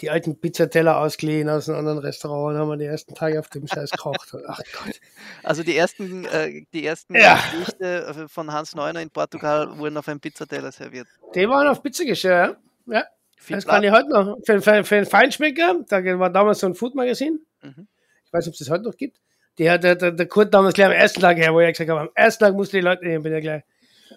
die 0.00 0.10
alten 0.10 0.38
Pizzateller 0.38 0.98
ausgeliehen 0.98 1.48
aus 1.48 1.68
einem 1.68 1.78
anderen 1.78 1.98
Restaurant 1.98 2.54
und 2.54 2.60
haben 2.60 2.68
wir 2.68 2.76
die 2.76 2.84
ersten 2.84 3.14
Tage 3.14 3.38
auf 3.38 3.48
dem 3.48 3.66
Scheiß 3.66 3.90
gekocht. 3.92 4.34
Ach 4.46 4.60
Gott. 4.72 5.00
Also 5.42 5.62
die 5.62 5.76
ersten, 5.76 6.24
äh, 6.26 6.64
die 6.72 6.84
ersten 6.84 7.14
ja. 7.14 7.38
Gerichte 7.52 8.26
von 8.28 8.52
Hans 8.52 8.74
Neuner 8.74 9.00
in 9.00 9.10
Portugal 9.10 9.78
wurden 9.78 9.96
auf 9.96 10.08
einem 10.08 10.20
Pizzateller 10.20 10.72
serviert. 10.72 11.06
Die 11.34 11.48
waren 11.48 11.68
auf 11.68 11.82
Pizzageschirr, 11.82 12.58
ja. 12.86 12.94
ja. 12.94 13.04
das 13.48 13.66
kann 13.66 13.84
ich 13.84 13.90
heute 13.90 14.10
noch. 14.10 14.36
Für, 14.44 14.60
für, 14.60 14.84
für 14.84 14.96
einen 14.96 15.06
Feinschmecker, 15.06 15.84
da 15.88 16.04
war 16.18 16.30
damals 16.30 16.58
so 16.58 16.66
ein 16.66 16.74
Food-Magazin. 16.74 17.40
Mhm. 17.62 17.88
Ich 18.26 18.32
weiß 18.32 18.44
nicht, 18.44 18.48
ob 18.48 18.54
es 18.54 18.58
das 18.58 18.70
heute 18.70 18.84
noch 18.84 18.96
gibt. 18.96 19.18
Hat 19.58 19.82
der, 19.82 19.94
der, 19.94 20.12
der 20.12 20.26
Kurt 20.26 20.52
damals 20.52 20.74
gleich 20.74 20.88
am 20.88 20.92
ersten 20.92 21.20
Tag 21.20 21.38
her, 21.38 21.54
wo 21.54 21.60
ich 21.60 21.72
gesagt 21.72 21.88
habe, 21.88 22.00
am 22.00 22.10
ersten 22.14 22.44
Tag 22.44 22.54
musste 22.54 22.76
die 22.76 22.82
Leute 22.82 23.06
nehmen, 23.06 23.22
bin 23.22 23.32
ja 23.32 23.40
gleich. 23.40 23.62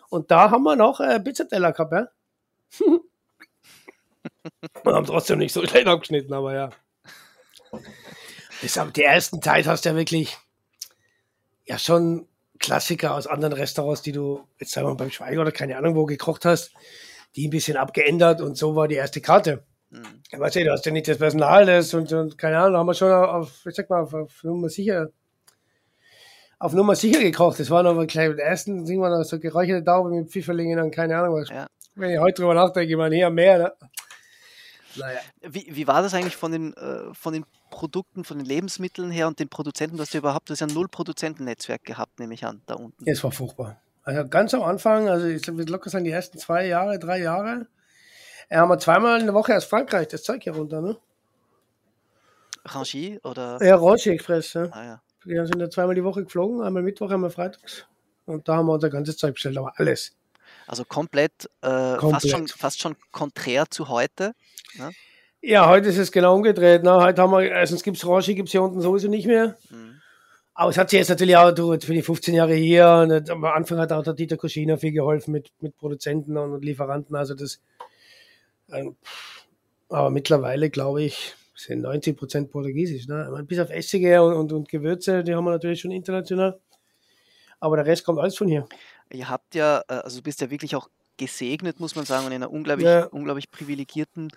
Und 0.10 0.32
da 0.32 0.52
haben 0.52 0.64
wir 0.64 0.76
noch 0.76 1.00
äh, 1.00 1.20
Pizzateller 1.20 1.72
gehabt, 1.72 1.94
ja. 1.94 2.08
Wir 4.84 4.94
haben 4.94 5.06
trotzdem 5.06 5.40
nicht 5.40 5.54
so 5.54 5.66
schlecht 5.66 5.88
abgeschnitten, 5.88 6.34
aber 6.34 6.54
ja. 6.54 6.70
Deshalb, 8.62 8.94
die 8.94 9.04
ersten 9.04 9.42
Zeit 9.42 9.68
hast 9.68 9.86
du 9.86 9.90
ja 9.90 9.96
wirklich 9.96 10.38
ja 11.66 11.78
schon 11.78 12.28
Klassiker 12.60 13.16
aus 13.16 13.28
anderen 13.28 13.54
Restaurants, 13.54 14.02
die 14.02 14.12
du 14.12 14.46
jetzt 14.60 14.72
sagen 14.72 14.88
wir 14.88 14.92
mal 14.92 14.98
beim 14.98 15.12
Schweiger 15.12 15.42
oder 15.42 15.52
keine 15.52 15.78
Ahnung 15.78 15.96
wo 15.96 16.06
gekocht 16.06 16.46
hast, 16.46 16.74
die 17.36 17.48
ein 17.48 17.52
bisschen 17.52 17.78
abgeändert 17.78 18.42
und 18.42 18.58
so 18.58 18.76
war 18.76 18.88
die 18.88 18.96
erste 18.96 19.22
Karte. 19.22 19.64
Mhm. 19.90 20.22
Weißt 20.38 20.56
du, 20.56 20.64
du 20.64 20.72
hast 20.72 20.86
ja 20.86 20.92
nicht 20.92 21.08
das 21.08 21.18
Personal, 21.18 21.66
das 21.66 21.94
und, 21.94 22.12
und 22.12 22.38
keine 22.38 22.58
Ahnung, 22.60 22.74
da 22.74 22.80
haben 22.80 22.88
wir 22.88 22.94
schon 22.94 23.12
auf, 23.12 23.66
ich 23.66 23.76
sag 23.76 23.90
mal, 23.90 24.02
auf, 24.02 24.14
auf 24.14 24.44
Nummer 24.44 24.70
sicher, 24.70 25.10
auf 26.60 26.74
Nummer 26.74 26.96
sicher 26.96 27.22
gekocht. 27.22 27.60
Das 27.60 27.70
war 27.70 27.82
noch 27.84 28.06
gleich 28.06 28.30
mit 28.30 28.40
ersten 28.40 28.86
Ding 28.86 29.02
war 29.02 29.10
noch 29.10 29.24
so 29.24 29.40
geräucherte 29.40 29.84
Taube 29.84 30.10
mit 30.10 30.30
Pfifferlingen 30.30 30.80
und 30.80 30.92
keine 30.92 31.18
Ahnung 31.18 31.42
was. 31.42 31.50
Ja. 31.50 31.68
Wenn 31.96 32.12
ich 32.12 32.20
heute 32.20 32.42
drüber 32.42 32.54
nachdenke, 32.54 32.92
ich 32.92 32.98
meine, 32.98 33.16
hier 33.16 33.30
mehr, 33.30 33.58
ne? 33.58 33.74
Naja. 34.96 35.20
Wie, 35.42 35.68
wie 35.70 35.88
war 35.88 36.02
das 36.02 36.14
eigentlich 36.14 36.36
von 36.36 36.52
den, 36.52 36.74
äh, 36.74 37.14
von 37.14 37.34
den 37.34 37.46
Produkten, 37.70 38.24
von 38.24 38.38
den 38.38 38.46
Lebensmitteln 38.46 39.12
her 39.12 39.28
und 39.28 39.40
den 39.40 39.48
Produzenten? 39.48 39.98
Du 39.98 40.02
hast 40.02 40.14
ja 40.14 40.20
überhaupt, 40.20 40.50
das 40.50 40.60
ja 40.60 40.68
ein 40.68 40.74
Null-Produzentennetzwerk 40.74 41.84
gehabt, 41.84 42.20
nehme 42.20 42.34
ich 42.34 42.46
an, 42.46 42.62
da 42.66 42.76
unten. 42.76 43.04
Es 43.08 43.24
war 43.24 43.32
furchtbar. 43.32 43.80
Also 44.04 44.28
ganz 44.28 44.54
am 44.54 44.64
Anfang, 44.64 45.08
also 45.08 45.28
ich 45.28 45.46
würde 45.48 45.72
locker 45.72 45.90
sagen, 45.90 46.06
die 46.06 46.12
ersten 46.12 46.40
zwei 46.40 46.66
Jahre, 46.66 46.98
drei 47.00 47.20
Jahre, 47.20 47.68
äh, 48.50 48.58
haben 48.58 48.70
wir 48.70 48.80
zweimal 48.80 49.20
in 49.20 49.28
der 49.28 49.36
Woche 49.36 49.56
aus 49.56 49.66
Frankreich 49.66 50.08
das 50.08 50.24
Zeug 50.24 50.44
hier 50.44 50.56
runter, 50.56 50.82
ne? 50.82 50.98
Rangie 52.66 53.20
oder? 53.24 53.64
Ja, 53.64 53.76
Rangie 53.76 54.10
Express, 54.10 54.54
ja. 54.54 54.68
Ah, 54.72 54.84
ja. 54.84 55.02
Wir 55.30 55.46
sind 55.46 55.60
ja 55.60 55.70
zweimal 55.70 55.94
die 55.94 56.04
Woche 56.04 56.24
geflogen, 56.24 56.64
einmal 56.64 56.82
Mittwoch, 56.82 57.12
einmal 57.12 57.30
freitags. 57.30 57.86
Und 58.26 58.48
da 58.48 58.56
haben 58.56 58.66
wir 58.66 58.74
unser 58.74 58.90
ganzes 58.90 59.16
Zeug 59.18 59.36
bestellt, 59.36 59.60
aber 59.60 59.74
alles. 59.76 60.18
Also 60.66 60.86
komplett, 60.86 61.48
äh, 61.62 61.98
komplett. 61.98 62.12
Fast, 62.14 62.30
schon, 62.32 62.48
fast 62.48 62.82
schon 62.82 62.96
konträr 63.12 63.70
zu 63.70 63.90
heute. 63.90 64.34
Ne? 64.74 64.90
Ja, 65.42 65.70
heute 65.70 65.90
ist 65.90 66.00
es 66.00 66.12
genau 66.12 66.36
umgedreht. 66.36 66.82
Ne? 66.82 66.96
Heute 66.96 67.22
haben 67.22 67.32
wir, 67.32 67.44
erstens 67.44 67.84
gibt 67.84 67.98
es 67.98 68.08
Rangie, 68.08 68.34
gibt 68.34 68.50
es 68.50 68.54
hier 68.54 68.64
unten 68.64 68.82
sowieso 68.82 69.08
nicht 69.08 69.28
mehr. 69.28 69.56
Mhm. 69.70 70.02
Aber 70.56 70.72
es 70.72 70.80
hat 70.80 70.90
sich 70.90 70.98
jetzt 70.98 71.10
natürlich 71.10 71.38
auch, 71.38 71.52
du, 71.52 71.74
jetzt 71.74 71.86
bin 71.86 72.00
ich 72.00 72.06
15 72.06 72.34
Jahre 72.34 72.56
hier 72.56 72.88
und 73.08 73.30
am 73.30 73.46
Anfang 73.46 73.78
hat 73.78 73.92
auch 73.92 74.04
der 74.04 74.16
Dieter 74.16 74.36
Kuschina 74.36 74.78
viel 74.78 74.94
geholfen 74.94 75.32
mit, 75.32 75.52
mit 75.62 75.78
Produzenten 75.78 76.38
und 76.38 76.66
Lieferanten. 76.66 77.16
Also 77.16 77.36
das, 77.36 77.62
ähm, 78.70 78.96
aber 79.90 80.10
mittlerweile 80.10 80.72
glaube 80.72 81.04
ich, 81.04 81.36
sind 81.60 81.82
90 81.82 82.18
Prozent 82.18 82.52
Portugiesisch. 82.52 83.08
Ne? 83.08 83.44
Bis 83.48 83.60
auf 83.60 83.70
Essige 83.70 84.22
und, 84.24 84.34
und, 84.34 84.52
und, 84.52 84.70
Gewürze, 84.70 85.24
die 85.24 85.36
haben 85.36 85.44
wir 85.44 85.52
natürlich 85.52 85.82
schon 85.82 85.92
international. 85.92 86.60
Aber 87.60 87.76
der 87.76 87.86
Rest 87.86 88.06
kommt 88.06 88.20
alles 88.20 88.38
von 88.38 88.48
hier. 88.48 88.66
Ihr 89.12 89.30
habt 89.30 89.56
ja, 89.56 89.84
äh, 89.88 89.94
also 89.96 90.18
du 90.18 90.24
bist 90.24 90.42
ja 90.42 90.50
wirklich 90.50 90.76
auch 90.76 90.90
gesegnet, 91.18 91.80
muss 91.80 91.96
man 91.96 92.06
sagen, 92.06 92.26
und 92.26 92.32
in 92.32 92.42
einer 92.42 92.52
unglaublich, 92.52 92.88
ja. 92.88 93.06
unglaublich 93.06 93.52
privilegierten 93.52 94.30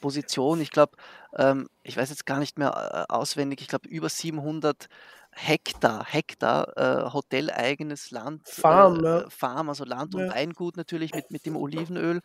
Position. 0.00 0.60
Ich 0.60 0.70
glaube, 0.70 0.96
ähm, 1.36 1.68
ich 1.82 1.96
weiß 1.96 2.08
jetzt 2.08 2.24
gar 2.24 2.38
nicht 2.38 2.58
mehr 2.58 3.06
äh, 3.08 3.12
auswendig, 3.12 3.60
ich 3.60 3.68
glaube 3.68 3.88
über 3.88 4.08
700 4.08 4.88
Hektar, 5.32 6.04
Hektar 6.06 6.76
äh, 6.76 7.12
hoteleigenes 7.12 8.10
Land, 8.10 8.48
Farm, 8.48 9.04
äh, 9.04 9.08
ja. 9.08 9.30
Farm, 9.30 9.68
also 9.68 9.84
Land 9.84 10.14
und 10.14 10.26
ja. 10.26 10.34
Weingut 10.34 10.76
natürlich 10.76 11.14
mit, 11.14 11.30
mit 11.30 11.46
dem 11.46 11.56
Olivenöl. 11.56 12.20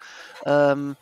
Ähm, 0.46 0.92
äh, 0.92 0.96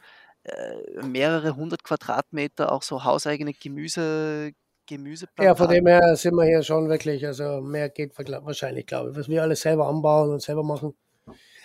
mehrere 1.03 1.55
hundert 1.55 1.83
Quadratmeter, 1.83 2.71
auch 2.71 2.83
so 2.83 3.03
hauseigene 3.03 3.53
Gemüse, 3.53 4.51
Gemüseplantagen. 4.87 5.45
Ja, 5.45 5.55
von 5.55 5.73
dem 5.73 5.87
her 5.87 6.15
sind 6.15 6.35
wir 6.35 6.45
hier 6.45 6.63
schon 6.63 6.89
wirklich, 6.89 7.25
also 7.25 7.61
mehr 7.61 7.89
geht 7.89 8.11
wahrscheinlich, 8.17 8.85
glaube 8.85 9.11
ich, 9.11 9.15
was 9.15 9.29
wir 9.29 9.41
alles 9.41 9.61
selber 9.61 9.87
anbauen 9.87 10.31
und 10.31 10.41
selber 10.41 10.63
machen. 10.63 10.93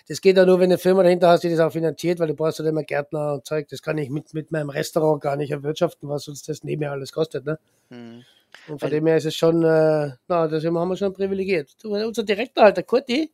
Das 0.09 0.23
geht 0.23 0.39
ja 0.39 0.47
nur, 0.47 0.59
wenn 0.59 0.71
eine 0.71 0.79
Firma 0.79 1.03
dahinter 1.03 1.29
hast, 1.29 1.45
die 1.45 1.51
das 1.51 1.61
auch 1.61 1.73
finanziert, 1.73 2.19
weil 2.19 2.29
du 2.29 2.35
brauchst 2.35 2.59
halt 2.61 2.69
immer 2.69 2.83
Gärtner 2.83 3.35
und 3.35 3.45
Zeug. 3.45 3.69
Das 3.69 3.83
kann 3.83 3.99
ich 3.99 4.09
mit, 4.09 4.33
mit 4.33 4.51
meinem 4.51 4.71
Restaurant 4.71 5.21
gar 5.21 5.37
nicht 5.37 5.51
erwirtschaften, 5.51 6.09
was 6.09 6.29
uns 6.29 6.43
das 6.45 6.65
nebenher 6.65 6.93
alles 6.93 7.13
kostet. 7.13 7.45
Ne? 7.45 7.59
Mhm. 7.91 8.25
Und 8.69 8.81
von 8.81 8.81
weil, 8.81 8.91
dem 8.91 9.07
her 9.07 9.19
ist 9.19 9.27
es 9.27 9.35
schon, 9.35 9.63
äh, 9.65 10.13
na, 10.29 10.49
das 10.49 10.65
haben 10.65 10.89
wir 10.89 10.97
schon 10.97 11.13
privilegiert. 11.13 11.77
Unser 11.85 12.23
Direktor 12.23 12.65
halt, 12.65 12.79
der 12.79 12.85
Kurti, 12.85 13.31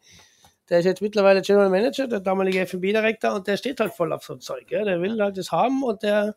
der 0.68 0.78
ist 0.78 0.84
jetzt 0.84 1.02
mittlerweile 1.02 1.42
General 1.42 1.70
Manager, 1.70 2.06
der 2.08 2.20
damalige 2.20 2.60
FB-Direktor, 2.60 3.34
und 3.34 3.46
der 3.46 3.56
steht 3.56 3.80
halt 3.80 3.92
voll 3.92 4.12
auf 4.12 4.24
so 4.24 4.34
ein 4.34 4.40
Zeug. 4.40 4.70
Ja? 4.70 4.84
Der 4.84 5.00
will 5.00 5.20
halt 5.20 5.36
das 5.36 5.52
haben 5.52 5.82
und 5.82 6.02
der 6.02 6.36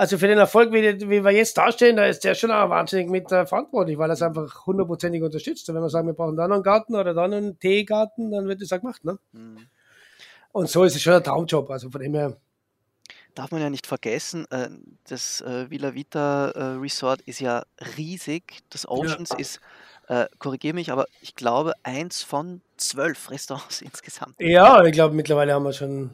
also 0.00 0.16
für 0.16 0.28
den 0.28 0.38
Erfolg, 0.38 0.72
wie, 0.72 0.98
wie, 1.10 1.22
wir 1.22 1.30
jetzt 1.30 1.58
dastehen, 1.58 1.96
da 1.96 2.06
ist 2.06 2.24
der 2.24 2.34
schon 2.34 2.50
auch 2.50 2.70
wahnsinnig 2.70 3.10
mit 3.10 3.30
äh, 3.32 3.44
verantwortlich, 3.44 3.98
weil 3.98 4.08
er 4.08 4.14
es 4.14 4.22
einfach 4.22 4.64
hundertprozentig 4.64 5.22
unterstützt. 5.22 5.68
Und 5.68 5.74
wenn 5.74 5.82
wir 5.82 5.90
sagen, 5.90 6.06
wir 6.06 6.14
brauchen 6.14 6.38
da 6.38 6.48
noch 6.48 6.54
einen 6.54 6.62
Garten 6.62 6.94
oder 6.94 7.12
da 7.12 7.28
noch 7.28 7.36
einen 7.36 7.58
Teegarten, 7.58 8.30
dann 8.30 8.48
wird 8.48 8.62
das 8.62 8.72
auch 8.72 8.80
gemacht. 8.80 9.04
Ne? 9.04 9.18
Mhm. 9.32 9.58
Und 10.52 10.70
so 10.70 10.84
ist 10.84 10.96
es 10.96 11.02
schon 11.02 11.12
ein 11.12 11.22
Traumjob. 11.22 11.68
Also 11.68 11.90
von 11.90 12.00
dem 12.00 12.14
her. 12.14 12.34
Darf 13.34 13.50
man 13.50 13.60
ja 13.60 13.68
nicht 13.68 13.86
vergessen, 13.86 14.46
äh, 14.50 14.70
das 15.06 15.42
äh, 15.42 15.70
Villa 15.70 15.92
Vita 15.92 16.46
Resort 16.80 17.20
ist 17.26 17.40
ja 17.40 17.64
riesig. 17.98 18.60
Das 18.70 18.88
Oceans 18.88 19.32
ja. 19.32 19.38
ist, 19.38 19.60
korrigiere 20.38 20.74
mich, 20.74 20.90
aber 20.90 21.06
ich 21.20 21.36
glaube, 21.36 21.74
eins 21.84 22.22
von 22.22 22.62
zwölf 22.76 23.30
Restaurants 23.30 23.80
insgesamt. 23.82 24.34
Ja, 24.40 24.84
ich 24.84 24.92
glaube, 24.92 25.14
mittlerweile 25.14 25.54
haben 25.54 25.64
wir 25.64 25.72
schon 25.72 26.10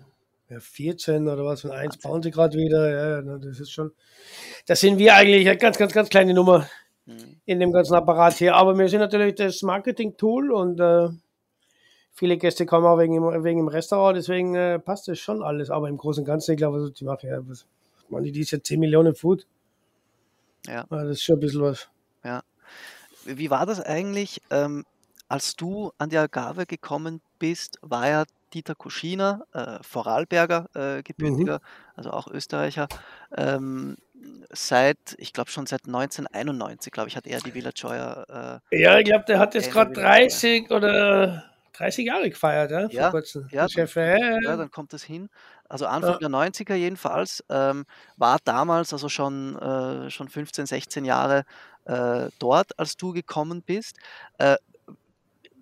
ja, 0.50 0.60
14 0.60 1.26
oder 1.28 1.44
was, 1.44 1.64
und 1.64 1.70
eins 1.70 1.96
bauen 1.96 2.22
sie 2.22 2.30
gerade 2.30 2.56
wieder. 2.56 3.22
Ja, 3.22 3.38
das 3.38 3.58
ist 3.60 3.70
schon, 3.70 3.92
das 4.66 4.80
sind 4.80 4.98
wir 4.98 5.14
eigentlich 5.14 5.48
eine 5.48 5.56
ganz, 5.56 5.78
ganz, 5.78 5.92
ganz 5.92 6.08
kleine 6.08 6.34
Nummer 6.34 6.68
mhm. 7.06 7.40
in 7.46 7.58
dem 7.58 7.72
ganzen 7.72 7.94
Apparat 7.94 8.34
hier. 8.34 8.54
Aber 8.54 8.76
wir 8.76 8.88
sind 8.88 9.00
natürlich 9.00 9.34
das 9.34 9.62
Marketing-Tool 9.62 10.52
und 10.52 10.78
äh, 10.78 11.08
viele 12.12 12.36
Gäste 12.36 12.66
kommen 12.66 12.86
auch 12.86 12.98
wegen, 12.98 13.14
wegen 13.44 13.60
dem 13.60 13.68
Restaurant, 13.68 14.16
deswegen 14.16 14.54
äh, 14.54 14.78
passt 14.78 15.08
das 15.08 15.18
schon 15.18 15.42
alles. 15.42 15.70
Aber 15.70 15.88
im 15.88 15.96
Großen 15.96 16.22
und 16.22 16.26
Ganzen, 16.26 16.52
ich 16.52 16.58
glaube, 16.58 16.92
die 16.92 17.04
machen 17.04 17.28
ja, 17.30 17.38
was, 17.48 17.66
man, 18.08 18.22
die 18.22 18.40
ist 18.40 18.50
ja 18.50 18.62
10 18.62 18.78
Millionen 18.78 19.14
Food. 19.14 19.46
Ja. 20.66 20.84
Das 20.90 21.08
ist 21.08 21.22
schon 21.22 21.36
ein 21.36 21.40
bisschen 21.40 21.62
was. 21.62 21.88
Ja. 23.26 23.38
Wie 23.38 23.50
war 23.50 23.66
das 23.66 23.80
eigentlich, 23.80 24.40
ähm, 24.50 24.84
als 25.28 25.56
du 25.56 25.92
an 25.98 26.10
die 26.10 26.18
Agave 26.18 26.66
gekommen 26.66 27.20
bist, 27.38 27.78
war 27.82 28.08
ja 28.08 28.24
Dieter 28.54 28.74
Kuschiner, 28.74 29.44
äh, 29.52 29.82
Vorarlberger 29.82 30.68
äh, 30.74 31.02
gebürtiger, 31.02 31.58
mhm. 31.58 31.96
also 31.96 32.10
auch 32.10 32.28
Österreicher, 32.28 32.86
ähm, 33.36 33.96
seit, 34.50 34.98
ich 35.18 35.32
glaube 35.32 35.50
schon 35.50 35.66
seit 35.66 35.86
1991, 35.86 36.92
glaube 36.92 37.08
ich, 37.08 37.16
hat 37.16 37.26
er 37.26 37.40
die 37.40 37.54
Villa 37.54 37.70
Joya. 37.74 38.60
Äh, 38.70 38.80
ja, 38.80 38.98
ich 38.98 39.04
glaube, 39.04 39.24
der 39.26 39.38
hat 39.38 39.54
jetzt 39.54 39.70
gerade 39.70 39.92
30 39.92 40.70
oder 40.70 41.44
30 41.74 42.06
Jahre 42.06 42.30
gefeiert, 42.30 42.70
ja, 42.70 42.86
ja 42.88 43.02
vor 43.02 43.20
kurzem. 43.20 43.48
Ja, 43.50 43.68
Chef, 43.68 43.92
dann, 43.94 44.42
ja, 44.42 44.56
dann 44.56 44.70
kommt 44.70 44.92
das 44.92 45.02
hin. 45.02 45.28
Also 45.68 45.86
Anfang 45.86 46.18
ja. 46.20 46.28
der 46.28 46.28
90er 46.28 46.74
jedenfalls, 46.74 47.44
ähm, 47.50 47.84
war 48.16 48.38
damals 48.44 48.92
also 48.92 49.08
schon, 49.08 49.56
äh, 49.56 50.10
schon 50.10 50.28
15, 50.28 50.66
16 50.66 51.04
Jahre 51.04 51.44
äh, 51.86 52.28
dort, 52.38 52.78
als 52.78 52.96
du 52.96 53.12
gekommen 53.12 53.62
bist. 53.62 53.96
Äh, 54.38 54.56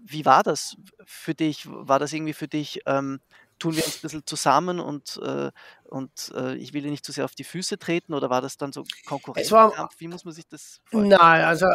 wie 0.06 0.24
war 0.24 0.42
das 0.42 0.76
für 1.04 1.34
dich? 1.34 1.66
War 1.66 1.98
das 1.98 2.12
irgendwie 2.12 2.34
für 2.34 2.48
dich, 2.48 2.80
ähm, 2.86 3.20
tun 3.58 3.76
wir 3.76 3.84
uns 3.84 3.96
ein 3.96 4.02
bisschen 4.02 4.26
zusammen 4.26 4.80
und, 4.80 5.20
äh, 5.22 5.50
und 5.84 6.32
äh, 6.34 6.54
ich 6.56 6.74
will 6.74 6.82
dir 6.82 6.90
nicht 6.90 7.04
zu 7.04 7.12
sehr 7.12 7.24
auf 7.24 7.34
die 7.34 7.44
Füße 7.44 7.78
treten 7.78 8.12
oder 8.12 8.28
war 8.28 8.42
das 8.42 8.58
dann 8.58 8.72
so 8.72 8.84
Konkurrenzkampf? 9.06 9.94
Wie 9.98 10.08
muss 10.08 10.24
man 10.24 10.34
sich 10.34 10.46
das 10.46 10.80
vorstellen? 10.84 11.18
Nein, 11.20 11.44
also 11.44 11.66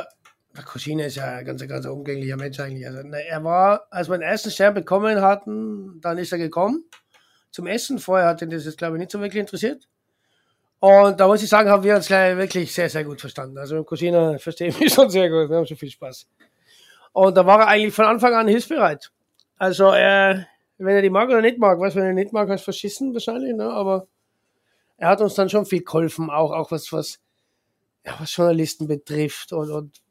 der 0.55 0.63
Cousine 0.63 1.05
ist 1.05 1.15
ja 1.15 1.37
ein 1.37 1.45
ganz, 1.45 1.65
ganz 1.67 1.85
umgänglicher 1.85 2.35
Mensch 2.35 2.59
eigentlich. 2.59 2.87
Also, 2.87 2.99
er 2.99 3.43
war, 3.43 3.87
als 3.91 4.09
wir 4.09 4.17
den 4.17 4.23
ersten 4.23 4.51
Stern 4.51 4.73
bekommen 4.73 5.21
hatten, 5.21 6.01
dann 6.01 6.17
ist 6.17 6.31
er 6.31 6.37
gekommen 6.37 6.85
zum 7.51 7.67
Essen. 7.67 7.99
Vorher 7.99 8.27
hat 8.27 8.41
ihn 8.41 8.49
das 8.49 8.65
jetzt, 8.65 8.77
glaube 8.77 8.97
ich, 8.97 8.99
nicht 8.99 9.11
so 9.11 9.19
wirklich 9.19 9.41
interessiert. 9.41 9.87
Und 10.79 11.19
da 11.19 11.27
muss 11.27 11.43
ich 11.43 11.49
sagen, 11.49 11.69
haben 11.69 11.83
wir 11.83 11.95
uns 11.95 12.09
wirklich 12.09 12.73
sehr, 12.73 12.89
sehr 12.89 13.03
gut 13.03 13.19
verstanden. 13.19 13.57
Also 13.57 13.75
mit 13.75 13.85
Cousine 13.85 14.39
verstehen 14.39 14.73
wir 14.79 14.89
schon 14.89 15.09
sehr 15.09 15.29
gut. 15.29 15.49
Wir 15.49 15.57
haben 15.57 15.65
schon 15.65 15.77
viel 15.77 15.89
Spaß. 15.89 16.27
Und 17.11 17.35
da 17.35 17.45
war 17.45 17.59
er 17.59 17.67
eigentlich 17.67 17.93
von 17.93 18.05
Anfang 18.05 18.33
an 18.33 18.47
hilfsbereit. 18.47 19.11
Also 19.57 19.89
er, 19.89 20.47
wenn 20.77 20.95
er 20.95 21.01
die 21.01 21.09
mag 21.09 21.27
oder 21.27 21.41
nicht 21.41 21.57
mag, 21.57 21.79
was, 21.79 21.95
wenn 21.95 22.05
er 22.05 22.13
nicht 22.13 22.31
mag, 22.31 22.47
du 22.47 22.57
verschissen 22.57 23.13
wahrscheinlich, 23.13 23.53
ne? 23.55 23.69
aber 23.69 24.07
er 24.95 25.09
hat 25.09 25.21
uns 25.21 25.33
dann 25.33 25.49
schon 25.49 25.65
viel 25.65 25.83
geholfen, 25.83 26.29
auch, 26.29 26.51
auch 26.51 26.71
was, 26.71 26.93
was, 26.93 27.19
ja, 28.05 28.15
was 28.19 28.35
Journalisten 28.35 28.87
betrifft 28.87 29.51
und, 29.51 29.71
und 29.71 30.01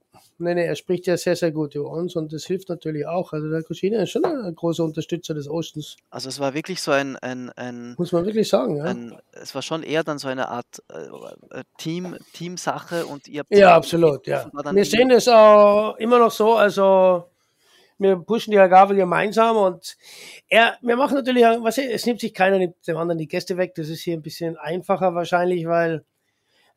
Nee, 0.40 0.54
nee, 0.54 0.66
er 0.66 0.76
spricht 0.76 1.06
ja 1.06 1.16
sehr, 1.16 1.34
sehr 1.34 1.50
gut 1.50 1.74
über 1.74 1.90
uns 1.90 2.14
und 2.14 2.32
das 2.32 2.44
hilft 2.44 2.68
natürlich 2.68 3.06
auch. 3.06 3.32
Also 3.32 3.50
der 3.50 3.62
Kuschina 3.64 4.02
ist 4.02 4.10
schon 4.10 4.24
ein 4.24 4.54
großer 4.54 4.84
Unterstützer 4.84 5.34
des 5.34 5.48
Ostens. 5.48 5.96
Also 6.10 6.28
es 6.28 6.38
war 6.38 6.54
wirklich 6.54 6.80
so 6.80 6.92
ein, 6.92 7.16
ein, 7.16 7.50
ein 7.56 7.94
muss 7.98 8.12
man 8.12 8.24
wirklich 8.24 8.48
sagen, 8.48 8.76
ja. 8.76 8.84
Ein, 8.84 9.18
es 9.32 9.54
war 9.54 9.62
schon 9.62 9.82
eher 9.82 10.04
dann 10.04 10.18
so 10.18 10.28
eine 10.28 10.48
Art 10.48 10.82
äh, 10.90 11.64
Team, 11.76 12.16
Teamsache 12.32 13.06
und 13.06 13.26
ihr 13.26 13.42
ja 13.50 13.74
absolut, 13.74 14.26
ja. 14.28 14.48
Wir 14.72 14.84
sehen 14.84 15.08
das 15.08 15.26
auch 15.26 15.96
immer 15.96 16.20
noch 16.20 16.30
so, 16.30 16.54
also 16.54 17.24
wir 17.98 18.16
pushen 18.16 18.52
die 18.52 18.58
Agave 18.58 18.94
gemeinsam 18.94 19.56
und 19.56 19.96
er, 20.48 20.76
wir 20.82 20.96
machen 20.96 21.14
natürlich, 21.14 21.42
was, 21.42 21.78
es 21.78 22.06
nimmt 22.06 22.20
sich 22.20 22.32
keiner 22.32 22.64
dem 22.64 22.96
anderen 22.96 23.18
die 23.18 23.26
Gäste 23.26 23.56
weg. 23.56 23.74
Das 23.74 23.88
ist 23.88 24.02
hier 24.02 24.14
ein 24.14 24.22
bisschen 24.22 24.56
einfacher 24.56 25.14
wahrscheinlich, 25.14 25.66
weil 25.66 26.04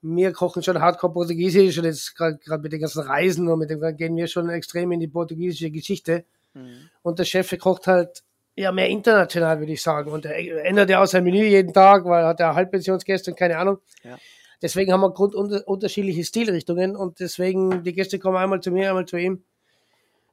wir 0.01 0.31
kochen 0.33 0.63
schon 0.63 0.81
hardcore 0.81 1.13
Portugiesisch 1.13 1.77
und 1.77 1.85
jetzt 1.85 2.15
gerade 2.15 2.59
mit 2.59 2.71
den 2.71 2.81
ganzen 2.81 3.03
Reisen 3.03 3.47
und 3.47 3.59
mit 3.59 3.69
dem 3.69 3.79
gehen 3.95 4.15
wir 4.15 4.27
schon 4.27 4.49
extrem 4.49 4.91
in 4.91 4.99
die 4.99 5.07
portugiesische 5.07 5.69
Geschichte. 5.69 6.25
Mhm. 6.53 6.89
Und 7.03 7.19
der 7.19 7.25
Chef 7.25 7.55
kocht 7.59 7.87
halt 7.87 8.23
ja 8.55 8.71
mehr 8.71 8.89
international, 8.89 9.59
würde 9.59 9.73
ich 9.73 9.81
sagen. 9.81 10.11
Und 10.11 10.25
er 10.25 10.65
ändert 10.65 10.89
ja 10.89 11.01
auch 11.01 11.05
sein 11.05 11.23
Menü 11.23 11.45
jeden 11.45 11.73
Tag, 11.73 12.05
weil 12.05 12.23
er 12.23 12.29
hat 12.29 12.39
ja 12.39 12.55
Halbpensionsgäste 12.55 13.31
und 13.31 13.37
keine 13.37 13.57
Ahnung. 13.57 13.77
Ja. 14.03 14.17
Deswegen 14.61 14.91
haben 14.91 15.01
wir 15.01 15.11
Grund 15.11 15.33
unter, 15.35 15.67
unterschiedliche 15.67 16.23
Stilrichtungen 16.23 16.95
und 16.95 17.19
deswegen 17.19 17.83
die 17.83 17.93
Gäste 17.93 18.19
kommen 18.19 18.37
einmal 18.37 18.61
zu 18.61 18.71
mir, 18.71 18.89
einmal 18.89 19.05
zu 19.05 19.17
ihm. 19.17 19.43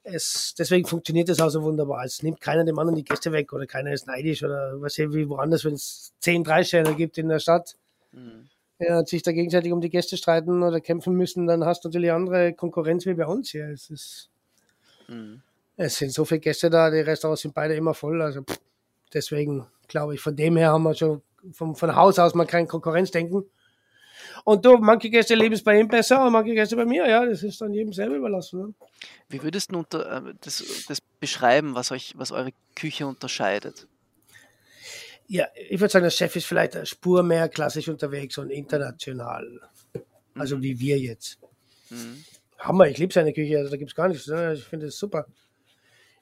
Es, 0.03 0.55
deswegen 0.59 0.87
funktioniert 0.87 1.29
das 1.29 1.41
auch 1.41 1.51
so 1.51 1.63
wunderbar. 1.63 2.05
Es 2.05 2.23
nimmt 2.23 2.41
keiner 2.41 2.65
dem 2.65 2.79
anderen 2.79 2.97
die 2.97 3.05
Gäste 3.05 3.33
weg 3.33 3.53
oder 3.53 3.67
keiner 3.67 3.93
ist 3.93 4.07
neidisch 4.07 4.43
oder 4.43 4.81
was 4.81 4.97
wie 4.97 5.29
woanders, 5.29 5.67
wenn 5.67 5.75
es 5.75 6.15
zehn 6.21 6.45
Dreisterne 6.45 6.95
gibt 6.95 7.19
in 7.19 7.29
der 7.29 7.39
Stadt. 7.39 7.77
Mhm 8.13 8.49
ja, 8.79 9.05
sich 9.05 9.23
da 9.23 9.33
gegenseitig 9.33 9.73
um 9.73 9.81
die 9.81 9.91
Gäste 9.91 10.17
streiten 10.17 10.63
oder 10.63 10.81
kämpfen 10.81 11.15
müssen, 11.15 11.47
dann 11.47 11.65
hast 11.65 11.85
du 11.85 11.89
natürlich 11.89 12.13
andere 12.13 12.53
Konkurrenz 12.53 13.07
wie 13.07 13.15
bei 13.15 13.27
uns 13.27 13.51
hier. 13.51 13.69
Es, 13.69 13.91
ist, 13.91 14.31
mhm. 15.09 15.43
es 15.77 15.97
sind 15.97 16.13
so 16.13 16.25
viele 16.25 16.41
Gäste 16.41 16.71
da, 16.71 16.91
die 16.91 17.01
Restaurants 17.01 17.43
sind 17.43 17.55
beide 17.55 17.75
immer 17.75 17.95
voll. 17.95 18.23
Also 18.23 18.43
pff, 18.43 18.61
deswegen 19.13 19.67
glaube 19.89 20.15
ich, 20.15 20.21
von 20.21 20.37
dem 20.37 20.57
her 20.57 20.73
haben 20.73 20.85
wir 20.85 20.95
schon 20.95 21.23
vom, 21.53 21.75
von 21.75 21.97
Haus 21.97 22.19
aus 22.19 22.35
mal 22.35 22.47
kein 22.47 22.69
Konkurrenzdenken. 22.69 23.45
Und 24.45 24.65
du, 24.65 24.77
manche 24.79 25.11
Gäste 25.11 25.35
leben 25.35 25.55
es 25.55 25.63
bei 25.63 25.79
ihm 25.79 25.89
besser 25.89 26.25
und 26.25 26.33
manche 26.33 26.55
Gäste 26.55 26.77
bei 26.77 26.85
mir. 26.85 27.09
Ja, 27.09 27.25
das 27.25 27.43
ist 27.43 27.61
dann 27.61 27.73
jedem 27.73 27.93
selber 27.93 28.17
überlassen. 28.17 28.61
Ne? 28.61 28.75
Wie 29.29 29.43
würdest 29.43 29.73
du 29.73 29.79
unter, 29.79 30.27
äh, 30.27 30.35
das, 30.41 30.85
das 30.89 31.01
beschreiben, 31.01 31.75
was 31.75 31.93
euch, 31.93 32.15
was 32.17 32.33
eure 32.33 32.53
Küche 32.75 33.07
unterscheidet? 33.07 33.87
Ja, 35.29 35.47
ich 35.69 35.79
würde 35.79 35.93
sagen, 35.93 36.05
der 36.05 36.11
Chef 36.11 36.35
ist 36.37 36.47
vielleicht 36.47 36.75
eine 36.75 36.87
Spur 36.87 37.23
mehr 37.23 37.49
klassisch 37.49 37.89
unterwegs 37.89 38.39
und 38.39 38.51
international. 38.51 39.61
Also 40.35 40.57
mhm. 40.57 40.63
wie 40.63 40.81
wir 40.81 40.99
jetzt. 40.99 41.39
Mhm. 41.91 42.25
Hammer, 42.59 42.89
ich 42.89 42.99
liebe 42.99 43.13
seine 43.13 43.33
Küche, 43.33 43.59
also 43.59 43.71
da 43.71 43.77
gibt 43.77 43.91
es 43.91 43.95
gar 43.95 44.09
nichts. 44.09 44.27
Ne? 44.27 44.55
Ich 44.55 44.65
finde 44.65 44.87
es 44.87 44.99
super. 44.99 45.27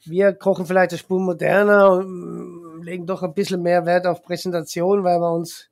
Wir 0.04 0.32
kochen 0.32 0.66
vielleicht 0.66 0.90
eine 0.90 0.98
Spur 0.98 1.20
moderner 1.20 1.92
und 1.92 2.08
mm, 2.08 2.82
legen 2.82 3.06
doch 3.06 3.22
ein 3.22 3.32
bisschen 3.32 3.62
mehr 3.62 3.86
Wert 3.86 4.06
auf 4.06 4.22
Präsentation, 4.22 5.02
weil 5.02 5.18
wir 5.18 5.32
uns 5.32 5.70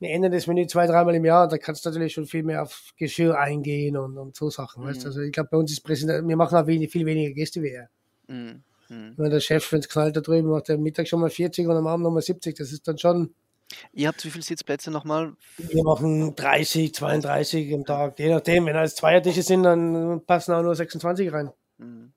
wir 0.00 0.08
ändern 0.08 0.32
das 0.32 0.46
Menü 0.46 0.66
zwei, 0.66 0.86
dreimal 0.86 1.14
im 1.14 1.26
Jahr, 1.26 1.46
da 1.46 1.58
kannst 1.58 1.84
du 1.84 1.90
natürlich 1.90 2.14
schon 2.14 2.24
viel 2.24 2.42
mehr 2.42 2.62
auf 2.62 2.94
Geschirr 2.96 3.38
eingehen 3.38 3.98
und, 3.98 4.16
und 4.16 4.34
so 4.34 4.48
Sachen. 4.48 4.82
Mhm. 4.82 4.88
Weißt? 4.88 5.04
Also 5.04 5.20
ich 5.20 5.30
glaube, 5.30 5.50
bei 5.52 5.58
uns 5.58 5.70
ist 5.70 5.82
Präsentation, 5.82 6.26
wir 6.26 6.36
machen 6.36 6.56
auch 6.56 6.66
wenig, 6.66 6.90
viel 6.90 7.04
weniger 7.04 7.34
Gäste 7.34 7.62
wie 7.62 7.68
er. 7.68 7.90
Mhm. 8.26 8.62
Mhm. 8.90 9.14
Wenn 9.16 9.30
der 9.30 9.40
Chef, 9.40 9.70
wenn 9.72 9.80
es 9.80 9.88
knallt 9.88 10.16
da 10.16 10.20
drüben, 10.20 10.50
macht 10.50 10.68
der 10.68 10.76
Mittag 10.76 11.06
schon 11.08 11.20
mal 11.20 11.30
40 11.30 11.66
und 11.66 11.76
am 11.76 11.86
Abend 11.86 12.04
nochmal 12.04 12.22
70. 12.22 12.56
Das 12.56 12.72
ist 12.72 12.86
dann 12.86 12.98
schon. 12.98 13.32
Ihr 13.92 14.08
habt 14.08 14.24
wie 14.24 14.30
viele 14.30 14.42
Sitzplätze 14.42 14.90
nochmal? 14.90 15.34
Wir 15.56 15.84
machen 15.84 16.34
30, 16.34 16.92
32 16.92 17.72
am 17.72 17.84
Tag. 17.84 18.18
Je 18.18 18.28
nachdem, 18.28 18.66
wenn 18.66 18.74
alles 18.74 18.96
Zweiertische 18.96 19.42
sind, 19.42 19.62
dann 19.62 20.22
passen 20.26 20.52
auch 20.52 20.62
nur 20.62 20.74
26 20.74 21.32
rein. 21.32 21.50
Mhm. 21.78 22.12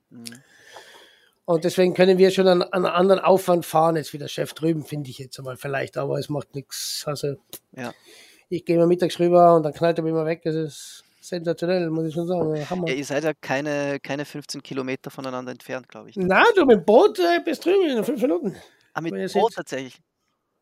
Und 1.46 1.64
deswegen 1.64 1.94
können 1.94 2.18
wir 2.18 2.32
schon 2.32 2.48
einen, 2.48 2.64
einen, 2.64 2.86
anderen 2.86 3.20
Aufwand 3.20 3.66
fahren, 3.66 3.98
jetzt 3.98 4.14
wie 4.14 4.18
der 4.18 4.30
Chef 4.30 4.54
drüben, 4.54 4.84
finde 4.84 5.12
ich 5.12 5.20
jetzt 5.20 5.38
einmal 5.38 5.58
vielleicht, 5.58 5.98
aber 5.98 6.18
es 6.18 6.30
macht 6.30 6.56
nichts. 6.56 7.04
Also 7.06 7.36
ja. 7.74 7.94
ich 8.50 8.66
gehe 8.66 8.78
mal 8.78 8.88
mittags 8.88 9.20
rüber 9.20 9.56
und 9.56 9.64
dann 9.64 9.74
knallt 9.74 10.00
er 10.00 10.04
mich 10.04 10.12
immer 10.12 10.26
weg. 10.26 10.42
Das 10.44 10.56
ist 10.56 11.04
sensationell, 11.24 11.90
muss 11.90 12.08
ich 12.08 12.14
schon 12.14 12.28
sagen. 12.28 12.70
Hammer. 12.70 12.88
Ja, 12.90 12.96
ihr 12.96 13.06
seid 13.06 13.24
ja 13.24 13.34
keine, 13.40 14.00
keine 14.02 14.26
15 14.26 14.62
Kilometer 14.62 15.10
voneinander 15.10 15.52
entfernt, 15.52 15.88
glaube 15.88 16.10
ich. 16.10 16.16
Nein, 16.18 16.46
du 16.56 16.66
mit 16.66 16.78
dem 16.78 16.86
Boot 16.86 17.20
äh, 17.20 17.40
bist 17.44 17.66
drüben 17.66 17.90
in 17.90 18.04
fünf 18.04 18.22
Minuten. 18.22 18.56
Ah, 18.94 19.02
mit 19.02 19.14
dem 19.14 19.32
Boot 19.32 19.54
tatsächlich? 19.56 20.00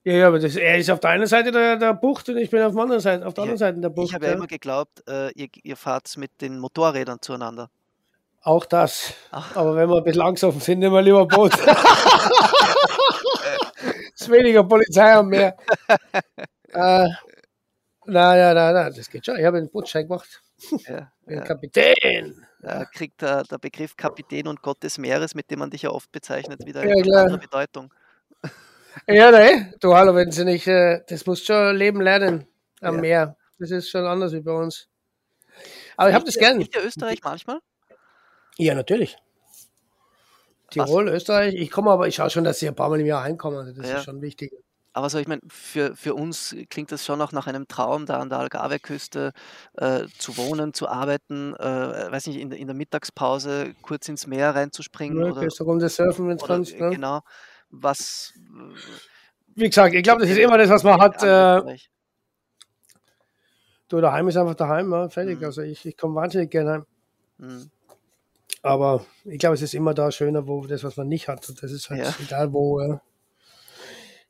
Ja, 0.04 0.14
ja, 0.14 0.28
aber 0.28 0.40
das, 0.40 0.56
er 0.56 0.78
ist 0.78 0.90
auf 0.90 1.00
der 1.00 1.12
einen 1.12 1.28
Seite 1.28 1.52
der, 1.52 1.78
der 1.78 1.94
Bucht 1.94 2.28
und 2.30 2.38
ich 2.38 2.50
bin 2.50 2.64
auf 2.64 2.74
der 2.74 2.82
anderen 2.82 3.02
Seite, 3.02 3.28
auf 3.28 3.36
der 3.36 3.44
ja, 3.44 3.52
anderen 3.52 3.60
Seite 3.60 3.80
der 3.80 3.90
Bucht. 3.90 4.08
Ich 4.08 4.16
habe 4.16 4.26
ja 4.26 4.32
immer 4.32 4.48
geglaubt, 4.48 5.04
äh, 5.08 5.32
ihr, 5.34 5.48
ihr 5.62 5.76
fahrt 5.76 6.18
mit 6.18 6.42
den 6.42 6.58
Motorrädern 6.60 7.20
zueinander. 7.22 7.70
Auch 8.42 8.66
das. 8.66 9.14
Ach. 9.30 9.56
Aber 9.56 9.76
wenn 9.76 9.88
wir 9.88 9.98
ein 9.98 10.04
bisschen 10.04 10.20
langsam 10.20 10.60
sind, 10.60 10.80
nehmen 10.80 10.96
wir 10.96 11.04
lieber 11.04 11.28
Boot. 11.28 11.54
ist 14.16 14.32
weniger 14.32 14.64
Polizei 14.64 15.20
und 15.20 15.28
mehr. 15.28 15.56
äh, 16.74 17.08
nein, 18.06 18.40
nein, 18.40 18.56
nein, 18.56 18.74
nein, 18.74 18.94
das 18.96 19.10
geht 19.10 19.26
schon. 19.26 19.38
Ich 19.38 19.46
habe 19.46 19.58
einen 19.58 19.70
Bootschein 19.70 20.08
gemacht. 20.08 20.42
Ja, 20.88 21.12
ja. 21.28 21.42
Kapitän. 21.42 22.46
Da 22.62 22.86
kriegt 22.86 23.22
der, 23.22 23.44
der 23.44 23.58
Begriff 23.58 23.98
Kapitän 23.98 24.48
und 24.48 24.62
Gott 24.62 24.84
des 24.84 25.00
Meeres, 25.00 25.34
mit 25.34 25.50
dem 25.50 25.60
man 25.60 25.72
dich 25.72 25.82
ja 25.82 25.90
oft 25.90 26.12
bezeichnet, 26.12 26.66
wieder 26.66 26.86
ja, 26.86 26.96
eine 26.96 27.18
andere 27.18 27.38
Bedeutung. 27.40 27.92
Ja, 29.08 29.32
ne? 29.32 29.74
Du, 29.80 29.96
hallo, 29.96 30.14
wenn 30.16 30.32
sie 30.32 30.46
nicht, 30.46 30.68
äh, 30.68 31.02
das 31.08 31.26
musst 31.26 31.48
du 31.48 31.54
schon 31.54 31.76
leben 31.76 32.02
lernen 32.02 32.46
am 32.82 32.96
ja. 32.96 33.02
Meer. 33.02 33.38
Das 33.58 33.72
ist 33.72 33.90
schon 33.90 34.06
anders 34.06 34.34
wie 34.34 34.42
bei 34.42 34.52
uns. 34.52 34.88
Aber 35.98 36.10
ich 36.10 36.16
habe 36.16 36.26
das 36.26 36.36
gern. 36.36 36.60
Gibt 36.60 36.76
ihr 36.76 36.84
Österreich 36.84 37.20
manchmal? 37.24 37.60
Ja, 38.58 38.76
natürlich. 38.76 39.18
Tirol, 40.72 41.08
Was? 41.08 41.14
Österreich. 41.14 41.56
Ich 41.56 41.72
komme 41.72 41.92
aber, 41.92 42.08
ich 42.08 42.16
schaue 42.16 42.30
schon, 42.30 42.44
dass 42.44 42.60
sie 42.60 42.68
ein 42.68 42.76
paar 42.76 42.90
Mal 42.90 43.00
im 43.00 43.06
Jahr 43.06 43.24
reinkommen. 43.24 43.60
Also 43.60 43.74
das 43.74 43.90
ja. 43.90 43.98
ist 43.98 44.06
schon 44.06 44.22
wichtig. 44.22 44.52
Aber 44.94 45.10
so, 45.10 45.20
ich 45.20 45.28
meine, 45.28 45.42
für, 45.48 45.96
für 45.96 46.14
uns 46.16 46.56
klingt 46.70 46.92
das 46.92 47.06
schon 47.06 47.22
auch 47.22 47.32
nach 47.32 47.48
einem 47.48 47.68
Traum, 47.68 48.06
da 48.06 48.20
an 48.20 48.30
der 48.30 48.40
Algarve-Küste 48.40 49.32
äh, 49.78 50.06
zu 50.18 50.36
wohnen, 50.36 50.74
zu 50.74 50.90
arbeiten, 50.90 51.56
äh, 51.56 52.12
weiß 52.12 52.28
nicht, 52.28 52.40
in, 52.40 52.52
in 52.52 52.68
der 52.68 52.76
Mittagspause 52.76 53.74
kurz 53.82 54.10
ins 54.10 54.28
Meer 54.28 54.54
reinzuspringen. 54.54 55.18
Ja, 55.18 55.32
oder, 55.32 55.42
eine 55.42 55.52
Runde 55.62 55.88
surfen, 55.88 56.28
wenn 56.28 56.36
es 56.36 56.44
kannst. 56.44 56.78
Ne? 56.78 56.90
Genau. 56.90 57.22
Was. 57.70 58.34
Wie 59.56 59.68
gesagt, 59.68 59.96
ich 59.96 60.04
glaube, 60.04 60.22
das 60.22 60.30
ist 60.30 60.40
immer 60.40 60.58
das, 60.58 60.70
was 60.70 60.84
man 60.84 61.00
hat. 61.00 61.24
Äh, 61.24 61.78
du, 63.88 64.02
daheim 64.02 64.28
ist 64.28 64.36
einfach 64.36 64.56
daheim, 64.56 64.92
ja, 64.92 65.08
fertig. 65.08 65.40
Mhm. 65.40 65.46
Also 65.46 65.62
ich, 65.62 65.86
ich 65.86 65.96
komme 65.96 66.16
wahnsinnig 66.16 66.50
gerne 66.50 66.72
heim. 66.72 66.86
Mhm. 67.38 67.72
Aber 68.62 69.06
ich 69.24 69.40
glaube, 69.40 69.56
es 69.56 69.62
ist 69.62 69.74
immer 69.74 69.94
da 69.94 70.12
schöner, 70.12 70.46
wo 70.48 70.66
das, 70.68 70.84
was 70.84 70.98
man 70.98 71.08
nicht 71.08 71.30
hat. 71.30 71.48
Das 71.48 71.72
ist 71.72 71.90
halt 71.90 72.04
ja. 72.04 72.14
egal 72.22 72.52
wo. 72.52 72.82
Ja. 72.82 73.02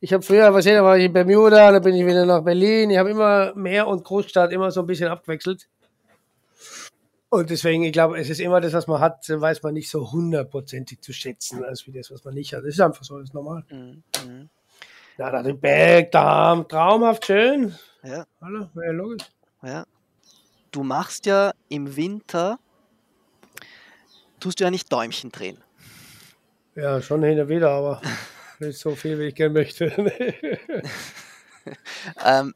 Ich 0.04 0.12
habe 0.12 0.24
früher, 0.24 0.52
was 0.52 0.66
war 0.66 0.98
ich 0.98 1.06
in 1.06 1.14
Bermuda, 1.14 1.72
dann 1.72 1.84
bin 1.84 1.94
ich 1.94 2.04
wieder 2.04 2.26
nach 2.26 2.44
Berlin. 2.44 2.90
Ich 2.90 2.98
habe 2.98 3.12
immer 3.12 3.54
Meer 3.56 3.88
und 3.88 4.04
Großstadt 4.04 4.52
immer 4.52 4.72
so 4.72 4.82
ein 4.82 4.88
bisschen 4.88 5.10
abgewechselt. 5.10 5.70
Und 7.30 7.52
deswegen, 7.52 7.84
ich 7.84 7.94
glaube, 7.94 8.20
es 8.20 8.28
ist 8.30 8.42
immer 8.42 8.60
das, 8.60 8.74
was 8.74 8.88
man 8.88 9.00
hat, 9.00 9.30
weiß 9.30 9.62
man 9.62 9.76
nicht 9.76 9.92
so 9.92 10.12
hundertprozentig 10.12 11.02
zu 11.02 11.14
schätzen, 11.14 11.64
als 11.64 11.86
wie 11.86 11.92
das, 11.92 12.12
was 12.12 12.26
man 12.26 12.34
nicht 12.34 12.52
hat. 12.54 12.62
Das 12.64 12.70
ist 12.70 12.82
einfach 12.82 13.04
so, 13.04 13.20
das 13.20 13.30
ist 13.30 13.34
normal. 13.36 13.64
Mhm. 13.70 14.04
mhm. 14.26 14.50
Ja, 15.18 15.30
da 15.30 15.44
den 15.44 15.60
Berg, 15.60 16.12
da, 16.12 16.66
traumhaft 16.68 17.28
schön. 17.28 17.76
Ja. 18.04 18.26
Hallo, 18.42 18.70
ja, 18.74 18.92
logisch. 18.92 19.28
Ja. 19.62 19.86
Du 20.72 20.82
machst 20.82 21.28
ja 21.28 21.52
im 21.70 21.96
Winter 21.96 22.58
tust 24.40 24.60
du 24.60 24.64
ja 24.64 24.72
nicht 24.72 24.92
Däumchen 24.92 25.32
drehen. 25.32 25.58
Ja, 26.76 27.02
schon 27.02 27.24
hin 27.24 27.40
und 27.40 27.50
wieder, 27.50 27.70
aber 27.70 28.02
nicht 28.62 28.80
so 28.80 28.96
viel, 28.96 29.20
wie 29.20 29.26
ich 29.26 29.36
gerne 29.36 29.54
möchte. 29.54 29.92
ähm, 32.26 32.54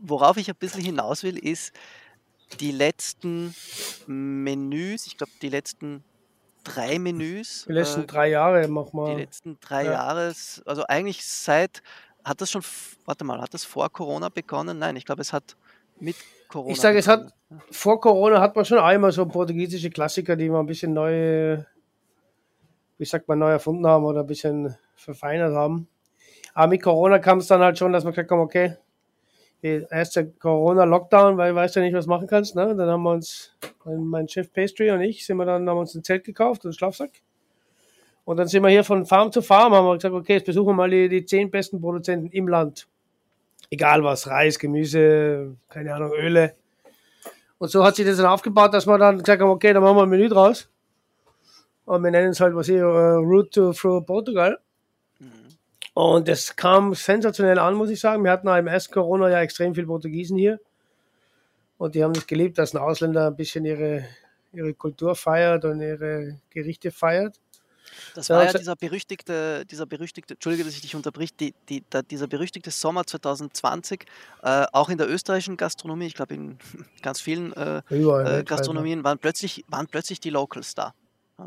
worauf 0.00 0.36
ich 0.36 0.48
ein 0.48 0.56
bisschen 0.56 0.82
hinaus 0.82 1.22
will, 1.22 1.38
ist 1.38 1.72
die 2.58 2.72
letzten 2.72 3.54
Menüs, 4.06 5.06
ich 5.06 5.16
glaube, 5.16 5.32
die 5.40 5.48
letzten 5.48 6.02
drei 6.64 6.98
Menüs. 6.98 7.64
Die 7.68 7.72
letzten 7.72 8.02
äh, 8.02 8.06
drei 8.06 8.28
Jahre, 8.28 8.66
mach 8.68 8.92
mal. 8.92 9.14
Die 9.14 9.20
letzten 9.20 9.58
drei 9.60 9.84
ja. 9.84 9.92
Jahre, 9.92 10.32
also 10.66 10.84
eigentlich 10.88 11.24
seit, 11.24 11.82
hat 12.24 12.40
das 12.40 12.50
schon, 12.50 12.62
warte 13.04 13.24
mal, 13.24 13.40
hat 13.40 13.54
das 13.54 13.64
vor 13.64 13.90
Corona 13.90 14.28
begonnen? 14.28 14.78
Nein, 14.78 14.96
ich 14.96 15.04
glaube, 15.04 15.22
es 15.22 15.32
hat 15.32 15.56
mit 15.98 16.16
Corona. 16.48 16.72
Ich 16.72 16.80
sage, 16.80 16.98
es 16.98 17.08
hat 17.08 17.32
vor 17.70 18.00
Corona 18.00 18.40
hat 18.40 18.56
man 18.56 18.64
schon 18.64 18.78
einmal 18.78 19.12
so 19.12 19.26
portugiesische 19.26 19.90
Klassiker, 19.90 20.36
die 20.36 20.48
man 20.48 20.60
ein 20.60 20.66
bisschen 20.66 20.92
neu, 20.92 21.62
wie 23.00 23.04
sagt 23.04 23.26
man, 23.26 23.38
neu 23.38 23.50
erfunden 23.50 23.86
haben 23.86 24.04
oder 24.04 24.20
ein 24.20 24.26
bisschen 24.26 24.76
verfeinert 24.94 25.54
haben. 25.54 25.88
Aber 26.54 26.68
mit 26.68 26.82
Corona 26.82 27.18
kam 27.18 27.38
es 27.38 27.46
dann 27.46 27.60
halt 27.60 27.78
schon, 27.78 27.92
dass 27.92 28.04
man 28.04 28.12
gesagt 28.12 28.30
haben, 28.30 28.40
okay, 28.40 28.76
erst 29.62 30.16
der 30.16 30.26
Corona-Lockdown, 30.26 31.36
weil 31.36 31.54
weißt 31.54 31.76
ja 31.76 31.82
nicht, 31.82 31.94
was 31.94 32.06
machen 32.06 32.26
kannst. 32.26 32.54
Ne? 32.54 32.74
Dann 32.76 32.88
haben 32.88 33.02
wir 33.02 33.12
uns, 33.12 33.56
mein 33.84 34.28
Chef 34.28 34.52
Pastry 34.52 34.90
und 34.90 35.00
ich, 35.00 35.26
sind 35.26 35.36
wir 35.36 35.44
dann, 35.44 35.68
haben 35.68 35.78
uns 35.78 35.94
ein 35.94 36.04
Zelt 36.04 36.24
gekauft 36.24 36.64
und 36.64 36.68
einen 36.68 36.74
Schlafsack. 36.74 37.10
Und 38.24 38.36
dann 38.36 38.46
sind 38.46 38.62
wir 38.62 38.70
hier 38.70 38.84
von 38.84 39.04
Farm 39.06 39.32
zu 39.32 39.42
Farm, 39.42 39.74
haben 39.74 39.86
wir 39.86 39.94
gesagt, 39.94 40.14
okay, 40.14 40.34
jetzt 40.34 40.46
besuchen 40.46 40.68
wir 40.68 40.74
mal 40.74 40.90
die, 40.90 41.08
die 41.08 41.24
zehn 41.24 41.50
besten 41.50 41.80
Produzenten 41.80 42.28
im 42.28 42.48
Land 42.48 42.86
egal 43.70 44.02
was, 44.02 44.26
Reis, 44.26 44.58
Gemüse, 44.58 45.56
keine 45.68 45.94
Ahnung, 45.94 46.12
Öle. 46.12 46.54
Und 47.58 47.70
so 47.70 47.84
hat 47.84 47.96
sich 47.96 48.06
das 48.06 48.16
dann 48.16 48.26
aufgebaut, 48.26 48.72
dass 48.72 48.86
wir 48.86 48.98
dann 48.98 49.18
gesagt 49.18 49.42
haben, 49.42 49.50
okay, 49.50 49.72
dann 49.72 49.82
machen 49.82 49.96
wir 49.96 50.02
ein 50.02 50.08
Menü 50.08 50.28
draus. 50.28 50.69
Und 51.90 52.04
wir 52.04 52.12
nennen 52.12 52.30
es 52.30 52.38
halt, 52.38 52.54
was 52.54 52.68
ich, 52.68 52.80
uh, 52.80 53.18
Route 53.18 53.50
to 53.50 53.72
through 53.72 54.06
Portugal. 54.06 54.60
Mhm. 55.18 55.28
Und 55.92 56.28
das 56.28 56.54
kam 56.54 56.94
sensationell 56.94 57.58
an, 57.58 57.74
muss 57.74 57.90
ich 57.90 57.98
sagen. 57.98 58.22
Wir 58.22 58.30
hatten 58.30 58.46
im 58.46 58.68
ersten 58.68 58.94
Corona 58.94 59.28
ja 59.28 59.40
extrem 59.40 59.74
viele 59.74 59.88
Portugiesen 59.88 60.38
hier. 60.38 60.60
Und 61.78 61.96
die 61.96 62.04
haben 62.04 62.12
das 62.12 62.28
geliebt, 62.28 62.58
dass 62.58 62.74
ein 62.74 62.78
Ausländer 62.78 63.26
ein 63.26 63.34
bisschen 63.34 63.64
ihre, 63.64 64.04
ihre 64.52 64.72
Kultur 64.72 65.16
feiert 65.16 65.64
und 65.64 65.80
ihre 65.80 66.38
Gerichte 66.50 66.92
feiert. 66.92 67.40
Das 68.14 68.30
war 68.30 68.44
ja 68.44 68.52
dieser 68.52 68.76
berüchtigte, 68.76 69.66
dieser 69.66 69.86
berüchtigte, 69.86 70.34
Entschuldige, 70.34 70.62
dass 70.62 70.74
ich 70.74 70.82
dich 70.82 70.94
unterbrich, 70.94 71.34
die, 71.34 71.54
die, 71.68 71.82
da, 71.90 72.02
dieser 72.02 72.28
berüchtigte 72.28 72.70
Sommer 72.70 73.04
2020, 73.04 74.04
äh, 74.44 74.64
auch 74.72 74.90
in 74.90 74.98
der 74.98 75.10
österreichischen 75.10 75.56
Gastronomie, 75.56 76.06
ich 76.06 76.14
glaube 76.14 76.34
in 76.34 76.58
ganz 77.02 77.20
vielen 77.20 77.52
äh, 77.54 77.82
äh, 77.88 78.44
Gastronomien, 78.44 79.02
waren 79.02 79.18
plötzlich, 79.18 79.64
waren 79.66 79.88
plötzlich 79.88 80.20
die 80.20 80.30
Locals 80.30 80.76
da. 80.76 80.94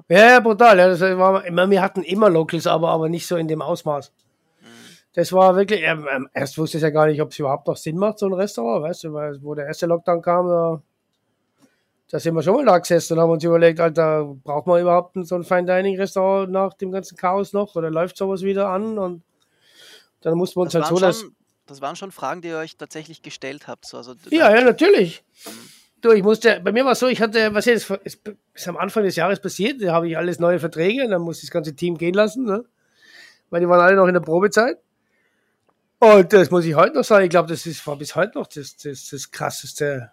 Ja, 0.10 0.30
ja 0.30 0.40
brutal. 0.40 0.78
Ja, 0.78 0.88
das 0.88 1.02
war, 1.02 1.44
wir 1.44 1.82
hatten 1.82 2.04
immer 2.04 2.30
Locals, 2.30 2.68
aber, 2.68 2.90
aber 2.90 3.10
nicht 3.10 3.28
so 3.28 3.36
in 3.36 3.48
dem 3.48 3.62
Ausmaß. 3.62 4.12
Mhm. 4.62 4.66
Das 5.14 5.32
war 5.34 5.56
wirklich, 5.56 5.82
ähm, 5.84 6.30
erst 6.34 6.58
wusste 6.58 6.78
ich 6.78 6.84
ja 6.84 6.90
gar 6.90 7.08
nicht, 7.08 7.22
ob 7.22 7.32
es 7.32 7.40
überhaupt 7.40 7.68
noch 7.68 7.78
Sinn 7.78 7.98
macht, 7.98 8.20
so 8.20 8.28
ein 8.28 8.34
Restaurant, 8.34 8.84
weißt 8.84 9.06
du, 9.06 9.14
weil 9.14 9.42
wo 9.42 9.56
der 9.56 9.68
erste 9.68 9.86
Lockdown 9.86 10.22
kam, 10.22 10.48
da 10.48 10.82
da 12.14 12.20
sind 12.20 12.36
wir 12.36 12.44
schon 12.44 12.58
mal 12.58 12.66
da 12.66 12.78
gesessen 12.78 13.14
und 13.14 13.22
haben 13.22 13.32
uns 13.32 13.44
überlegt, 13.44 13.80
Alter, 13.80 14.36
braucht 14.44 14.68
man 14.68 14.80
überhaupt 14.80 15.18
so 15.26 15.34
ein 15.34 15.44
Fine 15.44 15.66
Dining 15.66 15.98
Restaurant 15.98 16.52
nach 16.52 16.76
dem 16.76 16.92
ganzen 16.92 17.18
Chaos 17.18 17.54
noch 17.54 17.76
oder 17.76 17.90
läuft 17.90 18.18
sowas 18.18 18.44
wieder 18.44 18.70
an? 18.70 19.00
Und 19.00 19.24
dann 20.22 20.38
mussten 20.38 20.58
wir 20.58 20.62
uns 20.62 20.74
das 20.74 20.92
halt 20.92 21.00
so, 21.00 21.12
schon, 21.12 21.36
das 21.66 21.82
waren 21.82 21.96
schon 21.96 22.12
Fragen, 22.12 22.44
die 22.44 22.50
ihr 22.50 22.58
euch 22.58 22.78
tatsächlich 22.78 23.24
gestellt 23.24 23.68
habt. 23.68 23.88
So, 23.88 23.98
also, 23.98 24.14
ja, 24.30 24.54
ja, 24.54 24.64
natürlich. 24.64 25.24
Mhm. 25.44 25.52
Du, 26.04 26.12
ich 26.12 26.22
musste, 26.22 26.60
bei 26.62 26.74
mir 26.74 26.84
war 26.84 26.92
es 26.92 27.00
so, 27.00 27.08
ich 27.08 27.22
hatte, 27.22 27.54
was 27.54 27.64
jetzt 27.64 27.90
ist, 28.04 28.20
ist 28.54 28.68
am 28.68 28.76
Anfang 28.76 29.04
des 29.04 29.16
Jahres 29.16 29.40
passiert, 29.40 29.82
da 29.82 29.94
habe 29.94 30.10
ich 30.10 30.18
alles 30.18 30.38
neue 30.38 30.60
Verträge, 30.60 31.06
und 31.06 31.12
dann 31.12 31.22
musste 31.22 31.46
ich 31.46 31.50
das 31.50 31.54
ganze 31.54 31.74
Team 31.78 31.98
gehen 31.98 32.14
lassen, 32.14 32.44
ne? 32.44 32.66
weil 33.50 33.62
die 33.62 33.70
waren 33.70 33.80
alle 33.80 33.96
noch 33.96 34.08
in 34.08 34.14
der 34.14 34.20
Probezeit. 34.20 34.80
Und 36.00 36.34
das 36.34 36.52
muss 36.52 36.66
ich 36.66 36.76
heute 36.76 36.98
noch 36.98 37.06
sagen. 37.06 37.24
Ich 37.24 37.30
glaube, 37.30 37.48
das 37.48 37.66
ist, 37.66 37.88
war 37.88 37.96
bis 37.96 38.18
heute 38.18 38.38
noch 38.38 38.48
das, 38.48 38.76
das, 38.76 39.08
das 39.10 39.32
krasseste 39.32 40.12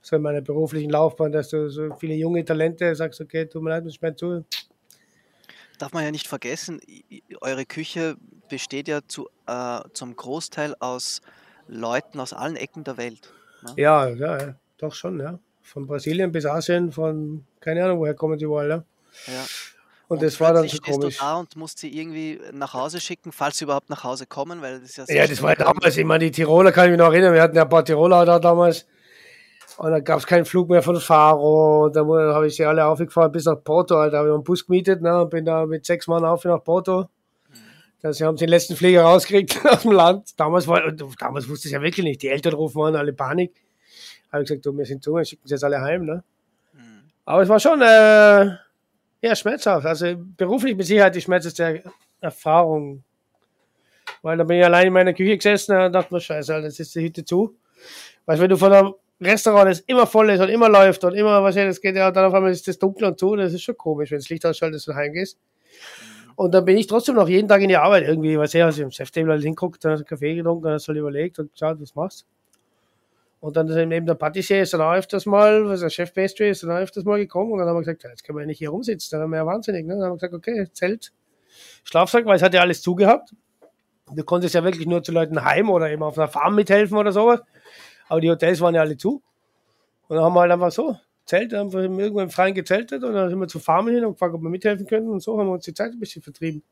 so 0.00 0.14
in 0.14 0.22
meiner 0.22 0.42
beruflichen 0.42 0.90
Laufbahn, 0.90 1.32
dass 1.32 1.48
du 1.48 1.68
so 1.68 1.92
viele 1.96 2.14
junge 2.14 2.44
Talente 2.44 2.94
sagst, 2.94 3.20
okay, 3.20 3.46
tut 3.46 3.60
mir 3.60 3.70
leid, 3.70 3.82
muss 3.82 3.94
ich 3.94 4.02
mir 4.02 4.14
zu. 4.14 4.44
Darf 5.80 5.92
man 5.92 6.04
ja 6.04 6.12
nicht 6.12 6.28
vergessen, 6.28 6.80
eure 7.40 7.66
Küche 7.66 8.16
besteht 8.48 8.86
ja 8.86 9.00
zu, 9.08 9.28
äh, 9.48 9.80
zum 9.92 10.14
Großteil 10.14 10.76
aus 10.78 11.22
Leuten 11.66 12.20
aus 12.20 12.32
allen 12.32 12.54
Ecken 12.54 12.84
der 12.84 12.96
Welt. 12.96 13.32
Ne? 13.62 13.72
Ja, 13.76 14.06
ja, 14.06 14.54
doch 14.78 14.94
schon, 14.94 15.20
ja. 15.20 15.38
Von 15.62 15.86
Brasilien 15.86 16.30
bis 16.30 16.46
Asien, 16.46 16.92
von 16.92 17.44
keine 17.60 17.84
Ahnung, 17.84 17.98
woher 17.98 18.14
kommen 18.14 18.38
die 18.38 18.44
überall, 18.44 18.68
ja. 18.68 18.84
ja. 19.26 19.44
Und, 20.08 20.18
und 20.18 20.22
das 20.22 20.40
war 20.40 20.52
dann 20.52 20.68
so 20.68 20.78
komisch. 20.78 21.18
Du 21.18 21.24
da 21.24 21.34
und 21.36 21.56
musst 21.56 21.80
sie 21.80 21.88
irgendwie 21.88 22.40
nach 22.52 22.74
Hause 22.74 23.00
schicken, 23.00 23.32
falls 23.32 23.58
sie 23.58 23.64
überhaupt 23.64 23.90
nach 23.90 24.04
Hause 24.04 24.26
kommen, 24.26 24.62
weil 24.62 24.80
das 24.80 24.96
ja 24.96 25.04
Ja, 25.08 25.26
das 25.26 25.42
war 25.42 25.56
damals, 25.56 25.96
ich 25.96 26.04
meine, 26.04 26.26
die 26.26 26.30
Tiroler 26.30 26.70
kann 26.70 26.84
ich 26.84 26.90
mich 26.92 26.98
noch 26.98 27.12
erinnern, 27.12 27.34
wir 27.34 27.42
hatten 27.42 27.56
ja 27.56 27.62
ein 27.62 27.68
paar 27.68 27.84
Tiroler 27.84 28.24
da 28.24 28.38
damals. 28.38 28.86
Und 29.78 29.90
dann 29.90 30.04
gab 30.04 30.18
es 30.18 30.26
keinen 30.26 30.44
Flug 30.44 30.70
mehr 30.70 30.82
von 30.82 30.98
Faro. 31.00 31.84
Und 31.84 31.96
dann 31.96 32.06
habe 32.08 32.46
ich 32.46 32.56
sie 32.56 32.64
alle 32.64 32.86
aufgefahren 32.86 33.30
bis 33.30 33.44
nach 33.44 33.62
Porto. 33.62 33.94
Da 34.08 34.18
habe 34.18 34.28
ich 34.28 34.34
einen 34.34 34.44
Bus 34.44 34.64
gemietet 34.64 35.02
ne, 35.02 35.22
und 35.22 35.30
bin 35.30 35.44
da 35.44 35.66
mit 35.66 35.84
sechs 35.84 36.06
Mann 36.06 36.24
auf 36.24 36.44
nach 36.44 36.62
Porto. 36.64 37.06
Sie 38.02 38.24
haben 38.24 38.36
den 38.36 38.48
letzten 38.48 38.76
Flieger 38.76 39.02
rausgekriegt 39.02 39.66
aus 39.66 39.82
dem 39.82 39.92
Land. 39.92 40.38
Damals, 40.38 40.68
war, 40.68 40.92
damals 41.18 41.48
wusste 41.48 41.68
ich 41.68 41.72
ja 41.72 41.82
wirklich 41.82 42.04
nicht. 42.04 42.22
Die 42.22 42.28
Eltern 42.28 42.54
rufen 42.54 42.82
an, 42.82 42.96
alle 42.96 43.12
Panik. 43.12 43.52
Habe 44.36 44.44
ich 44.44 44.48
gesagt, 44.48 44.66
du, 44.66 44.76
wir 44.76 44.84
sind 44.84 45.02
zu, 45.02 45.14
wir 45.14 45.24
schicken 45.24 45.46
sie 45.46 45.54
jetzt 45.54 45.64
alle 45.64 45.80
heim. 45.80 46.04
Ne? 46.04 46.22
Mhm. 46.72 47.10
Aber 47.24 47.42
es 47.42 47.48
war 47.48 47.60
schon 47.60 47.80
äh, 47.82 48.56
ja, 49.22 49.34
schmerzhaft. 49.34 49.86
Also 49.86 50.14
beruflich 50.16 50.76
mit 50.76 50.86
Sicherheit 50.86 51.14
die 51.14 51.20
schmerzhafte 51.20 51.82
Erfahrung. 52.20 53.02
Weil 54.22 54.36
da 54.36 54.44
bin 54.44 54.58
ich 54.58 54.64
allein 54.64 54.88
in 54.88 54.92
meiner 54.92 55.12
Küche 55.12 55.36
gesessen 55.36 55.76
und 55.76 55.92
dachte 55.92 56.14
mir, 56.14 56.20
scheiße, 56.20 56.54
jetzt 56.58 56.80
ist 56.80 56.94
die 56.94 57.02
Hütte 57.02 57.24
zu. 57.24 57.56
Weil 58.24 58.38
wenn 58.40 58.50
du 58.50 58.56
von 58.56 58.72
einem 58.72 58.94
Restaurant, 59.20 59.70
das 59.70 59.80
immer 59.80 60.06
voll 60.06 60.30
ist 60.30 60.40
und 60.40 60.48
immer 60.48 60.68
läuft 60.68 61.02
und 61.04 61.14
immer, 61.14 61.42
was 61.42 61.54
das 61.54 61.80
geht 61.80 61.96
ja, 61.96 62.10
dann 62.10 62.26
auf 62.26 62.34
einmal 62.34 62.50
ist 62.50 62.68
das 62.68 62.78
dunkel 62.78 63.08
und 63.08 63.18
zu, 63.18 63.34
das 63.36 63.52
ist 63.52 63.62
schon 63.62 63.76
komisch, 63.76 64.10
wenn 64.10 64.18
das 64.18 64.28
Licht 64.28 64.44
ausschaltet 64.44 64.86
und 64.86 64.94
heimgehst. 64.94 65.38
Und 66.36 66.52
dann 66.52 66.66
bin 66.66 66.76
ich 66.76 66.86
trotzdem 66.86 67.14
noch 67.14 67.28
jeden 67.28 67.48
Tag 67.48 67.62
in 67.62 67.68
die 67.68 67.78
Arbeit 67.78 68.04
irgendwie, 68.06 68.38
was 68.38 68.52
ja, 68.52 68.66
also 68.66 68.82
im 68.82 68.90
Cheftable 68.90 69.32
halt 69.32 69.42
hinguckt, 69.42 69.82
dann 69.84 69.92
hat 69.92 70.00
einen 70.00 70.06
Kaffee 70.06 70.34
getrunken, 70.34 70.64
dann 70.64 70.74
hast 70.74 70.86
du 70.86 70.92
überlegt 70.92 71.38
und 71.38 71.50
geschaut, 71.50 71.80
was 71.80 71.94
machst. 71.94 72.26
Und 73.40 73.56
dann 73.56 73.66
neben 73.66 74.06
der 74.06 74.14
Patissier 74.14 74.62
ist 74.62 74.72
dann 74.72 74.80
auch 74.80 74.94
öfters 74.94 75.26
mal, 75.26 75.68
was 75.68 75.80
der 75.80 75.90
Chef 75.90 76.12
Pastry 76.12 76.50
ist, 76.50 76.62
dann 76.62 76.70
auch 76.70 76.80
öfters 76.80 77.04
mal 77.04 77.18
gekommen 77.18 77.52
und 77.52 77.58
dann 77.58 77.68
haben 77.68 77.76
wir 77.76 77.80
gesagt, 77.80 78.04
jetzt 78.04 78.24
können 78.24 78.38
wir 78.38 78.42
ja 78.42 78.46
nicht 78.46 78.58
hier 78.58 78.70
rumsitzen, 78.70 79.10
dann 79.12 79.22
haben 79.22 79.30
wir 79.30 79.36
ja 79.36 79.46
wahnsinnig. 79.46 79.86
Ne? 79.86 79.94
Dann 79.94 80.04
haben 80.04 80.12
wir 80.12 80.16
gesagt, 80.16 80.34
okay, 80.34 80.66
Zelt, 80.72 81.12
Schlafsack, 81.84 82.24
weil 82.26 82.36
es 82.36 82.42
hat 82.42 82.54
ja 82.54 82.60
alles 82.60 82.82
zugehabt. 82.82 83.34
Du 84.14 84.24
konntest 84.24 84.54
ja 84.54 84.62
wirklich 84.64 84.86
nur 84.86 85.02
zu 85.02 85.12
Leuten 85.12 85.44
heim 85.44 85.68
oder 85.68 85.90
eben 85.90 86.02
auf 86.02 86.18
einer 86.18 86.28
Farm 86.28 86.54
mithelfen 86.54 86.96
oder 86.96 87.12
sowas. 87.12 87.40
Aber 88.08 88.20
die 88.20 88.30
Hotels 88.30 88.60
waren 88.60 88.74
ja 88.74 88.82
alle 88.82 88.96
zu. 88.96 89.22
Und 90.08 90.16
dann 90.16 90.24
haben 90.24 90.34
wir 90.34 90.40
halt 90.40 90.52
einfach 90.52 90.70
so 90.70 90.96
Zelt, 91.24 91.52
einfach 91.54 91.80
irgendwo 91.80 92.20
im 92.20 92.30
Freien 92.30 92.54
gezeltet 92.54 93.02
und 93.02 93.12
dann 93.12 93.28
sind 93.28 93.40
wir 93.40 93.48
zu 93.48 93.58
Farmen 93.58 93.92
hin 93.92 94.04
und 94.04 94.12
gefragt, 94.12 94.32
ob 94.32 94.42
wir 94.42 94.48
mithelfen 94.48 94.86
können 94.86 95.08
und 95.08 95.20
so 95.20 95.36
haben 95.38 95.48
wir 95.48 95.54
uns 95.54 95.64
die 95.64 95.74
Zeit 95.74 95.90
ein 95.90 95.98
bisschen 95.98 96.22
vertrieben. 96.22 96.62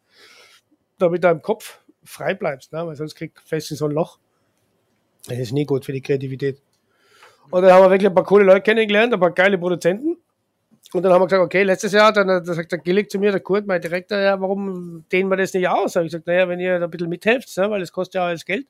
Damit 0.99 1.25
du 1.25 1.29
im 1.29 1.43
Kopf 1.43 1.81
frei 2.05 2.35
bleibst, 2.35 2.73
ne? 2.73 2.87
weil 2.87 2.95
sonst 2.95 3.17
kriegst 3.17 3.39
du 3.39 3.49
fest 3.49 3.73
in 3.73 3.77
so 3.77 3.87
ein 3.87 3.91
Loch. 3.91 4.21
Das 5.27 5.39
ist 5.39 5.53
nie 5.53 5.65
gut 5.65 5.85
für 5.85 5.93
die 5.93 6.03
Kreativität. 6.03 6.61
Und 7.51 7.63
dann 7.63 7.73
haben 7.73 7.85
wir 7.85 7.91
wirklich 7.91 8.09
ein 8.09 8.15
paar 8.15 8.25
coole 8.25 8.45
Leute 8.45 8.63
kennengelernt, 8.63 9.13
ein 9.13 9.21
paar 9.21 9.31
geile 9.31 9.59
Produzenten. 9.59 10.17
Und 10.93 11.03
dann 11.03 11.13
haben 11.13 11.23
wir 11.23 11.27
gesagt, 11.27 11.43
okay, 11.43 11.63
letztes 11.63 11.93
Jahr, 11.93 12.13
dann, 12.13 12.45
sagt 12.45 12.71
der 12.71 12.79
Gillig 12.79 13.11
zu 13.11 13.19
mir, 13.19 13.33
der 13.33 13.41
Kurt, 13.41 13.67
mein 13.67 13.81
Direktor, 13.81 14.19
ja, 14.19 14.41
warum 14.41 15.05
dehnen 15.11 15.29
wir 15.29 15.37
das 15.37 15.53
nicht 15.53 15.69
aus? 15.69 15.93
Da 15.93 16.01
habe 16.01 16.07
ich 16.07 16.13
gesagt, 16.13 16.27
naja, 16.27 16.49
wenn 16.49 16.61
ihr 16.61 16.79
da 16.79 16.85
ein 16.85 16.91
bisschen 16.91 17.09
mithelft, 17.09 17.57
ne, 17.57 17.71
weil 17.71 17.81
das 17.81 17.91
kostet 17.91 18.15
ja 18.15 18.27
alles 18.27 18.45
Geld. 18.45 18.67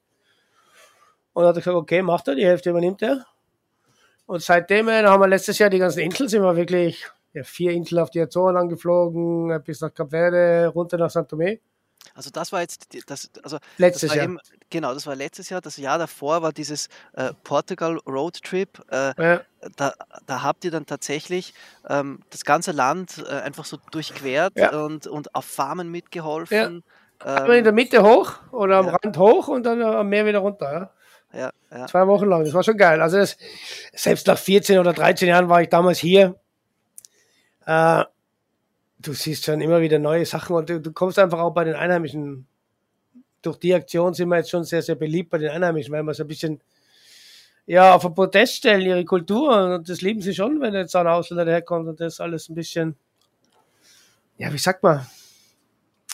Und 1.33 1.43
dann 1.43 1.51
hat 1.51 1.57
er 1.57 1.61
gesagt, 1.61 1.77
okay, 1.77 2.03
macht 2.03 2.29
er, 2.29 2.35
die 2.35 2.47
Hälfte 2.47 2.71
übernimmt 2.71 3.03
er. 3.03 3.27
Und 4.27 4.41
seitdem 4.41 4.87
dann 4.87 5.07
haben 5.07 5.21
wir 5.21 5.29
letztes 5.29 5.59
Jahr 5.59 5.69
die 5.69 5.79
ganzen 5.79 6.01
Inseln, 6.01 6.29
sind 6.29 6.43
wir 6.43 6.57
wirklich 6.57 7.05
ja, 7.35 7.43
vier 7.43 7.73
Inseln 7.73 8.01
auf 8.01 8.11
die 8.11 8.21
Azoren 8.21 8.57
angeflogen, 8.57 9.63
bis 9.65 9.81
nach 9.81 9.93
Kap 9.93 10.11
Verde, 10.11 10.69
runter 10.69 10.97
nach 10.97 11.11
St. 11.11 11.31
Tomé. 11.31 11.59
Also 12.15 12.31
das 12.31 12.53
war 12.53 12.61
jetzt 12.61 12.89
das, 13.07 13.31
also 13.43 13.59
letztes 13.79 14.09
das 14.09 14.17
Jahr. 14.17 14.25
Eben, 14.25 14.39
genau, 14.71 14.95
das 14.95 15.07
war 15.07 15.17
letztes 15.17 15.49
Jahr. 15.49 15.61
Das 15.61 15.77
Jahr 15.77 15.99
davor 15.99 16.43
war 16.43 16.53
dieses 16.53 16.89
äh, 17.15 17.33
Portugal 17.45 17.99
Road 18.07 18.43
Trip. 18.43 18.69
Äh, 18.91 19.15
ja. 19.23 19.41
da, 19.77 19.95
da 20.27 20.43
habt 20.43 20.65
ihr 20.65 20.71
dann 20.71 20.87
tatsächlich 20.87 21.55
ähm, 21.89 22.21
das 22.31 22.45
ganze 22.45 22.73
Land 22.73 23.25
äh, 23.27 23.33
einfach 23.33 23.65
so 23.65 23.79
durchquert 23.91 24.53
ja. 24.57 24.71
und, 24.85 25.07
und 25.07 25.35
auf 25.35 25.45
Farmen 25.45 25.91
mitgeholfen. 25.91 26.85
Ja. 27.25 27.45
Ähm, 27.47 27.53
in 27.53 27.65
der 27.65 27.73
Mitte 27.73 28.03
hoch 28.03 28.33
oder 28.53 28.79
am 28.79 28.89
Rand 28.89 29.17
hoch 29.17 29.49
und 29.49 29.63
dann 29.65 29.81
am 29.83 30.09
Meer 30.09 30.27
wieder 30.27 30.41
runter. 30.41 30.73
Ja 30.73 30.91
ja, 31.35 31.51
ja. 31.71 31.87
Zwei 31.87 32.07
Wochen 32.07 32.27
lang, 32.27 32.45
das 32.45 32.55
war 32.55 32.63
schon 32.63 32.77
geil. 32.77 33.01
Also 33.01 33.19
das, 33.19 33.37
selbst 33.93 34.27
nach 34.27 34.39
14 34.39 34.79
oder 34.79 34.93
13 34.93 35.29
Jahren 35.29 35.49
war 35.49 35.63
ich 35.63 35.69
damals 35.69 35.99
hier. 35.99 36.37
Äh, 37.67 38.05
du 39.07 39.13
siehst 39.13 39.45
schon 39.45 39.61
immer 39.61 39.81
wieder 39.81 39.99
neue 39.99 40.27
Sachen 40.27 40.57
und 40.57 40.69
du, 40.69 40.81
du, 40.81 40.93
kommst 40.93 41.19
einfach 41.19 41.39
auch 41.39 41.53
bei 41.53 41.65
den 41.65 41.75
Einheimischen. 41.75 42.47
Durch 43.43 43.59
die 43.59 43.75
Aktion 43.75 44.15
sind 44.15 44.29
wir 44.29 44.39
jetzt 44.39 44.51
schon 44.51 44.65
sehr, 44.65 44.83
sehr 44.83 44.95
beliebt 44.95 45.31
bei 45.31 45.39
den 45.39 45.51
Einheimischen, 45.51 45.93
weil 45.93 46.03
wir 46.03 46.15
so 46.15 46.25
ein 46.25 46.29
bisschen 46.29 46.63
ja, 47.67 47.95
auf 47.95 48.03
den 48.03 48.15
Protest 48.15 48.57
stellen, 48.57 48.83
ihre 48.83 49.05
Kultur 49.05 49.75
und 49.75 49.89
das 49.89 50.01
lieben 50.03 50.21
sie 50.21 50.35
schon, 50.35 50.61
wenn 50.61 50.75
jetzt 50.75 50.95
ein 50.97 51.07
Ausländer 51.07 51.45
daherkommt 51.45 51.89
und 51.89 52.01
das 52.01 52.21
alles 52.21 52.49
ein 52.49 52.55
bisschen, 52.55 52.97
ja, 54.37 54.53
wie 54.53 54.59
sagt 54.59 54.83
man, 54.83 55.07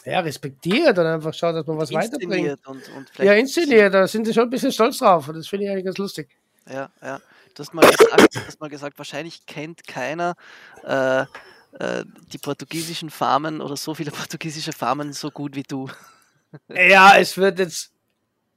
ja, 0.04 0.20
respektiert 0.20 0.98
und 0.98 1.06
einfach 1.06 1.34
schaut, 1.34 1.56
dass 1.56 1.66
man 1.66 1.76
was 1.76 1.92
weiterbringt. 1.92 2.66
Und, 2.66 2.88
und 2.96 3.10
ja, 3.18 3.34
inszeniert, 3.34 3.92
da 3.92 4.06
sind 4.06 4.26
sie 4.26 4.32
schon 4.32 4.44
ein 4.44 4.50
bisschen 4.50 4.72
stolz 4.72 4.98
drauf 4.98 5.28
und 5.28 5.36
das 5.36 5.48
finde 5.48 5.66
ich 5.66 5.70
eigentlich 5.70 5.84
ganz 5.84 5.98
lustig. 5.98 6.28
Ja, 6.68 6.90
ja. 7.02 7.20
Du 7.54 7.64
hast 7.64 7.74
mal 7.74 7.82
gesagt, 7.82 8.34
du 8.34 8.40
hast 8.46 8.60
mal 8.60 8.70
gesagt 8.70 8.98
wahrscheinlich 8.98 9.44
kennt 9.44 9.86
keiner 9.86 10.36
äh, 10.84 11.24
äh, 11.78 12.04
die 12.32 12.38
portugiesischen 12.38 13.10
Farmen 13.10 13.60
oder 13.60 13.76
so 13.76 13.94
viele 13.94 14.10
portugiesische 14.10 14.72
Farmen 14.72 15.12
so 15.12 15.30
gut 15.30 15.54
wie 15.54 15.62
du. 15.62 15.88
Ja, 16.68 17.16
es 17.16 17.36
wird 17.38 17.58
jetzt, 17.60 17.92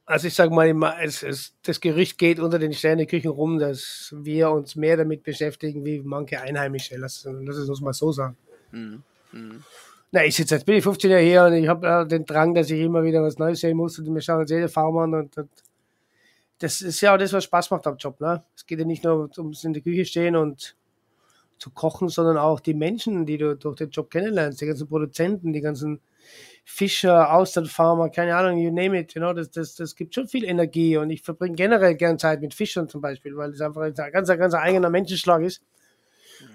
also 0.06 0.28
ich 0.28 0.34
sage 0.34 0.54
mal, 0.54 0.74
es, 1.02 1.22
es, 1.22 1.54
das 1.64 1.80
Gerücht 1.80 2.18
geht 2.18 2.40
unter 2.40 2.58
den 2.58 2.74
Sterneküchen 2.74 3.30
rum, 3.30 3.60
dass 3.60 4.14
wir 4.18 4.50
uns 4.50 4.76
mehr 4.76 4.98
damit 4.98 5.24
beschäftigen 5.24 5.86
wie 5.86 6.02
manche 6.02 6.42
Einheimische. 6.42 6.98
Lass, 6.98 7.24
lass 7.26 7.58
es 7.58 7.70
uns 7.70 7.82
mal 7.82 7.94
so 7.94 8.12
sagen. 8.12 8.36
Mhm. 8.72 9.04
Mhm. 9.32 9.64
Na, 10.12 10.26
ich 10.26 10.36
sitze 10.36 10.56
jetzt 10.56 10.66
bin 10.66 10.76
ich 10.76 10.84
15 10.84 11.10
Jahre 11.10 11.24
hier 11.24 11.44
und 11.46 11.54
ich 11.54 11.68
habe 11.68 11.88
äh, 11.88 12.08
den 12.08 12.26
Drang, 12.26 12.54
dass 12.54 12.70
ich 12.70 12.80
immer 12.80 13.04
wieder 13.04 13.24
was 13.24 13.40
Neues 13.40 13.60
sehen 13.60 13.78
muss 13.78 13.98
und 13.98 14.14
wir 14.14 14.22
schauen 14.22 14.42
uns 14.42 14.52
jede 14.52 14.70
Farm 14.70 14.96
an 14.98 15.14
und, 15.14 15.38
und, 15.38 15.50
das 16.60 16.82
ist 16.82 17.02
ja 17.02 17.14
auch 17.14 17.18
das, 17.18 17.34
was 17.34 17.44
Spaß 17.46 17.72
macht 17.72 17.88
am 17.88 17.98
Job. 17.98 18.22
Ne? 18.22 18.44
Es 18.56 18.66
geht 18.66 18.80
ja 18.80 18.86
nicht 18.86 19.04
nur 19.04 19.30
ums 19.38 19.64
in 19.64 19.74
der 19.74 19.82
Küche 19.82 20.06
stehen 20.06 20.36
und 20.36 20.76
zu 21.64 21.72
kochen, 21.72 22.10
sondern 22.10 22.38
auch 22.38 22.60
die 22.60 22.74
Menschen, 22.74 23.26
die 23.26 23.38
du 23.38 23.56
durch 23.56 23.78
den 23.78 23.90
Job 23.90 24.12
kennenlernst, 24.12 24.60
die 24.60 24.66
ganzen 24.66 24.88
Produzenten, 24.88 25.54
die 25.54 25.62
ganzen 25.62 26.02
Fischer, 26.66 27.34
Austernfarmer, 27.34 28.10
keine 28.10 28.36
Ahnung, 28.36 28.58
you 28.58 28.70
name 28.70 29.00
it, 29.00 29.14
you 29.14 29.22
know, 29.22 29.32
das, 29.32 29.50
das, 29.50 29.76
das 29.76 29.96
gibt 29.96 30.14
schon 30.14 30.28
viel 30.28 30.44
Energie 30.44 30.98
und 30.98 31.10
ich 31.10 31.22
verbringe 31.22 31.56
generell 31.56 31.96
gern 31.96 32.20
Zeit 32.20 32.42
mit 32.42 32.54
Fischern 32.54 32.90
zum 32.90 33.00
Beispiel, 33.00 33.36
weil 33.38 33.52
es 33.52 33.62
einfach 33.62 33.82
ein 33.82 33.94
ganz, 33.94 34.28
ganz 34.28 34.54
eigener 34.54 34.90
Menschenschlag 34.90 35.42
ist. 35.42 35.64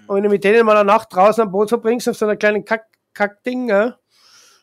Und 0.05 0.17
wenn 0.17 0.23
du 0.23 0.29
mit 0.29 0.43
denen 0.43 0.63
mal 0.63 0.77
eine 0.77 0.85
Nacht 0.85 1.13
draußen 1.13 1.41
am 1.41 1.51
Boot 1.51 1.69
verbringst, 1.69 2.07
auf 2.07 2.17
so 2.17 2.25
einer 2.25 2.35
kleinen 2.35 2.63
Kack 2.63 2.85
Kackding, 3.13 3.69
ja. 3.69 3.97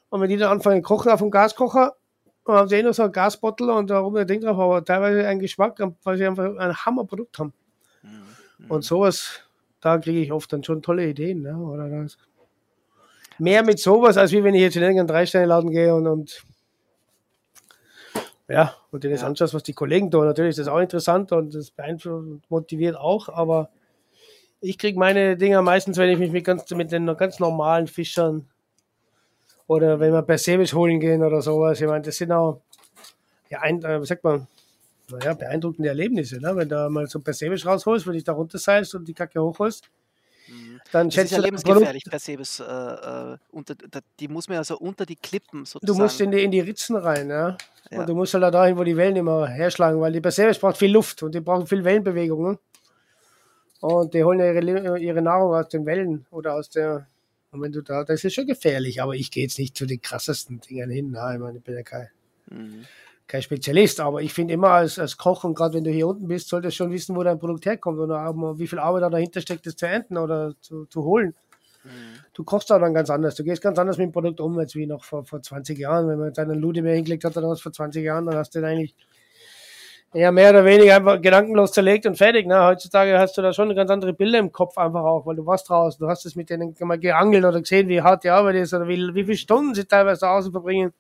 Und 0.09 0.21
wenn 0.21 0.31
die 0.31 0.37
dann 0.37 0.53
anfangen 0.53 0.83
zu 0.83 0.87
kochen 0.87 1.11
auf 1.11 1.19
dem 1.19 1.33
Gaskocher, 1.33 1.97
dann 2.45 2.57
haben 2.57 2.69
sie 2.69 2.77
eh 2.77 2.83
noch 2.83 2.95
so 2.95 3.03
ein 3.03 3.13
Gasbottle 3.13 3.75
und 3.75 3.91
da 3.91 4.01
oben 4.01 4.19
ein 4.19 4.27
Ding 4.27 4.41
drauf, 4.41 4.59
aber 4.59 4.85
teilweise 4.85 5.27
einen 5.27 5.41
Geschmack, 5.41 5.81
weil 6.05 6.17
sie 6.17 6.27
einfach 6.27 6.57
ein 6.57 6.77
Hammerprodukt 6.77 7.39
haben. 7.41 7.53
Mhm. 8.03 8.71
Und 8.71 8.85
sowas, 8.85 9.46
da 9.87 9.99
kriege 9.99 10.21
ich 10.21 10.33
oft 10.33 10.53
dann 10.53 10.65
schon 10.65 10.83
tolle 10.83 11.07
Ideen. 11.07 11.43
Ne? 11.43 11.57
Oder 11.57 11.89
das. 11.89 12.19
Mehr 13.39 13.63
mit 13.63 13.79
sowas, 13.79 14.17
als 14.17 14.33
wie 14.33 14.43
wenn 14.43 14.55
ich 14.55 14.63
jetzt 14.63 14.77
in 14.77 14.83
irgendeinen 14.83 15.07
Drei-Sterne-Laden 15.07 15.71
gehe 15.71 15.95
und, 15.95 16.09
und 16.09 16.43
ja, 18.49 18.75
und 18.91 19.05
dir 19.05 19.11
das 19.11 19.21
ja. 19.21 19.29
anschaust, 19.29 19.55
was 19.55 19.63
die 19.63 19.75
Kollegen 19.75 20.11
tun. 20.11 20.25
Natürlich 20.25 20.51
ist 20.51 20.59
das 20.59 20.69
auch 20.69 20.81
interessant 20.81 21.31
und 21.31 21.55
das 21.55 21.71
beeinflusst 21.71 22.27
und 22.27 22.51
motiviert 22.51 22.97
auch, 22.97 23.29
aber 23.29 23.71
ich 24.61 24.79
kriege 24.79 24.99
meine 24.99 25.37
Dinger 25.37 25.63
meistens, 25.63 25.99
wenn 25.99 26.11
ich 26.11 26.19
mich 26.19 26.33
mit, 26.33 26.45
ganz, 26.45 26.69
mit 26.71 26.91
den 26.91 27.07
ganz 27.17 27.39
normalen 27.39 27.87
Fischern 27.87 28.49
oder 29.69 30.01
wenn 30.01 30.13
wir 30.13 30.23
Persebisch 30.23 30.73
holen 30.73 30.99
gehen 30.99 31.23
oder 31.23 31.43
sowas. 31.43 31.81
Ich 31.81 31.87
meine, 31.87 32.03
das 32.03 32.17
sind 32.17 32.33
auch, 32.33 32.61
ja, 33.51 33.61
ein, 33.61 33.85
äh, 33.85 34.01
wie 34.01 34.07
sagt 34.07 34.25
man, 34.25 34.49
naja, 35.11 35.35
beeindruckende 35.35 35.89
Erlebnisse. 35.89 36.41
Ne? 36.41 36.55
Wenn 36.57 36.69
du 36.69 36.89
mal 36.91 37.07
so 37.07 37.21
Persebisch 37.21 37.65
rausholst, 37.67 38.07
wenn 38.07 38.15
dich 38.15 38.25
da 38.25 38.33
runterseilst 38.33 38.95
und 38.95 39.07
die 39.07 39.15
Kacke 39.15 39.41
hochholst, 39.41 39.89
mhm. 40.49 40.81
dann 40.93 41.11
schätzt 41.11 41.33
du. 41.33 41.37
Das 41.37 41.45
ist 41.45 41.45
ja 41.45 41.45
lebensgefährlich, 41.45 42.05
Persebis. 42.05 42.61
Äh, 42.61 42.65
äh, 42.65 43.37
unter, 43.51 43.75
die 44.19 44.29
muss 44.29 44.49
man 44.49 44.59
also 44.59 44.79
unter 44.79 45.07
die 45.07 45.17
Klippen 45.17 45.65
sozusagen. 45.65 45.87
Du 45.87 46.03
musst 46.03 46.21
in 46.21 46.31
die, 46.31 46.43
in 46.43 46.51
die 46.51 46.61
Ritzen 46.61 46.97
rein, 46.97 47.31
ja? 47.31 47.57
ja. 47.91 48.01
Und 48.01 48.09
du 48.09 48.15
musst 48.15 48.35
halt 48.35 48.43
da 48.43 48.51
dahin, 48.51 48.77
wo 48.77 48.85
die 48.85 48.97
Wellen 48.97 49.17
immer 49.17 49.47
herschlagen, 49.47 50.01
weil 50.01 50.13
die 50.13 50.21
Persebisch 50.21 50.61
braucht 50.61 50.77
viel 50.77 50.93
Luft 50.93 51.23
und 51.23 51.35
die 51.35 51.41
brauchen 51.41 51.67
viel 51.67 51.85
Wellenbewegung. 51.85 52.51
Ne? 52.51 52.59
Und 53.81 54.15
die 54.15 54.25
holen 54.25 54.41
ihre, 54.41 54.99
ihre 54.99 55.23
Nahrung 55.23 55.55
aus 55.55 55.69
den 55.69 55.87
Wellen 55.87 56.27
oder 56.31 56.55
aus 56.55 56.71
der. 56.71 57.07
Und 57.53 57.63
wenn 57.63 57.73
du 57.73 57.81
da, 57.81 58.05
das 58.05 58.25
ist 58.25 58.35
schon 58.35 58.47
gefährlich, 58.47 59.01
aber 59.01 59.15
ich 59.15 59.31
gehe 59.31 59.45
jetzt 59.45 59.59
nicht 59.59 59.77
zu 59.77 59.87
den 59.87 60.03
krassesten 60.03 60.61
Dingen 60.61 60.91
hin. 60.91 61.13
Nein, 61.13 61.37
ich 61.37 61.41
meine, 61.41 61.59
ich 61.59 61.65
bin 61.65 61.75
ja 61.75 61.83
kein, 61.83 62.09
mhm. 62.51 62.85
Kein 63.27 63.43
Spezialist, 63.43 64.01
aber 64.01 64.23
ich 64.23 64.33
finde 64.33 64.55
immer 64.55 64.71
als, 64.71 64.99
als 64.99 65.17
Koch 65.17 65.45
und 65.45 65.55
gerade 65.55 65.75
wenn 65.75 65.85
du 65.85 65.91
hier 65.91 66.07
unten 66.07 66.29
bist, 66.29 66.49
solltest 66.49 66.79
du 66.79 66.85
schon 66.85 66.93
wissen, 66.93 67.17
wo 67.17 67.23
dein 67.23 67.39
Produkt 67.39 67.67
herkommt 67.67 67.99
oder 67.99 68.29
auch 68.29 68.59
wie 68.59 68.67
viel 68.67 68.79
Arbeit 68.79 69.03
da 69.03 69.11
dahinter 69.11 69.41
steckt, 69.41 69.67
das 69.67 69.77
zu 69.77 69.87
ernten 69.87 70.17
oder 70.17 70.55
zu, 70.61 70.87
zu 70.87 71.03
holen. 71.03 71.35
Mhm. 71.85 72.21
Du 72.33 72.45
kochst 72.45 72.71
da 72.71 72.79
dann 72.79 72.95
ganz 72.95 73.11
anders. 73.11 73.35
Du 73.35 73.45
gehst 73.45 73.63
ganz 73.63 73.79
anders 73.79 73.99
mit 73.99 74.07
dem 74.07 74.13
Produkt 74.13 74.41
um, 74.41 74.59
als 74.59 74.75
wie 74.75 74.87
noch 74.87 75.05
vor, 75.05 75.25
vor 75.25 75.43
20 75.43 75.79
Jahren. 75.79 76.09
Wenn 76.09 76.19
man 76.19 76.29
jetzt 76.29 76.39
einen 76.39 76.61
Lude 76.61 76.83
mehr 76.83 76.95
hingelegt 76.95 77.25
hat 77.25 77.37
was 77.37 77.61
vor 77.61 77.73
20 77.73 78.05
Jahren, 78.05 78.27
dann 78.27 78.37
hast 78.37 78.55
du 78.55 78.61
den 78.61 78.69
eigentlich 78.69 78.95
ja, 80.15 80.31
mehr 80.31 80.51
oder 80.51 80.65
weniger 80.65 80.97
einfach 80.97 81.21
gedankenlos 81.21 81.73
zerlegt 81.73 82.07
und 82.07 82.17
fertig. 82.17 82.47
Ne? 82.47 82.63
Heutzutage 82.65 83.19
hast 83.19 83.37
du 83.37 83.43
da 83.43 83.53
schon 83.53 83.75
ganz 83.75 83.91
andere 83.91 84.13
Bilder 84.13 84.39
im 84.39 84.53
Kopf 84.53 84.79
einfach 84.79 85.03
auch, 85.03 85.27
weil 85.27 85.37
du 85.37 85.45
warst 85.45 85.69
draußen, 85.69 85.99
du 85.99 86.09
hast 86.09 86.25
es 86.25 86.37
mit 86.37 86.49
denen 86.49 86.75
mal 86.81 86.99
geangelt 86.99 87.45
oder 87.45 87.61
gesehen, 87.61 87.89
wie 87.89 88.01
hart 88.01 88.25
die 88.25 88.31
Arbeit 88.31 88.57
ist 88.57 88.73
oder 88.73 88.89
wie, 88.89 89.15
wie 89.15 89.25
viele 89.25 89.37
Stunden 89.37 89.75
sie 89.75 89.85
teilweise 89.85 90.21
draußen 90.21 90.53
verbringen. 90.53 90.93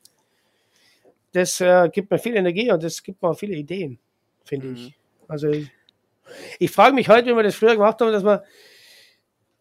Das 1.37 1.61
äh, 1.61 1.89
gibt 1.91 2.11
mir 2.11 2.19
viel 2.19 2.37
Energie 2.37 2.71
und 2.71 2.83
das 2.83 3.03
gibt 3.03 3.23
mir 3.23 3.31
auch 3.31 3.39
viele 3.39 3.55
Ideen, 3.55 3.99
finde 4.45 4.69
mhm. 4.69 4.75
ich. 4.75 4.95
Also 5.29 5.49
ich, 5.49 5.71
ich 6.59 6.71
frage 6.71 6.95
mich 6.95 7.09
heute, 7.09 7.27
wie 7.27 7.37
wir 7.37 7.43
das 7.43 7.55
früher 7.55 7.75
gemacht 7.75 8.01
haben, 8.01 8.13
dass 8.13 8.23
man 8.23 8.41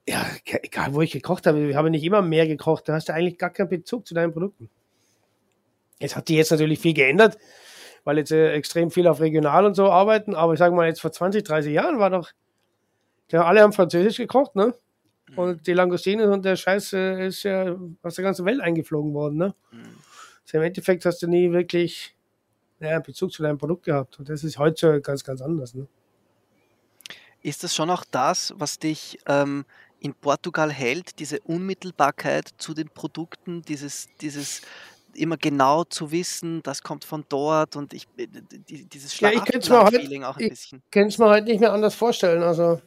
ja, 0.07 0.23
egal 0.45 0.93
wo 0.93 1.01
ich 1.01 1.11
gekocht 1.11 1.47
habe, 1.47 1.69
ich 1.69 1.75
habe 1.75 1.89
nicht 1.89 2.03
immer 2.03 2.21
mehr 2.21 2.47
gekocht, 2.47 2.87
da 2.87 2.93
hast 2.93 3.09
du 3.09 3.13
eigentlich 3.13 3.39
gar 3.39 3.49
keinen 3.49 3.69
Bezug 3.69 4.05
zu 4.05 4.13
deinen 4.13 4.31
Produkten. 4.31 4.69
Es 5.99 6.15
hat 6.15 6.27
sich 6.27 6.37
jetzt 6.37 6.51
natürlich 6.51 6.79
viel 6.79 6.93
geändert 6.93 7.37
weil 8.05 8.19
jetzt 8.19 8.31
äh, 8.31 8.53
extrem 8.53 8.91
viel 8.91 9.07
auf 9.07 9.19
regional 9.19 9.65
und 9.65 9.73
so 9.73 9.91
arbeiten. 9.91 10.33
Aber 10.33 10.53
ich 10.53 10.59
sage 10.59 10.73
mal, 10.73 10.87
jetzt 10.87 11.01
vor 11.01 11.11
20, 11.11 11.43
30 11.43 11.73
Jahren 11.73 11.99
war 11.99 12.09
doch, 12.09 12.31
ja, 13.31 13.43
alle 13.43 13.61
haben 13.61 13.73
Französisch 13.73 14.17
gekocht, 14.17 14.55
ne? 14.55 14.75
Mhm. 15.29 15.37
Und 15.37 15.67
die 15.67 15.73
Langostine 15.73 16.31
und 16.31 16.45
der 16.45 16.55
Scheiß 16.55 16.93
äh, 16.93 17.27
ist 17.27 17.43
ja 17.43 17.75
aus 18.03 18.15
der 18.15 18.23
ganzen 18.23 18.45
Welt 18.45 18.61
eingeflogen 18.61 19.13
worden, 19.13 19.37
ne? 19.37 19.55
Mhm. 19.71 19.97
Also 20.45 20.57
Im 20.57 20.63
Endeffekt 20.63 21.05
hast 21.05 21.21
du 21.21 21.27
nie 21.27 21.51
wirklich 21.51 22.15
ja, 22.79 22.89
einen 22.89 23.03
Bezug 23.03 23.31
zu 23.31 23.43
deinem 23.43 23.57
Produkt 23.57 23.83
gehabt. 23.83 24.19
Und 24.19 24.29
das 24.29 24.43
ist 24.43 24.57
heute 24.57 25.01
ganz, 25.01 25.23
ganz 25.23 25.41
anders, 25.41 25.73
ne? 25.73 25.87
Ist 27.41 27.63
das 27.63 27.75
schon 27.75 27.91
auch 27.91 28.03
das, 28.09 28.53
was 28.57 28.79
dich 28.79 29.19
ähm, 29.27 29.65
in 29.99 30.15
Portugal 30.15 30.71
hält, 30.71 31.19
diese 31.19 31.39
Unmittelbarkeit 31.41 32.49
zu 32.57 32.73
den 32.73 32.89
Produkten, 32.89 33.61
dieses, 33.61 34.07
dieses 34.19 34.61
immer 35.13 35.37
genau 35.37 35.83
zu 35.83 36.11
wissen, 36.11 36.61
das 36.63 36.81
kommt 36.81 37.05
von 37.05 37.23
dort 37.29 37.75
und 37.75 37.93
ich 37.93 38.07
äh, 38.17 38.27
dieses 38.67 39.19
ja, 39.19 39.29
ich 39.29 39.41
Feeling 39.41 40.23
auch 40.23 40.37
ein 40.37 40.49
bisschen. 40.49 40.81
Ich 40.85 40.91
kann 40.91 41.07
es 41.07 41.17
mir 41.19 41.29
halt 41.29 41.45
nicht 41.45 41.59
mehr 41.59 41.71
anders 41.71 41.95
vorstellen. 41.95 42.41
Also 42.41 42.81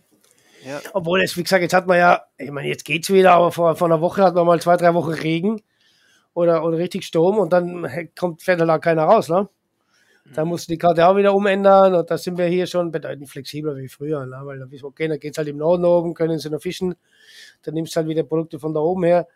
ja. 0.67 0.81
Obwohl 0.93 1.23
es, 1.23 1.37
wie 1.37 1.45
gesagt, 1.45 1.63
jetzt 1.63 1.73
hat 1.73 1.87
man 1.87 1.99
ja, 1.99 2.25
ich 2.37 2.51
meine, 2.51 2.69
jetzt 2.69 2.85
geht 2.85 3.05
es 3.05 3.11
wieder, 3.11 3.33
aber 3.33 3.53
vor, 3.53 3.77
vor 3.77 3.87
einer 3.87 4.01
Woche 4.01 4.23
hat 4.23 4.35
man 4.35 4.45
mal 4.45 4.61
zwei, 4.61 4.77
drei 4.77 4.93
Wochen 4.93 5.13
Regen 5.13 5.63
oder, 6.39 6.65
oder 6.65 6.79
richtig 6.79 7.05
Sturm 7.05 7.39
und 7.39 7.53
dann 7.53 7.87
kommt, 8.19 8.43
fährt 8.43 8.61
da 8.61 8.79
keiner 8.79 9.05
raus, 9.05 9.29
ne? 9.29 9.49
Da 10.35 10.45
mhm. 10.45 10.51
musst 10.51 10.69
du 10.69 10.73
die 10.73 10.79
Karte 10.79 11.07
auch 11.07 11.17
wieder 11.17 11.35
umändern 11.35 11.95
und 11.95 12.11
da 12.11 12.19
sind 12.19 12.37
wir 12.37 12.47
hier 12.47 12.67
schon 12.67 12.91
bedeutend 12.91 13.29
flexibler 13.29 13.77
wie 13.77 13.89
früher, 13.89 14.27
ne? 14.27 14.41
weil 14.43 14.59
dann 14.59 14.71
wir, 14.71 14.85
okay, 14.85 15.09
dann 15.09 15.19
geht 15.19 15.33
es 15.33 15.39
halt 15.39 15.49
im 15.49 15.57
Norden 15.57 15.85
oben, 15.85 16.13
können 16.13 16.39
sie 16.39 16.51
noch 16.51 16.61
fischen, 16.61 16.95
dann 17.63 17.75
nimmst 17.75 17.95
du 17.95 17.99
halt 17.99 18.09
wieder 18.09 18.25
Produkte 18.25 18.59
von 18.59 18.75
da 18.75 18.81
oben 18.81 19.05
her 19.05 19.27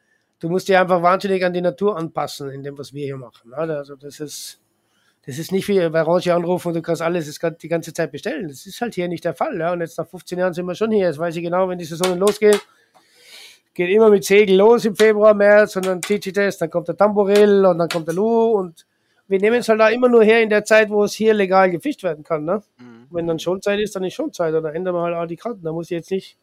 du 0.43 0.49
musst 0.49 0.69
dich 0.69 0.77
einfach 0.77 1.01
wahnsinnig 1.03 1.45
an 1.45 1.53
die 1.53 1.61
Natur 1.61 1.97
anpassen, 1.97 2.51
in 2.51 2.63
dem, 2.63 2.77
was 2.77 2.93
wir 2.93 3.05
hier 3.05 3.17
machen. 3.17 3.55
Also 3.55 3.95
das 3.95 4.19
ist, 4.19 4.61
das 5.25 5.39
ist 5.39 5.53
nicht 5.53 5.69
wie 5.69 5.89
bei 5.89 6.05
Orange 6.05 6.35
anrufen 6.35 6.69
und 6.69 6.75
du 6.75 6.83
kannst 6.83 7.01
alles 7.01 7.39
die 7.63 7.69
ganze 7.69 7.93
Zeit 7.93 8.11
bestellen. 8.11 8.49
Das 8.49 8.67
ist 8.67 8.81
halt 8.81 8.95
hier 8.95 9.07
nicht 9.07 9.25
der 9.25 9.35
Fall. 9.35 9.57
Ja? 9.59 9.73
Und 9.73 9.81
jetzt 9.81 9.99
nach 9.99 10.09
15 10.09 10.39
Jahren 10.39 10.53
sind 10.53 10.67
wir 10.67 10.75
schon 10.75 10.91
hier. 10.91 11.07
Jetzt 11.07 11.19
weiß 11.19 11.37
ich 11.37 11.43
genau, 11.45 11.69
wenn 11.69 11.79
die 11.79 11.85
Saison 11.85 12.19
losgeht, 12.19 12.61
geht 13.75 13.91
immer 13.91 14.11
mit 14.11 14.25
Segel 14.25 14.57
los 14.57 14.85
im 14.85 14.97
Februar, 14.97 15.35
März 15.35 15.77
und 15.77 15.87
dann 15.87 16.01
das, 16.01 16.59
dann 16.59 16.71
kommt 16.71 16.89
der 16.89 16.97
Tamboril 16.97 17.65
und 17.65 17.79
dann 17.79 17.89
kommt 17.89 18.07
der 18.07 18.15
Lu 18.15 18.53
und 18.53 18.87
wir 19.29 19.41
nehmen 19.41 19.61
es 19.61 19.69
halt 19.69 19.81
da 19.81 19.89
immer 19.89 20.09
nur 20.09 20.25
her 20.25 20.43
in 20.43 20.51
der 20.51 20.65
Zeit, 20.65 20.91
wo 20.91 21.05
es 21.05 21.15
hier 21.15 21.33
legal 21.33 21.71
gefischt 21.71 22.03
werden 22.03 22.23
kann. 22.23 22.45
Ne? 22.45 22.63
Mhm. 22.79 23.07
Wenn 23.11 23.27
dann 23.27 23.39
Schonzeit 23.39 23.81
ist, 23.81 23.97
dann 23.97 24.05
ist 24.05 24.15
Schonzeit 24.15 24.53
oder 24.53 24.75
ändern 24.75 24.95
wir 24.95 25.03
halt 25.03 25.15
all 25.15 25.27
die 25.27 25.37
Karten. 25.37 25.63
Da 25.63 25.73
muss 25.73 25.87
ich 25.87 25.97
jetzt 25.97 26.11
nicht 26.11 26.37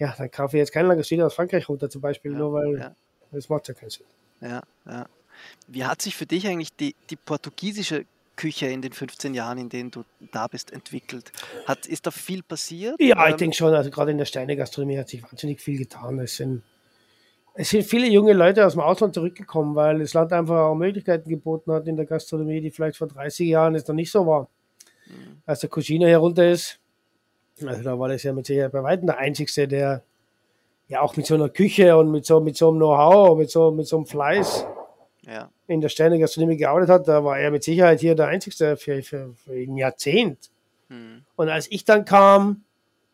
ja, 0.00 0.14
dann 0.16 0.30
kaufe 0.30 0.56
ich 0.56 0.60
jetzt 0.60 0.72
keinen 0.72 0.88
Langostino 0.88 1.26
aus 1.26 1.34
Frankreich 1.34 1.68
runter 1.68 1.90
zum 1.90 2.00
Beispiel, 2.00 2.32
ja, 2.32 2.38
nur 2.38 2.54
weil 2.54 2.78
ja. 2.78 2.96
das 3.30 3.48
macht 3.50 3.68
ja 3.68 3.74
keinen 3.74 3.90
Sinn. 3.90 4.06
Ja, 4.40 4.62
ja. 4.86 5.06
Wie 5.68 5.84
hat 5.84 6.02
sich 6.02 6.16
für 6.16 6.26
dich 6.26 6.46
eigentlich 6.46 6.74
die, 6.74 6.96
die 7.10 7.16
portugiesische 7.16 8.06
Küche 8.40 8.68
in 8.68 8.80
den 8.80 8.92
15 8.92 9.34
Jahren, 9.34 9.58
in 9.58 9.68
denen 9.68 9.90
du 9.90 10.02
da 10.32 10.46
bist, 10.46 10.72
entwickelt? 10.72 11.30
Hat, 11.66 11.84
ist 11.84 12.06
da 12.06 12.10
viel 12.10 12.42
passiert? 12.42 12.96
Ja, 12.98 13.26
ich 13.26 13.32
ähm, 13.32 13.36
denke 13.36 13.56
schon. 13.56 13.74
Also 13.74 13.90
gerade 13.90 14.12
in 14.12 14.16
der 14.16 14.24
Steine-Gastronomie 14.24 14.98
hat 14.98 15.10
sich 15.10 15.22
wahnsinnig 15.22 15.60
viel 15.60 15.76
getan. 15.76 16.18
Es 16.20 16.36
sind, 16.36 16.62
es 17.52 17.68
sind 17.68 17.84
viele 17.84 18.08
junge 18.08 18.32
Leute 18.32 18.64
aus 18.64 18.72
dem 18.72 18.80
Ausland 18.80 19.12
zurückgekommen, 19.12 19.74
weil 19.74 19.98
das 19.98 20.14
Land 20.14 20.32
einfach 20.32 20.56
auch 20.56 20.74
Möglichkeiten 20.74 21.28
geboten 21.28 21.70
hat 21.70 21.86
in 21.86 21.96
der 21.96 22.06
Gastronomie, 22.06 22.62
die 22.62 22.70
vielleicht 22.70 22.96
vor 22.96 23.08
30 23.08 23.46
Jahren 23.46 23.74
jetzt 23.74 23.88
noch 23.88 23.94
nicht 23.94 24.10
so 24.10 24.26
war. 24.26 24.48
Mhm. 25.06 25.42
Als 25.44 25.60
der 25.60 25.68
Cucina 25.68 26.06
herunter 26.06 26.50
ist, 26.50 26.80
also 27.62 27.82
da 27.82 27.98
war 27.98 28.08
das 28.08 28.22
ja 28.22 28.32
mit 28.32 28.46
Sicherheit 28.46 28.72
bei 28.72 28.82
weitem 28.82 29.06
der 29.06 29.18
Einzige, 29.18 29.68
der 29.68 30.02
ja 30.88 31.02
auch 31.02 31.14
mit 31.14 31.26
so 31.26 31.34
einer 31.34 31.50
Küche 31.50 31.94
und 31.94 32.10
mit 32.10 32.24
so, 32.24 32.40
mit 32.40 32.56
so 32.56 32.70
einem 32.70 32.78
Know-how, 32.78 33.36
mit 33.36 33.50
so, 33.50 33.70
mit 33.70 33.86
so 33.86 33.98
einem 33.98 34.06
Fleiß 34.06 34.66
ja. 35.26 35.50
In 35.70 35.80
der 35.80 35.88
Sterne-Gastronomie 35.88 36.56
gearbeitet 36.56 36.90
hat. 36.90 37.08
Da 37.08 37.24
war 37.24 37.38
er 37.38 37.50
mit 37.50 37.64
Sicherheit 37.64 38.00
hier 38.00 38.14
der 38.14 38.28
Einzige 38.28 38.76
für, 38.76 39.02
für, 39.02 39.34
für 39.34 39.52
ein 39.52 39.76
Jahrzehnt. 39.76 40.50
Hm. 40.88 41.22
Und 41.36 41.48
als 41.48 41.70
ich 41.70 41.84
dann 41.84 42.04
kam, 42.04 42.64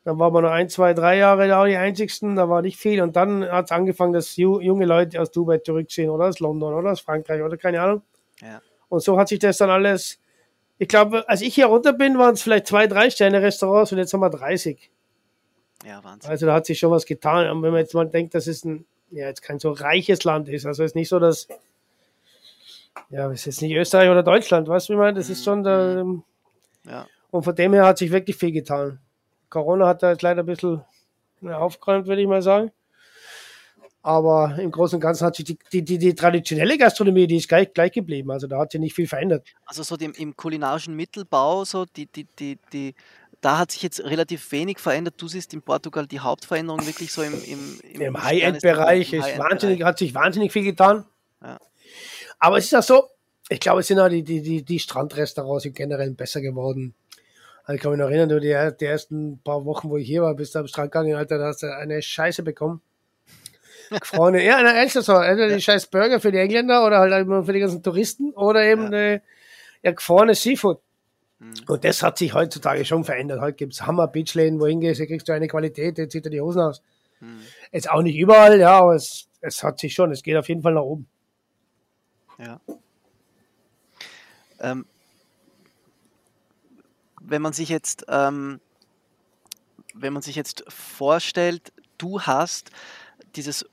dann 0.04 0.18
waren 0.18 0.32
wir 0.32 0.40
noch 0.40 0.50
ein, 0.50 0.68
zwei, 0.68 0.94
drei 0.94 1.18
Jahre 1.18 1.48
da 1.48 1.64
die 1.64 1.76
Einzigsten, 1.76 2.36
da 2.36 2.48
war 2.48 2.62
nicht 2.62 2.78
viel. 2.78 3.02
Und 3.02 3.16
dann 3.16 3.44
hat 3.44 3.66
es 3.66 3.72
angefangen, 3.72 4.12
dass 4.12 4.36
junge 4.36 4.86
Leute 4.86 5.20
aus 5.20 5.30
Dubai 5.30 5.58
zurückziehen 5.58 6.10
oder 6.10 6.26
aus 6.26 6.40
London 6.40 6.74
oder 6.74 6.92
aus 6.92 7.00
Frankreich 7.00 7.42
oder 7.42 7.56
keine 7.56 7.80
Ahnung. 7.80 8.02
Ja. 8.40 8.60
Und 8.88 9.02
so 9.02 9.18
hat 9.18 9.28
sich 9.28 9.38
das 9.38 9.58
dann 9.58 9.70
alles 9.70 10.18
ich 10.78 10.88
glaube, 10.88 11.28
als 11.28 11.40
ich 11.40 11.54
hier 11.54 11.66
runter 11.66 11.92
bin, 11.92 12.18
waren 12.18 12.34
es 12.34 12.42
vielleicht 12.42 12.66
zwei, 12.66 12.86
drei 12.86 13.08
Sterne-Restaurants 13.08 13.92
und 13.92 13.98
jetzt 13.98 14.12
haben 14.12 14.20
wir 14.20 14.30
30. 14.30 14.90
Ja, 15.84 16.04
Wahnsinn. 16.04 16.30
Also 16.30 16.46
da 16.46 16.54
hat 16.54 16.66
sich 16.66 16.78
schon 16.78 16.90
was 16.90 17.06
getan. 17.06 17.48
Und 17.50 17.62
wenn 17.62 17.70
man 17.70 17.80
jetzt 17.80 17.94
mal 17.94 18.06
denkt, 18.06 18.34
dass 18.34 18.46
es 18.46 18.64
ein, 18.64 18.84
ja, 19.10 19.26
jetzt 19.26 19.42
kein 19.42 19.58
so 19.58 19.70
reiches 19.70 20.24
Land 20.24 20.48
ist, 20.48 20.66
also 20.66 20.82
es 20.82 20.90
ist 20.90 20.94
nicht 20.94 21.08
so, 21.08 21.18
dass, 21.18 21.48
ja, 23.10 23.30
ist 23.30 23.62
nicht 23.62 23.74
Österreich 23.74 24.10
oder 24.10 24.22
Deutschland, 24.22 24.68
weißt 24.68 24.88
du, 24.88 24.94
wie 24.94 24.98
man, 24.98 25.14
das 25.14 25.30
ist 25.30 25.44
schon 25.44 25.62
der, 25.62 26.04
mhm. 26.04 26.22
ja. 26.84 27.06
Und 27.30 27.42
von 27.42 27.54
dem 27.54 27.72
her 27.74 27.84
hat 27.84 27.98
sich 27.98 28.10
wirklich 28.10 28.36
viel 28.36 28.52
getan. 28.52 28.98
Corona 29.50 29.86
hat 29.86 30.02
da 30.02 30.10
jetzt 30.10 30.22
leider 30.22 30.42
ein 30.42 30.46
bisschen 30.46 30.82
aufgeräumt, 31.42 32.06
würde 32.06 32.22
ich 32.22 32.28
mal 32.28 32.42
sagen. 32.42 32.72
Aber 34.02 34.56
im 34.58 34.70
Großen 34.70 34.96
und 34.96 35.00
Ganzen 35.00 35.26
hat 35.26 35.34
sich 35.34 35.44
die, 35.44 35.58
die, 35.72 35.82
die, 35.82 35.98
die 35.98 36.14
traditionelle 36.14 36.78
Gastronomie, 36.78 37.26
die 37.26 37.38
ist 37.38 37.48
gleich, 37.48 37.74
gleich 37.74 37.90
geblieben. 37.90 38.30
Also 38.30 38.46
da 38.46 38.58
hat 38.58 38.70
sich 38.70 38.80
nicht 38.80 38.94
viel 38.94 39.08
verändert. 39.08 39.48
Also 39.64 39.82
so 39.82 39.96
dem, 39.96 40.12
im 40.12 40.36
kulinarischen 40.36 40.94
Mittelbau, 40.94 41.64
so 41.64 41.84
die, 41.84 42.06
die, 42.06 42.24
die, 42.38 42.56
die, 42.72 42.94
da 43.40 43.58
hat 43.58 43.72
sich 43.72 43.82
jetzt 43.82 44.04
relativ 44.04 44.52
wenig 44.52 44.78
verändert. 44.78 45.14
Du 45.18 45.26
siehst 45.26 45.52
in 45.54 45.62
Portugal 45.62 46.06
die 46.06 46.20
Hauptveränderung 46.20 46.86
wirklich 46.86 47.12
so 47.12 47.22
im, 47.22 47.34
im, 47.44 47.80
im, 47.82 48.00
Im 48.00 48.22
High-End-Bereich. 48.22 49.12
High 49.12 49.38
wahnsinnig, 49.38 49.82
hat 49.82 49.98
sich 49.98 50.14
wahnsinnig 50.14 50.52
viel 50.52 50.62
getan. 50.62 51.04
Ja. 51.42 51.58
Aber 52.46 52.58
es 52.58 52.66
ist 52.66 52.74
auch 52.76 52.82
so, 52.84 53.08
ich 53.48 53.58
glaube, 53.58 53.80
es 53.80 53.88
sind 53.88 53.98
auch 53.98 54.08
die, 54.08 54.22
die, 54.22 54.40
die, 54.40 54.62
die 54.62 54.78
Strandrestaurants 54.78 55.64
im 55.64 55.72
Generellen 55.72 56.14
besser 56.14 56.40
geworden. 56.40 56.94
Also 57.64 57.74
ich 57.74 57.82
kann 57.82 57.90
mich 57.90 57.98
noch 57.98 58.06
erinnern, 58.06 58.28
du, 58.28 58.38
die, 58.38 58.56
die 58.78 58.84
ersten 58.84 59.40
paar 59.42 59.64
Wochen, 59.64 59.90
wo 59.90 59.96
ich 59.96 60.06
hier 60.06 60.22
war, 60.22 60.32
bist 60.36 60.54
du 60.54 60.60
am 60.60 60.68
Strand 60.68 60.92
gegangen, 60.92 61.16
Alter, 61.16 61.38
da 61.38 61.46
hast 61.46 61.64
du 61.64 61.76
eine 61.76 62.00
Scheiße 62.00 62.44
bekommen. 62.44 62.82
Freunde, 64.04 64.44
ja, 64.44 64.60
na, 64.62 64.80
echt 64.80 64.92
so. 64.92 65.12
Entweder 65.14 65.56
die 65.56 65.60
scheiß 65.60 65.88
Burger 65.88 66.20
für 66.20 66.30
die 66.30 66.38
Engländer 66.38 66.86
oder 66.86 67.00
halt 67.00 67.26
immer 67.26 67.42
für 67.42 67.52
die 67.52 67.58
ganzen 67.58 67.82
Touristen 67.82 68.30
oder 68.30 68.62
eben 68.62 68.92
ja, 68.92 68.98
äh, 68.98 69.20
ja 69.82 69.90
gefrorene 69.90 70.36
Seafood. 70.36 70.78
Mhm. 71.40 71.54
Und 71.66 71.84
das 71.84 72.00
hat 72.04 72.16
sich 72.16 72.32
heutzutage 72.32 72.84
schon 72.84 73.02
verändert. 73.02 73.40
Heute 73.40 73.56
gibt 73.56 73.72
es 73.72 73.84
Hammer 73.84 74.06
Beachläden, 74.06 74.60
wohin 74.60 74.78
gehst, 74.78 75.00
da 75.00 75.06
kriegst 75.06 75.28
du 75.28 75.32
eine 75.32 75.48
Qualität, 75.48 75.98
jetzt 75.98 76.12
zieht 76.12 76.26
er 76.26 76.30
die 76.30 76.40
Hosen 76.40 76.60
aus. 76.60 76.80
Mhm. 77.18 77.40
Jetzt 77.72 77.90
auch 77.90 78.02
nicht 78.02 78.16
überall, 78.16 78.60
ja, 78.60 78.78
aber 78.78 78.94
es, 78.94 79.26
es 79.40 79.64
hat 79.64 79.80
sich 79.80 79.94
schon, 79.94 80.12
es 80.12 80.22
geht 80.22 80.36
auf 80.36 80.48
jeden 80.48 80.62
Fall 80.62 80.74
nach 80.74 80.82
oben. 80.82 81.08
Ja. 82.38 82.60
Ähm, 84.60 84.86
wenn 87.20 87.42
man 87.42 87.52
sich 87.52 87.68
jetzt, 87.68 88.06
ähm, 88.08 88.60
wenn 89.94 90.12
man 90.12 90.22
sich 90.22 90.36
jetzt 90.36 90.64
vorstellt, 90.68 91.72
du 91.98 92.22
hast 92.22 92.70
dieses, 93.34 93.64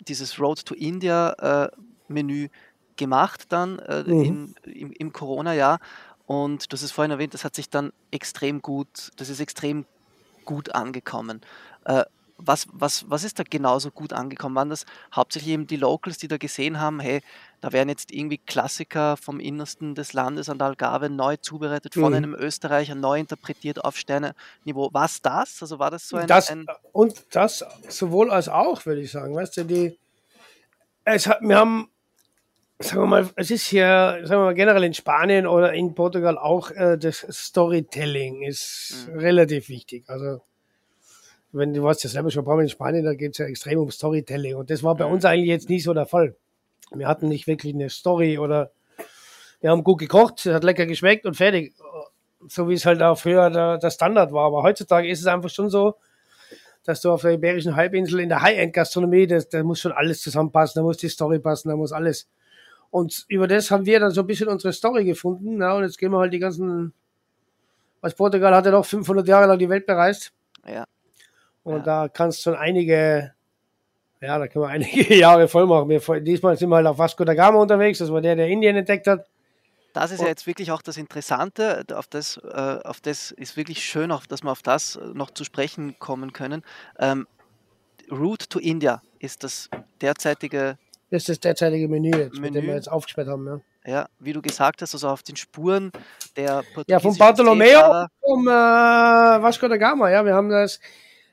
dieses 0.00 0.38
Road 0.38 0.64
to 0.64 0.74
India 0.74 1.32
äh, 1.64 1.70
Menü 2.08 2.48
gemacht 2.96 3.46
dann 3.50 3.78
äh, 3.80 4.02
mhm. 4.02 4.22
in, 4.22 4.54
im, 4.64 4.92
im 4.92 5.12
Corona-Jahr. 5.12 5.80
Und 6.26 6.70
du 6.70 6.74
hast 6.74 6.82
es 6.82 6.92
vorhin 6.92 7.10
erwähnt, 7.10 7.32
das 7.32 7.44
hat 7.44 7.54
sich 7.54 7.70
dann 7.70 7.92
extrem 8.10 8.60
gut, 8.60 9.10
das 9.16 9.30
ist 9.30 9.40
extrem 9.40 9.86
gut 10.44 10.74
angekommen. 10.74 11.40
Äh, 11.84 12.04
was, 12.38 12.66
was, 12.72 13.10
was 13.10 13.24
ist 13.24 13.38
da 13.38 13.42
genauso 13.42 13.90
gut 13.90 14.12
angekommen? 14.12 14.54
Waren 14.54 14.70
das 14.70 14.86
hauptsächlich 15.14 15.52
eben 15.52 15.66
die 15.66 15.76
Locals, 15.76 16.18
die 16.18 16.28
da 16.28 16.36
gesehen 16.36 16.80
haben, 16.80 17.00
hey, 17.00 17.20
da 17.60 17.72
werden 17.72 17.88
jetzt 17.88 18.12
irgendwie 18.12 18.38
Klassiker 18.38 19.16
vom 19.16 19.40
Innersten 19.40 19.94
des 19.96 20.12
Landes 20.12 20.48
an 20.48 20.58
der 20.58 20.68
Algarve 20.68 21.10
neu 21.10 21.36
zubereitet 21.36 21.94
von 21.94 22.10
mhm. 22.10 22.14
einem 22.14 22.34
Österreicher, 22.34 22.94
neu 22.94 23.18
interpretiert 23.18 23.84
auf 23.84 23.96
Sterne-Niveau. 23.96 24.90
War 24.92 25.06
es 25.06 25.20
das? 25.20 25.60
Also 25.60 25.78
war 25.78 25.90
das 25.90 26.08
so 26.08 26.16
ein, 26.16 26.28
das, 26.28 26.50
ein 26.50 26.66
Und 26.92 27.34
das 27.34 27.64
sowohl 27.88 28.30
als 28.30 28.48
auch, 28.48 28.86
würde 28.86 29.00
ich 29.00 29.10
sagen. 29.10 29.34
Weißt 29.34 29.56
du, 29.56 29.64
die, 29.64 29.98
es 31.04 31.26
hat, 31.26 31.40
wir 31.42 31.58
haben 31.58 31.90
sagen 32.80 33.02
wir 33.02 33.06
mal, 33.06 33.30
es 33.34 33.50
ist 33.50 33.66
hier, 33.66 34.20
sagen 34.22 34.40
wir 34.40 34.46
mal, 34.46 34.54
generell 34.54 34.84
in 34.84 34.94
Spanien 34.94 35.48
oder 35.48 35.72
in 35.72 35.96
Portugal 35.96 36.38
auch 36.38 36.70
äh, 36.70 36.96
das 36.96 37.26
Storytelling 37.28 38.42
ist 38.42 39.08
mhm. 39.08 39.18
relativ 39.18 39.68
wichtig. 39.68 40.04
Also 40.06 40.42
wenn 41.52 41.72
du 41.72 41.82
warst 41.82 42.04
ja 42.04 42.10
selber 42.10 42.30
schon 42.30 42.42
ein 42.42 42.46
paar 42.46 42.56
Mal 42.56 42.62
in 42.62 42.68
Spanien, 42.68 43.04
da 43.04 43.14
geht 43.14 43.32
es 43.32 43.38
ja 43.38 43.46
extrem 43.46 43.78
um 43.78 43.90
Storytelling. 43.90 44.56
Und 44.56 44.70
das 44.70 44.82
war 44.82 44.94
bei 44.94 45.04
uns 45.04 45.24
eigentlich 45.24 45.48
jetzt 45.48 45.68
nie 45.68 45.80
so 45.80 45.94
der 45.94 46.06
Fall. 46.06 46.36
Wir 46.92 47.08
hatten 47.08 47.28
nicht 47.28 47.46
wirklich 47.46 47.74
eine 47.74 47.90
Story 47.90 48.38
oder 48.38 48.70
wir 49.60 49.70
haben 49.70 49.84
gut 49.84 49.98
gekocht, 49.98 50.46
es 50.46 50.52
hat 50.52 50.64
lecker 50.64 50.86
geschmeckt 50.86 51.26
und 51.26 51.36
fertig. 51.36 51.74
So 52.48 52.68
wie 52.68 52.74
es 52.74 52.86
halt 52.86 53.02
auch 53.02 53.18
früher 53.18 53.50
der, 53.50 53.78
der 53.78 53.90
Standard 53.90 54.32
war. 54.32 54.46
Aber 54.46 54.62
heutzutage 54.62 55.08
ist 55.08 55.20
es 55.20 55.26
einfach 55.26 55.50
schon 55.50 55.70
so, 55.70 55.96
dass 56.84 57.00
du 57.00 57.10
auf 57.10 57.22
der 57.22 57.32
Iberischen 57.32 57.76
Halbinsel 57.76 58.20
in 58.20 58.28
der 58.28 58.42
High-End-Gastronomie, 58.42 59.26
da 59.26 59.62
muss 59.62 59.80
schon 59.80 59.92
alles 59.92 60.22
zusammenpassen, 60.22 60.80
da 60.80 60.82
muss 60.82 60.96
die 60.98 61.08
Story 61.08 61.38
passen, 61.38 61.68
da 61.68 61.76
muss 61.76 61.92
alles. 61.92 62.28
Und 62.90 63.26
über 63.28 63.46
das 63.46 63.70
haben 63.70 63.84
wir 63.84 64.00
dann 64.00 64.12
so 64.12 64.22
ein 64.22 64.26
bisschen 64.26 64.48
unsere 64.48 64.72
Story 64.72 65.04
gefunden. 65.04 65.60
Ja, 65.60 65.74
und 65.76 65.82
jetzt 65.82 65.98
gehen 65.98 66.12
wir 66.12 66.18
halt 66.18 66.32
die 66.32 66.38
ganzen, 66.38 66.94
was 68.00 68.14
Portugal 68.14 68.54
hat 68.54 68.64
ja 68.64 68.70
noch 68.70 68.86
500 68.86 69.26
Jahre 69.26 69.46
lang 69.46 69.58
die 69.58 69.68
Welt 69.68 69.84
bereist. 69.84 70.32
Ja. 70.66 70.84
Und 71.68 71.86
ja. 71.86 72.04
da 72.04 72.08
kannst 72.08 72.38
du 72.38 72.50
schon 72.50 72.58
einige, 72.58 73.32
ja, 74.20 74.38
da 74.38 74.48
können 74.48 74.64
wir 74.64 74.68
einige 74.70 75.14
Jahre 75.14 75.48
voll 75.48 75.66
machen. 75.66 75.88
Wir, 75.88 76.00
diesmal 76.20 76.56
sind 76.56 76.70
wir 76.70 76.76
halt 76.76 76.86
auf 76.86 76.98
Vasco 76.98 77.24
da 77.24 77.34
Gama 77.34 77.60
unterwegs, 77.60 77.98
das 77.98 78.10
war 78.10 78.20
der, 78.20 78.36
der 78.36 78.48
Indien 78.48 78.76
entdeckt 78.76 79.06
hat. 79.06 79.26
Das 79.92 80.10
ist 80.10 80.20
ja 80.20 80.28
jetzt 80.28 80.46
wirklich 80.46 80.70
auch 80.70 80.82
das 80.82 80.96
Interessante, 80.96 81.84
auf 81.94 82.06
das, 82.06 82.36
äh, 82.36 82.78
auf 82.84 83.00
das 83.00 83.32
ist 83.32 83.56
wirklich 83.56 83.84
schön, 83.84 84.12
auch, 84.12 84.26
dass 84.26 84.42
wir 84.42 84.50
auf 84.50 84.62
das 84.62 84.98
noch 85.14 85.30
zu 85.30 85.44
sprechen 85.44 85.98
kommen 85.98 86.32
können. 86.32 86.62
Ähm, 86.98 87.26
Route 88.10 88.48
to 88.48 88.58
India 88.58 89.02
ist 89.18 89.44
das 89.44 89.68
derzeitige 90.00 90.78
das 91.10 91.22
ist 91.22 91.28
das 91.30 91.40
derzeitige 91.40 91.88
Menü, 91.88 92.10
jetzt, 92.10 92.34
Menü. 92.34 92.40
mit 92.42 92.54
dem 92.54 92.66
wir 92.66 92.74
jetzt 92.74 92.90
aufgesperrt 92.90 93.28
haben. 93.28 93.46
Ja. 93.46 93.90
ja, 93.90 94.08
wie 94.18 94.34
du 94.34 94.42
gesagt 94.42 94.82
hast, 94.82 94.94
also 94.94 95.08
auf 95.08 95.22
den 95.22 95.36
Spuren 95.36 95.90
der 96.36 96.62
Ja, 96.86 97.00
von 97.00 97.16
Bartolomeo 97.16 98.06
vom 98.20 98.46
äh, 98.46 98.50
Vasco 98.50 99.68
da 99.68 99.78
Gama. 99.78 100.10
Ja, 100.10 100.24
wir 100.24 100.34
haben 100.34 100.50
das, 100.50 100.80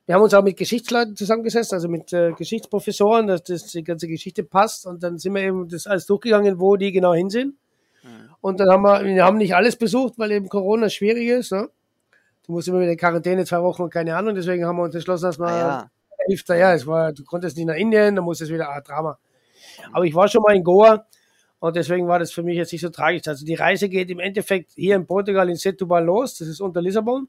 wir 0.06 0.16
haben 0.16 0.22
uns 0.22 0.34
auch 0.34 0.44
mit 0.44 0.58
Geschichtsleuten 0.58 1.16
zusammengesetzt, 1.16 1.74
also 1.74 1.88
mit 1.88 2.14
äh, 2.14 2.32
Geschichtsprofessoren, 2.34 3.26
dass 3.26 3.44
das 3.44 3.68
die 3.68 3.84
ganze 3.84 4.08
Geschichte 4.08 4.44
passt. 4.44 4.86
Und 4.86 5.02
dann 5.02 5.18
sind 5.18 5.34
wir 5.34 5.42
eben 5.42 5.68
das 5.68 5.88
alles 5.88 6.06
durchgegangen, 6.06 6.60
wo 6.60 6.76
die 6.76 6.92
genau 6.92 7.14
hin 7.14 7.30
sind. 7.30 7.56
Mhm. 8.04 8.30
Und 8.42 8.60
dann 8.60 8.70
haben 8.70 8.84
wir, 8.84 9.04
wir 9.04 9.26
haben 9.26 9.38
nicht 9.38 9.56
alles 9.56 9.76
besucht, 9.76 10.14
weil 10.18 10.32
eben 10.32 10.48
Corona 10.48 10.90
schwierig 10.90 11.28
ist. 11.28 11.52
Ne? 11.52 11.70
Du 12.46 12.52
musst 12.52 12.68
immer 12.68 12.80
wieder 12.82 12.92
in 12.92 12.98
Quarantäne 12.98 13.46
zwei 13.46 13.64
Wochen 13.64 13.82
und 13.82 13.90
keine 13.90 14.16
Ahnung. 14.16 14.36
Deswegen 14.36 14.66
haben 14.66 14.78
wir 14.78 14.84
uns 14.84 14.94
entschlossen, 14.94 15.26
dass 15.26 15.40
wir 15.40 15.48
ah, 15.48 15.90
ja. 16.28 16.56
ja, 16.56 16.74
es 16.76 16.86
war, 16.86 17.12
du 17.12 17.24
konntest 17.24 17.58
nicht 17.58 17.66
nach 17.66 17.76
Indien, 17.76 18.16
dann 18.16 18.26
musstest 18.26 18.52
wieder, 18.52 18.70
ah, 18.70 18.82
Drama. 18.82 19.18
Aber 19.92 20.06
ich 20.06 20.14
war 20.14 20.28
schon 20.28 20.44
mal 20.44 20.56
in 20.56 20.64
Goa 20.64 21.08
und 21.60 21.76
deswegen 21.76 22.08
war 22.08 22.20
das 22.20 22.32
für 22.32 22.44
mich 22.44 22.58
jetzt 22.58 22.72
nicht 22.72 22.82
so 22.82 22.90
tragisch. 22.90 23.28
Also 23.28 23.44
die 23.44 23.56
Reise 23.56 23.90
geht 23.90 24.12
im 24.12 24.20
Endeffekt 24.20 24.72
hier 24.76 24.96
in 24.96 25.08
Portugal 25.08 25.50
in 25.50 25.56
Setúbal 25.56 26.04
los, 26.04 26.38
das 26.38 26.48
ist 26.48 26.62
unter 26.62 26.82
Lissabon. 26.82 27.28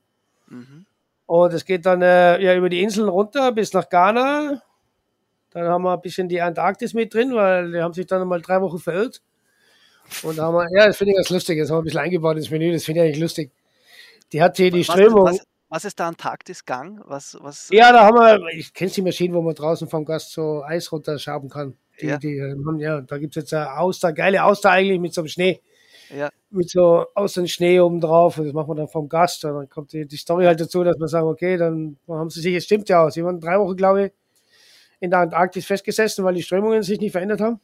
Mhm. 0.49 0.85
Und 1.27 1.53
es 1.53 1.65
geht 1.65 1.85
dann 1.87 2.03
äh, 2.03 2.41
ja, 2.41 2.55
über 2.55 2.69
die 2.69 2.83
Inseln 2.83 3.09
runter 3.09 3.53
bis 3.53 3.73
nach 3.73 3.89
Ghana. 3.89 4.63
Dann 5.51 5.69
haben 5.69 5.83
wir 5.83 5.95
ein 5.95 6.01
bisschen 6.01 6.29
die 6.29 6.41
Antarktis 6.41 6.95
mit 6.95 7.13
drin, 7.13 7.35
weil 7.35 7.73
die 7.73 7.81
haben 7.81 7.93
sich 7.93 8.07
dann 8.07 8.27
mal 8.29 8.41
drei 8.41 8.61
Wochen 8.61 8.79
verirrt. 8.79 9.23
Und 10.23 10.39
da 10.39 10.45
haben 10.45 10.55
wir, 10.55 10.67
ja, 10.79 10.87
das 10.87 10.97
finde 10.97 11.13
ich 11.13 11.17
ganz 11.17 11.31
lustig. 11.31 11.59
Das 11.59 11.71
haben 11.71 11.79
wir 11.79 11.81
ein 11.81 11.85
bisschen 11.85 12.01
eingebaut 12.01 12.37
ins 12.37 12.51
Menü, 12.51 12.73
das 12.73 12.85
finde 12.85 13.01
ich 13.01 13.07
eigentlich 13.07 13.21
lustig. 13.21 13.51
Die 14.33 14.43
hat 14.43 14.57
hier 14.57 14.71
die 14.71 14.87
was, 14.87 14.95
Strömung. 14.95 15.25
Was, 15.25 15.41
was 15.69 15.85
ist 15.85 15.99
der 15.99 16.07
Antarktisgang? 16.07 17.01
Was, 17.07 17.37
was? 17.41 17.69
Ja, 17.71 17.93
da 17.93 18.05
haben 18.05 18.17
wir, 18.17 18.47
ich 18.57 18.73
kenne 18.73 18.91
die 18.91 19.03
Maschine, 19.03 19.35
wo 19.35 19.43
man 19.43 19.55
draußen 19.55 19.89
vom 19.89 20.05
Gast 20.05 20.33
so 20.33 20.63
Eis 20.63 20.93
runterschaben 20.93 21.49
kann. 21.49 21.77
Die, 22.01 22.07
ja. 22.07 22.19
Die, 22.19 22.37
ähm, 22.37 22.79
ja, 22.79 23.01
da 23.01 23.19
gibt 23.19 23.37
es 23.37 23.43
jetzt 23.43 23.55
eine 23.55 23.79
Auster, 23.79 24.13
geile 24.13 24.45
Auster 24.45 24.71
eigentlich 24.71 25.01
mit 25.01 25.15
so 25.15 25.23
einem 25.23 25.29
Schnee. 25.29 25.61
Ja. 26.15 26.31
Mit 26.51 26.71
so 26.71 27.07
außen 27.15 27.49
Schnee 27.49 27.81
oben 27.81 28.01
drauf. 28.01 28.39
Und 28.39 28.47
das 28.47 28.55
machen 28.55 28.69
wir 28.69 28.75
dann 28.75 28.89
vom 28.89 29.09
Gast. 29.09 29.45
Und 29.45 29.55
dann 29.55 29.69
kommt 29.69 29.93
die, 29.93 30.07
die 30.07 30.17
Story 30.17 30.45
halt 30.45 30.61
dazu, 30.61 30.85
dass 30.85 30.99
wir 30.99 31.09
sagen, 31.09 31.27
okay, 31.27 31.57
dann 31.57 31.99
haben 32.09 32.31
sie 32.31 32.41
sich, 32.41 32.55
es 32.55 32.65
stimmt 32.65 32.89
ja 32.89 33.05
aus. 33.05 33.15
Sie 33.15 33.25
waren 33.25 33.41
drei 33.41 33.59
Wochen, 33.59 33.77
glaube 33.77 34.07
ich, 34.07 34.13
in 35.01 35.11
der 35.11 35.21
Antarktis 35.21 35.67
festgesessen, 35.67 36.25
weil 36.25 36.35
die 36.35 36.43
Strömungen 36.43 36.83
sich 36.83 37.01
nicht 37.01 37.13
verändert 37.13 37.41
haben. 37.41 37.61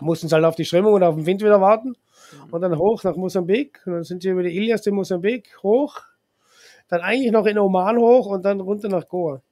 Mussten 0.00 0.28
sie 0.28 0.34
halt 0.34 0.44
auf 0.44 0.56
die 0.56 0.64
Strömung 0.64 0.94
und 0.94 1.02
auf 1.02 1.14
den 1.14 1.26
Wind 1.26 1.42
wieder 1.42 1.60
warten. 1.60 1.88
Mhm. 1.88 2.52
Und 2.52 2.60
dann 2.60 2.78
hoch 2.78 3.02
nach 3.04 3.16
Mosambik. 3.16 3.80
Und 3.86 3.92
dann 3.94 4.04
sind 4.04 4.22
sie 4.22 4.30
über 4.30 4.42
die 4.42 4.56
Ilias 4.56 4.86
in 4.86 4.94
Mosambik 4.94 5.62
hoch. 5.62 6.00
Dann 6.88 7.00
eigentlich 7.00 7.32
noch 7.32 7.46
in 7.46 7.58
Oman 7.58 7.98
hoch 7.98 8.26
und 8.26 8.44
dann 8.44 8.60
runter 8.60 8.88
nach 8.88 9.08
Goa. 9.08 9.42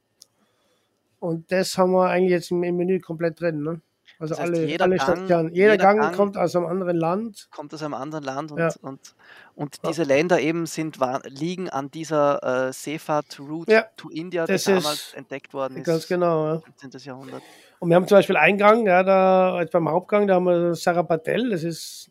Und 1.21 1.51
das 1.51 1.77
haben 1.79 1.93
wir 1.93 2.09
eigentlich 2.09 2.31
jetzt 2.31 2.51
im 2.51 2.61
Menü 2.61 3.01
komplett 3.01 3.41
drin. 3.41 3.63
Ne? 3.63 3.81
Also 4.19 4.35
das 4.35 4.41
heißt, 4.41 4.55
alle, 4.55 4.67
jeder 4.67 4.85
alle 4.85 4.97
Gang, 4.97 5.23
Jeder, 5.23 5.49
jeder 5.51 5.77
Gang, 5.77 6.01
Gang, 6.01 6.17
kommt 6.17 6.39
aus 6.39 6.57
einem 6.57 6.67
anderen 6.67 6.97
Land. 6.97 7.49
Kommt 7.51 7.75
aus 7.75 7.83
einem 7.83 7.95
anderen 7.95 8.25
Land 8.25 8.51
und, 8.51 8.59
ja. 8.59 8.71
und, 8.81 9.15
und 9.55 9.87
diese 9.87 10.03
ja. 10.03 10.09
Länder 10.09 10.41
eben 10.41 10.65
sind, 10.65 10.99
liegen 11.25 11.69
an 11.69 11.91
dieser 11.91 12.69
äh, 12.69 12.73
Seefahrt-Route 12.73 13.71
ja. 13.71 13.85
to 13.97 14.09
India, 14.09 14.47
die 14.47 14.57
damals 14.57 15.13
entdeckt 15.15 15.53
worden 15.53 15.77
ist. 15.79 15.85
Ganz 15.85 16.09
genau. 16.09 16.47
Ja. 16.47 16.63
15. 16.81 17.01
Jahrhundert. 17.03 17.43
Und 17.79 17.91
wir 17.91 17.97
haben 17.97 18.09
zum 18.09 18.17
Beispiel 18.17 18.37
einen 18.37 18.57
Gang, 18.57 18.87
ja, 18.87 19.03
da, 19.03 19.61
jetzt 19.61 19.73
beim 19.73 19.89
Hauptgang, 19.89 20.27
da 20.27 20.37
haben 20.37 20.47
wir 20.47 20.75
Sarapatel, 20.75 21.51
das 21.51 21.63
ist 21.63 22.11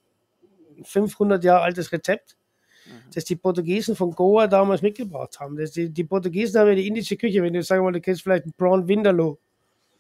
ein 0.78 0.84
500 0.84 1.44
Jahre 1.44 1.64
altes 1.64 1.92
Rezept, 1.92 2.38
mhm. 2.86 2.92
das 3.16 3.26
die 3.26 3.36
Portugiesen 3.36 3.96
von 3.96 4.12
Goa 4.12 4.46
damals 4.46 4.84
mitgebracht 4.84 5.40
haben. 5.40 5.58
Das 5.58 5.72
die, 5.72 5.90
die 5.90 6.04
Portugiesen 6.04 6.62
haben 6.62 6.68
ja 6.68 6.76
die 6.76 6.88
indische 6.88 7.18
Küche, 7.18 7.42
wenn 7.42 7.54
du 7.54 7.64
sagen 7.64 7.84
mal, 7.84 7.92
du 7.92 8.02
kennst 8.02 8.22
vielleicht 8.22 8.44
einen 8.44 8.54
Prawn 8.54 8.88
Vindaloo. 8.88 9.40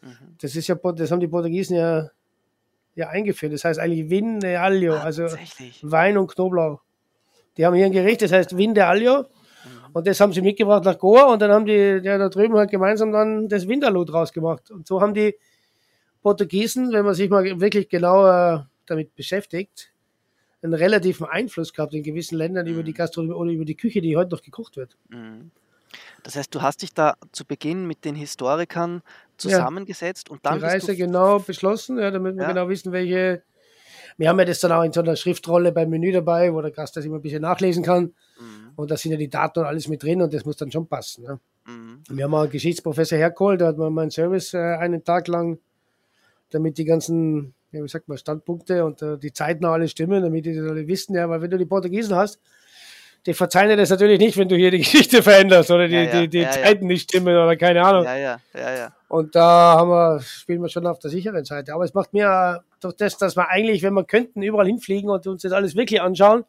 Mhm. 0.06 0.36
Das 0.40 0.56
ist 0.56 0.68
ja, 0.68 0.76
das 0.76 1.12
haben 1.12 1.20
die 1.20 1.28
Portugiesen 1.28 1.76
ja, 1.76 2.10
ja 2.96 3.10
eingeführt. 3.10 3.54
Das 3.54 3.66
heißt 3.66 3.80
eigentlich 3.80 4.10
Vin 4.10 4.40
de 4.40 4.56
Alio, 4.56 4.96
also 4.96 5.24
Wein 5.82 6.18
und 6.18 6.28
Knoblauch. 6.28 6.82
Die 7.58 7.66
haben 7.66 7.74
hier 7.74 7.86
ein 7.86 7.92
Gericht, 7.92 8.22
das 8.22 8.32
heißt 8.32 8.56
Vin 8.56 8.74
de 8.74 8.84
Alio. 8.84 9.22
Mhm. 9.22 9.26
Und 9.94 10.08
das 10.08 10.20
haben 10.20 10.32
sie 10.32 10.42
mitgebracht 10.42 10.84
nach 10.86 10.98
Goa 10.98 11.34
und 11.34 11.42
dann 11.42 11.52
haben 11.52 11.66
die 11.66 12.00
ja, 12.04 12.18
da 12.18 12.30
drüben 12.30 12.56
halt 12.56 12.70
gemeinsam 12.70 13.12
dann 13.12 13.50
das 13.50 13.68
Vindaloo 13.68 14.06
draus 14.06 14.32
gemacht. 14.32 14.70
Und 14.70 14.88
so 14.88 15.02
haben 15.02 15.14
die 15.14 15.36
Portugiesen, 16.22 16.92
wenn 16.92 17.06
man 17.06 17.14
sich 17.14 17.30
mal 17.30 17.60
wirklich 17.60 17.90
genauer 17.90 18.70
damit 18.86 19.16
beschäftigt, 19.16 19.92
einen 20.62 20.74
relativen 20.74 21.26
Einfluss 21.28 21.74
gehabt 21.74 21.94
in 21.94 22.04
gewissen 22.04 22.38
Ländern 22.38 22.66
mhm. 22.66 22.74
über 22.74 22.84
die 22.84 22.92
mhm. 22.92 22.98
Gastronomie 22.98 23.36
oder 23.36 23.52
über 23.52 23.66
die 23.66 23.76
Küche, 23.76 24.02
die 24.02 24.16
heute 24.18 24.32
noch 24.32 24.42
gekocht 24.42 24.78
wird. 24.78 24.98
Mhm. 25.10 25.52
Das 26.24 26.36
heißt, 26.36 26.54
du 26.54 26.62
hast 26.62 26.82
dich 26.82 26.94
da 26.94 27.16
zu 27.32 27.46
Beginn 27.46 27.88
mit 27.88 28.04
den 28.04 28.16
Historikern 28.16 29.02
zusammengesetzt 29.38 30.28
ja, 30.30 30.34
und 30.34 30.46
dann. 30.46 30.60
Die 30.60 30.66
Reise 30.66 30.96
genau 30.96 31.40
beschlossen, 31.40 31.98
ja, 31.98 32.12
damit 32.12 32.36
wir 32.36 32.44
ja. 32.44 32.50
genau 32.50 32.70
wissen, 32.70 32.92
welche. 32.92 33.44
Wir 34.18 34.30
haben 34.30 34.40
ja 34.40 34.46
das 34.46 34.62
dann 34.62 34.72
auch 34.72 34.84
in 34.84 34.94
so 34.94 35.02
einer 35.02 35.18
Schriftrolle 35.18 35.74
beim 35.74 35.90
Menü 35.90 36.12
dabei, 36.14 36.54
wo 36.54 36.62
der 36.62 36.72
Gast 36.72 36.96
das 36.96 37.04
immer 37.04 37.18
ein 37.18 37.22
bisschen 37.22 37.42
nachlesen 37.42 37.84
kann. 37.84 38.14
Mhm. 38.40 38.72
Und 38.78 38.90
da 38.90 38.96
sind 38.96 39.12
ja 39.12 39.18
die 39.18 39.30
Daten 39.30 39.60
und 39.60 39.66
alles 39.66 39.90
mit 39.90 40.04
drin 40.04 40.22
und 40.22 40.34
das 40.34 40.46
muss 40.46 40.56
dann 40.56 40.72
schon 40.72 40.88
passen. 40.88 41.26
Ja. 41.26 41.40
Mhm. 41.66 42.02
Wir 42.10 42.24
haben 42.24 42.34
auch 42.34 42.44
einen 42.44 42.52
Geschichtsprofessor 42.52 43.18
hergeholt, 43.18 43.60
da 43.60 43.68
hat 43.68 43.78
man 43.78 43.94
meinen 43.94 44.12
Service 44.12 44.54
äh, 44.54 44.58
einen 44.58 45.04
Tag 45.04 45.28
lang, 45.28 45.60
damit 46.50 46.78
die 46.78 46.86
ganzen, 46.86 47.54
ja, 47.72 47.84
wie 47.84 47.90
sagt 47.90 48.08
man, 48.08 48.18
Standpunkte 48.18 48.86
und 48.86 49.02
äh, 49.02 49.18
die 49.18 49.34
Zeiten 49.34 49.66
alle 49.66 49.90
stimmen, 49.90 50.24
damit 50.24 50.46
die 50.46 50.56
das 50.56 50.70
alle 50.70 50.88
wissen. 50.88 51.16
Ja, 51.16 51.30
weil 51.30 51.42
wenn 51.42 51.52
du 51.52 51.58
die 51.58 51.66
Portugiesen 51.66 52.16
hast, 52.16 52.40
die 53.26 53.34
verzeihen 53.34 53.70
dir 53.70 53.78
das 53.78 53.90
natürlich 53.90 54.20
nicht, 54.20 54.38
wenn 54.38 54.48
du 54.48 54.56
hier 54.56 54.72
die 54.72 54.78
Geschichte 54.86 55.24
veränderst 55.24 55.72
oder 55.72 55.88
die, 55.88 55.96
ja, 55.96 56.04
ja, 56.04 56.22
die, 56.22 56.28
die 56.28 56.40
ja, 56.40 56.52
Zeiten 56.52 56.88
nicht 56.88 57.10
stimmen 57.10 57.36
oder 57.36 57.56
keine 57.56 57.84
Ahnung. 57.84 58.04
Ja, 58.04 58.16
ja, 58.16 58.40
ja, 58.54 58.76
ja. 58.76 58.96
Und 59.08 59.36
da 59.36 59.76
haben 59.78 59.90
wir, 59.90 60.22
spielen 60.22 60.62
wir 60.62 60.70
schon 60.70 60.86
auf 60.88 61.00
der 61.00 61.10
sicheren 61.10 61.46
Seite. 61.46 61.74
Aber 61.74 61.84
es 61.84 61.94
macht 61.94 62.14
mir 62.14 62.64
doch 62.80 62.94
das, 62.94 63.18
dass 63.18 63.36
wir 63.36 63.50
eigentlich, 63.50 63.82
wenn 63.84 63.94
wir 63.94 64.04
könnten, 64.04 64.44
überall 64.44 64.68
hinfliegen 64.68 65.10
und 65.10 65.26
uns 65.28 65.42
das 65.42 65.52
alles 65.52 65.76
wirklich 65.76 66.02
anschauen. 66.02 66.44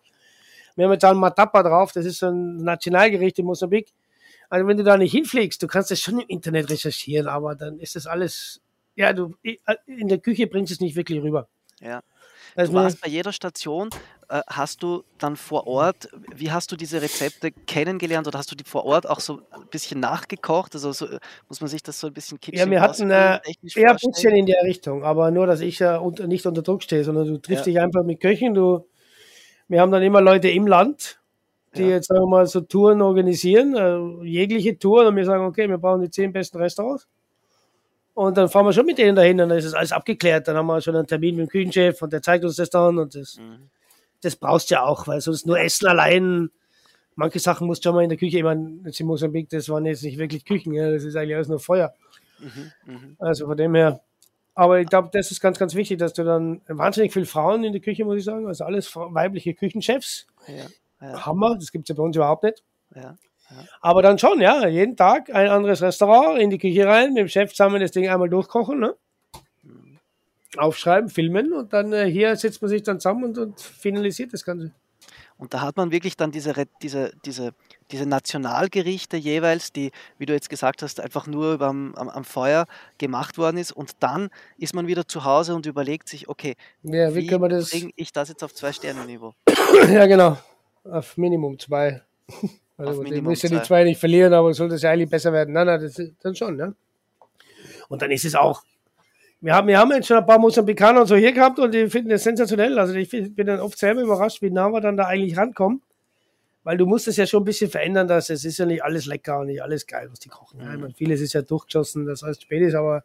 Wir 0.74 0.84
haben 0.84 0.92
jetzt 0.92 1.04
auch 1.04 1.10
ein 1.10 1.16
Matapa 1.16 1.62
drauf, 1.62 1.92
das 1.92 2.04
ist 2.04 2.18
so 2.18 2.26
ein 2.26 2.58
Nationalgericht 2.58 3.38
in 3.38 3.46
Mosambik. 3.46 3.92
Also 4.50 4.66
wenn 4.66 4.76
du 4.76 4.84
da 4.84 4.96
nicht 4.98 5.12
hinfliegst, 5.12 5.62
du 5.62 5.66
kannst 5.66 5.90
das 5.90 6.00
schon 6.00 6.20
im 6.20 6.28
Internet 6.28 6.70
recherchieren, 6.70 7.28
aber 7.28 7.54
dann 7.54 7.78
ist 7.78 7.96
das 7.96 8.06
alles, 8.06 8.60
ja, 8.94 9.12
du 9.12 9.34
in 9.86 10.08
der 10.08 10.18
Küche 10.18 10.46
bringst 10.46 10.72
es 10.72 10.80
nicht 10.80 10.94
wirklich 10.94 11.22
rüber. 11.22 11.48
Ja. 11.80 12.02
Also 12.56 12.72
du 12.72 12.78
warst 12.78 13.00
bei 13.00 13.08
jeder 13.08 13.32
Station, 13.32 13.90
äh, 14.28 14.40
hast 14.48 14.82
du 14.82 15.04
dann 15.18 15.36
vor 15.36 15.66
Ort, 15.66 16.08
wie 16.34 16.50
hast 16.50 16.72
du 16.72 16.76
diese 16.76 17.00
Rezepte 17.00 17.52
kennengelernt 17.52 18.26
oder 18.26 18.38
hast 18.38 18.50
du 18.50 18.56
die 18.56 18.64
vor 18.64 18.84
Ort 18.84 19.08
auch 19.08 19.20
so 19.20 19.40
ein 19.50 19.66
bisschen 19.70 20.00
nachgekocht? 20.00 20.74
Also 20.74 20.92
so, 20.92 21.06
muss 21.48 21.60
man 21.60 21.68
sich 21.68 21.82
das 21.82 22.00
so 22.00 22.08
ein 22.08 22.12
bisschen 22.12 22.40
kitschig 22.40 22.60
Ja, 22.60 22.70
wir 22.70 22.80
hatten 22.80 23.10
äh, 23.10 23.38
eher 23.74 23.90
ein 23.90 23.96
bisschen 23.96 24.34
in 24.34 24.46
der 24.46 24.62
Richtung, 24.64 25.04
aber 25.04 25.30
nur, 25.30 25.46
dass 25.46 25.60
ich 25.60 25.80
äh, 25.80 25.96
unter, 25.96 26.26
nicht 26.26 26.46
unter 26.46 26.62
Druck 26.62 26.82
stehe, 26.82 27.04
sondern 27.04 27.26
du 27.26 27.38
triffst 27.38 27.66
ja. 27.66 27.72
dich 27.72 27.80
einfach 27.80 28.02
mit 28.04 28.20
Köchen. 28.20 28.54
Du, 28.54 28.88
wir 29.68 29.80
haben 29.80 29.92
dann 29.92 30.02
immer 30.02 30.20
Leute 30.20 30.48
im 30.48 30.66
Land, 30.66 31.20
die 31.76 31.82
ja. 31.82 31.88
jetzt 31.90 32.08
sagen 32.08 32.22
wir 32.22 32.28
mal 32.28 32.46
so 32.46 32.62
Touren 32.62 33.02
organisieren, 33.02 33.76
äh, 33.76 34.26
jegliche 34.26 34.78
Touren 34.78 35.08
und 35.08 35.16
wir 35.16 35.24
sagen, 35.24 35.44
okay, 35.44 35.68
wir 35.68 35.78
brauchen 35.78 36.00
die 36.00 36.10
zehn 36.10 36.32
besten 36.32 36.58
Restaurants. 36.58 37.06
Und 38.16 38.38
dann 38.38 38.48
fahren 38.48 38.64
wir 38.64 38.72
schon 38.72 38.86
mit 38.86 38.96
denen 38.96 39.14
dahin 39.14 39.38
und 39.42 39.50
dann 39.50 39.58
ist 39.58 39.66
es 39.66 39.74
alles 39.74 39.92
abgeklärt. 39.92 40.48
Dann 40.48 40.56
haben 40.56 40.66
wir 40.68 40.80
schon 40.80 40.96
einen 40.96 41.06
Termin 41.06 41.36
mit 41.36 41.48
dem 41.48 41.50
Küchenchef 41.50 42.00
und 42.00 42.14
der 42.14 42.22
zeigt 42.22 42.46
uns 42.46 42.56
das 42.56 42.70
dann 42.70 42.96
und 42.96 43.14
das, 43.14 43.36
mhm. 43.36 43.68
das 44.22 44.36
brauchst 44.36 44.70
du 44.70 44.76
ja 44.76 44.84
auch, 44.84 45.06
weil 45.06 45.20
sonst 45.20 45.46
nur 45.46 45.60
Essen 45.60 45.86
allein, 45.86 46.48
manche 47.14 47.40
Sachen 47.40 47.66
musst 47.66 47.84
du 47.84 47.88
schon 47.90 47.96
mal 47.96 48.04
in 48.04 48.08
der 48.08 48.16
Küche, 48.16 48.38
ich 48.38 48.42
meine, 48.42 48.80
jetzt 48.86 48.98
in 49.00 49.06
Mosambik, 49.06 49.50
das 49.50 49.68
waren 49.68 49.84
jetzt 49.84 50.02
nicht 50.02 50.16
wirklich 50.16 50.46
Küchen, 50.46 50.72
ja, 50.72 50.90
das 50.90 51.04
ist 51.04 51.14
eigentlich 51.14 51.34
alles 51.34 51.48
nur 51.48 51.60
Feuer. 51.60 51.92
Mhm, 52.38 52.72
mh. 52.86 53.00
Also 53.18 53.44
von 53.48 53.56
dem 53.58 53.74
her, 53.74 54.00
Aber 54.54 54.80
ich 54.80 54.88
glaube, 54.88 55.10
das 55.12 55.30
ist 55.30 55.42
ganz, 55.42 55.58
ganz 55.58 55.74
wichtig, 55.74 55.98
dass 55.98 56.14
du 56.14 56.24
dann 56.24 56.62
wahnsinnig 56.68 57.12
viele 57.12 57.26
Frauen 57.26 57.64
in 57.64 57.74
der 57.74 57.82
Küche, 57.82 58.06
muss 58.06 58.16
ich 58.16 58.24
sagen, 58.24 58.46
also 58.46 58.64
alles 58.64 58.96
weibliche 58.96 59.52
Küchenchefs. 59.52 60.26
Ja, 60.48 61.06
ja. 61.06 61.26
Hammer, 61.26 61.56
das 61.56 61.70
gibt 61.70 61.84
es 61.84 61.90
ja 61.90 61.94
bei 61.94 62.02
uns 62.02 62.16
überhaupt 62.16 62.44
nicht. 62.44 62.62
Ja, 62.94 63.14
Aber 63.80 64.02
dann 64.02 64.18
schon, 64.18 64.40
ja, 64.40 64.66
jeden 64.66 64.96
Tag 64.96 65.32
ein 65.34 65.48
anderes 65.48 65.82
Restaurant 65.82 66.40
in 66.40 66.50
die 66.50 66.58
Küche 66.58 66.86
rein, 66.86 67.12
mit 67.12 67.18
dem 67.18 67.28
Chef 67.28 67.50
zusammen 67.50 67.80
das 67.80 67.92
Ding 67.92 68.08
einmal 68.08 68.28
durchkochen, 68.28 68.78
ne? 68.80 68.96
Mhm. 69.62 69.98
aufschreiben, 70.56 71.08
filmen 71.08 71.52
und 71.52 71.72
dann 71.72 71.92
äh, 71.92 72.10
hier 72.10 72.34
setzt 72.36 72.62
man 72.62 72.68
sich 72.68 72.82
dann 72.82 73.00
zusammen 73.00 73.24
und, 73.24 73.38
und 73.38 73.60
finalisiert 73.60 74.32
das 74.32 74.44
Ganze. 74.44 74.72
Und 75.38 75.52
da 75.52 75.60
hat 75.60 75.76
man 75.76 75.90
wirklich 75.90 76.16
dann 76.16 76.30
diese, 76.30 76.54
diese, 76.80 77.12
diese, 77.24 77.52
diese 77.90 78.06
Nationalgerichte 78.06 79.18
jeweils, 79.18 79.70
die, 79.70 79.90
wie 80.18 80.24
du 80.24 80.32
jetzt 80.32 80.48
gesagt 80.48 80.82
hast, 80.82 80.98
einfach 80.98 81.26
nur 81.26 81.60
am, 81.60 81.94
am, 81.94 82.08
am, 82.08 82.24
Feuer 82.24 82.66
gemacht 82.96 83.36
worden 83.36 83.58
ist. 83.58 83.72
Und 83.72 84.02
dann 84.02 84.30
ist 84.56 84.74
man 84.74 84.86
wieder 84.86 85.06
zu 85.06 85.24
Hause 85.24 85.54
und 85.54 85.66
überlegt 85.66 86.08
sich, 86.08 86.28
okay, 86.28 86.54
ja, 86.82 87.14
wie, 87.14 87.28
wie 87.28 87.36
bringe 87.36 87.90
ich 87.96 88.12
das 88.12 88.30
jetzt 88.30 88.42
auf 88.42 88.54
Zwei-Sterne-Niveau? 88.54 89.34
ja, 89.90 90.06
genau. 90.06 90.38
Auf 90.84 91.18
Minimum 91.18 91.58
zwei. 91.58 92.02
Also, 92.78 93.02
du 93.02 93.22
musst 93.22 93.42
ja 93.42 93.48
die 93.48 93.62
zwei 93.62 93.84
nicht 93.84 93.98
verlieren, 93.98 94.34
aber 94.34 94.52
sollte 94.52 94.74
es 94.74 94.82
ja 94.82 94.90
eigentlich 94.90 95.08
besser 95.08 95.32
werden. 95.32 95.54
Nein, 95.54 95.66
nein, 95.66 95.80
das 95.80 95.98
ist 95.98 96.14
dann 96.22 96.34
schon, 96.34 96.56
ne? 96.56 96.74
Und 97.88 98.02
dann 98.02 98.10
ist 98.10 98.24
es 98.24 98.34
auch, 98.34 98.62
wir 99.40 99.54
haben, 99.54 99.68
wir 99.68 99.78
haben 99.78 99.92
jetzt 99.92 100.08
schon 100.08 100.16
ein 100.16 100.26
paar 100.26 100.38
Mosambikaner 100.38 101.02
und 101.02 101.06
so 101.06 101.16
hier 101.16 101.32
gehabt 101.32 101.58
und 101.58 101.72
die 101.72 101.88
finden 101.88 102.10
das 102.10 102.24
sensationell. 102.24 102.78
Also 102.78 102.94
ich 102.94 103.10
bin 103.10 103.46
dann 103.46 103.60
oft 103.60 103.78
selber 103.78 104.02
überrascht, 104.02 104.42
wie 104.42 104.50
nah 104.50 104.70
wir 104.70 104.80
dann 104.80 104.96
da 104.96 105.04
eigentlich 105.04 105.36
rankommen. 105.36 105.82
Weil 106.64 106.78
du 106.78 106.86
musst 106.86 107.06
es 107.06 107.16
ja 107.16 107.26
schon 107.26 107.42
ein 107.42 107.44
bisschen 107.44 107.70
verändern, 107.70 108.08
dass 108.08 108.28
es 108.28 108.44
ist 108.44 108.58
ja 108.58 108.66
nicht 108.66 108.82
alles 108.82 109.06
lecker 109.06 109.38
und 109.38 109.46
nicht 109.46 109.62
alles 109.62 109.86
geil, 109.86 110.08
was 110.10 110.18
die 110.18 110.28
kochen. 110.28 110.60
Ja, 110.60 110.74
ich 110.74 110.80
meine, 110.80 110.94
vieles 110.94 111.20
ist 111.20 111.32
ja 111.32 111.42
durchgeschossen, 111.42 112.06
das 112.06 112.22
heißt 112.24 112.42
spät 112.42 112.62
ist, 112.62 112.74
aber 112.74 113.04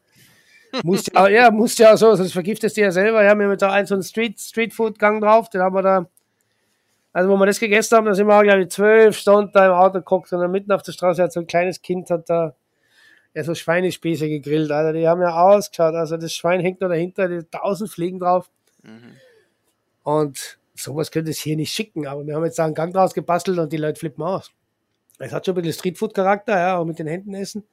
muss 0.84 1.06
ja, 1.14 1.28
ja, 1.28 1.52
muss 1.52 1.78
ja 1.78 1.96
so, 1.96 2.16
sonst 2.16 2.32
vergiftest 2.32 2.76
du 2.78 2.82
ja 2.82 2.92
selber. 2.92 3.22
Wir 3.22 3.30
haben 3.30 3.40
ja 3.40 3.56
da 3.56 3.72
einen 3.72 3.86
so 3.86 3.94
einen 3.94 4.02
Street, 4.04 4.40
Streetfood-Gang 4.40 5.22
drauf, 5.22 5.50
den 5.50 5.62
haben 5.62 5.76
wir 5.76 5.84
da, 5.84 6.10
also 7.14 7.30
wo 7.30 7.38
wir 7.38 7.46
das 7.46 7.60
gegessen 7.60 7.98
haben, 7.98 8.06
da 8.06 8.14
sind 8.14 8.28
wir, 8.28 8.44
glaube 8.44 8.64
ich, 8.64 8.70
zwölf 8.70 9.18
Stunden 9.18 9.52
da 9.54 9.66
im 9.66 9.74
Auto 9.74 10.00
geguckt 10.00 10.32
und 10.32 10.40
dann 10.40 10.52
mitten 10.52 10.72
auf 10.72 10.82
der 10.82 10.92
Straße 10.94 11.22
hat 11.22 11.34
so 11.34 11.40
ein 11.42 11.48
kleines 11.48 11.82
Kind 11.82 12.10
hat 12.10 12.30
da 12.30 12.56
ja, 13.34 13.44
so 13.44 13.56
Schweinespieße 13.56 14.28
gegrillt, 14.28 14.72
Alter. 14.72 14.94
Die 14.94 15.08
haben 15.08 15.22
ja 15.22 15.34
ausgeschaut. 15.34 15.96
Also 15.96 16.18
das 16.18 16.34
Schwein 16.34 16.60
hängt 16.60 16.82
noch 16.82 16.90
dahinter, 16.90 17.28
die 17.28 17.44
tausend 17.50 17.90
Fliegen 17.90 18.20
drauf. 18.20 18.50
Mhm. 18.84 19.16
Und 20.04 20.60
sowas 20.76 21.12
könnte 21.12 21.32
es 21.32 21.40
hier 21.40 21.56
nicht 21.56 21.72
schicken, 21.72 22.08
aber 22.08 22.26
wir 22.26 22.36
haben 22.36 22.44
jetzt 22.44 22.60
da 22.60 22.66
einen 22.66 22.74
Gang 22.74 22.94
draus 22.94 23.14
gebastelt 23.14 23.58
und 23.60 23.72
die 23.72 23.78
Leute 23.78 24.00
flippen 24.00 24.24
aus. 24.24 24.52
Es 25.20 25.32
hat 25.32 25.46
schon 25.46 25.54
ein 25.54 25.62
bisschen 25.62 25.80
Streetfood-Charakter, 25.80 26.58
ja, 26.58 26.78
auch 26.78 26.86
mit 26.86 26.98
den 26.98 27.08
Händen 27.08 27.34
essen. 27.36 27.64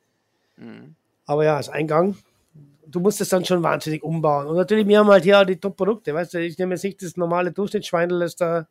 Mhm. 0.56 0.94
Aber 1.24 1.44
ja, 1.44 1.56
als 1.56 1.68
Eingang, 1.68 2.16
du 2.86 3.00
musst 3.00 3.20
es 3.20 3.30
dann 3.30 3.44
schon 3.44 3.62
wahnsinnig 3.62 4.02
umbauen. 4.02 4.46
Und 4.46 4.56
natürlich, 4.56 4.86
wir 4.86 4.98
haben 4.98 5.08
halt 5.08 5.24
hier 5.24 5.40
auch 5.40 5.44
die 5.44 5.56
Top-Produkte, 5.56 6.14
weißt 6.14 6.34
du, 6.34 6.40
ich 6.40 6.58
nehme 6.58 6.74
jetzt 6.74 6.84
nicht 6.84 7.02
das 7.02 7.16
normale 7.16 7.52
Durchschnittsschweindel, 7.52 8.20
das 8.20 8.36
da, 8.36 8.68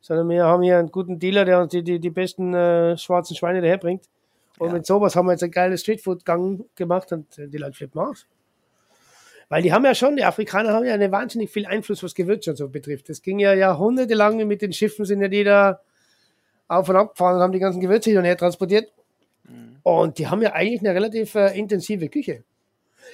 sondern 0.00 0.28
wir 0.28 0.44
haben 0.44 0.62
hier 0.62 0.78
einen 0.78 0.90
guten 0.90 1.18
Dealer, 1.18 1.44
der 1.44 1.60
uns 1.60 1.72
die, 1.72 1.82
die, 1.82 1.98
die 1.98 2.10
besten 2.10 2.54
äh, 2.54 2.96
schwarzen 2.96 3.36
Schweine 3.36 3.60
daherbringt. 3.60 4.04
Und 4.58 4.68
ja. 4.68 4.74
mit 4.74 4.86
sowas 4.86 5.14
haben 5.14 5.26
wir 5.26 5.32
jetzt 5.32 5.44
ein 5.44 5.50
geiles 5.50 5.82
Streetfood-Gang 5.82 6.64
gemacht 6.74 7.12
und 7.12 7.26
die 7.36 7.58
Leute 7.58 7.74
flippen 7.74 8.00
aus. 8.00 8.26
Weil 9.48 9.62
die 9.62 9.72
haben 9.72 9.84
ja 9.84 9.94
schon, 9.94 10.16
die 10.16 10.24
Afrikaner 10.24 10.72
haben 10.72 10.84
ja 10.84 10.94
einen 10.94 11.10
wahnsinnig 11.10 11.50
viel 11.50 11.64
Einfluss, 11.64 12.02
was 12.02 12.14
Gewürze 12.14 12.50
und 12.50 12.56
so 12.56 12.68
betrifft. 12.68 13.08
Das 13.08 13.22
ging 13.22 13.38
ja 13.38 13.54
jahrhundertelang 13.54 14.46
mit 14.46 14.60
den 14.60 14.72
Schiffen, 14.72 15.04
sind 15.04 15.22
ja 15.22 15.28
die 15.28 15.44
da 15.44 15.80
auf 16.66 16.88
und 16.88 16.96
ab 16.96 17.12
gefahren 17.12 17.36
und 17.36 17.42
haben 17.42 17.52
die 17.52 17.58
ganzen 17.58 17.80
Gewürze 17.80 18.10
hin 18.10 18.18
und 18.18 18.24
her 18.24 18.36
transportiert. 18.36 18.92
Mhm. 19.44 19.76
Und 19.82 20.18
die 20.18 20.26
haben 20.26 20.42
ja 20.42 20.52
eigentlich 20.52 20.80
eine 20.80 20.94
relativ 20.94 21.34
äh, 21.34 21.58
intensive 21.58 22.08
Küche. 22.10 22.44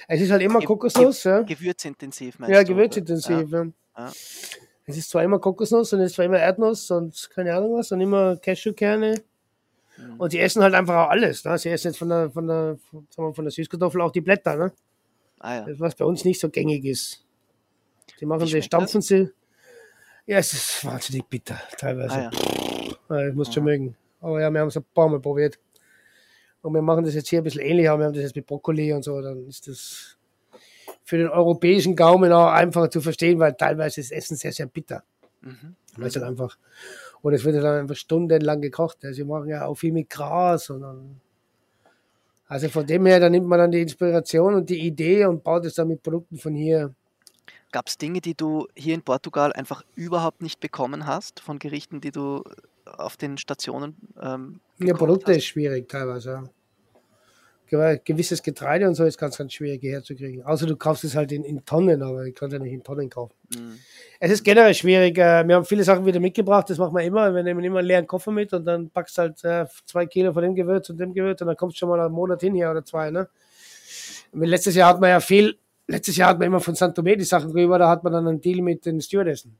Es 0.09 0.19
ist 0.19 0.31
halt 0.31 0.41
immer 0.41 0.59
Ge 0.59 0.67
Kokosnuss. 0.67 1.23
Ge 1.23 1.31
ja. 1.31 1.41
Gewürzintensiv, 1.43 2.39
meinst 2.39 2.53
ja, 2.53 2.63
du? 2.63 2.67
Ja, 2.67 2.75
gewürzintensiv. 2.75 3.49
Ja. 3.51 4.11
Ja. 4.85 4.91
Es 4.91 4.97
ist 4.97 5.09
zwar 5.09 5.23
immer 5.23 5.39
Kokosnuss 5.39 5.93
und 5.93 5.99
es 6.01 6.11
ist 6.11 6.15
zwar 6.15 6.25
immer 6.25 6.39
Erdnuss 6.39 6.91
und 6.91 7.29
keine 7.33 7.55
Ahnung 7.55 7.77
was 7.77 7.91
und 7.91 8.01
immer 8.01 8.37
Cashewkerne. 8.37 9.21
Mhm. 9.97 10.19
Und 10.19 10.31
sie 10.31 10.39
essen 10.39 10.61
halt 10.61 10.73
einfach 10.73 11.05
auch 11.05 11.09
alles. 11.09 11.43
Ne? 11.43 11.57
Sie 11.57 11.69
essen 11.69 11.87
jetzt 11.87 11.97
von 11.97 12.09
der, 12.09 12.29
von 12.29 12.47
der, 12.47 12.77
sagen 12.91 13.29
wir, 13.29 13.33
von 13.33 13.45
der 13.45 13.51
Süßkartoffel 13.51 14.01
auch 14.01 14.11
die 14.11 14.21
Blätter. 14.21 14.55
Ne? 14.55 14.73
Ah, 15.39 15.55
ja. 15.55 15.79
Was 15.79 15.95
bei 15.95 16.05
uns 16.05 16.25
nicht 16.25 16.39
so 16.39 16.49
gängig 16.49 16.85
ist. 16.85 17.25
Die 18.19 18.25
machen 18.25 18.47
sie, 18.47 18.61
stampfen 18.61 18.99
das? 18.99 19.07
sie. 19.07 19.31
Ja, 20.25 20.37
es 20.37 20.53
ist 20.53 20.85
wahnsinnig 20.85 21.25
bitter, 21.25 21.59
teilweise. 21.77 22.15
Ah, 22.15 22.31
ja. 23.09 23.17
ja, 23.17 23.27
ich 23.29 23.35
muss 23.35 23.53
schon 23.53 23.63
mögen. 23.63 23.95
Aber 24.21 24.41
ja, 24.41 24.49
wir 24.49 24.59
haben 24.59 24.69
es 24.69 24.77
ein 24.77 24.85
paar 24.93 25.07
Mal 25.07 25.19
probiert. 25.19 25.59
Und 26.61 26.73
wir 26.73 26.81
machen 26.81 27.05
das 27.05 27.13
jetzt 27.13 27.29
hier 27.29 27.41
ein 27.41 27.43
bisschen 27.43 27.61
ähnlich, 27.61 27.87
aber 27.87 27.99
wir 27.99 28.05
haben 28.07 28.13
das 28.13 28.23
jetzt 28.23 28.35
mit 28.35 28.47
Brokkoli 28.47 28.91
und 28.91 29.03
so, 29.03 29.21
dann 29.21 29.47
ist 29.47 29.67
das 29.67 30.14
für 31.05 31.17
den 31.17 31.29
europäischen 31.29 31.95
Gaumen 31.95 32.33
auch 32.33 32.51
einfacher 32.51 32.89
zu 32.89 32.99
verstehen, 32.99 33.39
weil 33.39 33.53
teilweise 33.53 34.01
ist 34.01 34.11
Essen 34.11 34.35
sehr, 34.35 34.51
sehr 34.51 34.65
bitter. 34.65 35.03
Mhm. 35.41 35.75
Weil 35.95 36.07
es 36.07 36.15
halt 36.15 36.25
einfach 36.25 36.57
und 37.25 37.33
es 37.33 37.43
wird 37.43 37.55
dann 37.55 37.79
einfach 37.79 37.95
stundenlang 37.95 38.61
gekocht. 38.61 39.03
Also 39.03 39.15
sie 39.15 39.23
machen 39.23 39.49
ja 39.49 39.65
auch 39.65 39.73
viel 39.73 39.91
mit 39.91 40.11
Gras. 40.11 40.69
Und 40.69 40.81
dann, 40.81 41.19
also 42.47 42.69
von 42.69 42.85
dem 42.85 43.03
her, 43.07 43.19
da 43.19 43.31
nimmt 43.31 43.47
man 43.47 43.57
dann 43.57 43.71
die 43.71 43.81
Inspiration 43.81 44.53
und 44.53 44.69
die 44.69 44.85
Idee 44.85 45.25
und 45.25 45.43
baut 45.43 45.65
es 45.65 45.73
dann 45.73 45.87
mit 45.87 46.03
Produkten 46.03 46.37
von 46.37 46.53
hier. 46.53 46.93
Gab 47.71 47.87
es 47.87 47.97
Dinge, 47.97 48.21
die 48.21 48.35
du 48.35 48.67
hier 48.75 48.93
in 48.93 49.01
Portugal 49.01 49.53
einfach 49.53 49.83
überhaupt 49.95 50.43
nicht 50.43 50.59
bekommen 50.59 51.07
hast, 51.07 51.39
von 51.39 51.57
Gerichten, 51.57 51.99
die 51.99 52.11
du 52.11 52.43
auf 52.85 53.17
den 53.17 53.39
Stationen 53.39 53.95
ähm, 54.21 54.59
Ja, 54.77 54.93
Produkte 54.93 55.31
hast? 55.31 55.37
ist 55.37 55.45
schwierig 55.45 55.89
teilweise. 55.89 56.43
Gewisses 57.69 58.43
Getreide 58.43 58.87
und 58.87 58.95
so 58.95 59.03
ist 59.03 59.17
ganz, 59.17 59.37
ganz 59.37 59.53
schwierig 59.53 59.81
herzukriegen. 59.83 60.43
Außer 60.43 60.65
du 60.65 60.75
kaufst 60.75 61.03
es 61.03 61.15
halt 61.15 61.31
in, 61.31 61.43
in 61.43 61.65
Tonnen, 61.65 62.01
aber 62.01 62.25
ich 62.25 62.35
kann 62.35 62.47
es 62.47 62.53
ja 62.53 62.59
nicht 62.59 62.73
in 62.73 62.83
Tonnen 62.83 63.09
kaufen. 63.09 63.33
Mhm. 63.55 63.79
Es 64.19 64.31
ist 64.31 64.43
generell 64.43 64.73
schwierig. 64.73 65.17
Äh, 65.17 65.47
wir 65.47 65.55
haben 65.55 65.65
viele 65.65 65.83
Sachen 65.83 66.05
wieder 66.05 66.19
mitgebracht, 66.19 66.69
das 66.69 66.77
machen 66.77 66.95
wir 66.95 67.03
immer. 67.03 67.33
Wir 67.33 67.43
nehmen 67.43 67.63
immer 67.63 67.79
einen 67.79 67.87
leeren 67.87 68.07
Koffer 68.07 68.31
mit 68.31 68.53
und 68.53 68.65
dann 68.65 68.89
packst 68.89 69.17
halt 69.17 69.43
äh, 69.43 69.65
zwei 69.85 70.05
Kilo 70.05 70.33
von 70.33 70.43
dem 70.43 70.55
Gewürz 70.55 70.89
und 70.89 70.97
dem 70.97 71.13
Gewürz 71.13 71.41
und 71.41 71.47
dann 71.47 71.57
kommst 71.57 71.75
du 71.75 71.79
schon 71.79 71.89
mal 71.89 71.99
einen 71.99 72.13
Monat 72.13 72.41
hin 72.41 72.53
hier 72.55 72.71
oder 72.71 72.83
zwei. 72.83 73.11
Ne? 73.11 73.27
letztes 74.33 74.75
Jahr 74.75 74.89
hat 74.89 74.99
man 74.99 75.09
ja 75.09 75.19
viel, 75.19 75.57
letztes 75.87 76.17
Jahr 76.17 76.29
hat 76.29 76.39
man 76.39 76.47
immer 76.47 76.59
von 76.59 76.75
Santomé 76.75 77.15
die 77.15 77.23
Sachen 77.23 77.51
drüber, 77.51 77.79
da 77.79 77.89
hat 77.89 78.03
man 78.03 78.13
dann 78.13 78.27
einen 78.27 78.41
Deal 78.41 78.61
mit 78.61 78.85
den 78.85 79.01
Stewardessen. 79.01 79.57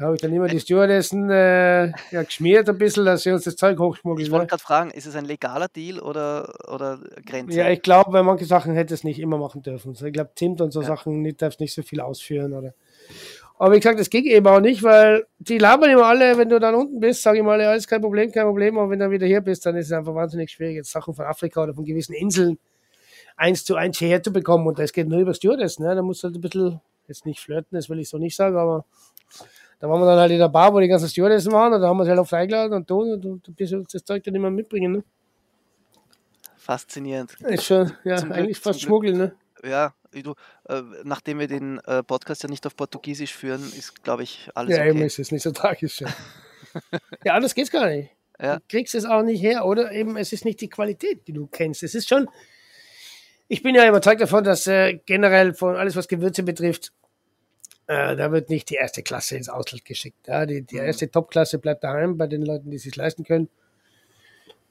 Da 0.00 0.06
habe 0.06 0.14
ich 0.14 0.22
dann 0.22 0.32
immer 0.32 0.48
die 0.48 0.58
Stewardessen 0.58 1.28
äh, 1.28 1.88
ja, 2.10 2.22
geschmiert 2.22 2.66
ein 2.70 2.78
bisschen, 2.78 3.04
dass 3.04 3.22
sie 3.22 3.32
uns 3.32 3.44
das 3.44 3.54
Zeug 3.56 3.78
hochschmuggeln. 3.78 4.24
Ich 4.24 4.32
wollte 4.32 4.44
ne? 4.44 4.48
gerade 4.48 4.62
fragen, 4.62 4.90
ist 4.92 5.04
es 5.04 5.14
ein 5.14 5.26
legaler 5.26 5.68
Deal 5.68 6.00
oder, 6.00 6.54
oder 6.72 7.00
Grenze? 7.26 7.58
Ja, 7.58 7.68
ich 7.68 7.82
glaube, 7.82 8.10
bei 8.10 8.22
manchen 8.22 8.46
Sachen 8.46 8.74
hätte 8.74 8.94
es 8.94 9.04
nicht 9.04 9.20
immer 9.20 9.36
machen 9.36 9.60
dürfen. 9.60 9.92
Ich 9.92 10.12
glaube, 10.14 10.30
Zimt 10.36 10.62
und 10.62 10.70
so 10.70 10.80
ja. 10.80 10.86
Sachen 10.86 11.20
nicht, 11.20 11.42
darfst 11.42 11.60
nicht 11.60 11.74
so 11.74 11.82
viel 11.82 12.00
ausführen. 12.00 12.54
Oder. 12.54 12.72
Aber 13.58 13.74
wie 13.74 13.76
gesagt, 13.76 14.00
das 14.00 14.08
ging 14.08 14.24
eben 14.24 14.46
auch 14.46 14.60
nicht, 14.60 14.82
weil 14.82 15.26
die 15.38 15.58
labern 15.58 15.90
immer 15.90 16.06
alle, 16.06 16.38
wenn 16.38 16.48
du 16.48 16.58
dann 16.58 16.76
unten 16.76 16.98
bist, 16.98 17.22
sage 17.22 17.36
ich 17.36 17.44
mal, 17.44 17.60
alles 17.60 17.86
kein 17.86 18.00
Problem, 18.00 18.32
kein 18.32 18.46
Problem. 18.46 18.78
Aber 18.78 18.88
wenn 18.88 19.00
du 19.00 19.04
dann 19.04 19.12
wieder 19.12 19.26
hier 19.26 19.42
bist, 19.42 19.66
dann 19.66 19.76
ist 19.76 19.88
es 19.88 19.92
einfach 19.92 20.14
wahnsinnig 20.14 20.50
schwierig, 20.50 20.76
jetzt 20.76 20.92
Sachen 20.92 21.12
von 21.12 21.26
Afrika 21.26 21.62
oder 21.62 21.74
von 21.74 21.84
gewissen 21.84 22.14
Inseln 22.14 22.58
eins 23.36 23.66
zu 23.66 23.74
eins 23.74 23.98
hierher 23.98 24.22
zu 24.22 24.32
bekommen. 24.32 24.66
Und 24.66 24.78
das 24.78 24.94
geht 24.94 25.08
nur 25.08 25.20
über 25.20 25.34
Stewardessen. 25.34 25.84
Ne? 25.84 25.94
Da 25.94 26.00
musst 26.00 26.22
du 26.22 26.28
halt 26.28 26.36
ein 26.36 26.40
bisschen, 26.40 26.80
jetzt 27.06 27.26
nicht 27.26 27.40
flirten, 27.40 27.76
das 27.76 27.90
will 27.90 27.98
ich 27.98 28.08
so 28.08 28.16
nicht 28.16 28.34
sagen, 28.34 28.56
aber 28.56 28.86
da 29.80 29.88
waren 29.88 30.00
wir 30.00 30.06
dann 30.06 30.18
halt 30.18 30.30
in 30.30 30.38
der 30.38 30.48
Bar, 30.48 30.72
wo 30.74 30.78
die 30.78 30.88
ganzen 30.88 31.08
Stewardessen 31.08 31.50
waren, 31.52 31.72
und 31.72 31.80
da 31.80 31.88
haben 31.88 31.96
wir 31.96 32.04
sie 32.04 32.10
halt 32.10 32.20
oft 32.20 32.32
eingeladen 32.34 32.74
und 32.74 32.86
tun, 32.86 33.14
und 33.14 33.20
du, 33.22 33.40
du 33.42 33.52
bist 33.52 33.74
das 33.92 34.04
Zeug 34.04 34.22
dann 34.22 34.34
immer 34.34 34.50
mitbringen. 34.50 34.92
Ne? 34.92 35.04
Faszinierend. 36.56 37.34
Ist 37.40 37.64
schon, 37.64 37.90
ja, 38.04 38.16
zum 38.16 38.30
eigentlich 38.30 38.58
Glück, 38.58 38.74
fast 38.74 38.82
schmuggeln, 38.82 39.16
ne? 39.16 39.34
Ja, 39.64 39.94
du, 40.12 40.34
äh, 40.68 40.82
nachdem 41.04 41.38
wir 41.38 41.48
den 41.48 41.78
äh, 41.86 42.02
Podcast 42.02 42.42
ja 42.42 42.50
nicht 42.50 42.66
auf 42.66 42.76
Portugiesisch 42.76 43.34
führen, 43.34 43.62
ist, 43.76 44.04
glaube 44.04 44.22
ich, 44.22 44.50
alles 44.54 44.76
ja, 44.76 44.84
okay. 44.84 44.98
Ja, 44.98 45.06
ist 45.06 45.18
es 45.18 45.32
nicht 45.32 45.42
so 45.42 45.50
tragisch. 45.50 46.02
Ja, 46.02 46.08
ja 47.24 47.34
anders 47.34 47.54
geht's 47.54 47.70
gar 47.70 47.86
nicht. 47.86 48.10
Ja. 48.38 48.56
Du 48.56 48.62
kriegst 48.68 48.94
es 48.94 49.06
auch 49.06 49.22
nicht 49.22 49.42
her, 49.42 49.64
oder 49.64 49.92
eben 49.92 50.18
es 50.18 50.34
ist 50.34 50.44
nicht 50.44 50.60
die 50.60 50.68
Qualität, 50.68 51.26
die 51.26 51.32
du 51.32 51.46
kennst. 51.46 51.82
Es 51.82 51.94
ist 51.94 52.06
schon, 52.06 52.28
ich 53.48 53.62
bin 53.62 53.74
ja 53.74 53.88
überzeugt 53.88 54.20
davon, 54.20 54.44
dass 54.44 54.66
äh, 54.66 54.98
generell 55.06 55.54
von 55.54 55.76
alles, 55.76 55.96
was 55.96 56.06
Gewürze 56.06 56.42
betrifft, 56.42 56.92
äh, 57.90 58.14
da 58.14 58.30
wird 58.30 58.50
nicht 58.50 58.70
die 58.70 58.76
erste 58.76 59.02
Klasse 59.02 59.36
ins 59.36 59.48
Ausland 59.48 59.84
geschickt. 59.84 60.28
Ja, 60.28 60.46
die, 60.46 60.62
die 60.62 60.76
mhm. 60.76 60.84
erste 60.84 61.10
Top-Klasse 61.10 61.58
bleibt 61.58 61.82
daheim 61.82 62.16
bei 62.16 62.28
den 62.28 62.42
Leuten, 62.42 62.70
die 62.70 62.76
es 62.76 62.84
sich 62.84 62.94
leisten 62.94 63.24
können. 63.24 63.48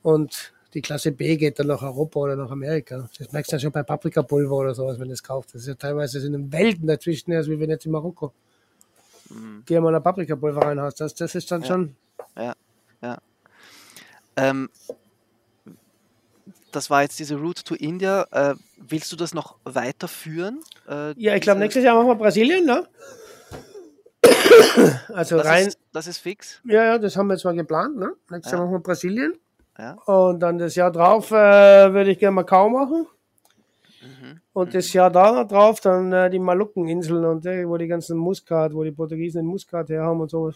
Und 0.01 0.53
die 0.74 0.82
Klasse 0.82 1.11
B 1.11 1.36
geht 1.36 1.59
dann 1.59 1.67
nach 1.67 1.82
Europa 1.82 2.17
oder 2.17 2.38
nach 2.38 2.49
Amerika. 2.49 3.09
Das 3.17 3.34
merkst 3.34 3.51
du 3.51 3.55
ja 3.57 3.59
schon 3.59 3.74
bei 3.74 3.84
Paprikapulver 3.84 4.55
oder 4.55 4.74
sowas, 4.74 4.97
wenn 5.01 5.09
du 5.09 5.13
es 5.13 5.22
kaufst. 5.22 5.53
Das 5.53 5.63
ist 5.63 5.67
ja 5.67 5.74
teilweise 5.74 6.26
in 6.26 6.32
den 6.32 6.53
Welten 6.53 6.88
dazwischen, 6.88 7.34
als 7.34 7.49
wie 7.49 7.59
wenn 7.59 7.70
jetzt 7.70 7.86
in 7.86 7.91
Marokko. 7.91 8.32
Mhm. 9.30 9.65
Die 9.67 9.78
mal 9.82 9.93
ein 9.93 10.01
Paprikapulver 10.01 10.61
reinhaust. 10.61 11.01
Das, 11.01 11.13
das 11.13 11.36
ist 11.36 11.51
dann 11.51 11.63
ja. 11.63 11.67
schon. 11.67 11.95
Ja, 12.38 12.53
ja. 13.01 13.17
Ähm, 14.38 14.70
das 16.72 16.89
war 16.89 17.01
jetzt 17.01 17.20
diese 17.20 17.36
Route 17.36 17.63
to 17.63 17.76
India. 17.76 18.28
Äh, 18.32 18.55
willst 18.78 19.11
du 19.11 19.15
das 19.15 19.34
noch 19.34 19.55
weiterführen? 19.63 20.61
Äh, 20.88 21.13
ja, 21.20 21.36
ich 21.36 21.41
glaube, 21.41 21.59
nächstes 21.59 21.84
Jahr 21.84 21.95
machen 21.95 22.07
wir 22.07 22.15
Brasilien, 22.15 22.65
ne? 22.65 22.88
also 25.13 25.38
das 25.38 25.45
rein. 25.45 25.67
Ist, 25.67 25.80
das 25.91 26.07
ist 26.07 26.17
fix. 26.17 26.61
Ja, 26.65 26.84
ja, 26.84 26.97
das 26.97 27.15
haben 27.15 27.28
wir 27.28 27.34
jetzt 27.34 27.45
mal 27.45 27.55
geplant, 27.55 27.97
ne? 27.97 28.13
Nächstes 28.30 28.51
ja. 28.51 28.57
Jahr 28.57 28.65
machen 28.65 28.76
wir 28.76 28.84
Brasilien. 28.84 29.34
Ja. 29.78 29.93
Und 30.05 30.39
dann 30.41 30.57
das 30.57 30.76
Jahr 30.76 30.91
drauf 30.91 31.32
äh, 31.32 31.93
würde 31.93 32.11
ich 32.11 32.20
gerne 32.20 32.36
Macau 32.36 32.70
machen. 32.70 33.07
Mhm. 34.01 34.41
Und 34.53 34.74
das 34.74 34.91
Jahr 34.93 35.09
da 35.09 35.43
drauf 35.45 35.80
dann 35.80 36.11
äh, 36.11 36.30
die 36.30 36.39
Maluckeninseln 36.39 37.24
und 37.26 37.45
äh, 37.45 37.67
wo 37.67 37.78
die 37.78 37.88
ganzen 37.88 38.17
Muskat, 38.17 38.74
wo 38.74 38.84
die 38.84 38.91
Portugiesen 38.91 39.41
den 39.41 39.47
Muskat 39.47 39.89
her 39.89 40.03
haben 40.03 40.20
und 40.20 40.30
sowas. 40.30 40.55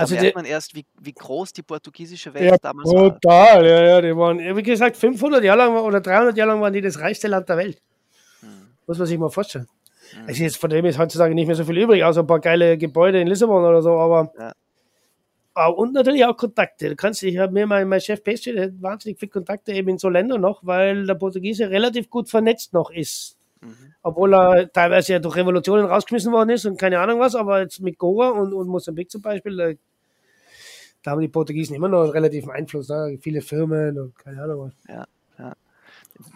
Also 0.00 0.14
da 0.14 0.22
merkt 0.22 0.36
man 0.36 0.44
erst, 0.44 0.74
wie, 0.74 0.84
wie 1.00 1.12
groß 1.12 1.52
die 1.52 1.62
portugiesische 1.62 2.32
Welt 2.34 2.50
ja, 2.50 2.56
damals 2.58 2.88
total, 2.88 3.04
war. 3.04 3.20
Total, 3.20 3.66
ja, 3.66 3.82
ja, 3.84 4.00
die 4.00 4.16
waren, 4.16 4.56
wie 4.56 4.62
gesagt, 4.62 4.96
500 4.96 5.44
Jahre 5.44 5.58
lang 5.58 5.76
oder 5.76 6.00
300 6.00 6.36
Jahre 6.36 6.52
lang 6.52 6.60
waren 6.60 6.72
die 6.72 6.80
das 6.80 6.98
reichste 6.98 7.28
Land 7.28 7.48
der 7.48 7.56
Welt. 7.56 7.82
Hm. 8.40 8.48
Muss 8.86 8.98
man 8.98 9.06
sich 9.06 9.18
mal 9.18 9.30
vorstellen. 9.30 9.68
Hm. 10.12 10.28
Ist 10.28 10.38
jetzt 10.38 10.56
von 10.56 10.70
dem 10.70 10.84
ist 10.84 10.98
heutzutage 10.98 11.34
nicht 11.34 11.46
mehr 11.46 11.56
so 11.56 11.64
viel 11.64 11.78
übrig, 11.78 12.02
außer 12.04 12.20
ein 12.20 12.26
paar 12.26 12.40
geile 12.40 12.78
Gebäude 12.78 13.20
in 13.20 13.28
Lissabon 13.28 13.64
oder 13.64 13.82
so, 13.82 13.92
aber 13.98 14.32
ja. 14.38 14.52
Uh, 15.58 15.72
und 15.72 15.92
natürlich 15.92 16.24
auch 16.24 16.36
Kontakte. 16.36 16.88
Du 16.88 16.96
kannst, 16.96 17.22
ich 17.24 17.36
habe 17.36 17.52
mir 17.52 17.66
mein, 17.66 17.88
mein 17.88 18.00
Chef 18.00 18.22
Pastry, 18.22 18.52
der 18.52 18.64
hat 18.66 18.80
wahnsinnig 18.80 19.18
viele 19.18 19.30
Kontakte 19.30 19.72
eben 19.72 19.88
in 19.88 19.98
so 19.98 20.08
Ländern 20.08 20.40
noch, 20.40 20.60
weil 20.64 21.06
der 21.06 21.16
Portugiese 21.16 21.68
relativ 21.68 22.08
gut 22.08 22.30
vernetzt 22.30 22.72
noch 22.72 22.90
ist. 22.90 23.36
Mhm. 23.60 23.94
Obwohl 24.02 24.32
er 24.34 24.72
teilweise 24.72 25.14
ja 25.14 25.18
durch 25.18 25.36
Revolutionen 25.36 25.86
rausgeschmissen 25.86 26.32
worden 26.32 26.50
ist 26.50 26.66
und 26.66 26.78
keine 26.78 27.00
Ahnung 27.00 27.18
was, 27.18 27.34
aber 27.34 27.60
jetzt 27.60 27.80
mit 27.80 27.98
Goa 27.98 28.30
und, 28.30 28.54
und 28.54 28.68
Mosambik 28.68 29.10
zum 29.10 29.22
Beispiel, 29.22 29.76
da, 31.02 31.12
haben 31.12 31.20
die 31.20 31.28
Portugiesen 31.28 31.74
immer 31.74 31.88
noch 31.88 32.02
einen 32.02 32.10
relativen 32.10 32.50
Einfluss, 32.50 32.88
ne? 32.88 33.18
viele 33.20 33.40
Firmen 33.40 33.98
und 33.98 34.18
keine 34.18 34.42
Ahnung 34.42 34.66
was. 34.66 34.94
Ja, 34.94 35.06
ja. 35.38 35.52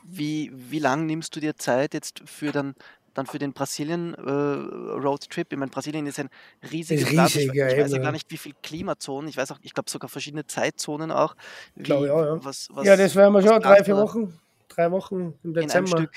Wie, 0.05 0.53
wie 0.55 0.79
lange 0.79 1.05
nimmst 1.05 1.35
du 1.37 1.41
dir 1.41 1.57
Zeit 1.57 1.95
jetzt 1.95 2.23
für 2.25 2.53
dann 2.53 2.75
dann 3.15 3.27
für 3.27 3.39
den 3.39 3.53
Brasilien 3.53 4.15
äh. 4.15 5.53
Ich 5.53 5.59
meine, 5.59 5.71
Brasilien 5.71 6.07
ist 6.07 6.19
ein 6.19 6.29
riesiges 6.71 7.09
ist 7.09 7.12
Land. 7.12 7.37
Ich, 7.37 7.49
ich 7.49 7.55
weiß 7.55 7.93
ja 7.93 7.99
gar 7.99 8.12
nicht, 8.12 8.31
wie 8.31 8.37
viele 8.37 8.57
Klimazonen. 8.62 9.29
Ich 9.29 9.37
weiß 9.37 9.53
auch, 9.53 9.59
ich 9.62 9.73
glaube 9.73 9.89
sogar 9.89 10.11
verschiedene 10.11 10.47
Zeitzonen 10.47 11.11
auch. 11.11 11.35
Wie, 11.77 11.85
glaube 11.85 12.09
ja, 12.09 12.25
ja. 12.25 12.45
Was, 12.45 12.69
was, 12.73 12.85
ja, 12.85 12.97
das 12.97 13.15
wären 13.15 13.33
wir 13.33 13.43
schon 13.43 13.61
drei, 13.61 13.85
vier 13.85 13.97
Wochen. 13.97 14.39
Drei 14.69 14.91
Wochen 14.91 15.35
im 15.45 15.55
Dezember. 15.55 15.99
In 15.99 16.09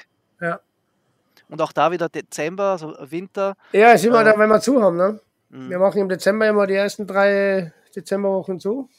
Ja. 0.41 0.59
Und 1.49 1.61
auch 1.61 1.71
da 1.71 1.91
wieder 1.91 2.09
Dezember, 2.09 2.71
also 2.71 2.95
Winter. 2.99 3.55
Ja, 3.71 3.91
ist 3.91 4.03
immer 4.03 4.21
äh, 4.21 4.25
da, 4.25 4.37
wenn 4.37 4.49
wir 4.49 4.59
zu 4.59 4.81
haben. 4.81 4.97
Ne? 4.97 5.19
Mhm. 5.49 5.69
Wir 5.69 5.79
machen 5.79 6.01
im 6.01 6.09
Dezember 6.09 6.47
immer 6.47 6.67
die 6.67 6.73
ersten 6.73 7.07
drei 7.07 7.71
Dezemberwochen 7.97 8.59
zu, 8.59 8.89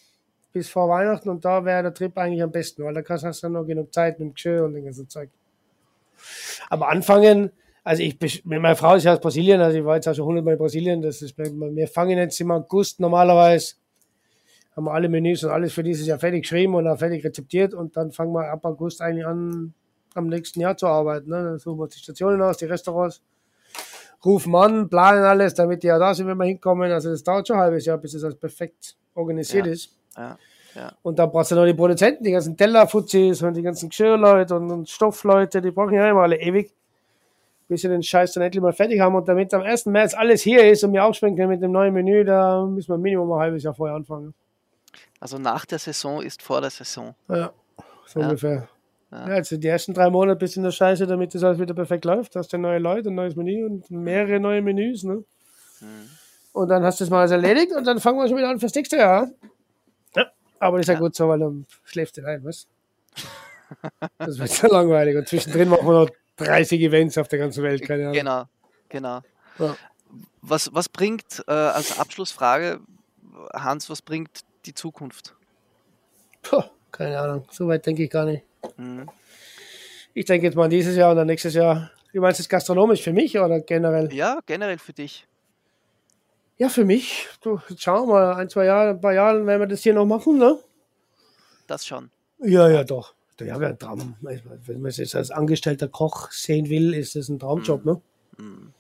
bis 0.53 0.69
vor 0.69 0.89
Weihnachten. 0.89 1.29
Und 1.29 1.45
da 1.45 1.65
wäre 1.65 1.85
der 1.85 1.95
Trip 1.95 2.17
eigentlich 2.19 2.43
am 2.43 2.51
besten, 2.51 2.85
weil 2.85 2.95
da 2.95 3.03
hast 3.09 3.43
du 3.43 3.47
dann 3.47 3.53
noch 3.53 3.65
genug 3.65 3.95
Zeit 3.95 4.19
mit 4.19 4.29
dem 4.29 4.35
Geschirr 4.35 4.65
und 4.65 4.75
den 4.75 4.85
ganzen 4.85 5.09
Zeug. 5.09 5.31
Aber 6.69 6.89
anfangen, 6.89 7.51
also 7.85 8.03
ich, 8.03 8.45
meine 8.45 8.77
Frau 8.77 8.97
ist 8.97 9.05
ja 9.05 9.15
aus 9.15 9.21
Brasilien, 9.21 9.61
also 9.61 9.79
ich 9.79 9.85
war 9.85 9.95
jetzt 9.95 10.09
auch 10.09 10.15
schon 10.15 10.27
hundertmal 10.27 10.55
in 10.55 10.59
Brasilien. 10.59 11.01
Das 11.01 11.23
ist, 11.23 11.39
wir 11.39 11.89
fangen 11.89 12.19
jetzt 12.19 12.41
im 12.41 12.51
August 12.51 13.01
normalerweise, 13.01 13.77
haben 14.77 14.85
wir 14.85 14.93
alle 14.93 15.09
Menüs 15.09 15.43
und 15.45 15.51
alles 15.51 15.73
für 15.73 15.83
dieses 15.83 16.07
Jahr 16.07 16.19
fertig 16.19 16.43
geschrieben 16.43 16.75
und 16.75 16.87
auch 16.87 16.99
fertig 16.99 17.25
rezeptiert 17.25 17.75
und 17.75 17.97
dann 17.97 18.13
fangen 18.13 18.33
wir 18.33 18.51
ab 18.51 18.65
August 18.65 19.01
eigentlich 19.01 19.27
an, 19.27 19.73
am 20.15 20.27
nächsten 20.29 20.61
Jahr 20.61 20.77
zu 20.77 20.87
arbeiten. 20.87 21.31
Ne? 21.31 21.43
Dann 21.43 21.59
suchen 21.59 21.79
wir 21.79 21.89
die 21.89 21.99
Stationen 21.99 22.43
aus, 22.43 22.59
die 22.59 22.67
Restaurants, 22.67 23.23
rufen 24.25 24.55
an, 24.55 24.89
planen 24.89 25.25
alles, 25.25 25.55
damit 25.55 25.83
die 25.83 25.89
ja 25.89 25.99
da 25.99 26.15
sind, 26.15 26.27
wenn 26.27 26.37
wir 26.37 26.45
hinkommen. 26.45 26.91
Also 26.91 27.11
das 27.11 27.23
dauert 27.23 27.47
schon 27.47 27.57
ein 27.57 27.63
halbes 27.63 27.87
Jahr, 27.87 27.99
bis 27.99 28.15
es 28.15 28.25
alles 28.25 28.37
perfekt 28.37 28.97
organisiert 29.15 29.67
ja. 29.67 29.73
ist. 29.73 29.97
Ja. 30.17 30.39
Ja. 30.75 30.93
Und 31.03 31.19
da 31.19 31.27
brauchst 31.27 31.51
du 31.51 31.55
noch 31.57 31.65
die 31.65 31.75
Produzenten, 31.75 32.23
die 32.23 32.31
ganzen 32.31 32.57
Tellerfuzis 32.57 33.43
und 33.43 33.55
die 33.55 33.63
ganzen 33.63 33.89
Geschirrleute 33.89 34.55
und, 34.55 34.71
und 34.71 34.89
Stoffleute, 34.89 35.61
die 35.61 35.71
brauchen 35.71 35.95
ja 35.95 36.09
immer 36.09 36.23
alle 36.23 36.37
ewig 36.37 36.73
bis 37.69 37.83
wir 37.83 37.91
den 37.91 38.03
Scheiß 38.03 38.33
dann 38.33 38.43
endlich 38.43 38.63
mal 38.63 38.73
fertig 38.73 38.99
haben. 39.01 39.15
Und 39.15 39.29
damit 39.29 39.53
am 39.55 39.63
1. 39.63 39.87
März 39.87 40.15
alles 40.15 40.43
hier 40.43 40.69
ist 40.71 40.83
und 40.83 40.93
wir 40.93 41.05
aufspringen 41.05 41.37
können 41.37 41.51
mit 41.51 41.63
dem 41.63 41.71
neuen 41.71 41.93
Menü, 41.93 42.25
da 42.25 42.65
müssen 42.65 42.89
wir 42.89 42.99
Minimum 42.99 43.31
ein 43.33 43.39
halbes 43.39 43.63
Jahr 43.63 43.75
vorher 43.75 43.95
anfangen. 43.95 44.35
Also 45.21 45.39
nach 45.39 45.67
der 45.67 45.79
Saison 45.79 46.23
ist 46.23 46.43
vor 46.43 46.61
der 46.61 46.71
Saison. 46.71 47.15
Ja, 47.29 47.53
so 48.07 48.21
ungefähr. 48.21 48.69
Ja. 49.11 49.25
also 49.25 49.57
die 49.57 49.69
ersten 49.69 49.95
drei 49.95 50.11
Monate 50.11 50.39
bist 50.39 50.57
du 50.57 50.61
in 50.61 50.65
der 50.65 50.71
Scheiße, 50.71 51.07
damit 51.07 51.35
das 51.35 51.43
alles 51.43 51.59
wieder 51.59 51.75
perfekt 51.75 52.05
läuft. 52.05 52.37
Hast 52.37 52.53
du 52.53 52.59
neue 52.59 52.79
Leute, 52.79 53.09
ein 53.09 53.15
neues 53.15 53.37
Menü 53.37 53.65
und 53.65 53.91
mehrere 53.91 54.39
neue 54.39 54.61
Menüs. 54.61 55.03
Ne? 55.05 55.25
Mhm. 55.81 56.11
Und 56.53 56.69
dann 56.69 56.83
hast 56.85 57.01
du 57.01 57.05
es 57.05 57.11
mal 57.11 57.21
alles 57.21 57.31
erledigt 57.31 57.73
und 57.73 57.87
dann 57.87 58.01
fangen 58.01 58.19
wir 58.19 58.29
schon 58.29 58.37
wieder 58.37 58.51
an 58.51 58.61
fürs 58.61 58.75
nächste 58.75 58.97
Jahr. 58.97 59.31
Ja. 60.15 60.27
Aber 60.59 60.77
das 60.77 60.85
ist 60.85 60.89
ja, 60.89 60.95
ja 60.95 61.01
gut 61.01 61.15
so, 61.15 61.29
weil 61.29 61.39
dann 61.39 61.67
schläft 61.85 62.17
du 62.19 62.23
rein, 62.23 62.45
was? 62.45 62.67
Das 64.19 64.39
wird 64.39 64.51
so 64.51 64.67
langweilig. 64.67 65.17
Und 65.17 65.29
zwischendrin 65.29 65.69
machen 65.69 65.87
wir 65.87 66.05
noch 66.05 66.11
30 66.37 66.81
Events 66.81 67.19
auf 67.19 67.29
der 67.29 67.39
ganzen 67.39 67.63
Welt, 67.63 67.83
keine 67.83 68.05
Ahnung. 68.05 68.15
Genau, 68.15 68.45
genau. 68.89 69.21
Ja. 69.59 69.77
Was, 70.41 70.71
was 70.73 70.89
bringt 70.89 71.45
äh, 71.47 71.53
als 71.53 71.99
Abschlussfrage, 71.99 72.81
Hans, 73.53 73.91
was 73.91 74.03
bringt 74.03 74.41
die 74.67 74.75
Zukunft? 74.75 75.35
Puh, 76.43 76.63
keine 76.93 77.19
Ahnung, 77.19 77.45
so 77.51 77.69
weit 77.69 77.85
denke 77.87 78.05
ich 78.05 78.11
gar 78.11 78.25
nicht. 78.25 78.45
Mhm. 78.77 79.09
Ich 80.15 80.25
denke 80.25 80.47
jetzt 80.47 80.57
mal 80.57 80.69
dieses 80.69 80.97
Jahr 80.97 81.13
oder 81.13 81.25
nächstes 81.25 81.55
Jahr. 81.55 81.91
Wie 82.13 82.19
meinst 82.19 82.39
du 82.39 82.43
das 82.43 82.49
gastronomisch 82.49 83.03
für 83.03 83.13
mich 83.13 83.39
oder 83.39 83.61
generell? 83.61 84.13
Ja, 84.13 84.41
generell 84.47 84.79
für 84.79 84.93
dich. 84.93 85.27
Ja, 86.57 86.69
für 86.69 86.85
mich. 86.85 87.29
Du, 87.41 87.61
schauen 87.77 88.09
wir 88.09 88.15
mal, 88.15 88.35
ein, 88.35 88.49
zwei 88.49 88.65
Jahre, 88.65 88.91
ein 88.91 89.01
paar 89.01 89.13
Jahre 89.13 89.47
werden 89.47 89.61
wir 89.61 89.67
das 89.67 89.83
hier 89.83 89.95
noch 89.95 90.07
machen, 90.07 90.39
ne? 90.39 90.59
Das 91.67 91.87
schon. 91.87 92.11
Ja, 92.41 92.69
ja, 92.69 92.83
doch 92.85 93.15
ja, 93.45 93.57
ein 93.57 93.79
Traum. 93.79 94.17
Wenn 94.21 94.81
man 94.81 94.89
es 94.89 94.97
jetzt 94.97 95.15
als 95.15 95.31
angestellter 95.31 95.89
Koch 95.89 96.31
sehen 96.31 96.69
will, 96.69 96.95
ist 96.95 97.15
das 97.17 97.29
ein 97.29 97.39
Traumjob, 97.39 97.85
mm. 97.85 97.89
ne? 97.89 98.03
Mm. 98.39 98.73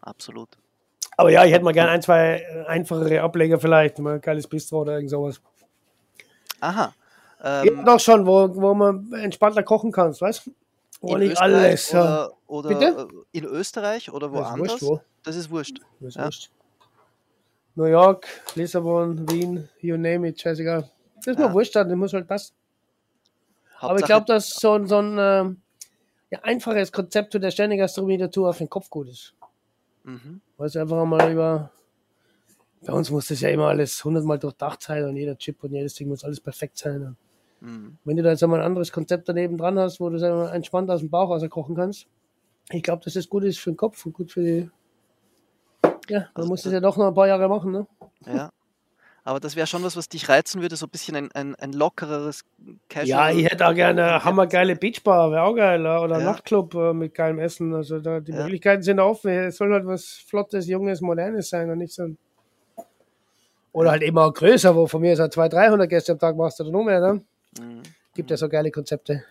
Absolut. 0.00 0.48
Aber 1.16 1.30
ja, 1.30 1.44
ich 1.44 1.52
hätte 1.52 1.64
mal 1.64 1.72
gerne 1.72 1.92
ein, 1.92 2.02
zwei 2.02 2.66
einfachere 2.66 3.22
Ableger 3.22 3.60
vielleicht, 3.60 3.98
mal 3.98 4.14
ein 4.14 4.20
geiles 4.20 4.46
Bistro 4.46 4.82
oder 4.82 4.94
irgend 4.94 5.10
sowas. 5.10 5.40
Aha. 6.60 6.94
Ähm, 7.46 7.76
ja, 7.76 7.82
doch 7.84 8.00
schon, 8.00 8.26
wo, 8.26 8.56
wo 8.56 8.72
man 8.72 9.12
entspannter 9.12 9.62
kochen 9.62 9.92
kann, 9.92 10.18
weißt 10.18 10.46
du? 10.46 10.54
Wo 11.02 11.16
nicht 11.18 11.38
alles. 11.38 11.92
Oder, 11.92 12.32
oder 12.46 12.68
Bitte? 12.70 13.08
In 13.32 13.44
Österreich 13.44 14.10
oder 14.10 14.32
woanders? 14.32 14.72
Das 14.72 14.80
ist 14.80 14.82
wurscht, 14.82 14.82
wo. 14.82 15.00
Das 15.22 15.36
ist 15.36 15.50
wurscht. 15.50 15.80
Das 16.00 16.08
ist 16.08 16.16
ja. 16.16 16.24
wurscht. 16.24 16.50
New 17.74 17.84
York, 17.84 18.26
Lissabon, 18.54 19.28
Wien, 19.30 19.68
you 19.80 19.96
name 19.96 20.26
it, 20.26 20.40
scheißegal. 20.40 20.88
Das 21.16 21.26
ist 21.26 21.38
ja. 21.38 21.48
mal 21.48 21.54
wurscht, 21.54 21.76
das 21.76 21.86
muss 21.88 22.14
halt 22.14 22.26
passen. 22.26 22.54
Aber 23.78 23.98
ich 23.98 24.06
glaube, 24.06 24.24
dass 24.24 24.48
so, 24.48 24.72
ein, 24.72 24.86
so 24.86 24.98
ein 24.98 25.18
äh, 25.18 25.44
ja, 26.30 26.40
einfaches 26.42 26.92
Konzept 26.92 27.32
zu 27.32 27.38
der 27.38 27.50
Sternegastronomie 27.50 28.16
dazu 28.16 28.46
auf 28.46 28.56
den 28.58 28.70
Kopf 28.70 28.88
gut 28.88 29.08
ist. 29.08 29.34
Mhm. 30.04 30.40
Weil 30.56 30.68
es 30.68 30.76
einfach 30.76 31.04
mal 31.04 31.30
über. 31.30 31.70
Bei 32.86 32.92
uns 32.92 33.10
muss 33.10 33.28
das 33.28 33.40
ja 33.40 33.48
immer 33.48 33.68
alles 33.68 34.02
hundertmal 34.04 34.38
durchdacht 34.38 34.82
sein 34.82 35.04
und 35.04 35.16
jeder 35.16 35.36
Chip 35.36 35.62
und 35.64 35.72
jedes 35.72 35.94
Ding 35.94 36.08
muss 36.08 36.24
alles 36.24 36.40
perfekt 36.40 36.78
sein. 36.78 37.16
Mhm. 37.64 37.96
Wenn 38.04 38.16
du 38.16 38.22
da 38.22 38.30
jetzt 38.30 38.42
einmal 38.42 38.60
ein 38.60 38.66
anderes 38.66 38.92
Konzept 38.92 39.28
daneben 39.28 39.56
dran 39.56 39.78
hast, 39.78 39.98
wo 39.98 40.10
du 40.10 40.16
es 40.16 40.22
entspannt 40.52 40.90
aus 40.90 41.00
dem 41.00 41.10
Bauch 41.10 41.30
raus 41.30 41.42
kochen 41.48 41.74
kannst, 41.74 42.06
ich 42.70 42.82
glaube, 42.82 43.02
dass 43.04 43.14
das 43.14 43.28
gut 43.28 43.44
ist 43.44 43.58
für 43.58 43.70
den 43.70 43.76
Kopf 43.76 44.04
und 44.04 44.12
gut 44.12 44.32
für 44.32 44.42
die. 44.42 44.70
Ja, 46.08 46.20
man 46.20 46.28
also 46.34 46.48
muss 46.48 46.62
das 46.62 46.72
ja 46.72 46.80
doch 46.80 46.96
noch 46.96 47.08
ein 47.08 47.14
paar 47.14 47.26
Jahre 47.26 47.48
machen, 47.48 47.72
ne? 47.72 47.86
Ja. 48.26 48.50
Aber 49.26 49.40
das 49.40 49.56
wäre 49.56 49.66
schon 49.66 49.82
was, 49.82 49.96
was 49.96 50.10
dich 50.10 50.28
reizen 50.28 50.60
würde, 50.60 50.76
so 50.76 50.84
ein 50.84 50.90
bisschen 50.90 51.16
ein, 51.16 51.32
ein, 51.32 51.54
ein 51.54 51.72
lockereres 51.72 52.44
Casual. 52.90 53.06
Ja, 53.06 53.30
ich 53.30 53.50
hätte 53.50 53.66
auch 53.66 53.74
gerne 53.74 54.22
hammergeile 54.22 54.76
Beachbar, 54.76 55.30
wäre 55.30 55.44
auch 55.44 55.54
geil. 55.54 55.80
Oder 55.80 56.18
ja. 56.18 56.24
Nachtclub 56.24 56.74
äh, 56.74 56.92
mit 56.92 57.14
geilem 57.14 57.38
Essen. 57.38 57.74
Also 57.74 58.00
da, 58.00 58.20
die 58.20 58.32
ja. 58.32 58.42
Möglichkeiten 58.42 58.82
sind 58.82 59.00
offen. 59.00 59.30
Es 59.30 59.56
soll 59.56 59.72
halt 59.72 59.86
was 59.86 60.22
Flottes, 60.28 60.66
Junges, 60.66 61.00
Modernes 61.00 61.48
sein 61.48 61.70
und 61.70 61.78
nicht 61.78 61.94
so 61.94 62.02
ein. 62.02 62.18
Oder 63.72 63.92
halt 63.92 64.02
eben 64.02 64.18
auch 64.18 64.32
größer, 64.32 64.76
wo 64.76 64.86
von 64.86 65.00
mir 65.00 65.16
so 65.16 65.26
200, 65.26 65.54
300 65.54 65.88
Gäste 65.88 66.12
am 66.12 66.18
Tag 66.18 66.36
machst 66.36 66.60
oder 66.60 66.70
noch 66.70 66.84
mehr. 66.84 67.00
Ne? 67.00 67.22
Mhm. 67.60 67.82
Gibt 68.14 68.30
ja 68.30 68.36
so 68.36 68.48
geile 68.48 68.70
Konzepte. 68.70 69.24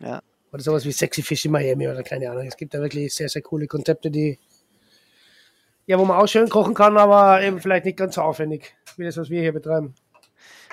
Ja. 0.00 0.22
Oder 0.52 0.62
sowas 0.62 0.84
wie 0.84 0.92
Sexy 0.92 1.22
Fish 1.22 1.44
in 1.44 1.52
Miami 1.52 1.88
oder 1.88 2.02
keine 2.02 2.30
Ahnung. 2.30 2.46
Es 2.46 2.56
gibt 2.56 2.74
da 2.74 2.80
wirklich 2.80 3.14
sehr, 3.14 3.28
sehr 3.28 3.42
coole 3.42 3.66
Konzepte, 3.66 4.10
die 4.10 4.38
ja, 5.88 5.98
wo 5.98 6.04
man 6.04 6.18
auch 6.18 6.26
schön 6.26 6.50
kochen 6.50 6.74
kann, 6.74 6.98
aber 6.98 7.42
eben 7.42 7.60
vielleicht 7.60 7.86
nicht 7.86 7.96
ganz 7.96 8.16
so 8.16 8.20
aufwendig, 8.20 8.76
wie 8.98 9.04
das, 9.04 9.16
was 9.16 9.30
wir 9.30 9.40
hier 9.40 9.54
betreiben. 9.54 9.94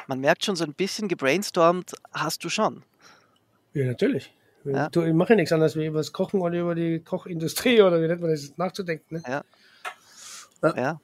Man 0.08 0.20
merkt 0.20 0.44
schon, 0.44 0.58
so 0.58 0.66
ein 0.66 0.74
bisschen 0.74 1.08
gebrainstormt 1.08 1.94
hast 2.12 2.44
du 2.44 2.50
schon. 2.50 2.84
Ja, 3.74 3.86
natürlich. 3.86 4.34
Ja. 4.66 4.90
Du, 4.90 5.04
ich 5.04 5.14
mache 5.14 5.30
ja 5.30 5.36
nichts 5.38 5.54
anderes 5.54 5.78
wie 5.78 5.86
über 5.86 6.00
das 6.00 6.12
Kochen 6.12 6.42
oder 6.42 6.60
über 6.60 6.76
die 6.76 7.00
Kochindustrie 7.00 7.82
oder 7.82 8.02
wie 8.02 8.08
nennt 8.08 8.20
man 8.20 8.32
das 8.32 8.58
nachzudenken. 8.58 9.16
Ne? 9.16 9.24
Ja. 9.26 9.44
ja. 10.64 10.76
ja. 10.76 11.02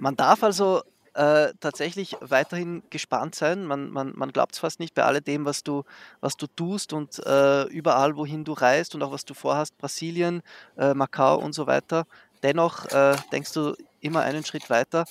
Man 0.00 0.16
darf 0.16 0.42
also 0.42 0.82
äh, 1.14 1.52
tatsächlich 1.60 2.16
weiterhin 2.20 2.82
gespannt 2.90 3.34
sein. 3.34 3.64
Man, 3.66 3.90
man, 3.90 4.12
man 4.14 4.32
glaubt 4.32 4.54
es 4.54 4.58
fast 4.58 4.80
nicht 4.80 4.94
bei 4.94 5.04
alledem, 5.04 5.44
was 5.44 5.62
du, 5.62 5.84
was 6.20 6.36
du 6.36 6.46
tust 6.46 6.92
und 6.92 7.24
äh, 7.26 7.64
überall, 7.64 8.16
wohin 8.16 8.44
du 8.44 8.52
reist 8.52 8.94
und 8.94 9.02
auch 9.02 9.12
was 9.12 9.24
du 9.24 9.34
vorhast, 9.34 9.76
Brasilien, 9.78 10.42
äh, 10.76 10.94
Macau 10.94 11.38
und 11.38 11.52
so 11.52 11.66
weiter. 11.66 12.06
Dennoch 12.42 12.86
äh, 12.86 13.16
denkst 13.30 13.52
du 13.52 13.76
immer 14.00 14.20
einen 14.20 14.44
Schritt 14.44 14.70
weiter. 14.70 15.04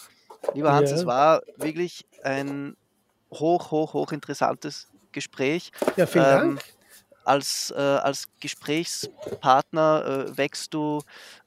Lieber 0.54 0.74
Hans, 0.74 0.90
ja. 0.90 0.98
es 0.98 1.06
war 1.06 1.42
wirklich 1.58 2.06
ein 2.24 2.76
hoch, 3.32 3.72
hoch, 3.72 3.94
hoch 3.94 4.12
interessantes 4.12 4.88
Gespräch. 5.12 5.72
Ja, 5.96 6.06
vielen 6.06 6.26
ähm, 6.26 6.32
Dank. 6.32 6.64
Als, 7.24 7.72
äh, 7.76 7.80
als 7.80 8.28
Gesprächspartner 8.40 10.28
äh, 10.32 10.38
wächst 10.38 10.74
du 10.74 11.02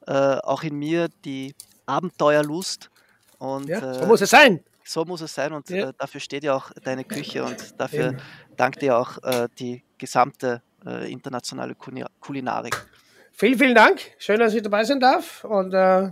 äh, 0.07 0.37
auch 0.37 0.63
in 0.63 0.75
mir 0.75 1.09
die 1.25 1.53
Abenteuerlust. 1.85 2.89
Und, 3.37 3.67
ja, 3.67 3.93
so 3.93 4.05
muss 4.05 4.21
es 4.21 4.29
sein. 4.29 4.63
So 4.83 5.03
muss 5.03 5.21
es 5.21 5.33
sein 5.33 5.51
und 5.51 5.67
ja. 5.69 5.89
Äh, 5.89 5.93
dafür 5.97 6.21
steht 6.21 6.43
ja 6.43 6.55
auch 6.55 6.71
deine 6.83 7.03
Küche 7.03 7.43
und 7.43 7.79
dafür 7.79 8.09
Eben. 8.09 8.17
dankt 8.55 8.81
dir 8.83 8.97
auch 8.97 9.17
äh, 9.23 9.47
die 9.57 9.83
gesamte 9.97 10.61
äh, 10.85 11.11
internationale 11.11 11.75
Kulinarik. 12.19 12.75
Vielen, 13.31 13.57
vielen 13.57 13.75
Dank. 13.75 13.99
Schön, 14.17 14.39
dass 14.39 14.53
ich 14.53 14.61
dabei 14.61 14.83
sein 14.83 14.99
darf. 14.99 15.43
Und, 15.43 15.73
äh, 15.73 16.11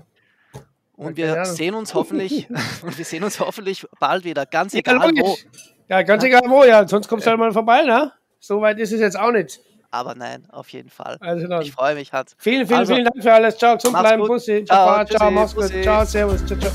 und 0.95 1.15
wir 1.15 1.45
sehen 1.45 1.75
uns 1.75 1.93
hoffentlich 1.93 2.49
und 2.81 2.97
wir 2.97 3.05
sehen 3.05 3.23
uns 3.23 3.39
hoffentlich 3.39 3.85
bald 3.99 4.23
wieder. 4.23 4.45
Ganz 4.45 4.73
egal 4.73 4.97
ja, 5.15 5.21
wo. 5.21 5.37
Ja, 5.87 6.01
ganz 6.01 6.23
egal 6.23 6.43
wo, 6.47 6.63
ja. 6.63 6.87
Sonst 6.87 7.07
kommst 7.07 7.27
du 7.27 7.29
halt 7.29 7.39
mal 7.39 7.51
vorbei, 7.51 7.83
ne? 7.83 8.11
So 8.39 8.59
weit 8.59 8.79
ist 8.79 8.91
es 8.91 8.99
jetzt 8.99 9.17
auch 9.17 9.31
nicht. 9.31 9.61
Aber 9.91 10.15
nein, 10.15 10.47
auf 10.49 10.69
jeden 10.69 10.89
Fall. 10.89 11.17
Also 11.19 11.47
ich 11.59 11.71
freue 11.71 11.93
mich, 11.93 12.11
Hans. 12.11 12.35
Vielen, 12.39 12.65
vielen, 12.65 12.79
also, 12.79 12.95
vielen 12.95 13.05
Dank 13.05 13.21
für 13.21 13.31
alles. 13.31 13.57
Ciao, 13.57 13.75
gesund 13.75 13.97
bleiben. 13.97 14.25
Bussi. 14.25 14.65
Ciao, 14.65 15.05
ciao, 15.05 15.17
ciao, 15.17 15.31
mach's 15.31 15.53
gut. 15.53 15.71
Ciao, 15.83 16.03
servus. 16.03 16.43
Ciao, 16.45 16.59
ciao. 16.59 16.71